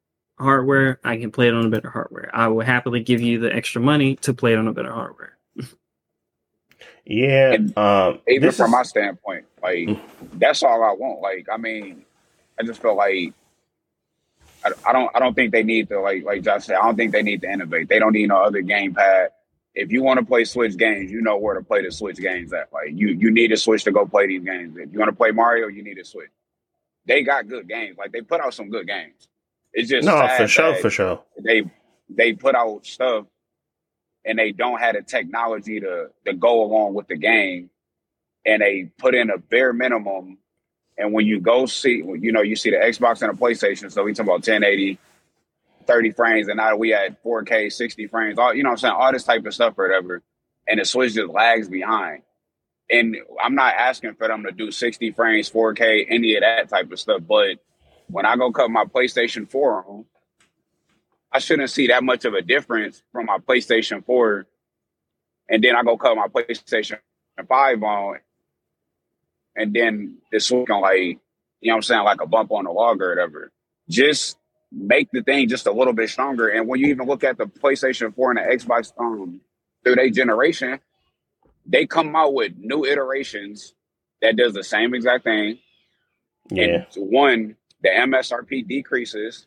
hardware, 0.43 1.01
I 1.05 1.17
can 1.17 1.31
play 1.31 1.49
it 1.49 1.55
on 1.55 1.65
a 1.65 1.69
better 1.71 1.91
hardware. 1.91 2.31
I 2.35 2.49
will 2.49 2.65
happily 2.65 3.01
give 3.01 3.21
you 3.21 3.39
the 3.39 3.55
extra 3.55 3.81
money 3.81 4.17
to 4.17 4.35
play 4.35 4.53
it 4.53 4.59
on 4.59 4.69
a 4.69 4.73
better 4.73 4.93
hardware. 4.93 5.37
Yeah. 7.05 7.53
And 7.55 7.77
Um, 7.77 8.21
even 8.29 8.53
from 8.53 8.67
is- 8.67 8.73
my 8.73 8.83
standpoint, 8.83 9.45
like 9.63 9.89
Mm. 9.89 10.01
that's 10.35 10.63
all 10.63 10.83
I 10.85 10.93
want. 10.93 11.21
Like, 11.21 11.49
I 11.51 11.57
mean, 11.57 12.05
I 12.59 12.63
just 12.65 12.81
feel 12.81 12.97
like 12.97 13.33
I, 14.65 14.71
I 14.87 14.93
don't 14.93 15.11
I 15.15 15.19
don't 15.19 15.35
think 15.35 15.51
they 15.53 15.65
need 15.65 15.89
to 15.89 15.99
like 16.01 16.23
like 16.25 16.43
Josh 16.43 16.67
said. 16.67 16.77
I 16.77 16.83
don't 16.83 16.97
think 16.97 17.11
they 17.13 17.23
need 17.23 17.41
to 17.43 17.51
innovate. 17.51 17.89
They 17.89 17.99
don't 17.99 18.13
need 18.13 18.29
no 18.29 18.37
other 18.37 18.63
gamepad. 18.63 19.29
If 19.75 19.91
you 19.91 20.03
want 20.03 20.21
to 20.21 20.27
play 20.27 20.45
Switch 20.45 20.77
games, 20.77 21.11
you 21.11 21.21
know 21.23 21.37
where 21.39 21.55
to 21.55 21.63
play 21.63 21.83
the 21.83 21.91
Switch 21.91 22.19
games 22.19 22.53
at. 22.53 22.73
Like 22.73 22.91
you 22.93 23.09
you 23.09 23.31
need 23.33 23.51
a 23.51 23.57
Switch 23.57 23.83
to 23.85 23.91
go 23.91 24.07
play 24.07 24.29
these 24.29 24.45
games. 24.45 24.77
If 24.77 24.93
you 24.93 24.99
want 25.01 25.09
to 25.11 25.17
play 25.17 25.33
Mario, 25.33 25.67
you 25.67 25.83
need 25.83 25.99
a 25.99 26.05
Switch. 26.05 26.31
They 27.07 27.25
got 27.25 27.49
good 27.49 27.67
games. 27.69 27.97
Like 27.99 28.13
they 28.13 28.21
put 28.21 28.41
out 28.41 28.55
some 28.55 28.71
good 28.71 28.87
games. 28.87 29.27
It's 29.73 29.89
just 29.89 30.07
no, 30.07 30.29
for 30.37 30.47
sure, 30.47 30.75
for 30.77 30.91
sure. 30.91 31.23
they 31.43 31.65
they 32.09 32.33
put 32.33 32.55
out 32.55 32.85
stuff 32.85 33.27
and 34.25 34.39
they 34.39 34.53
don't 34.53 34.81
have 34.81 34.95
the 34.95 35.03
technology 35.03 35.81
to 35.81 36.09
to 36.27 36.33
go 36.35 36.63
along 36.63 36.95
with 36.95 37.09
the 37.09 37.17
game. 37.17 37.71
And 38.45 38.61
they 38.61 38.91
put 38.99 39.15
in 39.15 39.31
a 39.31 39.39
bare 39.39 39.73
minimum. 39.73 40.39
And 40.99 41.13
when 41.13 41.27
you 41.27 41.41
go 41.41 41.67
see 41.67 42.03
you 42.21 42.33
know 42.33 42.43
you 42.43 42.55
see 42.55 42.71
the 42.71 42.77
xbox 42.77 43.23
and 43.23 43.37
the 43.37 43.41
playstation 43.41 43.91
so 43.91 44.05
we 44.05 44.13
talking 44.13 44.29
about 44.29 44.47
1080 44.47 44.99
30 45.87 46.11
frames 46.13 46.49
and 46.49 46.59
now 46.59 46.77
we 46.77 46.91
had 46.91 47.17
4k 47.25 47.73
60 47.73 48.07
frames 48.09 48.39
all 48.39 48.55
you 48.55 48.63
know 48.63 48.69
what 48.69 48.75
i'm 48.75 48.79
saying? 48.79 48.95
All 48.95 49.11
this 49.11 49.25
type 49.25 49.45
of 49.47 49.55
stuff 49.55 49.75
or 49.79 49.89
whatever. 49.89 50.23
And 50.69 50.79
the 50.79 50.85
switch 50.85 51.15
just 51.15 51.33
lags 51.33 51.69
behind. 51.69 52.23
And 52.91 53.17
i'm 53.43 53.55
not 53.55 53.75
asking 53.75 54.15
for 54.17 54.29
them 54.29 54.45
to 54.45 54.53
do 54.53 54.71
60 54.71 55.13
frames 55.13 55.51
4k 55.51 56.07
any 56.11 56.37
of 56.37 56.43
that 56.43 56.69
type 56.69 56.93
of 56.93 57.01
stuff 57.01 57.23
but 57.27 57.59
when 58.13 58.27
i 58.27 58.37
go 58.37 58.53
cut 58.53 58.71
my 58.71 58.85
playstation 58.85 59.51
4 59.51 59.85
on 59.87 60.05
I 61.33 61.39
shouldn't 61.39 61.71
see 61.71 61.87
that 61.87 62.05
much 62.05 62.25
of 62.25 62.35
a 62.35 62.43
difference 62.43 63.03
from 63.11 63.27
my 63.27 63.39
PlayStation 63.39 64.05
4. 64.05 64.47
And 65.49 65.65
then 65.65 65.75
I 65.75 65.83
go 65.83 65.97
cut 65.97 66.15
my 66.15 66.29
PlayStation 66.29 66.99
5 67.49 67.83
on. 67.83 68.19
And 69.57 69.75
then 69.75 70.19
this 70.31 70.51
week 70.51 70.69
on 70.71 70.83
like, 70.83 70.99
you 70.99 71.19
know 71.63 71.73
what 71.73 71.77
I'm 71.77 71.83
saying, 71.83 72.05
like 72.05 72.21
a 72.21 72.27
bump 72.27 72.53
on 72.53 72.65
the 72.65 72.71
log 72.71 73.01
or 73.01 73.09
whatever. 73.09 73.51
Just 73.89 74.37
make 74.71 75.11
the 75.11 75.23
thing 75.23 75.49
just 75.49 75.67
a 75.67 75.73
little 75.73 75.93
bit 75.95 76.11
stronger. 76.11 76.49
And 76.49 76.69
when 76.69 76.81
you 76.81 76.89
even 76.89 77.07
look 77.07 77.25
at 77.25 77.39
the 77.39 77.47
PlayStation 77.47 78.15
4 78.15 78.31
and 78.33 78.39
the 78.39 78.57
Xbox 78.57 78.93
um 78.99 79.41
through 79.85 79.97
their 79.97 80.11
generation, 80.11 80.81
they 81.65 81.87
come 81.87 82.15
out 82.15 82.35
with 82.35 82.53
new 82.59 82.85
iterations 82.85 83.75
that 84.21 84.37
does 84.37 84.53
the 84.53 84.65
same 84.65 84.95
exact 84.95 85.25
thing. 85.25 85.59
Yeah. 86.51 86.85
And 86.95 87.11
one, 87.11 87.57
the 87.83 87.89
MSRP 87.89 88.67
decreases, 88.67 89.47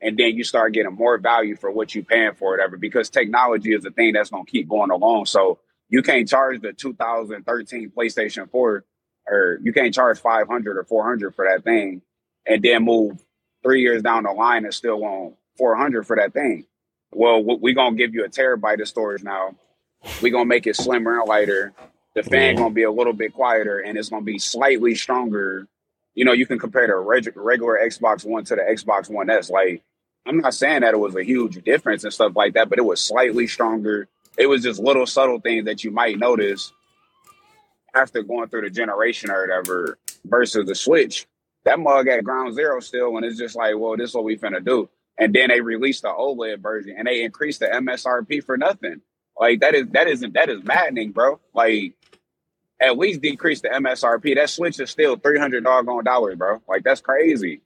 and 0.00 0.16
then 0.16 0.36
you 0.36 0.44
start 0.44 0.72
getting 0.72 0.94
more 0.94 1.18
value 1.18 1.56
for 1.56 1.70
what 1.70 1.94
you're 1.94 2.04
paying 2.04 2.34
for, 2.34 2.50
whatever. 2.50 2.76
Because 2.76 3.10
technology 3.10 3.74
is 3.74 3.82
the 3.82 3.90
thing 3.90 4.12
that's 4.12 4.30
going 4.30 4.44
to 4.44 4.50
keep 4.50 4.68
going 4.68 4.90
along. 4.90 5.26
So 5.26 5.58
you 5.88 6.02
can't 6.02 6.28
charge 6.28 6.60
the 6.60 6.72
2013 6.72 7.92
PlayStation 7.96 8.50
4, 8.50 8.84
or 9.28 9.58
you 9.62 9.72
can't 9.72 9.94
charge 9.94 10.18
500 10.18 10.76
or 10.76 10.84
400 10.84 11.34
for 11.34 11.46
that 11.46 11.64
thing, 11.64 12.02
and 12.46 12.62
then 12.62 12.84
move 12.84 13.24
three 13.62 13.82
years 13.82 14.02
down 14.02 14.24
the 14.24 14.32
line 14.32 14.64
and 14.64 14.74
still 14.74 14.98
want 14.98 15.34
400 15.58 16.06
for 16.06 16.16
that 16.16 16.32
thing. 16.32 16.66
Well, 17.12 17.44
we're 17.44 17.74
gonna 17.74 17.94
give 17.94 18.14
you 18.14 18.24
a 18.24 18.28
terabyte 18.28 18.80
of 18.80 18.88
storage 18.88 19.22
now. 19.22 19.54
We're 20.22 20.32
gonna 20.32 20.46
make 20.46 20.66
it 20.66 20.76
slimmer 20.76 21.20
and 21.20 21.28
lighter. 21.28 21.72
The 22.14 22.22
fan 22.22 22.56
gonna 22.56 22.70
be 22.74 22.82
a 22.82 22.90
little 22.90 23.12
bit 23.12 23.34
quieter, 23.34 23.80
and 23.80 23.96
it's 23.96 24.08
gonna 24.08 24.24
be 24.24 24.38
slightly 24.38 24.94
stronger 24.94 25.68
you 26.14 26.24
know, 26.24 26.32
you 26.32 26.46
can 26.46 26.58
compare 26.58 26.86
the 26.86 26.96
reg- 26.96 27.32
regular 27.36 27.78
Xbox 27.82 28.24
One 28.24 28.44
to 28.44 28.56
the 28.56 28.62
Xbox 28.62 29.10
One 29.10 29.30
S. 29.30 29.50
Like, 29.50 29.82
I'm 30.26 30.38
not 30.38 30.54
saying 30.54 30.82
that 30.82 30.94
it 30.94 30.98
was 30.98 31.16
a 31.16 31.24
huge 31.24 31.62
difference 31.64 32.04
and 32.04 32.12
stuff 32.12 32.32
like 32.36 32.54
that, 32.54 32.68
but 32.68 32.78
it 32.78 32.84
was 32.84 33.02
slightly 33.02 33.46
stronger. 33.46 34.08
It 34.38 34.46
was 34.46 34.62
just 34.62 34.80
little 34.80 35.06
subtle 35.06 35.40
things 35.40 35.64
that 35.64 35.84
you 35.84 35.90
might 35.90 36.18
notice 36.18 36.72
after 37.94 38.22
going 38.22 38.48
through 38.48 38.62
the 38.62 38.70
generation 38.70 39.30
or 39.30 39.42
whatever 39.42 39.98
versus 40.24 40.66
the 40.66 40.74
Switch. 40.74 41.26
That 41.64 41.78
mug 41.78 42.08
at 42.08 42.24
ground 42.24 42.54
zero 42.54 42.80
still, 42.80 43.16
and 43.16 43.24
it's 43.24 43.38
just 43.38 43.56
like, 43.56 43.76
well, 43.76 43.96
this 43.96 44.10
is 44.10 44.14
what 44.14 44.24
we 44.24 44.36
finna 44.36 44.64
do. 44.64 44.88
And 45.18 45.34
then 45.34 45.48
they 45.48 45.60
released 45.60 46.02
the 46.02 46.08
OLED 46.08 46.60
version, 46.60 46.94
and 46.96 47.06
they 47.06 47.22
increased 47.22 47.60
the 47.60 47.66
MSRP 47.66 48.44
for 48.44 48.56
nothing. 48.56 49.00
Like 49.38 49.60
that 49.60 49.74
is 49.74 49.86
that 49.88 50.08
isn't 50.08 50.34
that 50.34 50.48
is 50.48 50.62
maddening, 50.64 51.12
bro. 51.12 51.40
Like 51.54 51.94
at 52.82 52.98
least 52.98 53.22
decrease 53.22 53.60
the 53.62 53.68
MSRP. 53.68 54.34
That 54.36 54.50
Switch 54.50 54.80
is 54.80 54.90
still 54.90 55.16
three 55.16 55.38
hundred 55.38 55.64
doggone 55.64 56.04
dollars, 56.04 56.36
bro. 56.36 56.60
Like 56.68 56.84
that's 56.84 57.00
crazy. 57.00 57.60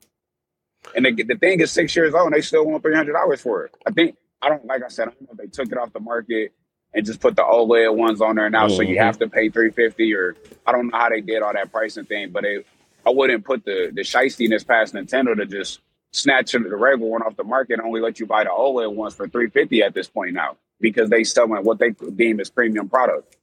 And 0.94 1.04
the, 1.04 1.22
the 1.22 1.36
thing 1.36 1.60
is 1.60 1.72
six 1.72 1.94
years 1.96 2.14
old, 2.14 2.26
and 2.26 2.34
they 2.34 2.40
still 2.42 2.64
want 2.66 2.82
three 2.82 2.94
hundred 2.94 3.14
dollars 3.14 3.40
for 3.40 3.64
it. 3.66 3.74
I 3.86 3.90
think 3.90 4.16
I 4.42 4.48
don't 4.48 4.64
like 4.66 4.82
I 4.84 4.88
said. 4.88 5.08
I 5.08 5.10
don't 5.12 5.22
know 5.22 5.28
if 5.32 5.38
they 5.38 5.46
took 5.46 5.72
it 5.72 5.78
off 5.78 5.92
the 5.92 6.00
market 6.00 6.52
and 6.94 7.04
just 7.04 7.20
put 7.20 7.36
the 7.36 7.42
OLED 7.42 7.94
ones 7.96 8.20
on 8.20 8.36
there 8.36 8.48
now, 8.50 8.68
so 8.68 8.82
you 8.82 8.96
Mhm. 8.96 9.00
have 9.02 9.18
to 9.18 9.28
pay 9.28 9.48
three 9.48 9.70
fifty 9.70 10.14
or 10.14 10.36
I 10.66 10.72
don't 10.72 10.88
know 10.90 10.98
how 10.98 11.08
they 11.08 11.20
did 11.20 11.42
all 11.42 11.52
that 11.52 11.72
pricing 11.72 12.04
thing, 12.04 12.30
but 12.30 12.42
they 12.42 12.64
I 13.06 13.10
wouldn't 13.10 13.44
put 13.44 13.64
the 13.64 13.90
the 13.94 14.02
shystiness 14.02 14.66
past 14.66 14.94
Nintendo 14.94 15.36
to 15.36 15.46
just 15.46 15.80
snatch 16.12 16.52
the 16.52 16.60
regular 16.60 17.10
one 17.10 17.22
off 17.22 17.36
the 17.36 17.44
market 17.44 17.74
and 17.74 17.82
only 17.82 18.00
let 18.00 18.20
you 18.20 18.26
buy 18.26 18.44
the 18.44 18.50
OLED 18.50 18.94
ones 18.94 19.14
for 19.14 19.28
three 19.28 19.48
fifty 19.48 19.82
at 19.82 19.94
this 19.94 20.08
point 20.08 20.34
now 20.34 20.56
because 20.80 21.10
they 21.10 21.24
selling 21.24 21.64
what 21.64 21.78
they 21.78 21.90
deem 21.90 22.40
as 22.40 22.50
premium 22.50 22.88
product 22.88 23.36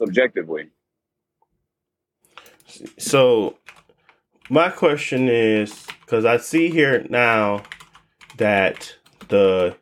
subjectively. 0.00 0.70
So 2.98 3.58
my 4.48 4.70
question 4.70 5.28
is 5.28 5.86
because 6.00 6.24
I 6.24 6.38
see 6.38 6.70
here 6.70 7.06
now 7.08 7.62
that 8.38 8.96
the 9.28 9.76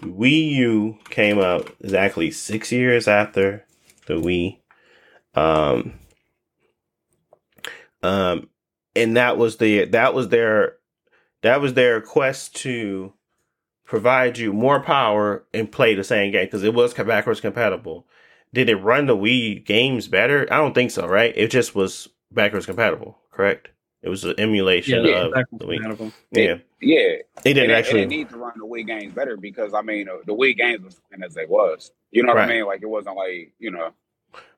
Wii 0.00 0.50
U 0.52 0.98
came 1.08 1.38
out 1.40 1.74
exactly 1.80 2.30
six 2.30 2.70
years 2.70 3.08
after 3.08 3.64
the 4.06 4.14
Wii. 4.14 4.58
Um, 5.34 5.94
um, 8.02 8.48
and 8.94 9.16
that 9.16 9.36
was 9.36 9.56
the 9.56 9.86
that 9.86 10.14
was 10.14 10.28
their 10.28 10.76
that 11.42 11.60
was 11.60 11.74
their 11.74 12.00
quest 12.00 12.54
to 12.56 13.12
provide 13.84 14.36
you 14.36 14.52
more 14.52 14.80
power 14.80 15.44
and 15.54 15.70
play 15.70 15.94
the 15.94 16.04
same 16.04 16.32
game 16.32 16.46
because 16.46 16.64
it 16.64 16.74
was 16.74 16.92
backwards 16.92 17.40
compatible. 17.40 18.06
Did 18.54 18.68
it 18.70 18.76
run 18.76 19.06
the 19.06 19.16
Wii 19.16 19.64
games 19.64 20.08
better? 20.08 20.46
I 20.50 20.56
don't 20.56 20.74
think 20.74 20.90
so, 20.90 21.06
right? 21.06 21.32
It 21.36 21.50
just 21.50 21.74
was 21.74 22.08
backwards 22.32 22.66
compatible, 22.66 23.18
correct? 23.30 23.68
It 24.02 24.08
was 24.08 24.24
an 24.24 24.34
emulation 24.38 25.04
Yeah, 25.04 25.24
of 25.24 25.32
backwards 25.34 25.64
the 25.64 25.66
Wii. 25.66 25.76
compatible. 25.82 26.12
Yeah, 26.30 26.56
Yeah, 26.80 26.98
it 27.00 27.26
didn't 27.44 27.64
and 27.64 27.72
it- 27.72 27.74
actually. 27.74 28.02
and 28.04 28.12
it 28.12 28.16
need 28.16 28.28
to 28.30 28.36
run 28.36 28.52
the 28.56 28.64
Wii 28.66 28.86
games 28.86 29.12
better 29.12 29.36
because 29.36 29.74
I 29.74 29.82
mean 29.82 30.08
uh, 30.08 30.18
the 30.26 30.34
Wii 30.34 30.56
games 30.56 30.84
was 30.84 31.00
fine 31.10 31.22
as 31.22 31.34
they 31.34 31.46
was. 31.46 31.90
You 32.12 32.22
know 32.22 32.28
what 32.28 32.36
Right. 32.36 32.50
I 32.50 32.54
mean? 32.54 32.66
Like 32.66 32.82
it 32.82 32.88
wasn't 32.88 33.16
like 33.16 33.52
you 33.58 33.70
know. 33.72 33.90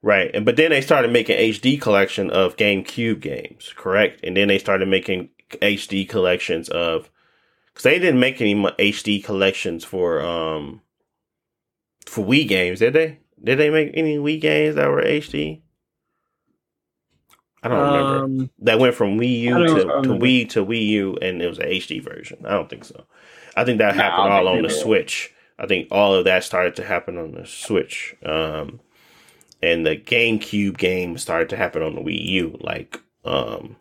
Right. 0.02 0.30
And 0.34 0.44
but 0.44 0.56
then 0.56 0.70
they 0.70 0.80
started 0.80 1.12
making 1.12 1.38
HD 1.38 1.80
collection 1.80 2.30
of 2.30 2.56
GameCube 2.56 3.20
games, 3.20 3.72
correct? 3.76 4.20
And 4.22 4.36
then 4.36 4.48
they 4.48 4.58
started 4.58 4.86
making 4.88 5.30
HD 5.62 6.06
collections 6.06 6.68
of 6.68 7.10
cuz 7.74 7.84
they 7.84 7.98
didn't 7.98 8.20
make 8.20 8.40
any 8.40 8.54
HD 8.54 9.22
collections 9.24 9.82
for 9.84 10.20
um 10.20 10.82
for 12.06 12.24
Wii 12.24 12.46
games, 12.46 12.80
did 12.80 12.92
they? 12.92 13.18
Did 13.42 13.58
they 13.58 13.70
make 13.70 13.90
any 13.94 14.18
Wii 14.18 14.40
games 14.40 14.74
that 14.76 14.88
were 14.88 15.02
HD? 15.02 15.62
I 17.62 17.68
don't 17.68 17.78
remember. 17.78 18.24
Um, 18.24 18.50
That 18.60 18.78
went 18.78 18.94
from 18.94 19.18
Wii 19.18 19.40
U 19.40 19.66
to, 19.66 19.74
to. 19.74 20.08
Wii 20.10 20.48
to 20.50 20.64
Wii 20.64 20.86
U 20.86 21.16
and 21.20 21.42
it 21.42 21.48
was 21.48 21.58
an 21.58 21.66
HD 21.68 22.02
version. 22.02 22.44
I 22.46 22.50
don't 22.50 22.70
think 22.70 22.84
so. 22.84 23.04
I 23.56 23.64
think 23.64 23.78
that 23.78 23.96
Nah, 23.96 24.02
happened 24.02 24.32
all 24.32 24.48
on 24.48 24.62
the 24.62 24.68
did. 24.68 24.80
Switch. 24.80 25.32
I 25.58 25.66
think 25.66 25.88
all 25.90 26.14
of 26.14 26.24
that 26.24 26.44
started 26.44 26.76
to 26.76 26.84
happen 26.84 27.18
on 27.18 27.32
the 27.32 27.46
Switch. 27.46 28.14
Um 28.24 28.80
and 29.60 29.84
the 29.84 29.96
GameCube 29.96 30.76
game 30.78 31.18
started 31.18 31.48
to 31.48 31.56
happen 31.56 31.82
on 31.82 31.96
the 31.96 32.00
Wii 32.00 32.24
U, 32.26 32.58
like 32.60 33.00
um, 33.24 33.74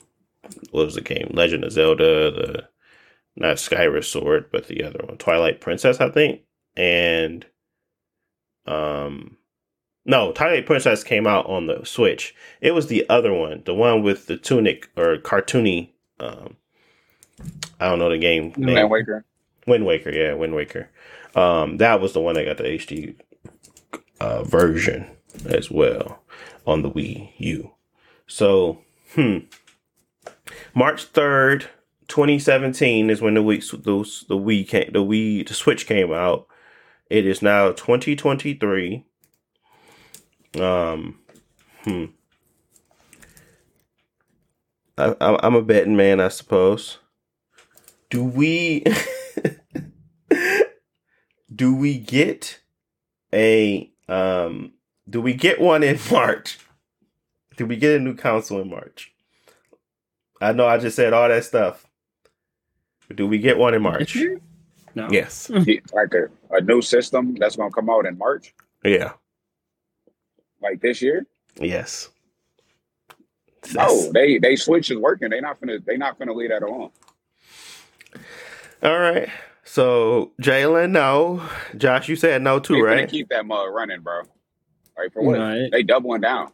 what 0.71 0.85
was 0.85 0.95
the 0.95 1.01
game? 1.01 1.29
Legend 1.33 1.63
of 1.63 1.71
Zelda, 1.71 2.31
the 2.31 2.67
not 3.35 3.59
Skyward 3.59 4.03
Sword, 4.03 4.45
but 4.51 4.67
the 4.67 4.83
other 4.83 4.99
one, 5.05 5.17
Twilight 5.17 5.61
Princess, 5.61 6.01
I 6.01 6.09
think, 6.09 6.41
and 6.75 7.45
um, 8.65 9.36
no, 10.07 10.31
Twilight 10.31 10.65
Princess 10.65 11.03
came 11.03 11.27
out 11.27 11.45
on 11.47 11.67
the 11.67 11.83
Switch. 11.83 12.33
It 12.61 12.71
was 12.71 12.87
the 12.87 13.07
other 13.09 13.33
one, 13.33 13.61
the 13.65 13.75
one 13.75 14.01
with 14.01 14.27
the 14.27 14.37
tunic 14.37 14.89
or 14.95 15.17
cartoony. 15.17 15.89
Um, 16.19 16.55
I 17.79 17.89
don't 17.89 17.99
know 17.99 18.09
the 18.09 18.17
game 18.17 18.53
name. 18.55 18.75
Man 18.75 18.89
Waker. 18.89 19.25
Wind 19.67 19.85
Waker, 19.85 20.09
yeah, 20.09 20.33
Wind 20.33 20.55
Waker. 20.55 20.89
Um, 21.35 21.77
that 21.77 21.99
was 21.99 22.13
the 22.13 22.21
one 22.21 22.35
that 22.35 22.45
got 22.45 22.57
the 22.57 22.63
HD 22.63 23.15
uh, 24.21 24.43
version 24.43 25.05
as 25.45 25.69
well 25.69 26.23
on 26.65 26.81
the 26.81 26.89
Wii 26.89 27.33
U. 27.37 27.71
So, 28.27 28.79
hmm, 29.13 29.39
March 30.73 31.03
third, 31.03 31.67
twenty 32.07 32.39
seventeen 32.39 33.09
is 33.09 33.21
when 33.21 33.33
the 33.33 33.43
week 33.43 33.61
the 33.69 33.77
the 33.77 34.37
Wii 34.37 34.67
came 34.67 34.91
the 34.93 35.03
Wii 35.03 35.45
the 35.45 35.53
Switch 35.53 35.85
came 35.85 36.13
out. 36.13 36.47
It 37.09 37.25
is 37.25 37.41
now 37.41 37.73
twenty 37.73 38.15
twenty 38.15 38.53
three. 38.53 39.05
Um, 40.55 41.19
hmm. 41.83 42.05
I, 44.97 45.15
I, 45.21 45.45
I'm 45.45 45.55
a 45.55 45.61
betting 45.61 45.95
man, 45.95 46.19
I 46.19 46.29
suppose. 46.29 46.97
Do 48.09 48.23
we? 48.23 48.83
do 51.55 51.75
we 51.75 51.97
get 51.97 52.59
a 53.33 53.91
um? 54.07 54.73
Do 55.09 55.21
we 55.21 55.33
get 55.33 55.59
one 55.59 55.83
in 55.83 55.99
March? 56.11 56.59
Do 57.57 57.65
we 57.65 57.75
get 57.75 57.95
a 57.95 57.99
new 57.99 58.15
console 58.15 58.61
in 58.61 58.69
March? 58.69 59.13
I 60.41 60.51
know 60.53 60.67
I 60.67 60.77
just 60.77 60.95
said 60.95 61.13
all 61.13 61.27
that 61.27 61.43
stuff. 61.45 61.85
But 63.07 63.17
do 63.17 63.25
we 63.27 63.39
get 63.39 63.57
one 63.57 63.73
in 63.73 63.81
March? 63.81 64.17
No. 64.95 65.07
Yes. 65.11 65.49
like 65.49 66.13
a, 66.13 66.27
a 66.51 66.61
new 66.61 66.81
system 66.81 67.35
that's 67.35 67.55
gonna 67.55 67.71
come 67.71 67.89
out 67.89 68.05
in 68.05 68.17
March, 68.17 68.53
Yeah. 68.83 69.13
Like 70.61 70.81
this 70.81 71.01
year. 71.01 71.25
Yes. 71.59 72.09
Oh, 73.77 74.03
no, 74.05 74.11
they 74.13 74.37
they 74.37 74.55
switch 74.55 74.91
is 74.91 74.97
working. 74.97 75.29
They 75.29 75.41
not 75.41 75.59
gonna 75.59 75.79
they 75.79 75.97
not 75.97 76.17
gonna 76.19 76.33
leave 76.33 76.49
that 76.49 76.63
alone. 76.63 76.91
All 78.83 78.99
right. 78.99 79.29
So 79.63 80.31
Jalen, 80.41 80.91
no. 80.91 81.41
Josh, 81.75 82.07
you 82.07 82.15
said 82.15 82.41
no 82.41 82.59
too, 82.59 82.75
finna 82.75 82.83
right? 82.85 83.09
keep 83.09 83.29
that 83.29 83.45
mud 83.45 83.67
running, 83.73 84.01
bro. 84.01 84.21
Like 84.97 85.11
for 85.13 85.21
what? 85.23 85.37
No, 85.37 85.53
it- 85.55 85.71
They 85.71 85.83
doubling 85.83 86.21
down. 86.21 86.51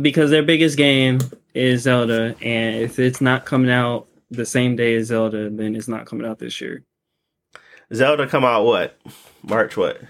because 0.00 0.30
their 0.30 0.42
biggest 0.42 0.76
game 0.76 1.18
is 1.54 1.82
Zelda, 1.82 2.34
and 2.40 2.76
if 2.76 2.98
it's 2.98 3.20
not 3.20 3.44
coming 3.44 3.70
out 3.70 4.06
the 4.30 4.46
same 4.46 4.76
day 4.76 4.94
as 4.94 5.08
Zelda, 5.08 5.50
then 5.50 5.74
it's 5.74 5.88
not 5.88 6.06
coming 6.06 6.26
out 6.26 6.38
this 6.38 6.60
year. 6.60 6.84
Zelda 7.92 8.26
come 8.28 8.44
out 8.44 8.64
what? 8.64 8.96
March 9.42 9.76
what? 9.76 10.00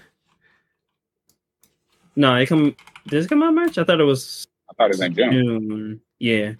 No, 2.15 2.35
it 2.35 2.47
come. 2.47 2.75
Does 3.07 3.25
it 3.25 3.29
come 3.29 3.43
out 3.43 3.53
March? 3.53 3.77
I 3.77 3.83
thought 3.83 3.99
it 4.01 4.03
was 4.05 4.47
I 4.69 4.73
thought 4.73 4.85
it 4.91 4.97
was 4.97 5.01
in 5.01 5.13
June. 5.15 5.31
June. 5.31 6.01
Yeah, 6.19 6.53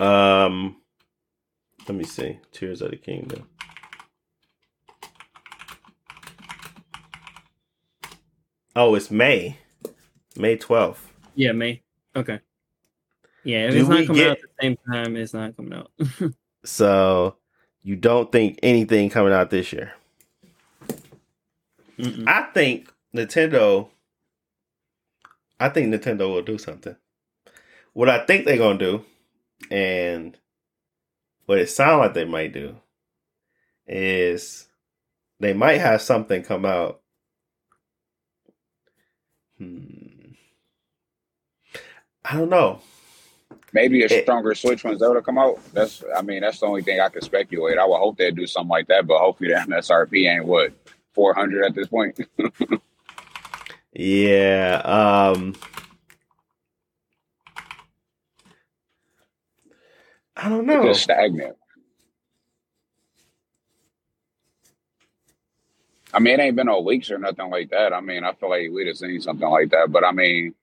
Um 0.00 0.76
let 1.88 1.96
me 1.96 2.04
see. 2.04 2.38
Tears 2.52 2.82
of 2.82 2.90
the 2.90 2.96
Kingdom. 2.96 3.48
Oh, 8.74 8.94
it's 8.94 9.10
May. 9.10 9.58
May 10.36 10.56
12th. 10.56 10.96
yeah, 11.34 11.52
May. 11.52 11.82
Okay. 12.16 12.40
Yeah, 13.44 13.66
if 13.66 13.72
Do 13.72 13.80
it's 13.80 13.88
not 13.88 14.06
coming 14.06 14.22
get- 14.22 14.30
out 14.30 14.36
at 14.38 14.42
the 14.42 14.48
same 14.62 14.76
time, 14.90 15.16
it's 15.16 15.34
not 15.34 15.56
coming 15.56 15.74
out. 15.74 15.90
So 16.64 17.34
you 17.82 17.96
don't 17.96 18.30
think 18.30 18.60
anything 18.62 19.10
coming 19.10 19.32
out 19.32 19.50
this 19.50 19.72
year? 19.72 19.94
Mm-mm. 21.98 22.22
I 22.28 22.42
think 22.54 22.88
Nintendo. 23.12 23.88
I 25.62 25.68
think 25.68 25.92
Nintendo 25.94 26.32
will 26.32 26.42
do 26.42 26.58
something. 26.58 26.96
What 27.92 28.08
I 28.08 28.24
think 28.26 28.44
they're 28.46 28.58
gonna 28.58 28.78
do, 28.78 29.04
and 29.70 30.36
what 31.46 31.58
it 31.58 31.68
sounds 31.70 32.00
like 32.00 32.14
they 32.14 32.24
might 32.24 32.52
do, 32.52 32.76
is 33.86 34.66
they 35.40 35.52
might 35.52 35.80
have 35.80 36.02
something 36.02 36.42
come 36.42 36.64
out. 36.64 37.00
Hmm. 39.58 40.32
I 42.24 42.36
don't 42.36 42.50
know. 42.50 42.80
Maybe 43.72 44.02
a 44.02 44.06
It- 44.06 44.24
stronger 44.24 44.54
Switch 44.54 44.84
when 44.84 44.98
Zelda 44.98 45.22
come 45.22 45.38
out. 45.38 45.60
That's 45.72 46.02
I 46.16 46.22
mean 46.22 46.40
that's 46.40 46.60
the 46.60 46.66
only 46.66 46.82
thing 46.82 47.00
I 47.00 47.08
could 47.08 47.24
speculate. 47.24 47.78
I 47.78 47.86
would 47.86 47.98
hope 47.98 48.16
they'd 48.16 48.36
do 48.36 48.46
something 48.46 48.68
like 48.70 48.88
that, 48.88 49.06
but 49.06 49.18
hopefully 49.18 49.50
the 49.50 49.56
MSRP 49.60 50.28
ain't 50.28 50.46
what 50.46 50.72
four 51.14 51.34
hundred 51.34 51.64
at 51.66 51.74
this 51.74 51.88
point. 51.88 52.18
Yeah. 53.92 54.82
Um 54.84 55.54
I 60.36 60.48
don't 60.48 60.66
know. 60.66 60.82
Just 60.84 61.02
stagnant. 61.04 61.56
I 66.14 66.20
mean, 66.20 66.40
it 66.40 66.42
ain't 66.42 66.56
been 66.56 66.66
no 66.66 66.80
leaks 66.80 67.10
or 67.10 67.18
nothing 67.18 67.50
like 67.50 67.70
that. 67.70 67.92
I 67.92 68.00
mean, 68.00 68.24
I 68.24 68.32
feel 68.34 68.50
like 68.50 68.70
we'd 68.70 68.88
have 68.88 68.96
seen 68.98 69.20
something 69.20 69.48
like 69.48 69.70
that, 69.70 69.92
but 69.92 70.04
I 70.04 70.12
mean, 70.12 70.54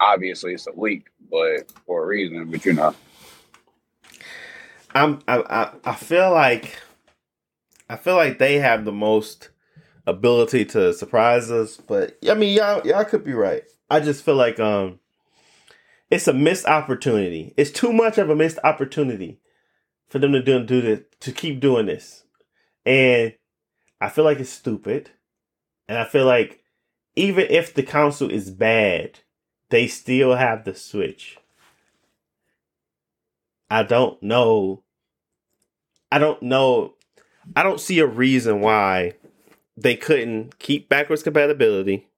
obviously 0.00 0.54
it's 0.54 0.66
a 0.66 0.72
leak, 0.72 1.06
but 1.30 1.70
for 1.86 2.04
a 2.04 2.06
reason. 2.06 2.50
But 2.50 2.64
you 2.64 2.74
know, 2.74 2.94
I'm 4.94 5.20
I, 5.28 5.38
I 5.38 5.92
I 5.92 5.94
feel 5.96 6.32
like 6.32 6.80
I 7.88 7.96
feel 7.96 8.16
like 8.16 8.38
they 8.38 8.58
have 8.58 8.84
the 8.84 8.92
most 8.92 9.50
ability 10.06 10.64
to 10.66 10.92
surprise 10.92 11.50
us, 11.50 11.76
but 11.76 12.18
I 12.28 12.34
mean 12.34 12.56
y'all 12.56 12.86
y'all 12.86 13.04
could 13.04 13.24
be 13.24 13.34
right. 13.34 13.62
I 13.90 14.00
just 14.00 14.24
feel 14.24 14.36
like 14.36 14.60
um 14.60 15.00
it's 16.10 16.28
a 16.28 16.32
missed 16.32 16.66
opportunity. 16.66 17.54
It's 17.56 17.70
too 17.70 17.92
much 17.92 18.18
of 18.18 18.30
a 18.30 18.36
missed 18.36 18.58
opportunity 18.62 19.40
for 20.08 20.18
them 20.18 20.32
to 20.32 20.42
do 20.42 20.64
do 20.64 20.80
this 20.80 21.00
to 21.20 21.32
keep 21.32 21.60
doing 21.60 21.86
this. 21.86 22.24
And 22.86 23.34
I 24.00 24.08
feel 24.10 24.24
like 24.24 24.38
it's 24.38 24.50
stupid. 24.50 25.10
And 25.88 25.98
I 25.98 26.04
feel 26.04 26.26
like 26.26 26.62
even 27.16 27.46
if 27.50 27.74
the 27.74 27.82
console 27.82 28.30
is 28.30 28.50
bad, 28.50 29.20
they 29.70 29.86
still 29.86 30.34
have 30.34 30.64
the 30.64 30.74
switch. 30.74 31.38
I 33.70 33.82
don't 33.82 34.22
know. 34.22 34.82
I 36.12 36.18
don't 36.18 36.42
know. 36.42 36.94
I 37.56 37.62
don't 37.62 37.80
see 37.80 37.98
a 37.98 38.06
reason 38.06 38.60
why 38.60 39.14
they 39.76 39.96
couldn't 39.96 40.58
keep 40.58 40.88
backwards 40.88 41.22
compatibility 41.22 42.08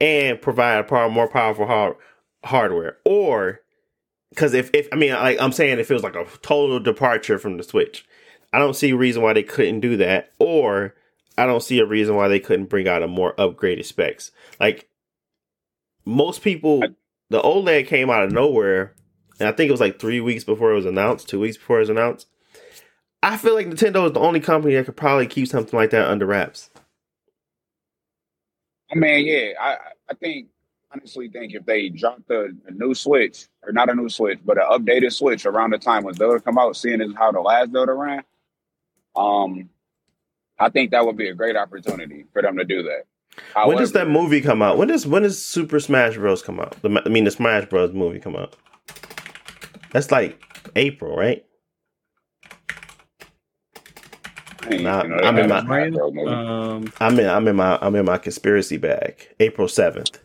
and 0.00 0.40
provide 0.40 0.78
a 0.78 0.84
power, 0.84 1.08
more 1.08 1.28
powerful 1.28 1.66
hard, 1.66 1.96
hardware. 2.44 2.98
Or 3.04 3.60
because 4.30 4.54
if, 4.54 4.70
if 4.72 4.88
I 4.92 4.96
mean 4.96 5.12
like 5.12 5.40
I'm 5.40 5.52
saying 5.52 5.74
if 5.74 5.80
it 5.80 5.86
feels 5.86 6.02
like 6.02 6.16
a 6.16 6.26
total 6.42 6.80
departure 6.80 7.38
from 7.38 7.56
the 7.56 7.62
Switch. 7.62 8.06
I 8.52 8.58
don't 8.58 8.76
see 8.76 8.90
a 8.90 8.96
reason 8.96 9.22
why 9.22 9.32
they 9.32 9.42
couldn't 9.42 9.80
do 9.80 9.96
that. 9.96 10.32
Or 10.38 10.94
I 11.38 11.46
don't 11.46 11.62
see 11.62 11.78
a 11.78 11.86
reason 11.86 12.16
why 12.16 12.28
they 12.28 12.40
couldn't 12.40 12.68
bring 12.68 12.86
out 12.86 13.02
a 13.02 13.08
more 13.08 13.34
upgraded 13.36 13.86
specs. 13.86 14.30
Like 14.60 14.88
most 16.04 16.42
people, 16.42 16.82
the 17.30 17.40
OLED 17.40 17.86
came 17.86 18.10
out 18.10 18.24
of 18.24 18.32
nowhere, 18.32 18.94
and 19.38 19.48
I 19.48 19.52
think 19.52 19.68
it 19.68 19.72
was 19.72 19.80
like 19.80 19.98
three 19.98 20.20
weeks 20.20 20.44
before 20.44 20.72
it 20.72 20.76
was 20.76 20.86
announced, 20.86 21.28
two 21.28 21.40
weeks 21.40 21.56
before 21.56 21.78
it 21.78 21.82
was 21.82 21.88
announced. 21.88 22.26
I 23.22 23.36
feel 23.36 23.54
like 23.54 23.66
Nintendo 23.68 24.06
is 24.06 24.12
the 24.12 24.20
only 24.20 24.40
company 24.40 24.74
that 24.74 24.86
could 24.86 24.96
probably 24.96 25.26
keep 25.26 25.48
something 25.48 25.76
like 25.76 25.90
that 25.90 26.08
under 26.08 26.26
wraps. 26.26 26.70
I 28.90 28.94
mean, 28.96 29.26
yeah, 29.26 29.52
I 29.60 29.76
I 30.10 30.14
think 30.14 30.48
honestly 30.92 31.28
think 31.28 31.54
if 31.54 31.64
they 31.64 31.88
dropped 31.88 32.28
a, 32.30 32.48
a 32.66 32.70
new 32.72 32.94
Switch 32.94 33.46
or 33.62 33.72
not 33.72 33.88
a 33.88 33.94
new 33.94 34.08
Switch, 34.08 34.38
but 34.44 34.58
an 34.58 34.64
updated 34.70 35.12
Switch 35.12 35.46
around 35.46 35.70
the 35.72 35.78
time 35.78 36.04
when 36.04 36.14
Zelda 36.14 36.40
come 36.40 36.58
out, 36.58 36.76
seeing 36.76 37.00
as 37.00 37.12
how 37.16 37.32
the 37.32 37.40
last 37.40 37.72
Zelda 37.72 37.94
ran, 37.94 38.22
um, 39.16 39.70
I 40.58 40.68
think 40.68 40.90
that 40.90 41.06
would 41.06 41.16
be 41.16 41.28
a 41.28 41.34
great 41.34 41.56
opportunity 41.56 42.26
for 42.32 42.42
them 42.42 42.56
to 42.58 42.64
do 42.64 42.82
that. 42.82 43.04
when 43.66 43.78
does 43.78 43.92
that 43.92 44.08
movie 44.08 44.42
come 44.42 44.60
out? 44.60 44.76
When 44.76 44.88
does 44.88 45.06
when 45.06 45.22
does 45.22 45.42
Super 45.42 45.80
Smash 45.80 46.16
Bros. 46.16 46.42
come 46.42 46.60
out? 46.60 46.76
The, 46.82 47.02
I 47.06 47.08
mean, 47.08 47.24
the 47.24 47.30
Smash 47.30 47.66
Bros. 47.70 47.92
movie 47.92 48.20
come 48.20 48.36
out. 48.36 48.54
That's 49.92 50.10
like 50.10 50.42
April, 50.76 51.16
right? 51.16 51.44
I 52.44 52.48
ain't- 52.48 52.52
Nah, 54.70 55.02
you 55.02 55.08
know, 55.08 55.16
I'm 55.22 55.38
in 55.38 55.48
my- 55.48 55.58
a 55.58 55.62
Smash 55.62 55.90
Bros. 55.92 56.12
movie. 56.14 56.30
Um, 56.30 56.92
I'm 57.00 57.18
in 57.18 57.28
I'm 57.28 57.48
in 57.48 57.56
my 57.56 57.78
I'm 57.80 57.94
in 57.96 58.04
my 58.04 58.18
conspiracy 58.18 58.76
bag. 58.76 59.28
April 59.40 59.68
seventh. 59.68 60.18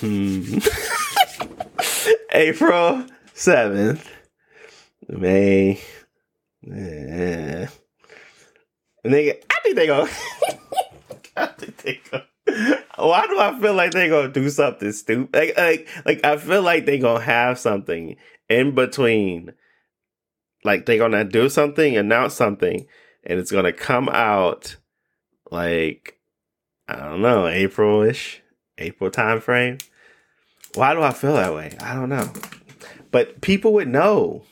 Hmm. 0.00 0.58
April 2.32 3.06
seventh. 3.34 4.08
May. 5.08 5.80
Eh. 6.70 7.66
And 9.02 9.14
they, 9.14 9.30
I 9.30 9.60
think 9.62 9.76
they 9.76 9.86
go. 9.86 10.06
I 11.36 11.46
think 11.46 11.76
they 11.78 12.00
go. 12.10 12.20
Why 12.96 13.26
do 13.26 13.38
I 13.40 13.58
feel 13.58 13.74
like 13.74 13.92
they 13.92 14.08
gonna 14.08 14.28
do 14.28 14.48
something 14.50 14.92
stupid? 14.92 15.34
Like, 15.34 15.56
like, 15.56 15.88
like 16.04 16.24
I 16.24 16.36
feel 16.36 16.62
like 16.62 16.84
they 16.84 16.98
gonna 16.98 17.24
have 17.24 17.58
something 17.58 18.16
in 18.48 18.74
between. 18.74 19.52
Like 20.64 20.86
they're 20.86 20.98
gonna 20.98 21.24
do 21.24 21.48
something, 21.48 21.96
announce 21.96 22.34
something, 22.34 22.86
and 23.24 23.38
it's 23.38 23.52
gonna 23.52 23.72
come 23.72 24.08
out 24.08 24.76
like 25.50 26.18
I 26.88 26.96
don't 26.96 27.22
know, 27.22 27.46
April 27.46 28.02
ish, 28.02 28.42
April 28.78 29.10
time 29.10 29.40
frame. 29.40 29.78
Why 30.74 30.94
do 30.94 31.02
I 31.02 31.12
feel 31.12 31.34
that 31.34 31.54
way? 31.54 31.76
I 31.80 31.94
don't 31.94 32.08
know. 32.08 32.32
But 33.10 33.40
people 33.40 33.72
would 33.74 33.88
know. 33.88 34.44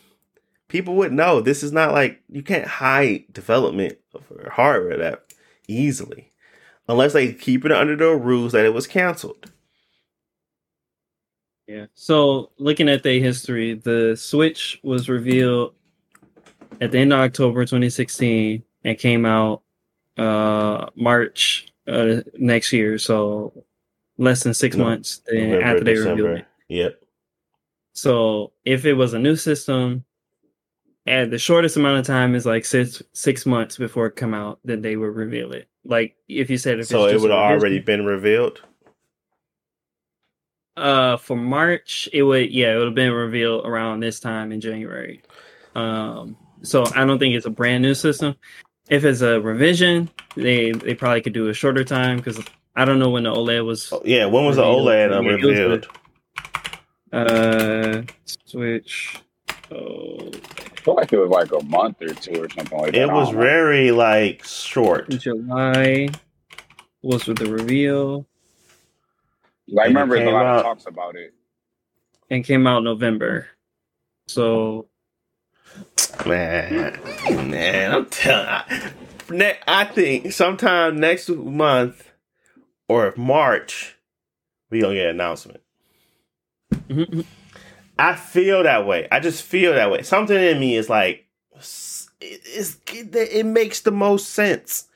People 0.69 0.97
would 0.97 1.13
know. 1.13 1.41
This 1.41 1.63
is 1.63 1.73
not 1.73 1.93
like 1.93 2.21
you 2.29 2.43
can't 2.43 2.67
hide 2.67 3.25
development 3.33 3.99
of 4.15 4.25
hardware 4.53 4.97
that 4.99 5.33
easily. 5.67 6.33
Unless 6.89 7.13
they 7.13 7.33
keep 7.33 7.65
it 7.65 7.73
under 7.73 7.97
the 7.97 8.15
rules 8.15 8.53
that 8.53 8.65
it 8.65 8.75
was 8.75 8.87
canceled. 8.87 9.51
Yeah. 11.67 11.87
So 11.95 12.51
looking 12.59 12.89
at 12.89 13.03
the 13.03 13.21
history, 13.21 13.75
the 13.75 14.17
Switch 14.17 14.81
was 14.83 15.09
revealed 15.09 15.75
at 16.81 16.93
the 16.93 16.99
end 16.99 17.13
of 17.13 17.21
October 17.21 17.65
2016 17.65 18.63
and 18.85 18.99
came 18.99 19.25
out 19.25 19.63
uh 20.17 20.87
March 20.97 21.73
uh, 21.87 22.21
next 22.39 22.73
year. 22.73 22.99
So 22.99 23.65
less 24.19 24.43
than 24.43 24.55
six 24.55 24.77
No, 24.77 24.85
months 24.85 25.23
then 25.27 25.51
November, 25.51 25.65
after 25.65 25.85
they 25.85 25.97
revealed 25.97 26.39
it. 26.39 26.47
Yep. 26.69 27.01
So 27.95 28.53
if 28.65 28.85
it 28.85 28.95
was 28.95 29.15
a 29.15 29.19
new 29.19 29.37
system, 29.37 30.05
and 31.07 31.33
the 31.33 31.39
shortest 31.39 31.77
amount 31.77 32.01
of 32.01 32.07
time 32.07 32.35
is 32.35 32.45
like 32.45 32.65
six 32.65 33.03
six 33.13 33.47
months 33.47 33.79
before 33.79 34.07
it 34.07 34.17
come 34.17 34.35
out, 34.35 34.59
then 34.65 34.83
they 34.83 34.97
would 34.97 35.17
reveal 35.17 35.53
it. 35.53 35.69
Like 35.85 36.17
if 36.29 36.51
you 36.51 36.59
said 36.59 36.79
if 36.79 36.87
So 36.87 37.07
it 37.07 37.21
would 37.21 37.31
have 37.31 37.39
already 37.39 37.79
been 37.79 38.05
revealed. 38.05 38.61
Uh, 40.77 41.17
for 41.17 41.37
March, 41.37 42.09
it 42.13 42.23
would 42.23 42.53
yeah, 42.53 42.75
it 42.75 42.77
would 42.77 42.87
have 42.87 42.95
been 42.95 43.13
revealed 43.13 43.67
around 43.67 44.01
this 44.01 44.21
time 44.21 44.53
in 44.53 44.61
January. 44.61 45.23
Um, 45.75 46.37
so 46.63 46.85
I 46.95 47.05
don't 47.05 47.19
think 47.19 47.35
it's 47.35 47.47
a 47.47 47.51
brand 47.51 47.83
new 47.83 47.95
system. 47.95 48.35
If 48.89 49.05
it's 49.05 49.21
a 49.21 49.41
revision, 49.41 50.09
they 50.35 50.73
they 50.73 50.95
probably 50.95 51.21
could 51.21 51.33
do 51.35 51.49
a 51.49 51.55
shorter 51.55 51.85
time 51.85 52.17
because 52.19 52.41
I 52.77 52.85
don't 52.85 52.99
know 52.99 53.11
when 53.11 53.25
the 53.25 53.33
OLED 53.35 53.65
was. 53.67 53.93
Oh, 53.93 54.01
yeah. 54.05 54.27
When 54.27 54.45
was 54.45 54.57
the 54.57 54.63
OLED 54.63 55.11
uh, 55.13 55.21
Yeah, 55.23 55.29
it 55.31 55.35
was 55.35 55.43
the- 55.43 55.53
revealed? 55.69 55.89
Uh, 57.13 58.03
Switch. 58.45 59.19
Oh, 59.71 60.31
I 60.33 60.81
feel 60.81 60.95
like 60.95 61.13
it 61.13 61.19
was 61.19 61.31
like 61.31 61.53
a 61.53 61.63
month 61.67 62.01
or 62.03 62.15
two 62.15 62.43
or 62.43 62.49
something 62.51 62.79
like 62.79 62.93
that. 62.93 63.01
It 63.03 63.13
was 63.13 63.29
don't 63.29 63.37
know. 63.37 63.41
very 63.43 63.91
like 63.91 64.45
short. 64.45 65.09
July 65.11 66.09
was 67.03 67.27
with 67.27 67.39
the 67.39 67.51
reveal 67.51 68.27
Like, 69.69 69.85
I 69.85 69.89
And 69.89 69.97
it 69.97 70.01
remember 70.01 70.17
there's 70.17 70.29
a 70.29 70.33
lot 70.33 70.47
out- 70.47 70.57
of 70.59 70.63
talks 70.65 70.87
about 70.87 71.17
it. 71.17 71.35
and 72.31 72.45
came 72.45 72.67
out 72.67 72.83
November. 72.83 73.49
So 74.29 74.88
Man, 76.27 76.99
man, 77.51 77.95
I'm 77.95 78.07
telling. 78.07 78.47
I, 78.47 79.59
I 79.67 79.85
think 79.85 80.33
sometime 80.33 80.99
next 80.99 81.29
month 81.29 82.11
or 82.89 83.15
March, 83.17 83.97
we 84.71 84.81
gonna 84.81 84.95
get 84.95 85.05
an 85.07 85.11
announcement. 85.17 85.61
mhm, 86.73 87.25
I 87.99 88.15
feel 88.15 88.63
that 88.63 88.87
way. 88.87 89.09
I 89.11 89.21
just 89.21 89.43
feel 89.43 89.75
that 89.75 89.91
way. 89.91 90.03
Something 90.03 90.37
in 90.37 90.59
me 90.61 90.77
is 90.77 90.89
like, 90.89 91.27
it, 92.21 93.15
it 93.15 93.47
makes 93.47 93.81
the 93.81 93.91
most 93.91 94.31
sense, 94.31 94.89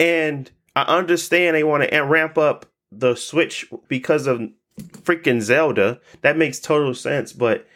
and 0.00 0.50
I 0.74 0.82
understand 0.82 1.54
they 1.56 1.64
want 1.64 1.88
to 1.88 2.00
ramp 2.00 2.38
up 2.38 2.66
the 2.90 3.14
Switch 3.14 3.66
because 3.88 4.26
of 4.26 4.40
freaking 5.02 5.40
Zelda. 5.40 6.00
That 6.22 6.36
makes 6.36 6.58
total 6.58 6.94
sense, 6.94 7.32
but 7.32 7.66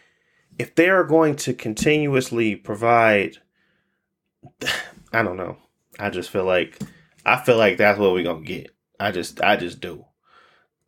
if 0.58 0.74
they 0.74 0.88
are 0.88 1.04
going 1.04 1.36
to 1.36 1.54
continuously 1.54 2.56
provide, 2.56 3.36
I 5.12 5.22
don't 5.22 5.36
know. 5.36 5.56
I 5.98 6.10
just 6.10 6.30
feel 6.30 6.44
like 6.44 6.78
I 7.24 7.36
feel 7.38 7.56
like 7.56 7.76
that's 7.78 7.98
what 7.98 8.12
we're 8.12 8.24
gonna 8.24 8.44
get. 8.44 8.70
I 9.00 9.10
just 9.10 9.40
I 9.42 9.56
just 9.56 9.80
do. 9.80 10.04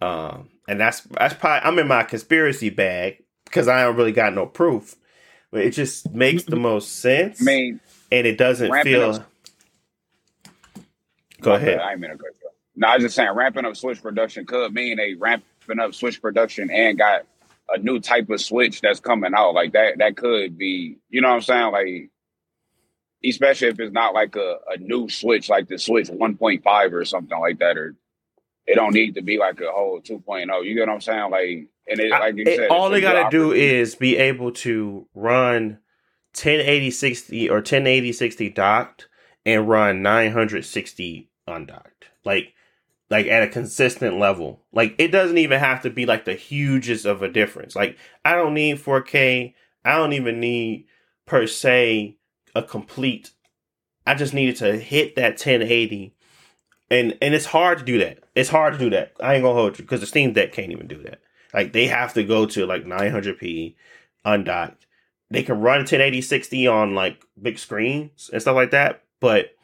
Um, 0.00 0.48
and 0.68 0.80
that's 0.80 1.00
that's 1.02 1.34
probably 1.34 1.66
I'm 1.68 1.78
in 1.78 1.88
my 1.88 2.02
conspiracy 2.04 2.70
bag 2.70 3.22
because 3.44 3.68
I 3.68 3.82
don't 3.82 3.96
really 3.96 4.12
got 4.12 4.34
no 4.34 4.46
proof, 4.46 4.96
but 5.50 5.62
it 5.62 5.70
just 5.70 6.10
makes 6.12 6.44
the 6.44 6.56
most 6.56 7.00
sense, 7.00 7.40
I 7.42 7.44
mean, 7.44 7.80
and 8.10 8.26
it 8.26 8.38
doesn't 8.38 8.72
feel. 8.82 9.12
up- 9.14 9.26
Go 11.40 11.52
Okay, 11.54 11.74
ahead. 11.74 11.80
I 11.80 11.96
mean 11.96 12.10
to 12.10 12.16
cut 12.16 12.26
you 12.40 12.48
off. 12.48 12.54
No, 12.76 12.88
I 12.88 12.94
was 12.96 13.04
just 13.04 13.14
saying 13.16 13.30
ramping 13.34 13.64
up 13.64 13.76
Switch 13.76 14.02
production 14.02 14.44
could 14.46 14.72
mean 14.74 14.96
they 14.98 15.14
ramping 15.14 15.80
up 15.80 15.94
Switch 15.94 16.20
production 16.20 16.70
and 16.70 16.98
got 16.98 17.26
a 17.74 17.78
new 17.78 18.00
type 18.00 18.28
of 18.30 18.40
Switch 18.40 18.80
that's 18.80 19.00
coming 19.00 19.32
out. 19.34 19.54
Like 19.54 19.72
that, 19.72 19.98
that 19.98 20.16
could 20.16 20.56
be, 20.58 20.98
you 21.08 21.20
know 21.20 21.28
what 21.28 21.34
I'm 21.36 21.40
saying? 21.42 21.72
Like, 21.72 22.10
especially 23.24 23.68
if 23.68 23.78
it's 23.80 23.92
not 23.92 24.14
like 24.14 24.36
a, 24.36 24.56
a 24.68 24.76
new 24.78 25.08
Switch, 25.08 25.48
like 25.48 25.68
the 25.68 25.78
Switch 25.78 26.08
1.5 26.08 26.92
or 26.92 27.04
something 27.04 27.38
like 27.38 27.58
that, 27.58 27.76
or 27.76 27.96
it 28.66 28.74
don't 28.74 28.94
need 28.94 29.14
to 29.16 29.22
be 29.22 29.38
like 29.38 29.60
a 29.60 29.70
whole 29.70 30.00
2.0. 30.00 30.64
You 30.64 30.74
get 30.74 30.86
what 30.88 30.94
I'm 30.94 31.00
saying? 31.00 31.30
Like, 31.30 31.68
and 31.88 32.00
it, 32.00 32.10
like 32.10 32.36
you 32.36 32.44
It- 32.46 32.56
said, 32.56 32.68
all 32.70 32.88
they 32.90 33.00
gotta 33.00 33.28
do 33.30 33.52
is 33.52 33.94
be 33.94 34.16
able 34.16 34.52
to 34.52 35.06
run 35.14 35.78
1080 36.34 36.90
60 36.90 37.50
or 37.50 37.56
1080 37.56 38.12
60 38.12 38.48
docked 38.50 39.08
and 39.44 39.68
run 39.68 40.02
960 40.02 41.30
undocked. 41.46 42.06
Like 42.24 42.54
like 43.10 43.26
at 43.26 43.42
a 43.42 43.48
consistent 43.48 44.18
level. 44.18 44.62
Like 44.72 44.94
it 44.98 45.08
doesn't 45.08 45.38
even 45.38 45.58
have 45.58 45.82
to 45.82 45.90
be 45.90 46.06
like 46.06 46.24
the 46.24 46.34
hugest 46.34 47.04
of 47.04 47.22
a 47.22 47.28
difference. 47.28 47.74
Like 47.74 47.98
I 48.24 48.34
don't 48.34 48.54
need 48.54 48.78
4K. 48.78 49.54
I 49.84 49.96
don't 49.96 50.12
even 50.12 50.40
need 50.40 50.86
per 51.26 51.46
se 51.46 52.16
a 52.54 52.62
complete 52.62 53.30
I 54.06 54.14
just 54.14 54.34
needed 54.34 54.56
to 54.56 54.76
hit 54.78 55.16
that 55.16 55.32
1080 55.32 56.14
and 56.90 57.16
and 57.20 57.34
it's 57.34 57.46
hard 57.46 57.78
to 57.78 57.84
do 57.84 57.98
that. 57.98 58.20
It's 58.34 58.48
hard 58.48 58.72
to 58.72 58.78
do 58.78 58.90
that. 58.90 59.12
I 59.20 59.34
ain't 59.34 59.42
gonna 59.42 59.54
hold 59.54 59.78
you 59.78 59.84
because 59.84 60.00
the 60.00 60.06
Steam 60.06 60.32
Deck 60.32 60.52
can't 60.52 60.72
even 60.72 60.86
do 60.86 61.02
that. 61.02 61.20
Like 61.52 61.72
they 61.72 61.86
have 61.86 62.14
to 62.14 62.24
go 62.24 62.46
to 62.46 62.66
like 62.66 62.84
900p 62.84 63.74
undocked. 64.24 64.86
They 65.30 65.42
can 65.42 65.60
run 65.60 65.80
1080 65.80 66.20
60 66.22 66.66
on 66.66 66.94
like 66.94 67.24
big 67.40 67.58
screens 67.58 68.30
and 68.32 68.42
stuff 68.42 68.56
like 68.56 68.72
that, 68.72 69.04
but 69.20 69.54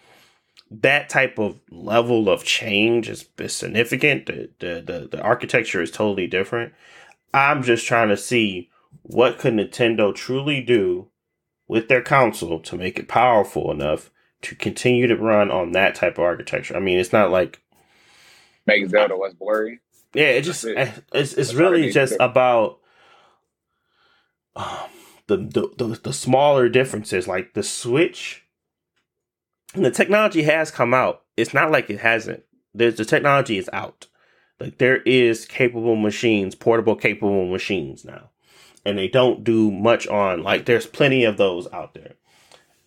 that 0.70 1.08
type 1.08 1.38
of 1.38 1.60
level 1.70 2.28
of 2.28 2.44
change 2.44 3.08
is, 3.08 3.28
is 3.38 3.54
significant. 3.54 4.26
The, 4.26 4.50
the 4.58 4.82
the 4.86 5.08
the 5.12 5.22
architecture 5.22 5.82
is 5.82 5.90
totally 5.90 6.26
different. 6.26 6.72
I'm 7.34 7.62
just 7.62 7.86
trying 7.86 8.08
to 8.08 8.16
see 8.16 8.70
what 9.02 9.38
could 9.38 9.54
Nintendo 9.54 10.14
truly 10.14 10.60
do 10.62 11.08
with 11.68 11.88
their 11.88 12.02
console 12.02 12.60
to 12.60 12.76
make 12.76 12.98
it 12.98 13.08
powerful 13.08 13.70
enough 13.70 14.10
to 14.42 14.54
continue 14.54 15.06
to 15.06 15.16
run 15.16 15.50
on 15.50 15.72
that 15.72 15.94
type 15.94 16.18
of 16.18 16.24
architecture. 16.24 16.76
I 16.76 16.80
mean, 16.80 16.98
it's 16.98 17.12
not 17.12 17.30
like 17.30 17.60
make 18.66 18.88
Zelda 18.88 19.16
less 19.16 19.34
blurry. 19.34 19.80
yeah, 20.14 20.28
it 20.28 20.42
just 20.42 20.64
That's 20.74 21.00
it's 21.12 21.34
it's 21.34 21.52
That's 21.52 21.54
really 21.54 21.90
just 21.92 22.14
to 22.14 22.24
about 22.24 22.80
um, 24.56 24.66
the, 25.28 25.36
the 25.38 25.70
the 25.78 26.00
the 26.04 26.12
smaller 26.12 26.68
differences, 26.68 27.28
like 27.28 27.54
the 27.54 27.62
Switch. 27.62 28.45
And 29.76 29.84
the 29.84 29.90
technology 29.90 30.42
has 30.42 30.70
come 30.70 30.94
out. 30.94 31.22
It's 31.36 31.52
not 31.52 31.70
like 31.70 31.90
it 31.90 32.00
hasn't. 32.00 32.42
There's 32.74 32.96
the 32.96 33.04
technology 33.04 33.58
is 33.58 33.70
out. 33.72 34.06
Like 34.58 34.78
there 34.78 35.02
is 35.02 35.44
capable 35.44 35.96
machines, 35.96 36.54
portable 36.54 36.96
capable 36.96 37.46
machines 37.46 38.04
now, 38.04 38.30
and 38.84 38.96
they 38.96 39.06
don't 39.06 39.44
do 39.44 39.70
much 39.70 40.06
on 40.08 40.42
like. 40.42 40.64
There's 40.64 40.86
plenty 40.86 41.24
of 41.24 41.36
those 41.36 41.70
out 41.72 41.92
there, 41.92 42.14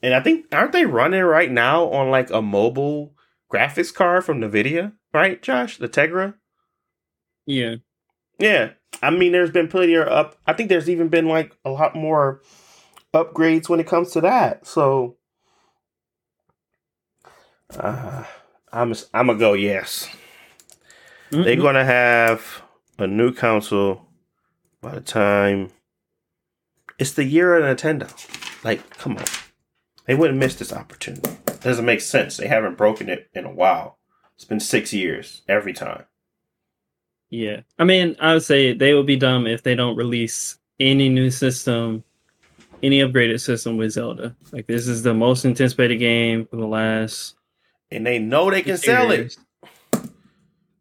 and 0.02 0.16
I 0.16 0.22
think 0.22 0.48
aren't 0.52 0.72
they 0.72 0.86
running 0.86 1.22
right 1.22 1.52
now 1.52 1.86
on 1.90 2.10
like 2.10 2.32
a 2.32 2.42
mobile 2.42 3.14
graphics 3.54 3.94
card 3.94 4.26
from 4.26 4.42
Nvidia, 4.42 4.94
right, 5.14 5.40
Josh? 5.44 5.78
The 5.78 5.88
Tegra. 5.88 6.34
yeah, 7.46 7.76
Yeah, 8.40 8.72
I 9.04 9.12
mean, 9.12 9.32
there's 9.32 9.52
been 9.52 9.68
plenty 9.68 9.94
of 9.94 10.08
up. 10.08 10.38
I 10.48 10.54
think 10.54 10.70
there's 10.70 10.90
even 10.90 11.10
been 11.10 11.28
like 11.28 11.56
a 11.64 11.70
lot 11.70 11.96
more 11.96 12.42
upgrades 13.14 13.70
when 13.70 13.80
it 13.80 13.88
comes 13.88 14.12
to 14.12 14.22
that. 14.22 14.66
So, 14.66 15.18
uh, 17.78 18.24
I'm 18.72 18.94
I'm 19.14 19.28
gonna 19.28 19.40
go 19.40 19.54
yes. 19.54 20.08
They're 21.32 21.44
Mhm. 21.56 21.62
gonna 21.62 21.86
have 21.86 22.64
a 22.98 23.08
new 23.08 23.32
console 23.34 24.08
by 24.82 24.96
the 24.96 25.02
time 25.02 25.70
it's 26.98 27.14
the 27.14 27.24
year 27.24 27.56
of 27.56 27.64
Nintendo. 27.64 28.10
Like, 28.64 28.90
come 28.98 29.18
on, 29.18 29.24
they 30.06 30.16
wouldn't 30.16 30.40
miss 30.40 30.56
this 30.56 30.74
opportunity. 30.74 31.30
It 31.48 31.62
doesn't 31.62 31.86
make 31.86 32.02
sense. 32.02 32.38
They 32.38 32.48
haven't 32.48 32.78
broken 32.78 33.10
it 33.10 33.30
in 33.34 33.46
a 33.46 33.52
while. 33.52 34.00
It's 34.36 34.46
been 34.46 34.60
six 34.60 34.92
years 34.94 35.42
every 35.48 35.74
time. 35.74 36.06
Yeah. 37.30 37.62
I 37.78 37.84
mean, 37.84 38.16
I 38.20 38.34
would 38.34 38.44
say 38.44 38.74
they 38.74 38.94
would 38.94 39.06
be 39.06 39.16
dumb 39.16 39.46
if 39.48 39.62
they 39.64 39.76
don't 39.76 39.96
release 39.96 40.58
any 40.80 41.10
new 41.10 41.30
system, 41.30 42.04
any 42.82 43.00
upgraded 43.00 43.40
system 43.40 43.78
with 43.78 43.92
Zelda. 43.92 44.36
Like 44.52 44.66
this 44.68 44.88
is 44.88 45.04
the 45.04 45.14
most 45.14 45.46
anticipated 45.46 45.98
game 45.98 46.46
for 46.48 46.56
the 46.56 46.66
last 46.68 47.36
And 47.92 48.06
they 48.06 48.20
know 48.20 48.52
they 48.52 48.62
can 48.62 48.78
sell 48.78 49.12
it. 49.12 49.18
years. 49.20 49.38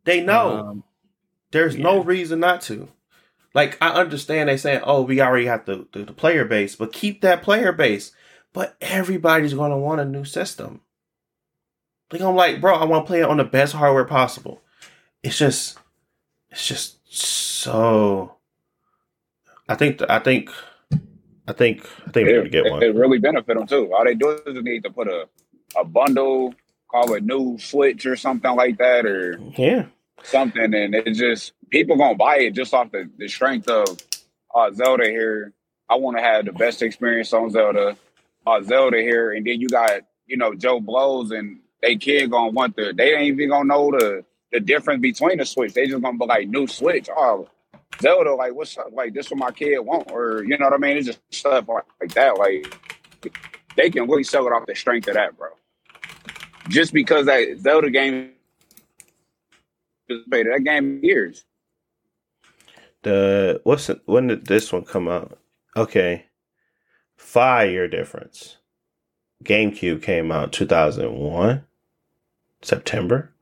They 0.04 0.22
know. 0.22 0.58
Um, 0.58 0.84
There's 1.52 1.76
no 1.76 2.02
reason 2.02 2.40
not 2.40 2.62
to. 2.62 2.88
Like 3.54 3.78
I 3.80 3.90
understand 3.90 4.48
they 4.48 4.56
saying, 4.58 4.82
"Oh, 4.84 5.02
we 5.02 5.20
already 5.20 5.46
have 5.46 5.64
the, 5.66 5.86
the 5.92 6.04
the 6.04 6.12
player 6.12 6.44
base," 6.44 6.76
but 6.76 6.92
keep 6.92 7.22
that 7.22 7.42
player 7.42 7.72
base. 7.72 8.12
But 8.52 8.76
everybody's 8.80 9.54
gonna 9.54 9.78
want 9.78 10.00
a 10.00 10.04
new 10.04 10.24
system. 10.24 10.82
Like 12.12 12.22
I'm 12.22 12.34
like, 12.36 12.60
bro, 12.60 12.74
I 12.76 12.84
want 12.84 13.06
to 13.06 13.08
play 13.08 13.20
it 13.20 13.28
on 13.28 13.38
the 13.38 13.44
best 13.44 13.74
hardware 13.74 14.04
possible. 14.06 14.62
It's 15.22 15.38
just, 15.38 15.78
it's 16.50 16.66
just 16.66 16.98
so. 17.14 18.36
I 19.68 19.74
think, 19.76 20.02
I 20.08 20.18
think, 20.20 20.50
I 21.48 21.52
think, 21.54 21.86
I 22.06 22.10
think 22.12 22.28
we're 22.28 22.34
gonna 22.34 22.48
It, 22.48 22.50
get 22.50 22.66
it, 22.66 22.70
one. 22.70 22.82
it 22.82 22.94
really 22.94 23.18
benefit 23.18 23.56
them 23.56 23.66
too. 23.66 23.92
All 23.94 24.04
they 24.04 24.14
do 24.14 24.30
is 24.30 24.54
they 24.54 24.62
need 24.62 24.84
to 24.84 24.90
put 24.90 25.08
a, 25.08 25.28
a 25.76 25.84
bundle, 25.84 26.54
call 26.88 27.14
it 27.14 27.24
new 27.24 27.58
Switch 27.58 28.06
or 28.06 28.16
something 28.16 28.54
like 28.54 28.78
that, 28.78 29.06
or 29.06 29.38
Yeah, 29.56 29.86
something, 30.22 30.74
and 30.74 30.94
it 30.94 31.12
just 31.12 31.52
people 31.70 31.96
gonna 31.96 32.14
buy 32.16 32.38
it 32.38 32.54
just 32.54 32.74
off 32.74 32.90
the, 32.92 33.08
the 33.18 33.28
strength 33.28 33.68
of 33.68 33.86
uh, 34.54 34.70
Zelda 34.72 35.06
here. 35.08 35.52
I 35.88 35.96
want 35.96 36.16
to 36.18 36.22
have 36.22 36.44
the 36.44 36.52
best 36.52 36.82
experience 36.82 37.32
on 37.32 37.50
Zelda. 37.50 37.96
Uh, 38.46 38.62
Zelda 38.62 38.98
here, 38.98 39.32
and 39.32 39.46
then 39.46 39.60
you 39.60 39.68
got 39.68 40.02
you 40.26 40.36
know 40.36 40.54
Joe 40.54 40.80
Blows 40.80 41.30
and 41.30 41.60
they 41.82 41.96
kid 41.96 42.30
gonna 42.30 42.50
want 42.50 42.76
the. 42.76 42.92
They 42.96 43.14
ain't 43.14 43.34
even 43.34 43.50
gonna 43.50 43.64
know 43.68 43.90
the 43.90 44.24
the 44.52 44.60
difference 44.60 45.00
between 45.02 45.38
the 45.38 45.44
Switch. 45.44 45.74
They 45.74 45.86
just 45.86 46.02
gonna 46.02 46.18
be 46.18 46.26
like 46.26 46.48
new 46.48 46.66
Switch. 46.66 47.08
Oh, 47.14 47.48
Zelda, 48.00 48.34
like 48.34 48.54
what's 48.54 48.76
up? 48.78 48.88
Like 48.92 49.12
this 49.14 49.30
what 49.30 49.38
my 49.38 49.50
kid 49.50 49.78
want, 49.80 50.10
or 50.10 50.42
you 50.44 50.56
know 50.58 50.66
what 50.66 50.74
I 50.74 50.78
mean? 50.78 50.96
It's 50.96 51.06
just 51.06 51.20
stuff 51.30 51.68
like, 51.68 51.84
like 52.00 52.14
that. 52.14 52.38
Like 52.38 52.74
they 53.76 53.90
can 53.90 54.08
really 54.08 54.24
sell 54.24 54.46
it 54.46 54.50
off 54.52 54.66
the 54.66 54.74
strength 54.74 55.08
of 55.08 55.14
that, 55.14 55.36
bro. 55.36 55.50
Just 56.68 56.92
because 56.92 57.26
that 57.26 57.58
Zelda 57.60 57.90
game, 57.90 58.30
that 60.08 60.62
game 60.64 61.00
years. 61.02 61.44
The 63.02 63.60
what's 63.64 63.88
it, 63.88 64.00
when 64.06 64.26
did 64.28 64.46
this 64.46 64.72
one 64.72 64.84
come 64.84 65.08
out? 65.08 65.38
Okay, 65.76 66.26
five 67.16 67.70
year 67.70 67.88
difference. 67.88 68.56
GameCube 69.44 70.02
came 70.02 70.32
out 70.32 70.52
two 70.52 70.66
thousand 70.66 71.14
one, 71.14 71.64
September. 72.62 73.32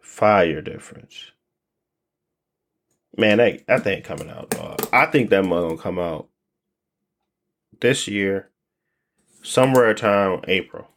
Five 0.00 0.48
year 0.48 0.62
difference. 0.62 1.30
Man, 3.16 3.38
that 3.38 3.66
that 3.66 3.84
thing 3.84 4.02
coming 4.02 4.30
out, 4.30 4.50
dog. 4.50 4.86
I 4.92 5.06
think 5.06 5.30
that 5.30 5.44
mug 5.44 5.68
gonna 5.68 5.80
come 5.80 5.98
out 5.98 6.28
this 7.80 8.08
year, 8.08 8.50
somewhere 9.42 9.94
time 9.94 10.40
April, 10.48 10.88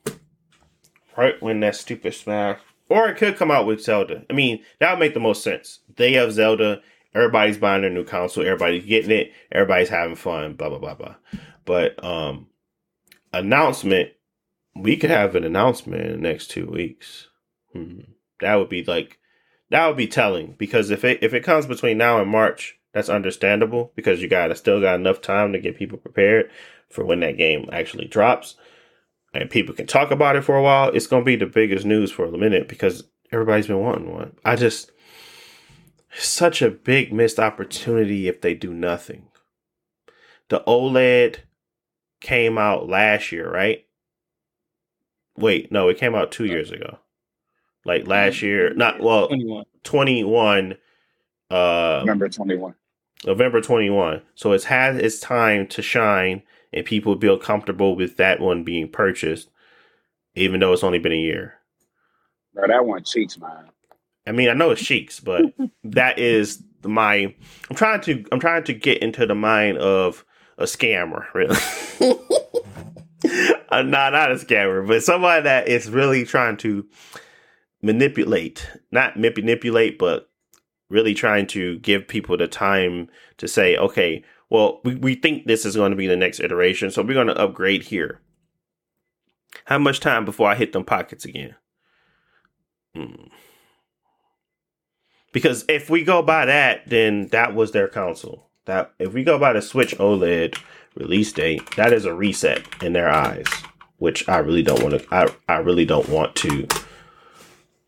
right 1.20 1.42
when 1.42 1.60
that 1.60 1.76
stupid 1.76 2.14
Smash, 2.14 2.60
or 2.88 3.10
it 3.10 3.18
could 3.18 3.36
come 3.36 3.52
out 3.52 3.66
with 3.66 3.84
Zelda. 3.84 4.26
I 4.30 4.34
mean, 4.34 4.64
that 4.80 4.92
would 4.92 5.00
make 5.00 5.14
the 5.14 5.20
most 5.20 5.44
sense. 5.44 5.80
They 5.96 6.14
have 6.14 6.32
Zelda. 6.32 6.82
Everybody's 7.14 7.58
buying 7.58 7.82
their 7.82 7.92
new 7.92 8.06
console. 8.06 8.46
Everybody's 8.46 8.86
getting 8.86 9.12
it. 9.12 9.34
Everybody's 9.52 9.90
having 9.90 10.16
fun. 10.16 10.54
Blah 10.54 10.70
blah 10.70 10.80
blah 10.80 10.96
blah. 10.96 11.16
But 11.66 12.04
um, 12.04 12.48
announcement. 13.34 14.12
We 14.76 14.96
could 14.96 15.10
have 15.10 15.36
an 15.36 15.44
announcement 15.44 16.04
in 16.04 16.12
the 16.12 16.30
next 16.30 16.52
two 16.52 16.68
weeks. 16.68 17.28
Hmm. 17.74 18.02
That 18.40 18.56
would 18.56 18.70
be 18.70 18.84
like 18.84 19.18
that 19.72 19.88
would 19.88 19.98
be 19.98 20.08
telling 20.08 20.56
because 20.58 20.90
if 20.90 21.04
it 21.04 21.22
if 21.22 21.34
it 21.34 21.44
comes 21.44 21.66
between 21.66 21.98
now 21.98 22.22
and 22.22 22.30
March, 22.30 22.78
that's 22.94 23.10
understandable 23.10 23.92
because 23.96 24.22
you 24.22 24.30
got 24.30 24.48
to 24.48 24.56
still 24.56 24.80
got 24.80 24.96
enough 24.96 25.22
time 25.22 25.52
to 25.52 25.60
get 25.60 25.78
people 25.78 25.98
prepared 25.98 26.50
for 26.90 27.04
when 27.04 27.20
that 27.20 27.38
game 27.38 27.68
actually 27.74 28.06
drops 28.06 28.56
and 29.40 29.50
people 29.50 29.74
can 29.74 29.88
talk 29.88 30.12
about 30.12 30.36
it 30.36 30.44
for 30.44 30.56
a 30.56 30.62
while. 30.62 30.90
It's 30.90 31.08
going 31.08 31.22
to 31.22 31.26
be 31.26 31.36
the 31.36 31.46
biggest 31.46 31.86
news 31.86 32.12
for 32.12 32.26
a 32.26 32.38
minute 32.38 32.68
because 32.68 33.06
everybody's 33.32 33.68
been 33.68 33.80
wanting 33.80 34.14
one. 34.14 34.36
I 34.44 34.56
just 34.56 34.92
such 36.14 36.62
a 36.62 36.70
big 36.70 37.14
missed 37.14 37.40
opportunity 37.40 38.28
if 38.28 38.42
they 38.42 38.54
do 38.54 38.74
nothing. 38.74 39.28
The 40.50 40.62
OLED 40.68 41.38
came 42.20 42.58
out 42.58 42.90
last 42.90 43.32
year, 43.32 43.50
right? 43.50 43.86
Wait, 45.38 45.72
no, 45.72 45.88
it 45.88 45.98
came 45.98 46.16
out 46.16 46.32
2 46.32 46.46
years 46.46 46.72
ago 46.72 47.00
like 47.86 48.08
last 48.08 48.42
year. 48.42 48.74
Not 48.74 49.00
well, 49.00 49.28
21. 49.28 49.66
21 49.84 50.78
uh 51.50 52.04
November 52.06 52.28
21. 52.28 52.76
November 53.26 53.62
21. 53.62 54.22
So 54.36 54.52
it's 54.52 54.66
had 54.66 54.98
its 54.98 55.20
time 55.20 55.68
to 55.68 55.82
shine 55.82 56.44
and 56.72 56.86
people 56.86 57.20
feel 57.20 57.38
comfortable 57.38 57.96
with 57.96 58.18
that 58.18 58.40
one 58.40 58.64
being 58.64 58.88
purchased 58.88 59.50
even 60.36 60.60
though 60.60 60.74
it's 60.74 60.84
only 60.84 61.00
been 61.00 61.12
a 61.12 61.16
year. 61.16 61.56
Bro, 62.54 62.68
that 62.68 62.86
one 62.86 63.04
cheeks, 63.04 63.38
man. 63.38 63.70
I 64.28 64.32
mean, 64.32 64.50
I 64.50 64.54
know 64.54 64.72
it's 64.72 64.84
cheeks, 64.84 65.20
but 65.20 65.44
that 65.84 66.20
is 66.20 66.64
my 66.84 67.34
I'm 67.70 67.76
trying 67.76 68.02
to 68.02 68.26
I'm 68.32 68.40
trying 68.40 68.64
to 68.66 68.74
get 68.74 69.02
into 69.02 69.26
the 69.26 69.36
mind 69.36 69.78
of 69.78 70.26
a 70.58 70.64
scammer, 70.64 71.26
really. 71.34 71.56
uh, 73.70 73.82
not 73.82 74.14
not 74.14 74.32
a 74.32 74.36
scammer, 74.36 74.88
but 74.88 75.04
somebody 75.04 75.44
that 75.44 75.68
is 75.68 75.90
really 75.90 76.26
trying 76.26 76.58
to 76.58 76.86
manipulate, 77.82 78.70
not 78.92 79.18
manipulate, 79.18 79.98
but 79.98 80.30
really 80.90 81.14
trying 81.14 81.48
to 81.48 81.78
give 81.80 82.08
people 82.08 82.36
the 82.36 82.48
time 82.48 83.08
to 83.38 83.48
say, 83.48 83.78
okay, 83.78 84.24
well, 84.50 84.82
we, 84.84 84.96
we 84.96 85.16
think 85.16 85.46
this 85.46 85.66
is 85.66 85.76
going 85.76 85.92
to 85.92 85.98
be 85.98 86.08
the 86.08 86.16
next 86.16 86.40
iteration, 86.40 86.92
so 86.92 87.02
we're 87.02 87.14
going 87.14 87.28
to 87.28 87.38
upgrade 87.38 87.84
here. 87.84 88.22
How 89.66 89.78
much 89.78 90.00
time 90.00 90.26
before 90.26 90.50
I 90.50 90.56
hit 90.56 90.74
them 90.74 90.84
pockets 90.84 91.26
again? 91.26 91.56
Hmm. 92.96 93.28
Because 95.32 95.66
if 95.70 95.90
we 95.90 96.04
go 96.04 96.22
by 96.22 96.46
that, 96.46 96.90
then 96.90 97.28
that 97.28 97.54
was 97.54 97.72
their 97.72 97.88
console. 97.88 98.50
That 98.66 98.92
if 99.00 99.14
we 99.14 99.24
go 99.24 99.38
by 99.38 99.54
the 99.54 99.62
Switch 99.62 99.96
OLED 99.98 100.58
release 100.96 101.32
date, 101.32 101.76
that 101.76 101.94
is 101.94 102.06
a 102.06 102.14
reset 102.14 102.64
in 102.84 102.94
their 102.94 103.10
eyes, 103.10 103.46
which 103.98 104.28
I 104.28 104.40
really 104.40 104.64
don't 104.64 104.82
want 104.82 105.00
to. 105.00 105.08
I 105.14 105.28
I 105.48 105.58
really 105.58 105.86
don't 105.86 106.10
want 106.10 106.36
to 106.38 106.68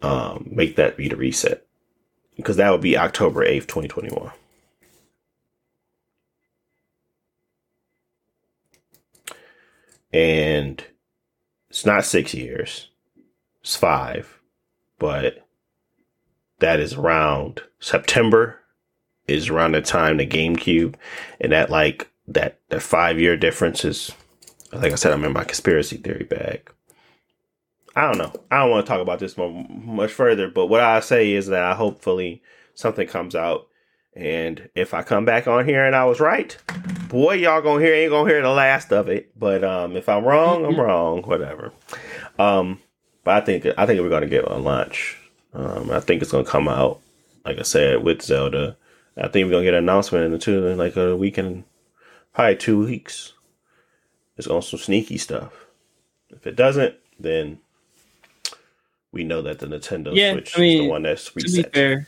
um, 0.02 0.48
make 0.52 0.76
that 0.76 0.98
be 0.98 1.08
the 1.08 1.16
reset 1.16 1.66
because 2.36 2.58
that 2.58 2.72
would 2.72 2.82
be 2.82 2.98
October 2.98 3.46
8th, 3.46 3.68
2021. 3.68 4.32
And 10.14 10.84
it's 11.70 11.86
not 11.86 12.06
six 12.06 12.34
years, 12.34 12.90
it's 13.62 13.76
five, 13.76 14.40
but 15.00 15.48
that 16.60 16.80
is 16.80 16.94
around 16.94 17.62
September 17.80 18.60
is 19.28 19.50
around 19.50 19.74
the 19.74 19.82
time 19.82 20.18
the 20.18 20.28
GameCube, 20.28 20.96
and 21.40 21.52
that 21.52 21.70
like 21.70 22.10
that 22.28 22.60
that 22.70 22.82
five 22.82 23.20
year 23.20 23.38
difference 23.38 23.86
is, 23.86 24.12
like 24.74 24.92
I 24.92 24.96
said, 24.96 25.14
I'm 25.14 25.24
in 25.24 25.34
my 25.34 25.44
conspiracy 25.44 25.98
theory 25.98 26.24
bag. 26.24 26.70
I 27.96 28.08
don't 28.08 28.18
know. 28.18 28.34
I 28.50 28.60
don't 28.60 28.72
want 28.72 28.86
to 28.86 28.90
talk 28.90 29.02
about 29.02 29.20
this 29.20 29.36
much 29.38 30.12
further, 30.12 30.48
but 30.50 30.68
what 30.68 30.82
I 30.82 31.00
say 31.02 31.34
is 31.34 31.48
that 31.48 31.64
I 31.64 31.74
hopefully 31.74 32.42
something 32.74 33.08
comes 33.08 33.36
out. 33.36 33.68
And 34.14 34.70
if 34.76 34.94
I 34.94 35.04
come 35.04 35.24
back 35.24 35.48
on 35.48 35.66
here 35.66 35.86
and 35.86 35.96
I 35.96 36.06
was 36.06 36.20
right, 36.20 36.58
boy, 37.08 37.36
y'all 37.36 37.62
gonna 37.62 37.84
hear 37.84 37.94
ain't 37.94 38.12
gonna 38.12 38.30
hear 38.30 38.42
the 38.42 38.50
last 38.50 38.92
of 38.92 39.08
it. 39.08 39.32
But 39.40 39.64
um, 39.64 39.96
if 39.96 40.10
I'm 40.10 40.26
wrong, 40.26 40.66
I'm 40.66 40.80
wrong. 40.80 41.22
Whatever. 41.24 41.72
Um, 42.38 42.80
but 43.24 43.42
I 43.42 43.46
think 43.46 43.66
I 43.78 43.86
think 43.86 44.02
we're 44.02 44.10
gonna 44.10 44.28
get 44.28 44.46
a 44.46 44.58
launch. 44.58 45.18
Um, 45.54 45.92
I 45.92 46.00
think 46.00 46.22
it's 46.22 46.32
gonna 46.32 46.44
come 46.44 46.68
out, 46.68 47.00
like 47.46 47.58
I 47.60 47.64
said, 47.64 48.04
with 48.04 48.22
Zelda. 48.22 48.76
I 49.18 49.28
think 49.28 49.46
we're 49.46 49.52
gonna 49.52 49.64
get 49.64 49.74
an 49.74 49.84
announcement 49.84 50.26
in 50.26 50.32
the 50.32 50.40
two 50.40 50.68
in 50.68 50.78
like 50.78 50.98
a 50.98 51.16
week 51.16 51.38
and 51.38 51.64
probably 52.34 52.56
two 52.58 52.84
weeks. 52.84 53.34
It's 54.38 54.48
on 54.48 54.62
some 54.62 54.80
sneaky 54.80 55.18
stuff. 55.18 55.54
If 56.30 56.48
it 56.48 56.56
doesn't, 56.56 56.96
then 57.20 57.60
we 59.12 59.24
know 59.24 59.42
that 59.42 59.60
the 59.60 59.68
Nintendo 59.68 60.16
yeah, 60.16 60.34
Switch 60.34 60.58
I 60.58 60.62
mean, 60.62 60.78
is 60.78 60.84
the 60.84 60.90
one 60.90 61.04
that's 61.04 61.36
reset. 61.36 61.66
To 61.66 61.70
be 61.70 61.74
fair, 61.74 62.08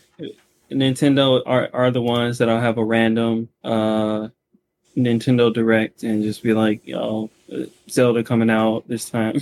Nintendo 0.74 1.42
are, 1.46 1.70
are 1.74 1.92
the 1.92 2.02
ones 2.02 2.38
that 2.40 2.50
I'll 2.50 2.60
have 2.60 2.78
a 2.78 2.84
random 2.84 3.50
uh, 3.64 4.30
Nintendo 4.98 5.54
Direct 5.54 6.04
and 6.04 6.24
just 6.24 6.44
be 6.44 6.54
like, 6.54 6.86
yo, 6.88 7.30
Zelda 7.90 8.24
coming 8.24 8.50
out 8.50 8.88
this 8.88 9.10
time. 9.10 9.42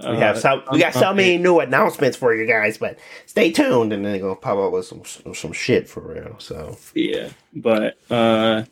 we 0.00 0.16
have 0.16 0.38
some, 0.38 0.62
we 0.72 0.78
got 0.78 0.94
so 0.94 1.12
many 1.12 1.38
new 1.38 1.60
announcements 1.60 2.16
for 2.16 2.34
you 2.34 2.46
guys, 2.46 2.78
but 2.78 2.98
stay 3.26 3.52
tuned, 3.52 3.92
and 3.92 4.04
then 4.04 4.12
they're 4.12 4.20
gonna 4.20 4.36
pop 4.36 4.58
up 4.58 4.72
with 4.72 4.86
some 4.86 5.04
some 5.34 5.52
shit 5.52 5.88
for 5.88 6.00
real. 6.00 6.36
So 6.38 6.76
yeah, 6.94 7.30
but 7.54 7.96
uh, 8.10 8.64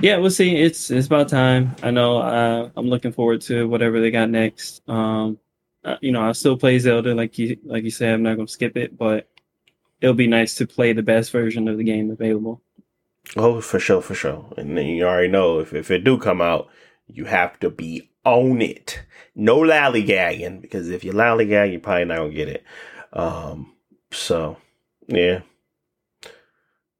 yeah, 0.00 0.18
we'll 0.18 0.30
see. 0.30 0.56
It's 0.56 0.90
it's 0.90 1.06
about 1.06 1.28
time. 1.28 1.74
I 1.82 1.90
know. 1.90 2.18
Uh, 2.18 2.70
I'm 2.76 2.88
looking 2.88 3.12
forward 3.12 3.40
to 3.42 3.68
whatever 3.68 4.00
they 4.00 4.10
got 4.10 4.30
next. 4.30 4.82
Um, 4.88 5.38
uh, 5.84 5.96
you 6.00 6.12
know, 6.12 6.22
I'll 6.22 6.34
still 6.34 6.56
play 6.56 6.78
Zelda 6.78 7.14
like 7.14 7.38
you 7.38 7.56
like 7.64 7.84
you 7.84 7.90
said. 7.90 8.14
I'm 8.14 8.22
not 8.22 8.36
gonna 8.36 8.48
skip 8.48 8.76
it, 8.76 8.98
but 8.98 9.28
it'll 10.00 10.14
be 10.14 10.26
nice 10.26 10.54
to 10.56 10.66
play 10.66 10.92
the 10.92 11.02
best 11.02 11.30
version 11.30 11.68
of 11.68 11.78
the 11.78 11.84
game 11.84 12.10
available. 12.10 12.62
Oh, 13.36 13.60
for 13.60 13.80
sure, 13.80 14.02
for 14.02 14.14
sure. 14.14 14.52
And 14.56 14.76
then 14.76 14.86
you 14.86 15.04
already 15.04 15.28
know 15.28 15.58
if 15.58 15.72
if 15.72 15.90
it 15.90 16.04
do 16.04 16.18
come 16.18 16.40
out, 16.40 16.68
you 17.06 17.24
have 17.24 17.58
to 17.60 17.70
be 17.70 18.10
on 18.24 18.60
it. 18.62 19.02
No 19.34 19.58
lollygagging 19.58 20.60
because 20.60 20.90
if 20.90 21.04
you 21.04 21.12
lollygag, 21.12 21.70
you're 21.70 21.80
probably 21.80 22.04
not 22.04 22.18
gonna 22.18 22.32
get 22.32 22.48
it. 22.48 22.64
Um, 23.12 23.74
so 24.12 24.58
yeah, 25.08 25.40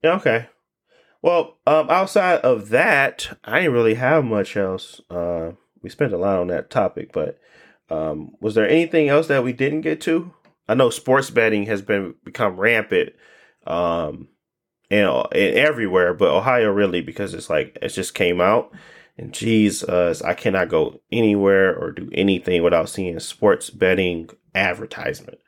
yeah, 0.02 0.14
okay. 0.14 0.48
Well, 1.23 1.59
um, 1.66 1.90
outside 1.90 2.40
of 2.40 2.68
that, 2.68 3.36
I 3.44 3.60
didn't 3.60 3.73
really 3.73 3.94
have 3.94 4.24
much 4.24 4.56
else. 4.56 5.01
Uh, 5.10 5.52
we 5.82 5.90
spent 5.90 6.12
a 6.12 6.18
lot 6.18 6.39
on 6.39 6.48
that 6.48 6.70
topic, 6.70 7.10
but 7.12 7.40
um, 7.90 8.36
was 8.40 8.55
there 8.55 8.68
anything 8.68 9.09
else 9.09 9.27
that 9.28 9.43
we 9.43 9.52
didn't 9.52 9.81
get 9.81 10.01
to? 10.02 10.32
I 10.69 10.75
know 10.75 10.91
sports 10.91 11.31
betting 11.31 11.67
has 11.67 11.83
been 11.83 12.15
become 12.25 12.57
rampant, 12.57 13.11
um, 13.67 14.29
and, 14.91 15.09
and 15.09 15.57
everywhere, 15.57 16.15
but 16.15 16.31
Ohio 16.31 16.71
really 16.71 17.01
because 17.01 17.35
it's 17.35 17.51
like 17.51 17.79
it 17.81 17.89
just 17.89 18.15
came 18.15 18.41
out, 18.41 18.73
and 19.17 19.33
geez, 19.33 19.83
uh, 19.85 20.15
I 20.25 20.35
cannot 20.35 20.69
go 20.69 21.01
anywhere 21.11 21.77
or 21.77 21.93
do 21.93 22.09
anything 22.13 22.63
without 22.63 22.89
seeing 22.89 23.19
sports 23.21 23.71
betting 23.71 24.31
advertisement. 24.55 25.39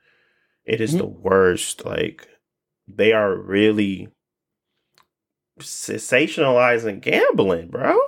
It 0.64 0.80
is 0.80 0.90
mm-hmm. 0.90 0.98
the 0.98 1.06
worst. 1.06 1.84
Like 1.84 2.28
they 2.86 3.12
are 3.12 3.36
really 3.36 4.08
sensationalizing 5.60 7.00
gambling, 7.00 7.68
bro. 7.68 7.98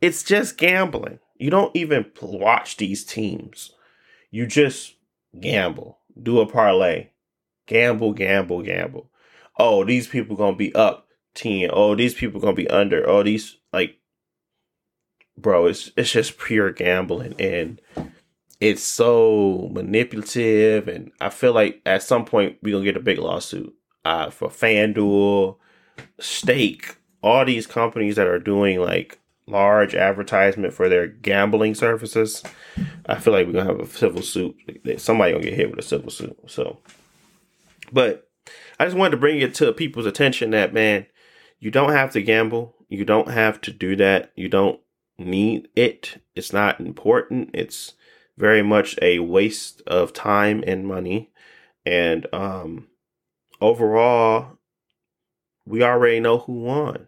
It's 0.00 0.22
just 0.22 0.56
gambling. 0.56 1.18
You 1.38 1.50
don't 1.50 1.74
even 1.74 2.10
watch 2.20 2.76
these 2.76 3.04
teams. 3.04 3.72
You 4.30 4.46
just 4.46 4.94
gamble. 5.38 5.99
Do 6.20 6.40
a 6.40 6.46
parlay. 6.46 7.08
Gamble, 7.66 8.12
gamble, 8.12 8.62
gamble. 8.62 9.10
Oh, 9.58 9.84
these 9.84 10.06
people 10.06 10.36
gonna 10.36 10.56
be 10.56 10.74
up 10.74 11.08
10. 11.34 11.70
Oh, 11.72 11.94
these 11.94 12.14
people 12.14 12.40
gonna 12.40 12.54
be 12.54 12.68
under. 12.68 13.08
Oh, 13.08 13.22
these 13.22 13.56
like 13.72 13.96
bro, 15.36 15.66
it's 15.66 15.90
it's 15.96 16.12
just 16.12 16.38
pure 16.38 16.72
gambling 16.72 17.34
and 17.38 17.80
it's 18.60 18.82
so 18.82 19.70
manipulative 19.72 20.88
and 20.88 21.12
I 21.20 21.30
feel 21.30 21.52
like 21.52 21.80
at 21.86 22.02
some 22.02 22.24
point 22.24 22.58
we're 22.62 22.72
gonna 22.72 22.84
get 22.84 22.96
a 22.96 23.00
big 23.00 23.18
lawsuit 23.18 23.74
uh, 24.04 24.30
for 24.30 24.48
FanDuel, 24.48 25.56
Stake, 26.18 26.96
all 27.22 27.44
these 27.44 27.66
companies 27.66 28.16
that 28.16 28.26
are 28.26 28.38
doing 28.38 28.80
like 28.80 29.18
large 29.50 29.94
advertisement 29.94 30.72
for 30.72 30.88
their 30.88 31.06
gambling 31.06 31.74
services. 31.74 32.42
I 33.06 33.16
feel 33.16 33.32
like 33.32 33.46
we're 33.46 33.54
gonna 33.54 33.66
have 33.66 33.80
a 33.80 33.86
civil 33.86 34.22
suit. 34.22 34.56
Somebody 34.98 35.32
gonna 35.32 35.44
get 35.44 35.54
hit 35.54 35.70
with 35.70 35.78
a 35.78 35.88
civil 35.88 36.10
suit. 36.10 36.38
So, 36.46 36.78
but 37.92 38.28
I 38.78 38.84
just 38.84 38.96
wanted 38.96 39.12
to 39.12 39.16
bring 39.16 39.40
it 39.40 39.54
to 39.56 39.72
people's 39.72 40.06
attention 40.06 40.50
that 40.50 40.72
man, 40.72 41.06
you 41.58 41.70
don't 41.70 41.92
have 41.92 42.12
to 42.12 42.22
gamble. 42.22 42.74
You 42.88 43.04
don't 43.04 43.28
have 43.28 43.60
to 43.62 43.72
do 43.72 43.96
that. 43.96 44.32
You 44.36 44.48
don't 44.48 44.80
need 45.18 45.68
it. 45.76 46.22
It's 46.34 46.52
not 46.52 46.80
important. 46.80 47.50
It's 47.52 47.94
very 48.38 48.62
much 48.62 48.98
a 49.02 49.18
waste 49.18 49.82
of 49.86 50.12
time 50.12 50.64
and 50.66 50.86
money. 50.86 51.30
And 51.84 52.26
um 52.32 52.88
overall, 53.60 54.58
we 55.66 55.82
already 55.82 56.20
know 56.20 56.38
who 56.38 56.52
won. 56.52 57.06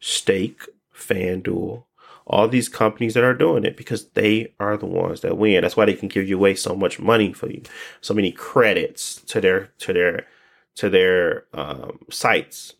Stake, 0.00 0.62
FanDuel, 1.00 1.84
all 2.26 2.48
these 2.48 2.68
companies 2.68 3.14
that 3.14 3.24
are 3.24 3.34
doing 3.34 3.64
it 3.64 3.76
because 3.76 4.08
they 4.10 4.54
are 4.60 4.76
the 4.76 4.86
ones 4.86 5.20
that 5.22 5.36
win. 5.36 5.62
That's 5.62 5.76
why 5.76 5.86
they 5.86 5.94
can 5.94 6.08
give 6.08 6.28
you 6.28 6.36
away 6.36 6.54
so 6.54 6.76
much 6.76 7.00
money 7.00 7.32
for 7.32 7.50
you, 7.50 7.62
so 8.00 8.14
many 8.14 8.30
credits 8.32 9.16
to 9.22 9.40
their 9.40 9.72
to 9.78 9.92
their 9.92 10.26
to 10.76 10.88
their 10.88 11.46
um, 11.52 11.98
sites. 12.10 12.74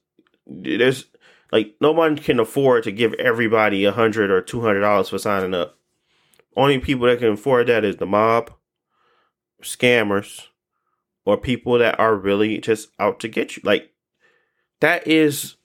There's 0.46 1.06
like 1.52 1.74
no 1.80 1.92
one 1.92 2.16
can 2.16 2.38
afford 2.38 2.84
to 2.84 2.92
give 2.92 3.14
everybody 3.14 3.84
a 3.84 3.92
hundred 3.92 4.30
or 4.30 4.40
two 4.40 4.60
hundred 4.60 4.80
dollars 4.80 5.08
for 5.08 5.18
signing 5.18 5.54
up. 5.54 5.76
Only 6.56 6.78
people 6.78 7.06
that 7.06 7.18
can 7.18 7.32
afford 7.32 7.68
that 7.68 7.84
is 7.84 7.96
the 7.96 8.06
mob, 8.06 8.52
scammers, 9.62 10.46
or 11.24 11.36
people 11.36 11.78
that 11.78 11.98
are 11.98 12.14
really 12.14 12.58
just 12.58 12.90
out 12.98 13.20
to 13.20 13.28
get 13.28 13.56
you. 13.56 13.62
Like 13.64 13.92
that 14.80 15.06
is 15.06 15.56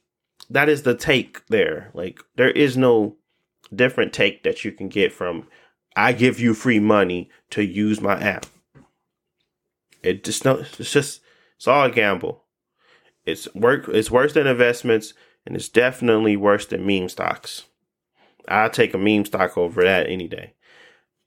that 0.50 0.70
is 0.70 0.84
the 0.84 0.96
take 0.96 1.46
there. 1.48 1.92
Like 1.94 2.20
there 2.36 2.52
is 2.52 2.78
no 2.78 3.16
different 3.74 4.14
take 4.14 4.44
that 4.44 4.64
you 4.64 4.72
can 4.72 4.90
get 4.90 5.12
from 5.12 5.48
I 5.96 6.12
give 6.12 6.40
you 6.40 6.54
free 6.54 6.80
money 6.80 7.30
to 7.52 7.64
use 7.64 8.02
my 8.02 8.20
app. 8.20 8.46
It 10.04 10.24
just 10.24 10.46
no 10.46 10.58
it's 10.78 10.92
just 10.92 11.22
it's 11.56 11.68
all 11.68 11.86
a 11.86 11.92
gamble. 11.92 12.44
It's 13.26 13.54
work 13.56 13.88
it's 13.88 14.12
worse 14.12 14.34
than 14.34 14.48
investments 14.48 15.14
and 15.46 15.56
it's 15.56 15.70
definitely 15.70 16.36
worse 16.36 16.66
than 16.66 16.86
meme 16.86 17.10
stocks. 17.10 17.66
I'll 18.48 18.70
take 18.70 18.94
a 18.94 18.98
meme 18.98 19.26
stock 19.26 19.58
over 19.58 19.84
that 19.84 20.08
any 20.08 20.28
day. 20.28 20.54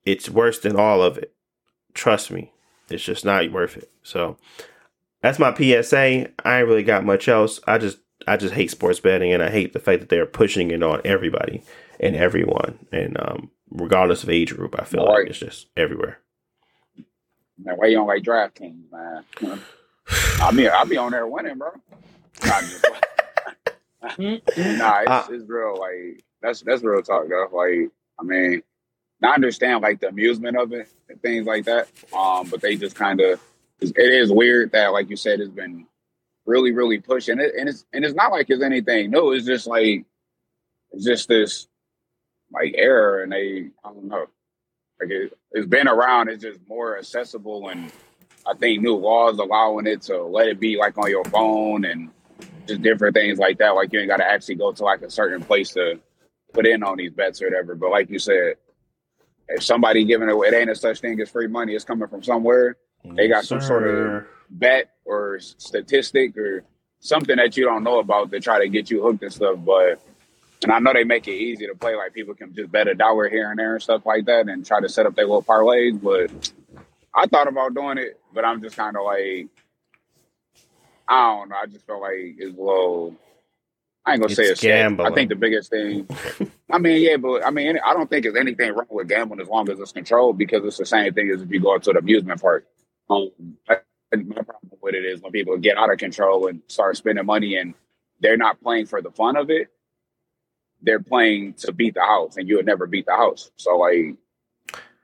It's 0.05 0.31
worse 0.31 0.59
than 0.59 0.77
all 0.77 1.03
of 1.03 1.19
it. 1.19 1.35
Trust 1.95 2.31
me. 2.31 2.53
It's 2.89 3.05
just 3.05 3.24
not 3.24 3.51
worth 3.51 3.77
it. 3.77 3.90
So 4.03 4.36
that's 5.20 5.39
my 5.39 5.53
PSA. 5.53 6.28
I 6.45 6.59
ain't 6.59 6.69
really 6.69 6.85
got 6.85 7.05
much 7.05 7.28
else. 7.28 7.61
I 7.66 7.78
just 7.78 7.99
I 8.29 8.37
just 8.37 8.55
hate 8.55 8.71
sports 8.71 9.01
betting 9.01 9.33
and 9.33 9.43
I 9.43 9.51
hate 9.51 9.73
the 9.73 9.81
fact 9.81 10.01
that 10.01 10.09
they're 10.09 10.27
pushing 10.27 10.71
it 10.71 10.83
on 10.83 11.01
everybody 11.05 11.63
and 11.99 12.15
everyone. 12.15 12.87
And 12.93 13.17
um, 13.21 13.51
regardless 13.71 14.23
of 14.23 14.31
age 14.31 14.55
group, 14.55 14.75
I 14.79 14.85
feel 14.85 15.05
like 15.05 15.29
it's 15.29 15.39
just 15.39 15.67
everywhere. 15.77 16.19
Man, 17.59 17.77
why 17.77 17.87
you 17.87 17.97
don't 17.97 18.07
like 18.07 18.23
DraftKings, 18.23 18.91
man? 18.93 19.61
I 20.41 20.53
mean, 20.53 20.71
I'll 20.73 20.87
be 20.87 20.97
on 20.97 21.13
there 21.13 21.27
winning, 21.27 21.59
bro. 21.59 21.71
nah, 22.45 24.11
it's, 24.17 25.11
uh, 25.11 25.27
it's 25.31 25.49
real. 25.49 25.77
Like 25.79 26.25
that's 26.41 26.63
that's 26.63 26.83
real 26.83 27.03
talk, 27.03 27.29
though. 27.29 27.49
Like, 27.53 27.91
I 28.19 28.23
mean, 28.23 28.63
I 29.23 29.35
understand 29.35 29.83
like 29.83 30.01
the 30.01 30.09
amusement 30.09 30.57
of 30.57 30.73
it 30.73 30.89
and 31.09 31.21
things 31.21 31.47
like 31.47 31.65
that. 31.65 31.89
Um, 32.17 32.49
but 32.49 32.61
they 32.61 32.77
just 32.77 32.95
kind 32.95 33.21
of 33.21 33.41
it 33.81 33.97
is 33.97 34.33
weird 34.33 34.73
that, 34.73 34.93
like 34.93 35.11
you 35.11 35.17
said, 35.17 35.41
it's 35.41 35.51
been 35.51 35.87
really, 36.49 36.73
really 36.73 36.99
pushing 36.99 37.39
it, 37.39 37.53
and 37.57 37.69
it's 37.69 37.85
and 37.93 38.05
it's 38.05 38.15
not 38.15 38.33
like 38.33 38.47
it's 38.49 38.62
anything 38.62 39.11
new. 39.11 39.33
It's 39.33 39.47
just 39.47 39.66
like 39.66 40.05
it's 40.91 41.05
just 41.05 41.29
this 41.29 41.69
like 42.53 42.75
error, 42.77 43.23
and 43.23 43.31
they 43.31 43.70
I 43.85 43.93
don't 43.93 44.05
know, 44.05 44.27
like 45.01 45.11
it, 45.11 45.39
it's 45.53 45.66
been 45.66 45.87
around. 45.87 46.29
It's 46.31 46.43
just 46.43 46.61
more 46.66 46.99
accessible, 46.99 47.69
and 47.69 47.93
I 48.47 48.55
think 48.55 48.83
new 48.83 48.97
laws 48.97 49.39
allowing 49.39 49.87
it 49.87 50.03
to 50.03 50.23
let 50.23 50.49
it 50.49 50.59
be 50.59 50.79
like 50.79 50.97
on 50.97 51.11
your 51.11 51.25
phone 51.27 51.85
and 51.85 52.11
just 52.66 52.83
different 52.83 53.15
things 53.15 53.39
like 53.39 53.59
that. 53.59 53.70
Like 53.75 53.93
you 53.93 54.01
ain't 54.01 54.09
got 54.09 54.16
to 54.16 54.27
actually 54.27 54.57
go 54.57 54.73
to 54.73 54.83
like 54.83 55.03
a 55.03 55.11
certain 55.11 55.43
place 55.43 55.70
to 55.73 56.01
put 56.55 56.66
in 56.66 56.83
on 56.83 56.97
these 56.97 57.12
bets 57.12 57.43
or 57.43 57.47
whatever. 57.47 57.75
But 57.75 57.91
like 57.91 58.09
you 58.09 58.19
said, 58.19 58.55
if 59.49 59.62
somebody 59.62 60.05
giving 60.05 60.31
it, 60.31 60.35
it 60.35 60.55
ain't 60.55 60.70
a 60.70 60.75
such 60.75 61.01
thing 61.01 61.20
as 61.20 61.29
free 61.29 61.47
money. 61.47 61.75
It's 61.75 61.85
coming 61.85 62.09
from 62.09 62.23
somewhere. 62.23 62.77
They 63.05 63.29
got 63.29 63.45
some 63.45 63.61
sort 63.61 63.87
of 63.87 64.27
bet 64.51 64.91
or 65.05 65.39
statistic 65.41 66.37
or 66.37 66.65
something 67.01 67.37
that 67.37 67.57
you 67.57 67.65
don't 67.65 67.85
know 67.85 67.99
about 67.99 68.31
to 68.33 68.41
try 68.41 68.59
to 68.59 68.69
get 68.69 68.91
you 68.91 69.03
hooked 69.03 69.23
and 69.23 69.33
stuff. 69.33 69.59
But 69.65 70.01
and 70.62 70.73
I 70.73 70.79
know 70.79 70.93
they 70.93 71.05
make 71.05 71.29
it 71.29 71.35
easy 71.35 71.66
to 71.66 71.75
play. 71.75 71.95
Like 71.95 72.12
people 72.12 72.35
can 72.35 72.55
just 72.55 72.70
bet 72.70 72.89
a 72.89 72.95
dollar 72.95 73.29
here 73.29 73.51
and 73.51 73.59
there 73.59 73.75
and 73.75 73.83
stuff 73.83 74.05
like 74.07 74.27
that, 74.27 74.49
and 74.49 74.65
try 74.66 74.81
to 74.81 74.89
set 74.89 75.07
up 75.07 75.15
their 75.15 75.27
little 75.27 75.43
parlays. 75.43 76.01
But 76.01 76.53
I 77.15 77.27
thought 77.27 77.49
about 77.49 77.75
doing 77.75 77.99
it, 77.99 78.20
but 78.33 78.45
I'm 78.45 78.62
just 78.62 78.77
kind 78.77 78.97
of 78.97 79.05
like, 79.05 79.49
I 81.09 81.37
don't 81.37 81.49
know. 81.51 81.57
I 81.62 81.66
just 81.66 81.87
felt 81.87 82.01
like 82.03 82.37
it's 82.39 82.57
low. 82.57 83.15
I 84.05 84.12
ain't 84.12 84.20
gonna 84.20 84.31
it's 84.31 84.37
say 84.37 84.45
it's 84.45 84.61
gambling. 84.61 85.11
I 85.11 85.15
think 85.15 85.29
the 85.29 85.37
biggest 85.37 85.70
thing. 85.70 86.09
I 86.70 86.79
mean, 86.79 87.03
yeah, 87.03 87.16
but 87.16 87.47
I 87.47 87.51
mean, 87.51 87.79
I 87.85 87.93
don't 87.93 88.09
think 88.09 88.25
there's 88.25 88.37
anything 88.37 88.73
wrong 88.73 88.87
with 88.91 89.09
gambling 89.09 89.41
as 89.41 89.49
long 89.49 89.70
as 89.70 89.79
it's 89.79 89.93
controlled 89.93 90.39
because 90.39 90.65
it's 90.65 90.79
the 90.79 90.87
same 90.87 91.12
thing 91.15 91.31
as 91.31 91.43
if 91.43 91.51
you 91.51 91.61
go 91.61 91.79
to 91.79 91.93
the 91.93 91.99
amusement 91.99 92.41
park. 92.41 92.66
Um, 93.11 93.31
my 94.13 94.43
problem 94.43 94.79
with 94.81 94.95
it 94.95 95.05
is 95.05 95.21
when 95.21 95.33
people 95.33 95.57
get 95.59 95.77
out 95.77 95.93
of 95.93 95.99
control 95.99 96.47
and 96.47 96.63
start 96.69 96.97
spending 96.97 97.27
money 97.27 97.57
and 97.57 97.75
they're 98.21 98.37
not 98.37 98.61
playing 98.63 98.87
for 98.87 99.03
the 99.03 99.11
fun 99.11 99.37
of 99.37 99.51
it. 99.51 99.69
They're 100.81 101.01
playing 101.01 101.55
to 101.55 101.73
beat 101.73 101.95
the 101.95 102.03
house, 102.03 102.37
and 102.37 102.49
you 102.49 102.57
would 102.57 102.67
never 102.67 102.87
beat 102.87 103.07
the 103.07 103.17
house. 103.17 103.51
So, 103.57 103.77
like, 103.79 104.17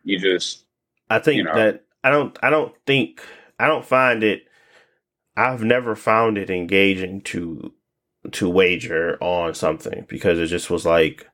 you 0.04 0.18
just. 0.18 0.64
I 1.10 1.18
think 1.18 1.38
you 1.38 1.44
know, 1.44 1.54
that 1.54 1.84
I 2.04 2.10
don't. 2.10 2.36
I 2.42 2.50
don't 2.50 2.72
think 2.86 3.20
I 3.58 3.66
don't 3.66 3.84
find 3.84 4.22
it. 4.22 4.44
I've 5.36 5.64
never 5.64 5.96
found 5.96 6.38
it 6.38 6.48
engaging 6.48 7.22
to 7.22 7.72
to 8.30 8.48
wager 8.48 9.18
on 9.20 9.54
something 9.54 10.06
because 10.08 10.38
it 10.38 10.46
just 10.46 10.70
was 10.70 10.86
like 10.86 11.26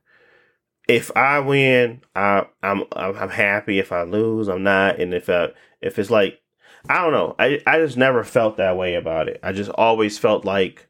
if 0.87 1.15
I 1.15 1.39
win, 1.39 2.01
I 2.15 2.45
I'm 2.63 2.83
I'm 2.93 3.29
happy. 3.29 3.79
If 3.79 3.91
I 3.91 4.03
lose, 4.03 4.47
I'm 4.49 4.63
not. 4.63 4.99
And 4.99 5.13
if 5.13 5.29
I 5.29 5.49
if 5.81 5.99
it's 5.99 6.09
like 6.09 6.40
I 6.89 7.01
don't 7.01 7.13
know, 7.13 7.35
I 7.37 7.61
I 7.65 7.79
just 7.79 7.97
never 7.97 8.23
felt 8.23 8.57
that 8.57 8.77
way 8.77 8.95
about 8.95 9.27
it. 9.27 9.39
I 9.43 9.51
just 9.51 9.69
always 9.71 10.17
felt 10.17 10.45
like 10.45 10.87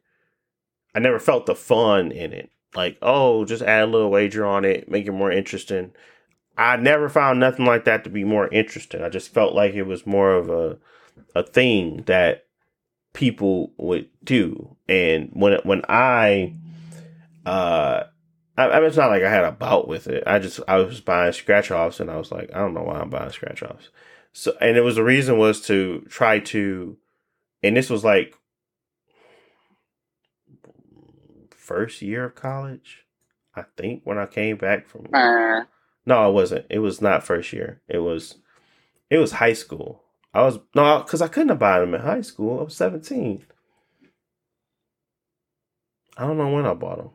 I 0.95 0.99
never 0.99 1.19
felt 1.19 1.45
the 1.45 1.55
fun 1.55 2.11
in 2.11 2.34
it. 2.34 2.49
Like 2.76 2.97
oh, 3.01 3.45
just 3.45 3.63
add 3.63 3.84
a 3.84 3.88
little 3.88 4.09
wager 4.09 4.45
on 4.45 4.65
it, 4.65 4.89
make 4.89 5.05
it 5.05 5.11
more 5.11 5.31
interesting. 5.31 5.91
I 6.57 6.77
never 6.77 7.09
found 7.09 7.39
nothing 7.39 7.65
like 7.65 7.85
that 7.85 8.03
to 8.03 8.09
be 8.09 8.23
more 8.23 8.47
interesting. 8.49 9.01
I 9.01 9.09
just 9.09 9.34
felt 9.34 9.53
like 9.55 9.73
it 9.73 9.84
was 9.84 10.05
more 10.05 10.34
of 10.34 10.49
a 10.49 10.77
a 11.35 11.43
thing 11.43 12.03
that 12.07 12.45
people 13.13 13.73
would 13.77 14.09
do. 14.23 14.76
And 14.88 15.30
when 15.34 15.59
when 15.63 15.81
I 15.89 16.55
uh 17.45 18.03
I, 18.57 18.69
I 18.69 18.80
mean, 18.80 18.88
it's 18.88 18.97
not 18.97 19.09
like 19.09 19.23
I 19.23 19.30
had 19.30 19.43
a 19.43 19.51
bout 19.51 19.88
with 19.88 20.07
it. 20.07 20.23
I 20.27 20.39
just 20.39 20.59
I 20.68 20.77
was 20.77 21.01
buying 21.01 21.34
scratch 21.34 21.72
offs 21.72 21.99
and 21.99 22.11
I 22.11 22.18
was 22.18 22.31
like, 22.31 22.49
I 22.53 22.59
don't 22.59 22.73
know 22.73 22.84
why 22.84 22.99
I'm 22.99 23.09
buying 23.09 23.31
scratch 23.31 23.63
offs. 23.63 23.89
So 24.34 24.53
and 24.62 24.78
it 24.78 24.82
was 24.82 24.95
the 24.95 25.03
reason 25.03 25.38
was 25.38 25.62
to 25.68 26.06
try 26.10 26.40
to 26.40 26.98
and 27.64 27.78
this 27.78 27.90
was 27.90 28.03
like 28.03 28.36
first 31.56 32.02
year 32.02 32.26
of 32.26 32.36
college, 32.36 33.06
I 33.56 33.64
think, 33.78 34.02
when 34.03 34.18
I 34.18 34.26
came 34.26 34.58
back 34.58 34.88
from 34.88 35.08
uh. 35.14 35.64
No, 36.06 36.30
it 36.30 36.34
wasn't. 36.34 36.66
It 36.70 36.80
was 36.80 37.02
not 37.02 37.24
first 37.24 37.53
year. 37.53 37.82
It 37.88 37.99
was 37.99 38.38
it 39.10 39.18
was 39.18 39.34
high 39.34 39.53
school. 39.53 40.03
I 40.34 40.44
was 40.44 40.60
no, 40.76 40.99
because 40.99 41.22
I 41.22 41.28
couldn't 41.28 41.49
have 41.49 41.60
bought 41.60 41.80
them 41.80 41.94
in 41.94 42.02
high 42.02 42.22
school. 42.22 42.60
I 42.60 42.64
was 42.64 42.76
seventeen. 42.76 43.45
I 46.18 46.26
don't 46.26 46.38
know 46.38 46.49
when 46.49 46.66
I 46.66 46.74
bought 46.74 46.98
them. 46.98 47.12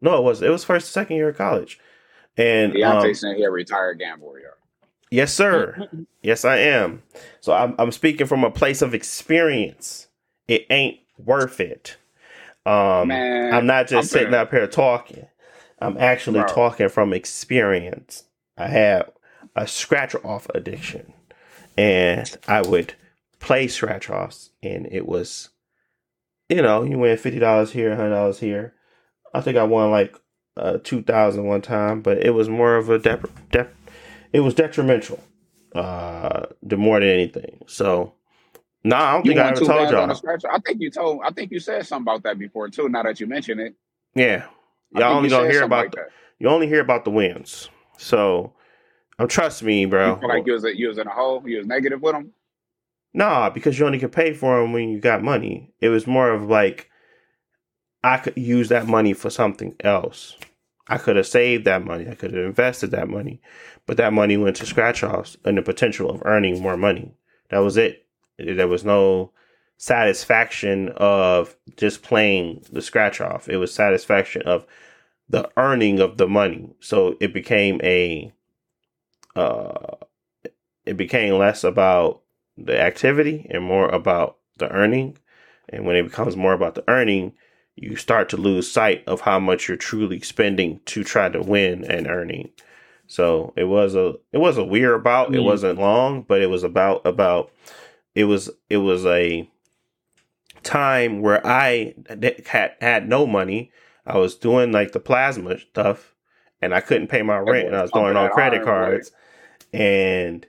No, 0.00 0.18
it 0.18 0.22
was 0.22 0.42
it 0.42 0.50
was 0.50 0.64
first 0.64 0.92
second 0.92 1.16
year 1.16 1.30
of 1.30 1.36
college, 1.36 1.78
and 2.36 2.72
Deontay 2.72 3.08
um, 3.08 3.14
saying 3.14 3.36
he 3.36 3.44
a 3.44 3.50
retired 3.50 3.98
gambler. 3.98 4.40
Yes, 5.14 5.32
sir. 5.32 5.88
yes, 6.22 6.44
I 6.44 6.56
am. 6.56 7.02
So 7.40 7.52
I'm 7.52 7.76
I'm 7.78 7.92
speaking 7.92 8.26
from 8.26 8.42
a 8.42 8.50
place 8.50 8.82
of 8.82 8.94
experience. 8.94 10.08
It 10.48 10.66
ain't 10.70 10.98
worth 11.18 11.60
it. 11.60 11.96
Um, 12.66 13.08
Man, 13.08 13.54
I'm 13.54 13.64
not 13.66 13.86
just 13.86 13.94
I'm 13.94 14.18
sitting 14.18 14.32
finna- 14.32 14.38
up 14.40 14.50
here 14.50 14.66
talking. 14.66 15.26
I'm 15.78 15.96
actually 15.98 16.40
Bro. 16.40 16.48
talking 16.48 16.88
from 16.88 17.12
experience. 17.12 18.24
I 18.58 18.66
have 18.68 19.10
a 19.54 19.68
scratch 19.68 20.16
off 20.24 20.48
addiction, 20.52 21.12
and 21.78 22.36
I 22.48 22.62
would 22.62 22.94
play 23.38 23.68
scratch 23.68 24.10
offs, 24.10 24.50
and 24.64 24.88
it 24.90 25.06
was, 25.06 25.50
you 26.48 26.60
know, 26.62 26.82
you 26.82 26.98
win 26.98 27.16
fifty 27.18 27.38
dollars 27.38 27.70
here, 27.70 27.94
hundred 27.94 28.10
dollars 28.10 28.40
here. 28.40 28.74
I 29.32 29.40
think 29.42 29.56
I 29.58 29.62
won 29.64 29.92
like 29.92 30.16
uh, 30.56 30.78
two 30.82 31.02
thousand 31.02 31.44
one 31.44 31.62
time, 31.62 32.00
but 32.00 32.18
it 32.18 32.30
was 32.30 32.48
more 32.48 32.74
of 32.76 32.90
a 32.90 32.98
dep- 32.98 33.28
dep- 33.52 33.74
it 34.34 34.40
was 34.40 34.52
detrimental, 34.52 35.20
uh, 35.74 36.46
more 36.76 36.98
than 36.98 37.08
anything. 37.08 37.62
So, 37.68 38.12
no, 38.82 38.96
I 38.96 39.12
don't 39.12 39.24
You 39.24 39.30
think 39.30 39.40
I 39.40 39.50
ever 39.50 39.60
told 39.60 39.90
y'all. 39.90 40.50
I 40.52 40.58
think 40.58 40.80
you 40.80 40.90
told. 40.90 41.20
I 41.24 41.30
think 41.30 41.52
you 41.52 41.60
said 41.60 41.86
something 41.86 42.02
about 42.02 42.24
that 42.24 42.38
before 42.38 42.68
too. 42.68 42.88
Now 42.88 43.04
that 43.04 43.20
you 43.20 43.28
mention 43.28 43.60
it, 43.60 43.74
Yeah, 44.14 44.46
y'all 44.90 45.14
only 45.14 45.28
gonna 45.30 45.48
hear 45.50 45.62
about 45.62 45.84
like 45.84 45.90
the, 45.92 45.96
that. 45.98 46.08
you 46.40 46.48
only 46.48 46.66
hear 46.66 46.80
about 46.80 47.04
the 47.04 47.12
wins. 47.12 47.70
So, 47.96 48.52
um, 49.20 49.28
trust 49.28 49.62
me, 49.62 49.86
bro. 49.86 50.18
You 50.20 50.28
like 50.28 50.46
you 50.46 50.52
was 50.52 50.64
you 50.64 50.88
was 50.88 50.98
in 50.98 51.06
a 51.06 51.10
hole. 51.10 51.40
You 51.48 51.58
was 51.58 51.66
negative 51.66 52.02
with 52.02 52.14
them. 52.14 52.32
Nah, 53.14 53.50
because 53.50 53.78
you 53.78 53.86
only 53.86 54.00
can 54.00 54.10
pay 54.10 54.34
for 54.34 54.60
them 54.60 54.72
when 54.72 54.88
you 54.88 54.98
got 54.98 55.22
money. 55.22 55.72
It 55.80 55.90
was 55.90 56.08
more 56.08 56.30
of 56.30 56.42
like 56.50 56.90
I 58.02 58.16
could 58.16 58.36
use 58.36 58.68
that 58.70 58.88
money 58.88 59.12
for 59.12 59.30
something 59.30 59.76
else. 59.80 60.36
I 60.88 60.98
could 60.98 61.16
have 61.16 61.26
saved 61.26 61.64
that 61.64 61.84
money. 61.84 62.08
I 62.08 62.14
could 62.14 62.32
have 62.34 62.44
invested 62.44 62.90
that 62.90 63.08
money, 63.08 63.40
but 63.86 63.96
that 63.96 64.12
money 64.12 64.36
went 64.36 64.56
to 64.56 64.66
scratch 64.66 65.02
offs 65.02 65.36
and 65.44 65.56
the 65.56 65.62
potential 65.62 66.10
of 66.10 66.22
earning 66.24 66.60
more 66.60 66.76
money. 66.76 67.14
That 67.50 67.58
was 67.58 67.76
it. 67.76 68.06
There 68.38 68.68
was 68.68 68.84
no 68.84 69.32
satisfaction 69.76 70.90
of 70.96 71.56
just 71.76 72.02
playing 72.02 72.64
the 72.70 72.82
scratch 72.82 73.20
off. 73.20 73.48
It 73.48 73.56
was 73.56 73.72
satisfaction 73.72 74.42
of 74.42 74.66
the 75.28 75.50
earning 75.56 76.00
of 76.00 76.18
the 76.18 76.28
money. 76.28 76.74
So 76.80 77.16
it 77.20 77.32
became 77.32 77.80
a 77.82 78.32
uh 79.36 79.96
it 80.84 80.96
became 80.96 81.38
less 81.38 81.64
about 81.64 82.20
the 82.56 82.78
activity 82.78 83.46
and 83.50 83.64
more 83.64 83.88
about 83.88 84.36
the 84.58 84.70
earning. 84.70 85.16
And 85.68 85.86
when 85.86 85.96
it 85.96 86.04
becomes 86.04 86.36
more 86.36 86.52
about 86.52 86.74
the 86.74 86.84
earning, 86.88 87.32
you 87.76 87.96
start 87.96 88.28
to 88.30 88.36
lose 88.36 88.70
sight 88.70 89.02
of 89.06 89.22
how 89.22 89.38
much 89.40 89.66
you're 89.68 89.76
truly 89.76 90.20
spending 90.20 90.80
to 90.86 91.02
try 91.04 91.28
to 91.28 91.40
win 91.42 91.84
and 91.84 92.06
earning. 92.06 92.50
So 93.06 93.52
it 93.56 93.64
was 93.64 93.94
a 93.94 94.14
it 94.32 94.38
was 94.38 94.56
a 94.56 94.64
weird 94.64 94.94
about. 95.00 95.34
It 95.34 95.38
Mm. 95.40 95.44
wasn't 95.44 95.78
long, 95.78 96.22
but 96.22 96.40
it 96.40 96.48
was 96.48 96.62
about 96.64 97.02
about 97.06 97.50
it 98.14 98.24
was 98.24 98.50
it 98.70 98.78
was 98.78 99.04
a 99.04 99.48
time 100.62 101.20
where 101.20 101.44
I 101.46 101.94
had 102.46 102.74
had 102.80 103.08
no 103.08 103.26
money. 103.26 103.70
I 104.06 104.18
was 104.18 104.34
doing 104.34 104.72
like 104.72 104.92
the 104.92 105.00
plasma 105.00 105.58
stuff, 105.58 106.14
and 106.62 106.74
I 106.74 106.80
couldn't 106.80 107.08
pay 107.08 107.22
my 107.22 107.38
rent, 107.38 107.66
and 107.68 107.76
I 107.76 107.82
was 107.82 107.90
going 107.90 108.16
on 108.16 108.30
credit 108.30 108.64
cards. 108.64 109.12
And 109.72 110.46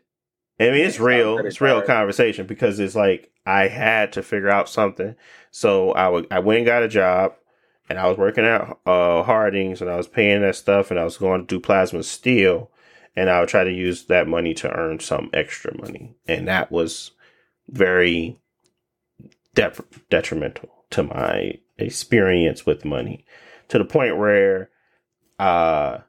I 0.59 0.65
mean, 0.65 0.85
it's 0.85 0.99
real. 0.99 1.39
It's 1.39 1.59
real 1.61 1.81
conversation 1.81 2.45
because 2.45 2.79
it's 2.79 2.95
like 2.95 3.31
I 3.45 3.67
had 3.67 4.13
to 4.13 4.23
figure 4.23 4.49
out 4.49 4.69
something. 4.69 5.15
So 5.55 5.93
I 5.93 6.09
would 6.09 6.27
I 6.31 6.39
went 6.39 6.57
and 6.57 6.65
got 6.65 6.83
a 6.83 6.89
job, 6.89 7.33
and 7.87 7.97
I 7.97 8.09
was 8.09 8.17
working 8.17 8.43
at 8.43 8.77
uh, 8.85 9.23
Hardings, 9.23 9.79
and 9.79 9.89
I 9.89 9.95
was 9.95 10.05
paying 10.05 10.41
that 10.41 10.57
stuff, 10.57 10.91
and 10.91 10.99
I 10.99 11.05
was 11.05 11.15
going 11.15 11.39
to 11.39 11.47
do 11.47 11.61
plasma 11.61 12.03
steel, 12.03 12.69
and 13.15 13.29
I 13.29 13.39
would 13.39 13.47
try 13.47 13.63
to 13.63 13.71
use 13.71 14.03
that 14.07 14.27
money 14.27 14.53
to 14.55 14.69
earn 14.69 14.99
some 14.99 15.29
extra 15.31 15.73
money, 15.77 16.13
and 16.27 16.49
that 16.49 16.73
was 16.73 17.11
very 17.69 18.37
detrimental 19.53 20.83
to 20.89 21.03
my 21.03 21.53
experience 21.77 22.65
with 22.65 22.83
money, 22.83 23.23
to 23.69 23.77
the 23.77 23.85
point 23.85 24.17
where, 24.17 24.69
uh, 25.39 25.99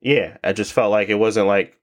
yeah, 0.00 0.38
I 0.42 0.52
just 0.52 0.72
felt 0.72 0.90
like 0.90 1.08
it 1.08 1.20
wasn't 1.20 1.46
like 1.46 1.78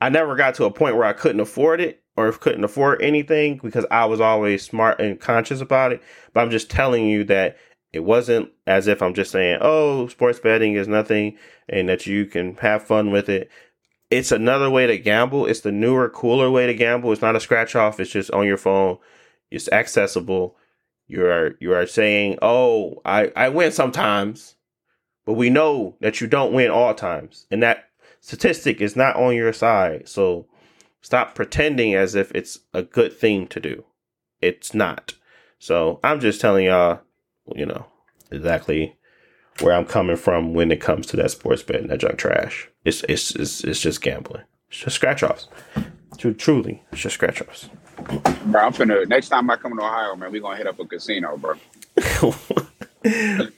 I 0.00 0.10
never 0.10 0.36
got 0.36 0.54
to 0.54 0.66
a 0.66 0.70
point 0.70 0.94
where 0.94 1.06
I 1.06 1.12
couldn't 1.12 1.40
afford 1.40 1.80
it 1.80 2.03
or 2.16 2.28
if 2.28 2.40
couldn't 2.40 2.64
afford 2.64 3.02
anything 3.02 3.60
because 3.62 3.86
I 3.90 4.04
was 4.04 4.20
always 4.20 4.62
smart 4.62 5.00
and 5.00 5.20
conscious 5.20 5.60
about 5.60 5.92
it. 5.92 6.02
But 6.32 6.42
I'm 6.42 6.50
just 6.50 6.70
telling 6.70 7.06
you 7.06 7.24
that 7.24 7.56
it 7.92 8.04
wasn't 8.04 8.50
as 8.66 8.86
if 8.86 9.02
I'm 9.02 9.14
just 9.14 9.30
saying, 9.30 9.58
oh, 9.60 10.08
sports 10.08 10.40
betting 10.40 10.74
is 10.74 10.88
nothing 10.88 11.36
and 11.68 11.88
that 11.88 12.06
you 12.06 12.26
can 12.26 12.56
have 12.56 12.82
fun 12.84 13.10
with 13.10 13.28
it. 13.28 13.50
It's 14.10 14.32
another 14.32 14.70
way 14.70 14.86
to 14.86 14.98
gamble. 14.98 15.46
It's 15.46 15.60
the 15.60 15.72
newer, 15.72 16.08
cooler 16.08 16.50
way 16.50 16.66
to 16.66 16.74
gamble. 16.74 17.12
It's 17.12 17.22
not 17.22 17.36
a 17.36 17.40
scratch 17.40 17.74
off. 17.74 17.98
It's 17.98 18.10
just 18.10 18.30
on 18.30 18.46
your 18.46 18.56
phone. 18.56 18.98
It's 19.50 19.70
accessible. 19.72 20.56
You 21.06 21.26
are 21.26 21.56
you 21.60 21.72
are 21.74 21.86
saying, 21.86 22.38
"Oh, 22.40 23.00
I 23.04 23.30
I 23.36 23.48
win 23.50 23.72
sometimes," 23.72 24.56
but 25.24 25.34
we 25.34 25.50
know 25.50 25.96
that 26.00 26.20
you 26.20 26.26
don't 26.26 26.52
win 26.52 26.70
all 26.70 26.94
times, 26.94 27.46
and 27.50 27.62
that 27.62 27.88
statistic 28.20 28.80
is 28.80 28.96
not 28.96 29.16
on 29.16 29.34
your 29.34 29.52
side. 29.52 30.08
So 30.08 30.46
stop 31.04 31.34
pretending 31.34 31.94
as 31.94 32.14
if 32.14 32.32
it's 32.32 32.60
a 32.72 32.82
good 32.82 33.12
thing 33.12 33.46
to 33.48 33.60
do. 33.60 33.84
It's 34.40 34.72
not. 34.72 35.12
So 35.58 36.00
I'm 36.02 36.18
just 36.18 36.40
telling 36.40 36.64
y'all, 36.64 37.00
you 37.54 37.66
know, 37.66 37.86
exactly 38.30 38.96
where 39.60 39.74
I'm 39.74 39.84
coming 39.84 40.16
from 40.16 40.54
when 40.54 40.72
it 40.72 40.80
comes 40.80 41.06
to 41.08 41.16
that 41.18 41.30
sports 41.30 41.62
betting, 41.62 41.88
that 41.88 42.00
junk 42.00 42.16
trash. 42.16 42.70
It's 42.84 43.02
it's 43.04 43.32
it's, 43.32 43.62
it's 43.62 43.80
just 43.80 44.00
gambling. 44.00 44.44
It's 44.68 44.78
just 44.78 44.96
scratch 44.96 45.22
offs. 45.22 45.48
True, 46.16 46.32
truly, 46.32 46.82
it's 46.90 47.02
just 47.02 47.14
scratch 47.14 47.42
offs. 47.42 47.68
Bro, 48.46 48.60
I'm 48.62 48.72
finna. 48.72 49.06
Next 49.06 49.28
time 49.28 49.50
I 49.50 49.56
come 49.56 49.76
to 49.76 49.84
Ohio, 49.84 50.16
man, 50.16 50.32
we 50.32 50.40
gonna 50.40 50.56
hit 50.56 50.66
up 50.66 50.80
a 50.80 50.86
casino, 50.86 51.36
bro. 51.36 51.54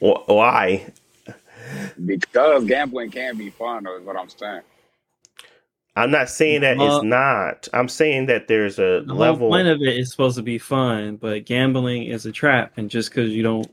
Why? 0.26 0.92
Because 2.04 2.64
gambling 2.64 3.12
can 3.12 3.36
be 3.36 3.50
fun, 3.50 3.86
is 3.86 4.04
what 4.04 4.16
I'm 4.16 4.28
saying. 4.28 4.62
I'm 5.96 6.10
not 6.12 6.30
saying 6.30 6.62
that 6.62 6.80
Uh, 6.80 6.84
it's 6.86 7.02
not. 7.02 7.68
I'm 7.74 7.88
saying 7.88 8.26
that 8.26 8.48
there's 8.48 8.78
a 8.78 9.02
The 9.06 9.14
whole 9.14 9.18
level. 9.20 9.48
point 9.50 9.68
of 9.68 9.82
it 9.82 9.98
is 9.98 10.10
supposed 10.12 10.36
to 10.36 10.42
be 10.42 10.58
fun, 10.58 11.16
but 11.16 11.46
gambling 11.46 12.04
is 12.04 12.26
a 12.26 12.32
trap, 12.32 12.74
and 12.76 12.90
just 12.90 13.10
because 13.10 13.30
you 13.32 13.42
don't 13.42 13.70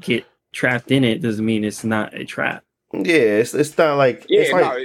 get 0.00 0.26
trapped 0.52 0.90
in 0.90 1.04
it 1.04 1.22
doesn't 1.22 1.44
mean 1.44 1.64
it's 1.64 1.84
not 1.84 2.14
a 2.14 2.24
trap. 2.24 2.64
yeah, 2.92 3.40
it's 3.42 3.54
it's 3.54 3.76
not 3.78 3.96
like 3.96 4.26
Yeah, 4.28 4.40
it's 4.42 4.52
like 4.52 4.64
no, 4.64 4.78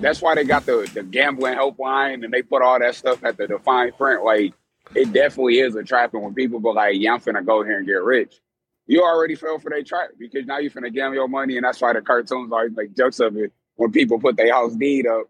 that's 0.00 0.22
why 0.22 0.34
they 0.34 0.44
got 0.44 0.66
the 0.66 0.90
the 0.94 1.02
gambling 1.04 1.56
helpline 1.56 2.24
and 2.24 2.32
they 2.32 2.42
put 2.42 2.62
all 2.62 2.78
that 2.78 2.94
stuff 2.94 3.24
at 3.24 3.36
the 3.36 3.46
defined 3.48 3.96
print. 3.96 4.24
Like 4.24 4.54
it 4.94 5.12
definitely 5.12 5.60
is 5.60 5.74
a 5.76 5.82
trap, 5.84 6.14
and 6.14 6.22
when 6.22 6.34
people 6.34 6.60
go 6.60 6.70
like, 6.70 6.96
"Yeah, 6.98 7.14
I'm 7.14 7.20
finna 7.20 7.44
go 7.44 7.62
here 7.64 7.78
and 7.78 7.86
get 7.86 8.02
rich," 8.02 8.40
you 8.86 9.02
already 9.02 9.34
fell 9.36 9.58
for 9.58 9.70
their 9.70 9.82
trap 9.84 10.10
because 10.18 10.46
now 10.46 10.58
you're 10.58 10.70
finna 10.70 10.92
gamble 10.92 11.14
your 11.16 11.28
money, 11.28 11.56
and 11.56 11.64
that's 11.64 11.80
why 11.80 11.92
the 11.92 12.02
cartoons 12.02 12.52
always 12.52 12.72
make 12.76 12.96
jokes 12.96 13.20
of 13.20 13.36
it 13.36 13.52
when 13.80 13.92
people 13.92 14.20
put 14.20 14.36
their 14.36 14.52
house 14.52 14.74
deed 14.76 15.06
up, 15.08 15.26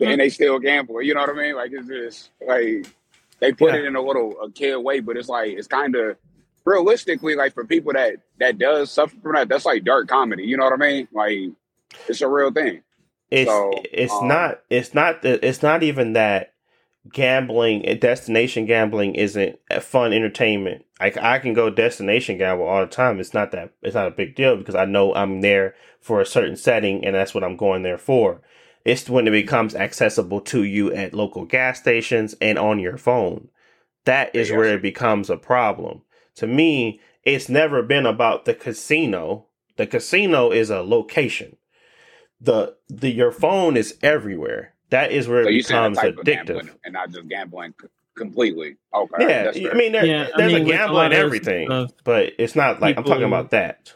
and 0.00 0.20
they 0.20 0.30
still 0.30 0.58
gamble. 0.58 1.02
You 1.02 1.14
know 1.14 1.20
what 1.22 1.30
I 1.30 1.34
mean? 1.34 1.56
Like 1.56 1.72
it's 1.72 1.88
just 1.88 2.30
like 2.46 2.86
they 3.40 3.52
put 3.52 3.74
Yeah. 3.74 3.80
it 3.80 3.84
in 3.84 3.96
a 3.96 4.02
little 4.02 4.40
a 4.42 4.50
kid 4.50 4.76
way, 4.78 5.00
but 5.00 5.16
it's 5.16 5.28
like 5.28 5.52
it's 5.52 5.68
kind 5.68 5.94
of 5.96 6.16
realistically 6.64 7.36
like 7.36 7.54
for 7.54 7.64
people 7.66 7.92
that 7.94 8.16
that 8.40 8.58
does 8.58 8.90
suffer 8.90 9.16
from 9.22 9.34
that, 9.34 9.48
that's 9.48 9.66
like 9.66 9.84
dark 9.84 10.08
comedy. 10.08 10.44
You 10.44 10.56
know 10.58 10.64
what 10.64 10.74
I 10.74 10.76
mean? 10.76 11.08
Like 11.12 11.38
it's 12.08 12.22
a 12.22 12.28
real 12.28 12.52
thing. 12.52 12.82
it's 13.30 13.48
So, 13.48 13.82
it's 13.92 14.12
um, 14.12 14.28
not 14.28 14.62
it's 14.70 14.94
not 14.94 15.24
it's 15.24 15.62
not 15.62 15.82
even 15.82 16.14
that 16.14 16.49
gambling 17.12 17.86
eh, 17.86 17.94
destination 17.94 18.66
gambling 18.66 19.14
isn't 19.14 19.58
a 19.70 19.80
fun 19.80 20.12
entertainment. 20.12 20.84
Like 21.00 21.16
i 21.16 21.38
can 21.38 21.54
go 21.54 21.70
destination 21.70 22.38
gamble 22.38 22.66
all 22.66 22.80
the 22.80 22.86
time. 22.86 23.20
It's 23.20 23.34
not 23.34 23.52
that 23.52 23.72
it's 23.82 23.94
not 23.94 24.08
a 24.08 24.12
big 24.12 24.34
deal 24.34 24.56
because 24.56 24.74
i 24.74 24.84
know 24.84 25.14
i'm 25.14 25.40
there 25.40 25.74
for 26.00 26.20
a 26.20 26.26
certain 26.26 26.56
setting 26.56 27.04
and 27.04 27.14
that's 27.14 27.34
what 27.34 27.44
i'm 27.44 27.56
going 27.56 27.82
there 27.82 27.98
for. 27.98 28.42
It's 28.84 29.08
when 29.08 29.26
it 29.28 29.32
becomes 29.32 29.74
accessible 29.74 30.40
to 30.42 30.62
you 30.64 30.92
at 30.92 31.14
local 31.14 31.44
gas 31.44 31.78
stations 31.78 32.34
and 32.40 32.58
on 32.58 32.78
your 32.78 32.96
phone. 32.96 33.48
That 34.04 34.34
is 34.34 34.48
Yes. 34.48 34.56
where 34.56 34.74
it 34.74 34.82
becomes 34.82 35.30
a 35.30 35.36
problem. 35.36 36.02
To 36.36 36.46
me 36.46 37.00
it's 37.24 37.48
never 37.48 37.82
been 37.82 38.06
about 38.06 38.44
the 38.44 38.54
casino. 38.54 39.46
The 39.76 39.86
casino 39.86 40.50
is 40.50 40.70
a 40.70 40.80
location. 40.82 41.56
The 42.40 42.76
the 42.88 43.10
your 43.10 43.32
phone 43.32 43.76
is 43.76 43.98
everywhere. 44.02 44.74
That 44.90 45.12
is 45.12 45.28
where 45.28 45.44
So 45.44 45.48
it 45.50 45.54
you 45.54 45.62
saying 45.62 45.78
a 45.78 45.90
becomes 45.90 45.98
type 45.98 46.18
of 46.18 46.24
addictive. 46.24 46.70
and 46.84 46.92
not 46.92 47.10
just 47.10 47.28
gambling 47.28 47.74
completely. 48.16 48.76
Okay, 48.94 49.50
Yeah, 49.54 49.70
I 49.70 49.74
mean, 49.74 49.92
there, 49.92 50.04
Yeah, 50.04 50.28
I 50.34 50.38
there's 50.38 50.52
mean, 50.52 50.62
a 50.62 50.64
with 50.64 50.74
a 50.74 50.78
gambling 50.78 50.96
lot 50.96 51.12
everything, 51.12 51.66
stuff, 51.68 51.92
but 52.04 52.32
it's 52.38 52.54
not 52.56 52.80
like 52.80 52.96
I'm 52.98 53.04
talking 53.04 53.24
about 53.24 53.50
that. 53.50 53.94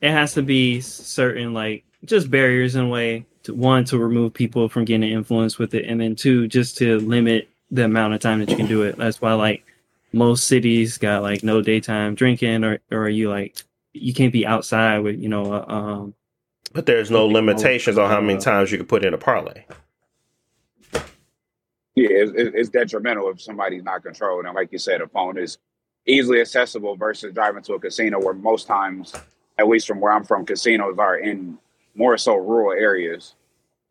It 0.00 0.10
has 0.10 0.34
to 0.34 0.42
be 0.42 0.80
certain 0.80 1.54
like 1.54 1.84
just 2.04 2.30
barriers 2.30 2.74
in 2.74 2.84
a 2.84 2.88
way 2.88 3.26
to 3.44 3.54
one 3.54 3.84
to 3.86 3.98
remove 3.98 4.34
people 4.34 4.68
from 4.68 4.84
getting 4.84 5.08
influence 5.10 5.58
with 5.58 5.74
it, 5.74 5.84
and 5.86 6.00
then 6.00 6.16
two 6.16 6.48
just 6.48 6.76
to 6.78 6.98
limit 7.00 7.48
the 7.70 7.84
amount 7.84 8.14
of 8.14 8.20
time 8.20 8.40
that 8.40 8.50
you 8.50 8.56
can 8.56 8.66
do 8.66 8.82
it. 8.82 8.96
That's 8.96 9.20
why 9.20 9.34
like 9.34 9.64
most 10.12 10.46
cities 10.46 10.98
got 10.98 11.22
like 11.22 11.42
no 11.42 11.60
daytime 11.62 12.14
drinking, 12.14 12.64
or 12.64 12.80
or 12.90 13.08
you 13.08 13.30
like 13.30 13.56
you 13.92 14.12
can't 14.12 14.32
be 14.32 14.46
outside 14.46 14.98
with 15.00 15.18
you 15.18 15.28
know 15.28 15.52
uh, 15.52 15.64
um 15.68 16.14
But 16.74 16.86
there's 16.86 17.10
no 17.10 17.28
What 17.28 17.34
they 17.36 17.42
call, 17.44 17.66
limitations 17.66 17.98
on 17.98 18.10
how 18.10 18.20
many 18.20 18.38
times 18.40 18.72
you 18.72 18.78
can 18.78 18.88
put 18.88 19.04
in 19.04 19.14
a 19.14 19.18
parlay. 19.18 19.64
yeah, 21.94 22.08
it's, 22.10 22.32
it's 22.36 22.52
it's 22.54 22.70
detrimental 22.70 23.30
if 23.30 23.40
somebody's 23.40 23.84
not 23.84 24.02
controlled. 24.02 24.46
And 24.46 24.54
like 24.54 24.72
you 24.72 24.78
said, 24.78 25.00
a 25.00 25.08
phone 25.08 25.38
is 25.38 25.58
easily 26.06 26.40
accessible 26.40 26.96
versus 26.96 27.32
driving 27.34 27.62
to 27.64 27.74
a 27.74 27.80
casino 27.80 28.20
where 28.20 28.34
most 28.34 28.66
times, 28.66 29.14
at 29.58 29.68
least 29.68 29.86
from 29.86 30.00
where 30.00 30.12
I'm 30.12 30.24
from, 30.24 30.46
casinos 30.46 30.98
are 30.98 31.18
in 31.18 31.58
more 31.94 32.18
so 32.18 32.36
rural 32.36 32.72
areas. 32.72 33.34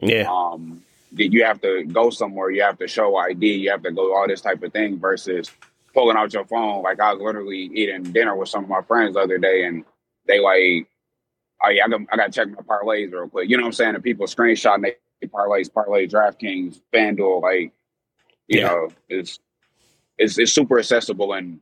Yeah. 0.02 0.30
Um, 0.30 0.84
that 1.14 1.32
you 1.32 1.46
have 1.46 1.62
to 1.62 1.86
go 1.86 2.10
somewhere, 2.10 2.52
you 2.52 2.64
have 2.64 2.80
to 2.80 2.88
show 2.88 3.16
ID, 3.18 3.48
you 3.48 3.72
have 3.72 3.84
to 3.84 3.92
go 3.92 4.16
all 4.16 4.28
this 4.28 4.42
type 4.42 4.64
of 4.64 4.74
thing 4.74 5.00
versus 5.00 5.52
pulling 5.94 6.18
out 6.18 6.34
your 6.34 6.46
phone. 6.46 6.84
Like 6.84 7.00
I 7.00 7.14
was 7.14 7.22
literally 7.22 7.72
eating 7.74 8.04
dinner 8.04 8.36
with 8.36 8.50
some 8.50 8.64
of 8.64 8.70
my 8.70 8.82
friends 8.82 9.14
the 9.16 9.22
other 9.22 9.38
day, 9.38 9.66
and 9.66 9.86
they 10.28 10.40
like, 10.40 10.88
oh 11.66 11.70
yeah, 11.70 11.86
I 11.86 11.90
got, 11.90 12.02
I 12.12 12.18
got 12.18 12.32
to 12.32 12.34
check 12.34 12.50
my 12.50 12.64
parlays 12.64 13.12
real 13.12 13.30
quick. 13.30 13.50
You 13.50 13.58
know 13.58 13.64
what 13.64 13.68
I'm 13.70 13.74
saying? 13.74 13.96
And 13.96 14.04
people 14.04 14.28
screenshotting 14.28 14.84
their 14.84 15.30
parlays, 15.30 15.74
parlay, 15.74 16.08
DraftKings, 16.08 16.82
FanDuel, 16.94 17.42
like, 17.42 17.74
you 18.48 18.60
Yeah. 18.60 18.70
know, 18.70 18.90
it's 19.10 19.40
it's 20.18 20.38
it's 20.40 20.54
super 20.54 20.80
accessible 20.80 21.34
and. 21.34 21.60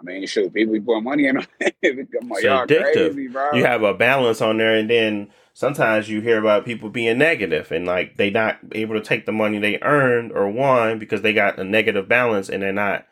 I 0.00 0.04
mean, 0.04 0.26
shoot, 0.26 0.54
people 0.54 0.74
be 0.74 0.80
putting 0.80 1.04
money 1.04 1.26
in. 1.28 1.38
it. 1.38 1.48
Like, 2.30 2.44
It's 2.44 2.44
y'all 2.44 2.66
addictive. 2.66 3.14
crazy, 3.14 3.28
bro. 3.28 3.50
you 3.52 3.64
have 3.64 3.82
a 3.82 3.94
balance 3.94 4.42
on 4.42 4.58
there 4.58 4.74
and 4.76 4.90
then 4.90 5.30
sometimes 5.54 6.08
you 6.08 6.20
hear 6.20 6.38
about 6.38 6.64
people 6.66 6.90
being 6.90 7.18
negative 7.18 7.72
and 7.72 7.86
like 7.86 8.16
they 8.16 8.30
not 8.30 8.58
able 8.72 8.94
to 8.96 9.00
take 9.02 9.26
the 9.26 9.32
money 9.32 9.58
they 9.58 9.78
earned 9.82 10.32
or 10.32 10.50
won 10.50 10.98
because 10.98 11.22
they 11.22 11.32
got 11.32 11.58
a 11.58 11.64
negative 11.64 12.08
balance 12.08 12.48
and 12.50 12.62
they're 12.62 12.72
not 12.72 13.06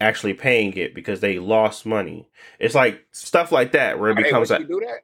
actually 0.00 0.34
paying 0.34 0.72
it 0.74 0.94
because 0.94 1.20
they 1.20 1.38
lost 1.38 1.86
money 1.86 2.28
it's 2.58 2.74
like 2.74 3.04
stuff 3.12 3.52
like 3.52 3.72
that 3.72 3.98
where 4.00 4.10
it 4.10 4.16
becomes 4.16 4.50
a, 4.50 4.60
you 4.60 4.66
do 4.66 4.80
that? 4.80 5.02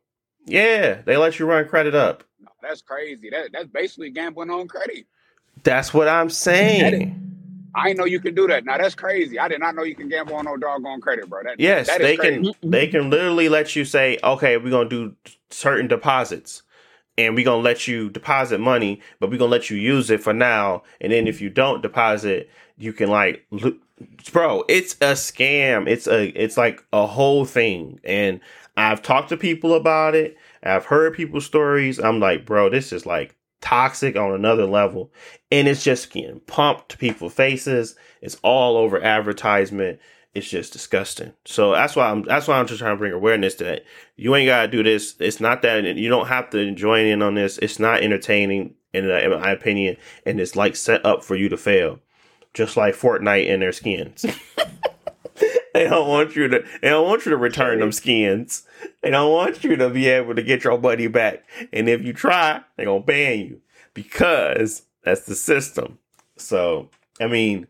Yeah 0.48 1.00
they 1.04 1.16
let 1.16 1.38
you 1.38 1.46
run 1.46 1.66
credit 1.68 1.94
up 1.94 2.24
No, 2.40 2.48
that's 2.62 2.82
crazy. 2.82 3.30
That 3.30 3.50
that's 3.52 3.68
basically 3.68 4.10
gambling 4.10 4.50
on 4.50 4.68
credit. 4.68 5.06
that's 5.62 5.92
what 5.94 6.08
i'm 6.08 6.30
saying 6.30 7.14
I 7.74 7.92
know 7.92 8.06
you 8.06 8.18
can 8.18 8.34
do 8.34 8.48
that. 8.48 8.64
Now 8.64 8.78
that's 8.78 8.94
crazy. 8.96 9.38
I 9.38 9.46
did 9.46 9.60
not 9.60 9.76
know 9.76 9.84
you 9.84 9.94
can 9.94 10.08
gamble 10.08 10.34
on 10.34 10.46
no 10.46 10.56
doggone 10.56 11.00
credit, 11.00 11.28
bro. 11.28 11.42
That, 11.44 11.60
yes 11.60 11.86
that 11.86 12.00
is 12.00 12.06
they 12.06 12.16
crazy. 12.16 12.54
can 12.62 12.70
they 12.70 12.86
can 12.88 13.10
literally 13.10 13.48
let 13.48 13.76
you 13.76 13.84
say 13.84 14.18
okay 14.24 14.56
we're 14.56 14.70
gonna 14.70 14.88
do 14.88 15.14
certain 15.50 15.86
deposits 15.86 16.62
and 17.18 17.34
we're 17.34 17.44
gonna 17.44 17.62
let 17.62 17.88
you 17.88 18.08
deposit 18.10 18.60
money, 18.60 19.00
but 19.20 19.30
we're 19.30 19.38
gonna 19.38 19.50
let 19.50 19.70
you 19.70 19.76
use 19.76 20.10
it 20.10 20.22
for 20.22 20.32
now. 20.32 20.82
And 21.00 21.12
then 21.12 21.26
if 21.26 21.40
you 21.40 21.50
don't 21.50 21.82
deposit, 21.82 22.48
you 22.78 22.92
can 22.92 23.10
like, 23.10 23.44
lo- 23.50 23.76
bro, 24.32 24.64
it's 24.68 24.94
a 24.94 25.12
scam. 25.14 25.88
It's 25.88 26.06
a, 26.06 26.28
it's 26.40 26.56
like 26.56 26.84
a 26.92 27.06
whole 27.06 27.44
thing. 27.44 28.00
And 28.04 28.40
I've 28.78 29.02
talked 29.02 29.30
to 29.30 29.36
people 29.36 29.74
about 29.74 30.14
it. 30.14 30.36
I've 30.62 30.84
heard 30.84 31.14
people's 31.14 31.44
stories. 31.44 31.98
I'm 31.98 32.20
like, 32.20 32.46
bro, 32.46 32.70
this 32.70 32.92
is 32.92 33.04
like 33.04 33.34
toxic 33.60 34.14
on 34.14 34.32
another 34.32 34.66
level, 34.66 35.12
and 35.50 35.66
it's 35.66 35.82
just 35.82 36.12
getting 36.12 36.38
pumped 36.40 36.90
to 36.90 36.96
people's 36.96 37.34
faces. 37.34 37.96
It's 38.22 38.36
all 38.36 38.76
over 38.76 39.02
advertisement. 39.02 39.98
It's 40.32 40.48
just 40.48 40.72
disgusting. 40.72 41.32
So 41.44 41.72
that's 41.72 41.96
why 41.96 42.08
I'm 42.08 42.22
that's 42.22 42.46
why 42.46 42.56
I'm 42.60 42.68
just 42.68 42.78
trying 42.78 42.94
to 42.94 42.98
bring 42.98 43.12
awareness 43.12 43.56
to 43.56 43.64
that. 43.64 43.84
You 44.14 44.36
ain't 44.36 44.46
gotta 44.46 44.68
do 44.68 44.84
this. 44.84 45.16
It's 45.18 45.40
not 45.40 45.62
that 45.62 45.96
you 45.96 46.08
don't 46.08 46.28
have 46.28 46.48
to 46.50 46.70
join 46.72 47.06
in 47.06 47.20
on 47.20 47.34
this. 47.34 47.58
It's 47.58 47.80
not 47.80 48.02
entertaining 48.02 48.74
in, 48.92 49.10
uh, 49.10 49.14
in 49.14 49.30
my 49.32 49.50
opinion, 49.50 49.96
and 50.24 50.40
it's 50.40 50.54
like 50.54 50.76
set 50.76 51.04
up 51.04 51.24
for 51.24 51.34
you 51.34 51.48
to 51.48 51.56
fail, 51.56 51.98
just 52.54 52.76
like 52.76 52.94
Fortnite 52.94 53.52
and 53.52 53.60
their 53.60 53.72
skins. 53.72 54.24
they 55.74 55.84
don't 55.84 56.08
want 56.08 56.36
you 56.36 56.48
to. 56.48 56.64
They 56.82 56.90
don't 56.90 57.06
want 57.06 57.24
you 57.24 57.30
to 57.30 57.36
return 57.36 57.80
them 57.80 57.92
skins. 57.92 58.64
They 59.02 59.10
don't 59.10 59.32
want 59.32 59.64
you 59.64 59.76
to 59.76 59.90
be 59.90 60.08
able 60.08 60.34
to 60.34 60.42
get 60.42 60.64
your 60.64 60.78
money 60.78 61.06
back. 61.06 61.44
And 61.72 61.88
if 61.88 62.02
you 62.02 62.12
try, 62.12 62.62
they're 62.76 62.86
gonna 62.86 63.00
ban 63.00 63.40
you 63.40 63.60
because 63.94 64.82
that's 65.04 65.26
the 65.26 65.34
system. 65.34 65.98
So 66.36 66.90
I 67.20 67.26
mean, 67.26 67.66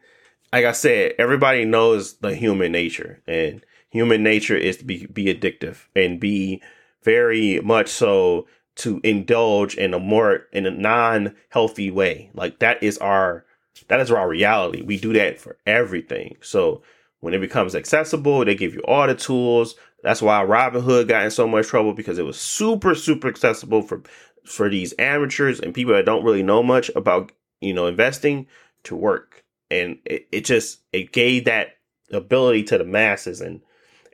like 0.52 0.64
I 0.64 0.72
said, 0.72 1.14
everybody 1.18 1.64
knows 1.64 2.14
the 2.14 2.34
human 2.34 2.72
nature, 2.72 3.22
and 3.26 3.64
human 3.90 4.22
nature 4.22 4.56
is 4.56 4.78
to 4.78 4.84
be 4.84 5.06
be 5.06 5.26
addictive 5.26 5.86
and 5.94 6.20
be 6.20 6.62
very 7.02 7.60
much 7.60 7.88
so 7.88 8.46
to 8.76 9.00
indulge 9.02 9.74
in 9.74 9.92
a 9.92 9.98
more 9.98 10.46
in 10.52 10.66
a 10.66 10.70
non 10.70 11.34
healthy 11.50 11.90
way. 11.90 12.30
Like 12.34 12.60
that 12.60 12.82
is 12.82 12.98
our 12.98 13.44
that 13.88 14.00
is 14.00 14.10
our 14.10 14.28
reality. 14.28 14.82
We 14.82 14.98
do 14.98 15.12
that 15.14 15.40
for 15.40 15.56
everything. 15.66 16.36
So 16.40 16.82
when 17.20 17.34
it 17.34 17.40
becomes 17.40 17.74
accessible, 17.74 18.44
they 18.44 18.54
give 18.54 18.74
you 18.74 18.80
all 18.80 19.06
the 19.06 19.14
tools. 19.14 19.74
That's 20.02 20.22
why 20.22 20.44
Robinhood 20.44 21.08
got 21.08 21.24
in 21.24 21.30
so 21.30 21.48
much 21.48 21.66
trouble 21.66 21.92
because 21.92 22.18
it 22.18 22.24
was 22.24 22.40
super, 22.40 22.94
super 22.94 23.28
accessible 23.28 23.82
for 23.82 24.02
for 24.44 24.70
these 24.70 24.94
amateurs 24.98 25.60
and 25.60 25.74
people 25.74 25.92
that 25.92 26.06
don't 26.06 26.24
really 26.24 26.42
know 26.42 26.62
much 26.62 26.90
about 26.96 27.32
you 27.60 27.74
know 27.74 27.86
investing 27.86 28.46
to 28.84 28.96
work. 28.96 29.44
And 29.70 29.98
it, 30.04 30.28
it 30.32 30.44
just 30.44 30.80
it 30.92 31.12
gave 31.12 31.44
that 31.44 31.76
ability 32.10 32.62
to 32.64 32.78
the 32.78 32.84
masses 32.84 33.40
and 33.40 33.60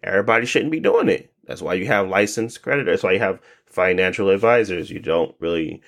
everybody 0.02 0.46
shouldn't 0.46 0.72
be 0.72 0.80
doing 0.80 1.08
it. 1.08 1.32
That's 1.46 1.62
why 1.62 1.74
you 1.74 1.86
have 1.86 2.08
licensed 2.08 2.62
creditors. 2.62 2.86
That's 2.94 3.02
why 3.02 3.12
you 3.12 3.20
have 3.20 3.40
financial 3.66 4.30
advisors. 4.30 4.90
You 4.90 4.98
don't 4.98 5.34
really, 5.40 5.82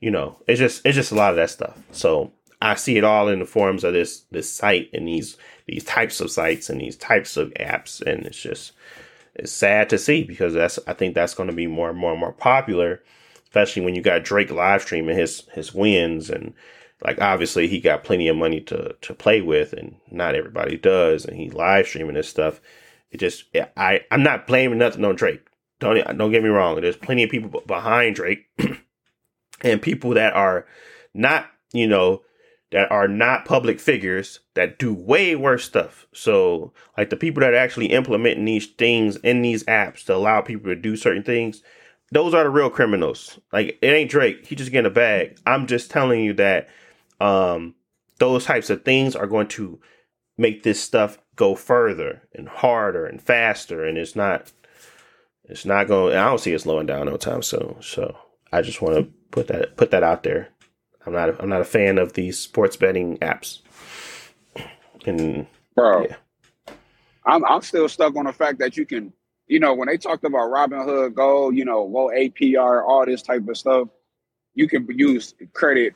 you 0.00 0.10
know, 0.10 0.38
it's 0.48 0.58
just 0.58 0.84
it's 0.84 0.96
just 0.96 1.12
a 1.12 1.16
lot 1.16 1.30
of 1.30 1.36
that 1.36 1.50
stuff. 1.50 1.78
So 1.92 2.32
I 2.64 2.76
see 2.76 2.96
it 2.96 3.04
all 3.04 3.28
in 3.28 3.40
the 3.40 3.46
forms 3.46 3.84
of 3.84 3.92
this 3.92 4.22
this 4.30 4.50
site 4.50 4.88
and 4.94 5.06
these 5.06 5.36
these 5.66 5.84
types 5.84 6.20
of 6.20 6.30
sites 6.30 6.70
and 6.70 6.80
these 6.80 6.96
types 6.96 7.36
of 7.36 7.50
apps, 7.54 8.00
and 8.00 8.26
it's 8.26 8.40
just 8.40 8.72
it's 9.34 9.52
sad 9.52 9.90
to 9.90 9.98
see 9.98 10.24
because 10.24 10.54
that's 10.54 10.78
I 10.86 10.94
think 10.94 11.14
that's 11.14 11.34
going 11.34 11.50
to 11.50 11.54
be 11.54 11.66
more 11.66 11.90
and 11.90 11.98
more 11.98 12.12
and 12.12 12.20
more 12.20 12.32
popular, 12.32 13.02
especially 13.44 13.84
when 13.84 13.94
you 13.94 14.00
got 14.00 14.24
Drake 14.24 14.50
live 14.50 14.80
streaming 14.80 15.16
his 15.16 15.42
his 15.52 15.74
wins 15.74 16.30
and 16.30 16.54
like 17.04 17.20
obviously 17.20 17.68
he 17.68 17.80
got 17.80 18.02
plenty 18.02 18.28
of 18.28 18.36
money 18.36 18.60
to 18.62 18.96
to 18.98 19.14
play 19.14 19.42
with, 19.42 19.74
and 19.74 19.96
not 20.10 20.34
everybody 20.34 20.78
does, 20.78 21.26
and 21.26 21.36
he 21.36 21.50
live 21.50 21.86
streaming 21.86 22.14
this 22.14 22.30
stuff. 22.30 22.62
It 23.10 23.18
just 23.18 23.44
I 23.76 24.00
I'm 24.10 24.22
not 24.22 24.46
blaming 24.46 24.78
nothing 24.78 25.04
on 25.04 25.16
Drake. 25.16 25.46
Don't 25.80 26.02
don't 26.16 26.32
get 26.32 26.42
me 26.42 26.48
wrong. 26.48 26.80
There's 26.80 26.96
plenty 26.96 27.24
of 27.24 27.30
people 27.30 27.60
behind 27.66 28.16
Drake, 28.16 28.46
and 29.60 29.82
people 29.82 30.14
that 30.14 30.32
are 30.32 30.66
not 31.12 31.46
you 31.74 31.86
know 31.86 32.22
that 32.74 32.90
are 32.90 33.06
not 33.06 33.44
public 33.44 33.78
figures 33.78 34.40
that 34.54 34.80
do 34.80 34.92
way 34.92 35.36
worse 35.36 35.64
stuff. 35.64 36.08
So, 36.12 36.72
like 36.98 37.08
the 37.08 37.16
people 37.16 37.40
that 37.40 37.54
are 37.54 37.56
actually 37.56 37.86
implementing 37.86 38.44
these 38.44 38.66
things 38.66 39.14
in 39.18 39.42
these 39.42 39.62
apps 39.64 40.04
to 40.06 40.14
allow 40.16 40.40
people 40.40 40.72
to 40.72 40.74
do 40.74 40.96
certain 40.96 41.22
things, 41.22 41.62
those 42.10 42.34
are 42.34 42.42
the 42.42 42.50
real 42.50 42.70
criminals. 42.70 43.38
Like 43.52 43.78
it 43.80 43.86
ain't 43.86 44.10
Drake, 44.10 44.44
he 44.46 44.56
just 44.56 44.72
getting 44.72 44.90
a 44.90 44.94
bag. 44.94 45.38
I'm 45.46 45.68
just 45.68 45.88
telling 45.88 46.24
you 46.24 46.32
that 46.34 46.68
um 47.20 47.76
those 48.18 48.44
types 48.44 48.70
of 48.70 48.84
things 48.84 49.14
are 49.14 49.28
going 49.28 49.46
to 49.48 49.78
make 50.36 50.64
this 50.64 50.80
stuff 50.80 51.18
go 51.36 51.54
further 51.54 52.22
and 52.34 52.48
harder 52.48 53.06
and 53.06 53.22
faster 53.22 53.84
and 53.84 53.96
it's 53.96 54.16
not 54.16 54.50
it's 55.44 55.64
not 55.64 55.86
going 55.86 56.16
I 56.16 56.24
don't 56.24 56.40
see 56.40 56.52
it 56.52 56.60
slowing 56.60 56.86
down 56.86 57.06
no 57.06 57.16
time 57.18 57.42
soon. 57.42 57.76
So, 57.82 58.16
I 58.52 58.62
just 58.62 58.82
want 58.82 58.96
to 58.96 59.04
put 59.30 59.46
that 59.46 59.76
put 59.76 59.92
that 59.92 60.02
out 60.02 60.24
there. 60.24 60.48
I'm 61.06 61.12
not. 61.12 61.28
A, 61.30 61.42
I'm 61.42 61.48
not 61.48 61.60
a 61.60 61.64
fan 61.64 61.98
of 61.98 62.14
these 62.14 62.38
sports 62.38 62.76
betting 62.76 63.18
apps. 63.18 63.60
And 65.06 65.46
bro. 65.74 66.04
Yeah. 66.06 66.16
I'm 67.26 67.44
I'm 67.44 67.62
still 67.62 67.88
stuck 67.88 68.16
on 68.16 68.24
the 68.26 68.32
fact 68.32 68.58
that 68.58 68.76
you 68.76 68.86
can, 68.86 69.12
you 69.46 69.60
know, 69.60 69.74
when 69.74 69.88
they 69.88 69.96
talked 69.96 70.24
about 70.24 70.50
Robinhood 70.50 71.14
Gold, 71.14 71.56
you 71.56 71.64
know, 71.64 71.82
low 71.84 72.08
APR, 72.08 72.82
all 72.86 73.04
this 73.06 73.22
type 73.22 73.48
of 73.48 73.56
stuff, 73.56 73.88
you 74.54 74.68
can 74.68 74.86
use 74.90 75.34
credit 75.52 75.94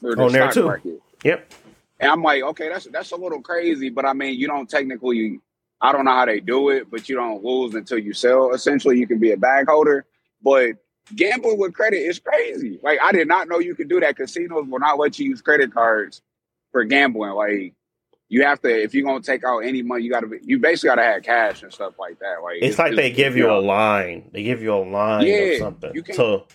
for 0.00 0.14
the 0.14 0.22
On 0.22 0.32
there 0.32 0.50
stock 0.50 0.54
too. 0.54 0.64
market. 0.64 1.02
yep, 1.24 1.52
And 2.00 2.10
I'm 2.10 2.22
like, 2.22 2.42
okay, 2.42 2.68
that's 2.68 2.86
that's 2.92 3.10
a 3.12 3.16
little 3.16 3.40
crazy, 3.40 3.90
but 3.90 4.04
I 4.04 4.12
mean, 4.12 4.38
you 4.38 4.46
don't 4.46 4.68
technically. 4.68 5.40
I 5.80 5.92
don't 5.92 6.06
know 6.06 6.12
how 6.14 6.24
they 6.24 6.40
do 6.40 6.70
it, 6.70 6.90
but 6.90 7.08
you 7.10 7.16
don't 7.16 7.44
lose 7.44 7.74
until 7.74 7.98
you 7.98 8.14
sell. 8.14 8.54
Essentially, 8.54 8.98
you 8.98 9.06
can 9.06 9.18
be 9.18 9.32
a 9.32 9.36
bag 9.36 9.66
holder, 9.68 10.06
but 10.42 10.76
gambling 11.14 11.58
with 11.58 11.74
credit 11.74 11.98
is 11.98 12.18
crazy. 12.18 12.78
Like 12.82 12.98
I 13.02 13.12
did 13.12 13.28
not 13.28 13.48
know 13.48 13.58
you 13.58 13.74
could 13.74 13.88
do 13.88 14.00
that. 14.00 14.16
Casinos 14.16 14.66
will 14.68 14.78
not 14.80 14.98
let 14.98 15.18
you 15.18 15.30
use 15.30 15.42
credit 15.42 15.72
cards 15.72 16.22
for 16.72 16.84
gambling. 16.84 17.32
Like 17.32 17.74
you 18.28 18.44
have 18.44 18.60
to, 18.62 18.82
if 18.82 18.94
you're 18.94 19.06
gonna 19.06 19.22
take 19.22 19.44
out 19.44 19.60
any 19.60 19.82
money, 19.82 20.04
you 20.04 20.10
gotta 20.10 20.26
be, 20.26 20.38
you 20.42 20.58
basically 20.58 20.88
gotta 20.88 21.02
have 21.02 21.22
cash 21.22 21.62
and 21.62 21.72
stuff 21.72 21.94
like 21.98 22.18
that. 22.20 22.42
Like 22.42 22.56
it's 22.60 22.78
like 22.78 22.96
they 22.96 23.10
give 23.10 23.36
you 23.36 23.44
know, 23.44 23.58
a 23.58 23.60
line. 23.60 24.30
They 24.32 24.42
give 24.42 24.62
you 24.62 24.74
a 24.74 24.78
line 24.84 25.26
Yeah, 25.26 25.36
of 25.36 25.54
something. 25.58 25.94
you 25.94 26.02
So, 26.14 26.46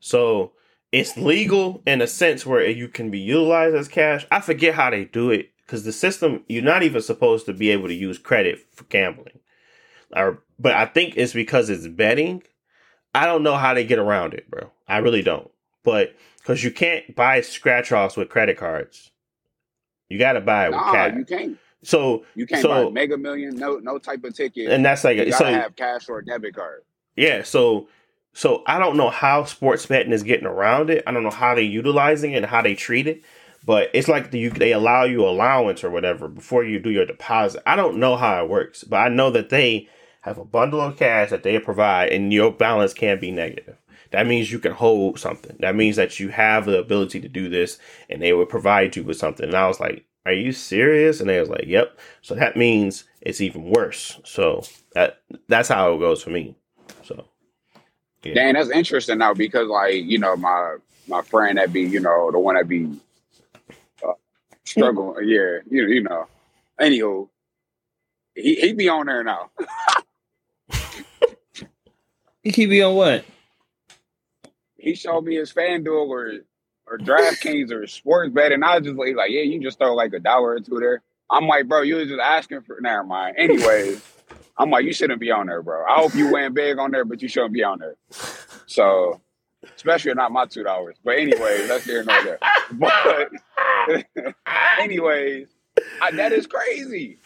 so 0.00 0.52
it's 0.92 1.16
legal 1.16 1.82
in 1.86 2.02
a 2.02 2.06
sense 2.06 2.46
where 2.46 2.68
you 2.68 2.88
can 2.88 3.10
be 3.10 3.20
utilized 3.20 3.76
as 3.76 3.88
cash. 3.88 4.26
I 4.30 4.40
forget 4.40 4.74
how 4.74 4.90
they 4.90 5.06
do 5.06 5.30
it 5.30 5.50
because 5.66 5.84
the 5.84 5.92
system 5.92 6.44
you're 6.48 6.62
not 6.62 6.82
even 6.82 7.02
supposed 7.02 7.46
to 7.46 7.52
be 7.54 7.70
able 7.70 7.88
to 7.88 7.94
use 7.94 8.18
credit 8.18 8.60
for 8.72 8.84
gambling. 8.84 9.40
Or, 10.14 10.42
but 10.58 10.74
I 10.74 10.86
think 10.86 11.14
it's 11.16 11.32
because 11.32 11.70
it's 11.70 11.88
betting. 11.88 12.42
I 13.14 13.26
don't 13.26 13.42
know 13.42 13.56
how 13.56 13.74
they 13.74 13.84
get 13.84 13.98
around 13.98 14.34
it, 14.34 14.50
bro. 14.50 14.70
I 14.88 14.98
really 14.98 15.22
don't. 15.22 15.50
But 15.84 16.14
because 16.38 16.64
you 16.64 16.70
can't 16.70 17.14
buy 17.14 17.40
scratch 17.42 17.92
offs 17.92 18.16
with 18.16 18.28
credit 18.28 18.56
cards, 18.58 19.10
you 20.08 20.18
got 20.18 20.32
to 20.34 20.40
buy 20.40 20.66
it 20.66 20.70
with 20.70 20.80
Nah, 20.80 20.92
cash. 20.92 21.14
you 21.16 21.24
can't. 21.24 21.58
so 21.82 22.24
You 22.34 22.46
can't 22.46 22.62
So- 22.62 22.68
buy 22.68 22.80
a 22.80 22.90
Mega 22.90 23.16
Million. 23.16 23.56
No, 23.56 23.78
no 23.78 23.98
type 23.98 24.24
of 24.24 24.34
ticket. 24.34 24.70
and 24.70 24.84
that's 24.84 25.04
like 25.04 25.16
you 25.18 25.32
so 25.32 25.40
gotta 25.44 25.56
have 25.56 25.76
cash 25.76 26.08
or 26.08 26.18
a 26.18 26.24
debit 26.24 26.54
card. 26.54 26.82
yeah. 27.16 27.42
So 27.42 27.88
so 28.36 28.64
I 28.66 28.78
don't 28.80 28.96
know 28.96 29.10
how 29.10 29.44
sports 29.44 29.86
betting 29.86 30.12
is 30.12 30.24
getting 30.24 30.46
around 30.46 30.90
it. 30.90 31.04
I 31.06 31.12
don't 31.12 31.22
know 31.22 31.30
how 31.30 31.54
they're 31.54 31.62
utilizing 31.62 32.32
it 32.32 32.38
and 32.38 32.46
how 32.46 32.62
they 32.62 32.74
treat 32.74 33.06
it. 33.06 33.22
but 33.64 33.88
it's 33.94 34.08
like 34.08 34.30
the, 34.30 34.38
you, 34.38 34.50
they 34.50 34.72
allow 34.72 35.04
you 35.04 35.24
allowance 35.24 35.82
or 35.84 35.88
whatever 35.90 36.28
before 36.28 36.64
you 36.64 36.78
do 36.80 36.90
your 36.90 37.06
deposit. 37.06 37.62
I 37.66 37.76
don't 37.76 37.98
know 37.98 38.16
how 38.16 38.42
it 38.44 38.50
works, 38.50 38.82
but 38.84 38.96
I 38.96 39.08
know 39.08 39.30
that 39.30 39.48
they 39.50 39.88
have 40.24 40.38
a 40.38 40.44
bundle 40.44 40.80
of 40.80 40.96
cash 40.96 41.28
that 41.28 41.42
they 41.42 41.58
provide, 41.58 42.10
and 42.10 42.32
your 42.32 42.50
balance 42.50 42.94
can 42.94 43.20
be 43.20 43.30
negative. 43.30 43.76
That 44.10 44.26
means 44.26 44.50
you 44.50 44.58
can 44.58 44.72
hold 44.72 45.20
something. 45.20 45.54
That 45.60 45.76
means 45.76 45.96
that 45.96 46.18
you 46.18 46.30
have 46.30 46.64
the 46.64 46.78
ability 46.78 47.20
to 47.20 47.28
do 47.28 47.50
this, 47.50 47.78
and 48.08 48.22
they 48.22 48.32
would 48.32 48.48
provide 48.48 48.96
you 48.96 49.04
with 49.04 49.18
something. 49.18 49.44
And 49.44 49.54
I 49.54 49.68
was 49.68 49.80
like, 49.80 50.06
"Are 50.24 50.32
you 50.32 50.52
serious?" 50.52 51.20
And 51.20 51.28
they 51.28 51.38
was 51.38 51.50
like, 51.50 51.66
"Yep." 51.66 51.98
So 52.22 52.34
that 52.36 52.56
means 52.56 53.04
it's 53.20 53.42
even 53.42 53.68
worse. 53.68 54.18
So 54.24 54.64
that 54.94 55.20
that's 55.48 55.68
how 55.68 55.94
it 55.94 55.98
goes 55.98 56.22
for 56.22 56.30
me. 56.30 56.56
So 57.02 57.26
yeah. 58.24 58.34
Dang, 58.34 58.54
that's 58.54 58.70
interesting 58.70 59.18
now 59.18 59.34
because 59.34 59.68
like 59.68 59.94
you 59.94 60.18
know 60.18 60.36
my 60.36 60.78
my 61.06 61.20
friend 61.20 61.58
that 61.58 61.70
be 61.70 61.82
you 61.82 62.00
know 62.00 62.30
the 62.30 62.38
one 62.38 62.54
that 62.54 62.66
be 62.66 62.98
uh, 64.02 64.12
struggling. 64.64 65.28
yeah, 65.28 65.58
you 65.70 65.86
you 65.86 66.02
know. 66.02 66.26
Anywho, 66.80 67.28
he 68.34 68.54
he 68.54 68.72
be 68.72 68.88
on 68.88 69.04
there 69.04 69.22
now. 69.22 69.50
he 72.44 72.66
be 72.66 72.82
on 72.82 72.94
what? 72.94 73.24
He 74.76 74.94
showed 74.94 75.24
me 75.24 75.36
his 75.36 75.52
FanDuel 75.52 76.08
or 76.08 76.32
or 76.86 76.98
DraftKings 76.98 77.72
or 77.72 77.86
sports 77.86 78.32
bet, 78.32 78.52
and 78.52 78.64
I 78.64 78.78
was 78.78 78.86
just 78.86 78.98
like, 78.98 79.16
like, 79.16 79.30
yeah, 79.30 79.40
you 79.40 79.60
just 79.60 79.78
throw 79.78 79.94
like 79.94 80.12
a 80.12 80.20
dollar 80.20 80.50
or 80.50 80.60
two 80.60 80.78
there. 80.78 81.02
I'm 81.30 81.46
like, 81.46 81.66
bro, 81.66 81.80
you 81.82 81.96
was 81.96 82.08
just 82.08 82.20
asking 82.20 82.62
for. 82.62 82.78
Never 82.80 83.04
mind. 83.04 83.36
Anyways, 83.38 84.02
I'm 84.58 84.70
like, 84.70 84.84
you 84.84 84.92
shouldn't 84.92 85.20
be 85.20 85.30
on 85.30 85.46
there, 85.46 85.62
bro. 85.62 85.84
I 85.86 85.94
hope 85.94 86.14
you 86.14 86.30
win 86.30 86.52
big 86.52 86.78
on 86.78 86.90
there, 86.90 87.04
but 87.04 87.22
you 87.22 87.28
shouldn't 87.28 87.54
be 87.54 87.64
on 87.64 87.78
there. 87.78 87.96
So, 88.66 89.20
especially 89.74 90.12
not 90.14 90.32
my 90.32 90.44
two 90.44 90.62
dollars. 90.62 90.96
But 91.02 91.18
anyways, 91.18 91.68
that's 91.68 91.84
here 91.84 92.00
and 92.00 92.08
there. 92.08 92.38
But 92.72 93.30
anyways, 94.78 95.48
I, 96.02 96.10
that 96.12 96.32
is 96.32 96.46
crazy. 96.46 97.18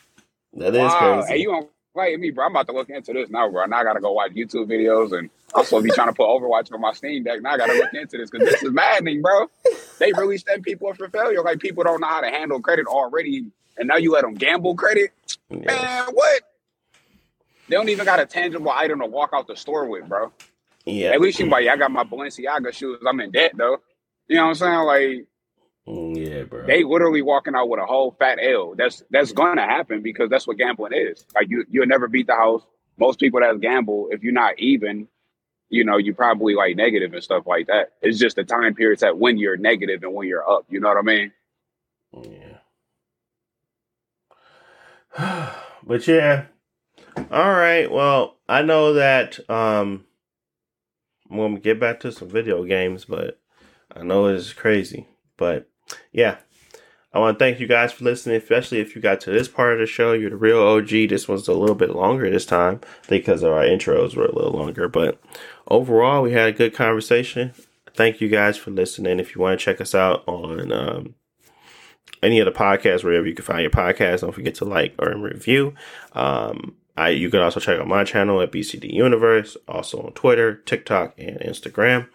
That 0.54 0.74
is 0.74 0.78
wow. 0.78 1.16
crazy. 1.16 1.32
Hey, 1.32 1.38
you 1.40 1.48
don't 1.48 1.70
fight 1.98 2.18
me, 2.20 2.30
bro? 2.30 2.46
I'm 2.46 2.52
about 2.52 2.68
to 2.68 2.72
look 2.72 2.88
into 2.88 3.12
this 3.12 3.28
now, 3.28 3.50
bro. 3.50 3.66
Now 3.66 3.78
I 3.78 3.84
gotta 3.84 4.00
go 4.00 4.12
watch 4.12 4.30
YouTube 4.32 4.66
videos, 4.66 5.16
and 5.18 5.28
I'm 5.54 5.64
supposed 5.64 5.84
to 5.84 5.90
be 5.90 5.90
trying 5.90 6.08
to 6.08 6.12
put 6.12 6.26
Overwatch 6.26 6.72
on 6.72 6.80
my 6.80 6.92
Steam 6.92 7.24
Deck. 7.24 7.42
Now 7.42 7.52
I 7.52 7.58
gotta 7.58 7.72
look 7.72 7.92
into 7.92 8.18
this 8.18 8.30
because 8.30 8.48
this 8.48 8.62
is 8.62 8.72
maddening, 8.72 9.20
bro. 9.20 9.50
They 9.98 10.12
really 10.12 10.38
send 10.38 10.62
people 10.62 10.88
up 10.88 10.96
for 10.96 11.08
failure. 11.08 11.42
Like 11.42 11.58
people 11.58 11.82
don't 11.82 12.00
know 12.00 12.06
how 12.06 12.20
to 12.20 12.28
handle 12.28 12.60
credit 12.60 12.86
already, 12.86 13.46
and 13.76 13.88
now 13.88 13.96
you 13.96 14.12
let 14.12 14.22
them 14.22 14.34
gamble 14.34 14.76
credit. 14.76 15.10
Man, 15.50 16.06
what? 16.12 16.42
They 17.68 17.74
don't 17.76 17.88
even 17.88 18.04
got 18.04 18.20
a 18.20 18.26
tangible 18.26 18.70
item 18.70 19.00
to 19.00 19.06
walk 19.06 19.30
out 19.34 19.48
the 19.48 19.56
store 19.56 19.86
with, 19.86 20.08
bro. 20.08 20.32
Yeah. 20.84 21.10
At 21.10 21.20
least 21.20 21.38
you 21.40 21.46
like, 21.46 21.66
I 21.66 21.76
got 21.76 21.90
my 21.90 22.04
Balenciaga 22.04 22.72
shoes. 22.72 23.00
I'm 23.06 23.20
in 23.20 23.32
debt 23.32 23.52
though. 23.56 23.78
You 24.28 24.36
know 24.36 24.44
what 24.44 24.48
I'm 24.48 24.54
saying? 24.54 24.78
Like, 24.80 25.02
mm, 25.02 25.26
yeah, 25.88 26.42
bro. 26.42 26.66
They 26.66 26.84
literally 26.84 27.22
walking 27.22 27.54
out 27.54 27.68
with 27.68 27.80
a 27.80 27.86
whole 27.86 28.14
fat 28.18 28.38
L. 28.42 28.74
That's 28.76 29.02
that's 29.10 29.32
going 29.32 29.56
to 29.56 29.62
happen 29.62 30.02
because 30.02 30.28
that's 30.28 30.46
what 30.46 30.58
gambling 30.58 30.92
is. 30.92 31.24
Like 31.34 31.48
you, 31.48 31.64
you'll 31.70 31.86
never 31.86 32.08
beat 32.08 32.26
the 32.26 32.34
house. 32.34 32.62
Most 32.98 33.18
people 33.20 33.40
that 33.40 33.60
gamble, 33.60 34.08
if 34.10 34.22
you're 34.22 34.32
not 34.32 34.58
even, 34.58 35.08
you 35.70 35.84
know, 35.84 35.96
you 35.96 36.14
probably 36.14 36.54
like 36.54 36.76
negative 36.76 37.14
and 37.14 37.22
stuff 37.22 37.46
like 37.46 37.68
that. 37.68 37.92
It's 38.02 38.18
just 38.18 38.36
the 38.36 38.44
time 38.44 38.74
periods 38.74 39.00
that 39.00 39.18
when 39.18 39.38
you're 39.38 39.56
negative 39.56 40.02
and 40.02 40.12
when 40.12 40.28
you're 40.28 40.48
up. 40.48 40.66
You 40.68 40.80
know 40.80 40.88
what 40.88 40.98
I 40.98 41.02
mean? 41.02 41.32
Yeah. 42.12 42.58
but 45.86 46.06
yeah, 46.06 46.46
all 47.30 47.50
right. 47.50 47.90
Well, 47.90 48.36
I 48.48 48.62
know 48.62 48.92
that 48.94 49.38
um 49.48 50.04
I'm 51.30 51.36
gonna 51.36 51.60
get 51.60 51.80
back 51.80 52.00
to 52.00 52.12
some 52.12 52.28
video 52.28 52.64
games, 52.64 53.04
but 53.04 53.40
I 53.94 54.02
know 54.02 54.26
it's 54.26 54.52
crazy. 54.52 55.06
But 55.36 55.67
yeah. 56.12 56.38
I 57.12 57.20
want 57.20 57.38
to 57.38 57.44
thank 57.44 57.58
you 57.58 57.66
guys 57.66 57.92
for 57.92 58.04
listening, 58.04 58.36
especially 58.36 58.80
if 58.80 58.94
you 58.94 59.00
got 59.00 59.20
to 59.22 59.30
this 59.30 59.48
part 59.48 59.72
of 59.72 59.78
the 59.78 59.86
show. 59.86 60.12
You're 60.12 60.30
the 60.30 60.36
real 60.36 60.60
OG. 60.60 60.88
This 60.88 61.26
one's 61.26 61.48
a 61.48 61.54
little 61.54 61.74
bit 61.74 61.90
longer 61.90 62.30
this 62.30 62.44
time 62.44 62.80
because 63.08 63.42
our 63.42 63.62
intros 63.62 64.14
were 64.14 64.26
a 64.26 64.34
little 64.34 64.52
longer. 64.52 64.88
But 64.88 65.18
overall, 65.68 66.22
we 66.22 66.32
had 66.32 66.48
a 66.48 66.52
good 66.52 66.74
conversation. 66.74 67.52
Thank 67.94 68.20
you 68.20 68.28
guys 68.28 68.58
for 68.58 68.70
listening. 68.70 69.20
If 69.20 69.34
you 69.34 69.40
want 69.40 69.58
to 69.58 69.64
check 69.64 69.80
us 69.80 69.94
out 69.94 70.22
on 70.28 70.70
um, 70.70 71.14
any 72.22 72.40
of 72.40 72.44
the 72.44 72.52
podcasts, 72.52 73.02
wherever 73.02 73.26
you 73.26 73.34
can 73.34 73.44
find 73.44 73.62
your 73.62 73.70
podcast, 73.70 74.20
don't 74.20 74.32
forget 74.32 74.54
to 74.56 74.66
like 74.66 74.94
or 74.98 75.16
review. 75.16 75.74
Um, 76.12 76.76
I, 76.96 77.10
you 77.10 77.30
can 77.30 77.40
also 77.40 77.60
check 77.60 77.80
out 77.80 77.86
my 77.86 78.04
channel 78.04 78.40
at 78.42 78.52
BCD 78.52 78.92
Universe, 78.92 79.56
also 79.66 80.02
on 80.02 80.12
Twitter, 80.12 80.56
TikTok, 80.56 81.14
and 81.16 81.38
Instagram. 81.40 82.08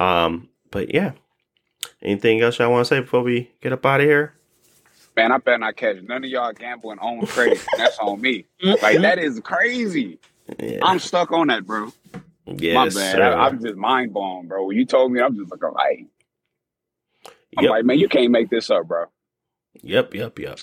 Um, 0.00 0.48
but 0.70 0.92
yeah, 0.92 1.12
anything 2.02 2.40
else 2.40 2.58
y'all 2.58 2.70
want 2.70 2.86
to 2.86 2.94
say 2.94 3.00
before 3.00 3.22
we 3.22 3.50
get 3.60 3.72
up 3.72 3.84
out 3.86 4.00
of 4.00 4.06
here? 4.06 4.34
Man, 5.16 5.30
I 5.30 5.38
better 5.38 5.58
not 5.58 5.76
catch 5.76 6.02
none 6.02 6.24
of 6.24 6.30
y'all 6.30 6.52
gambling 6.52 6.98
on 6.98 7.26
credit. 7.26 7.60
That's 7.76 7.98
on 7.98 8.20
me. 8.20 8.46
Mm-hmm. 8.62 8.82
Like 8.82 9.00
that 9.00 9.18
is 9.18 9.40
crazy. 9.40 10.18
Yeah. 10.58 10.78
I'm 10.82 10.98
stuck 10.98 11.32
on 11.32 11.48
that, 11.48 11.66
bro. 11.66 11.92
Yes, 12.46 12.74
My 12.74 12.88
bad. 13.00 13.20
I, 13.20 13.46
am 13.48 13.62
just 13.62 13.76
mind 13.76 14.12
blown, 14.12 14.48
bro. 14.48 14.66
When 14.66 14.76
you 14.76 14.84
told 14.84 15.12
me, 15.12 15.20
I'm 15.20 15.36
just 15.36 15.50
like, 15.50 15.62
all 15.62 15.72
right. 15.72 16.06
I'm 17.56 17.64
yep. 17.64 17.70
like, 17.70 17.84
man, 17.84 17.98
you 17.98 18.08
can't 18.08 18.30
make 18.30 18.50
this 18.50 18.70
up, 18.70 18.88
bro. 18.88 19.06
Yep, 19.82 20.14
yep, 20.14 20.38
yep. 20.38 20.58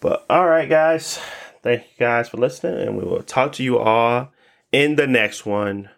But 0.00 0.24
all 0.28 0.46
right, 0.46 0.68
guys. 0.68 1.20
Thank 1.62 1.82
you 1.82 2.06
guys 2.06 2.28
for 2.28 2.38
listening, 2.38 2.86
and 2.86 2.96
we 2.96 3.04
will 3.04 3.22
talk 3.22 3.52
to 3.54 3.62
you 3.62 3.78
all 3.78 4.32
in 4.72 4.96
the 4.96 5.06
next 5.06 5.44
one. 5.44 5.90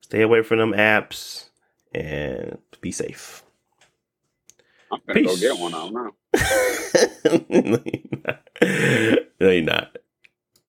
Stay 0.00 0.22
away 0.22 0.42
from 0.42 0.58
them 0.58 0.72
apps 0.72 1.48
and 1.92 2.58
be 2.80 2.92
safe. 2.92 3.42
I'm 4.92 5.00
gonna 5.06 5.20
Peace. 5.20 5.26
go 5.26 5.36
get 5.36 5.58
one. 5.58 5.74
I 5.74 5.78
don't 5.78 5.94
know. 5.94 6.14
no, 7.50 7.80
you're 7.84 8.22
not. 8.26 8.44
No, 9.40 9.50
you're 9.50 9.62
not. 9.62 9.96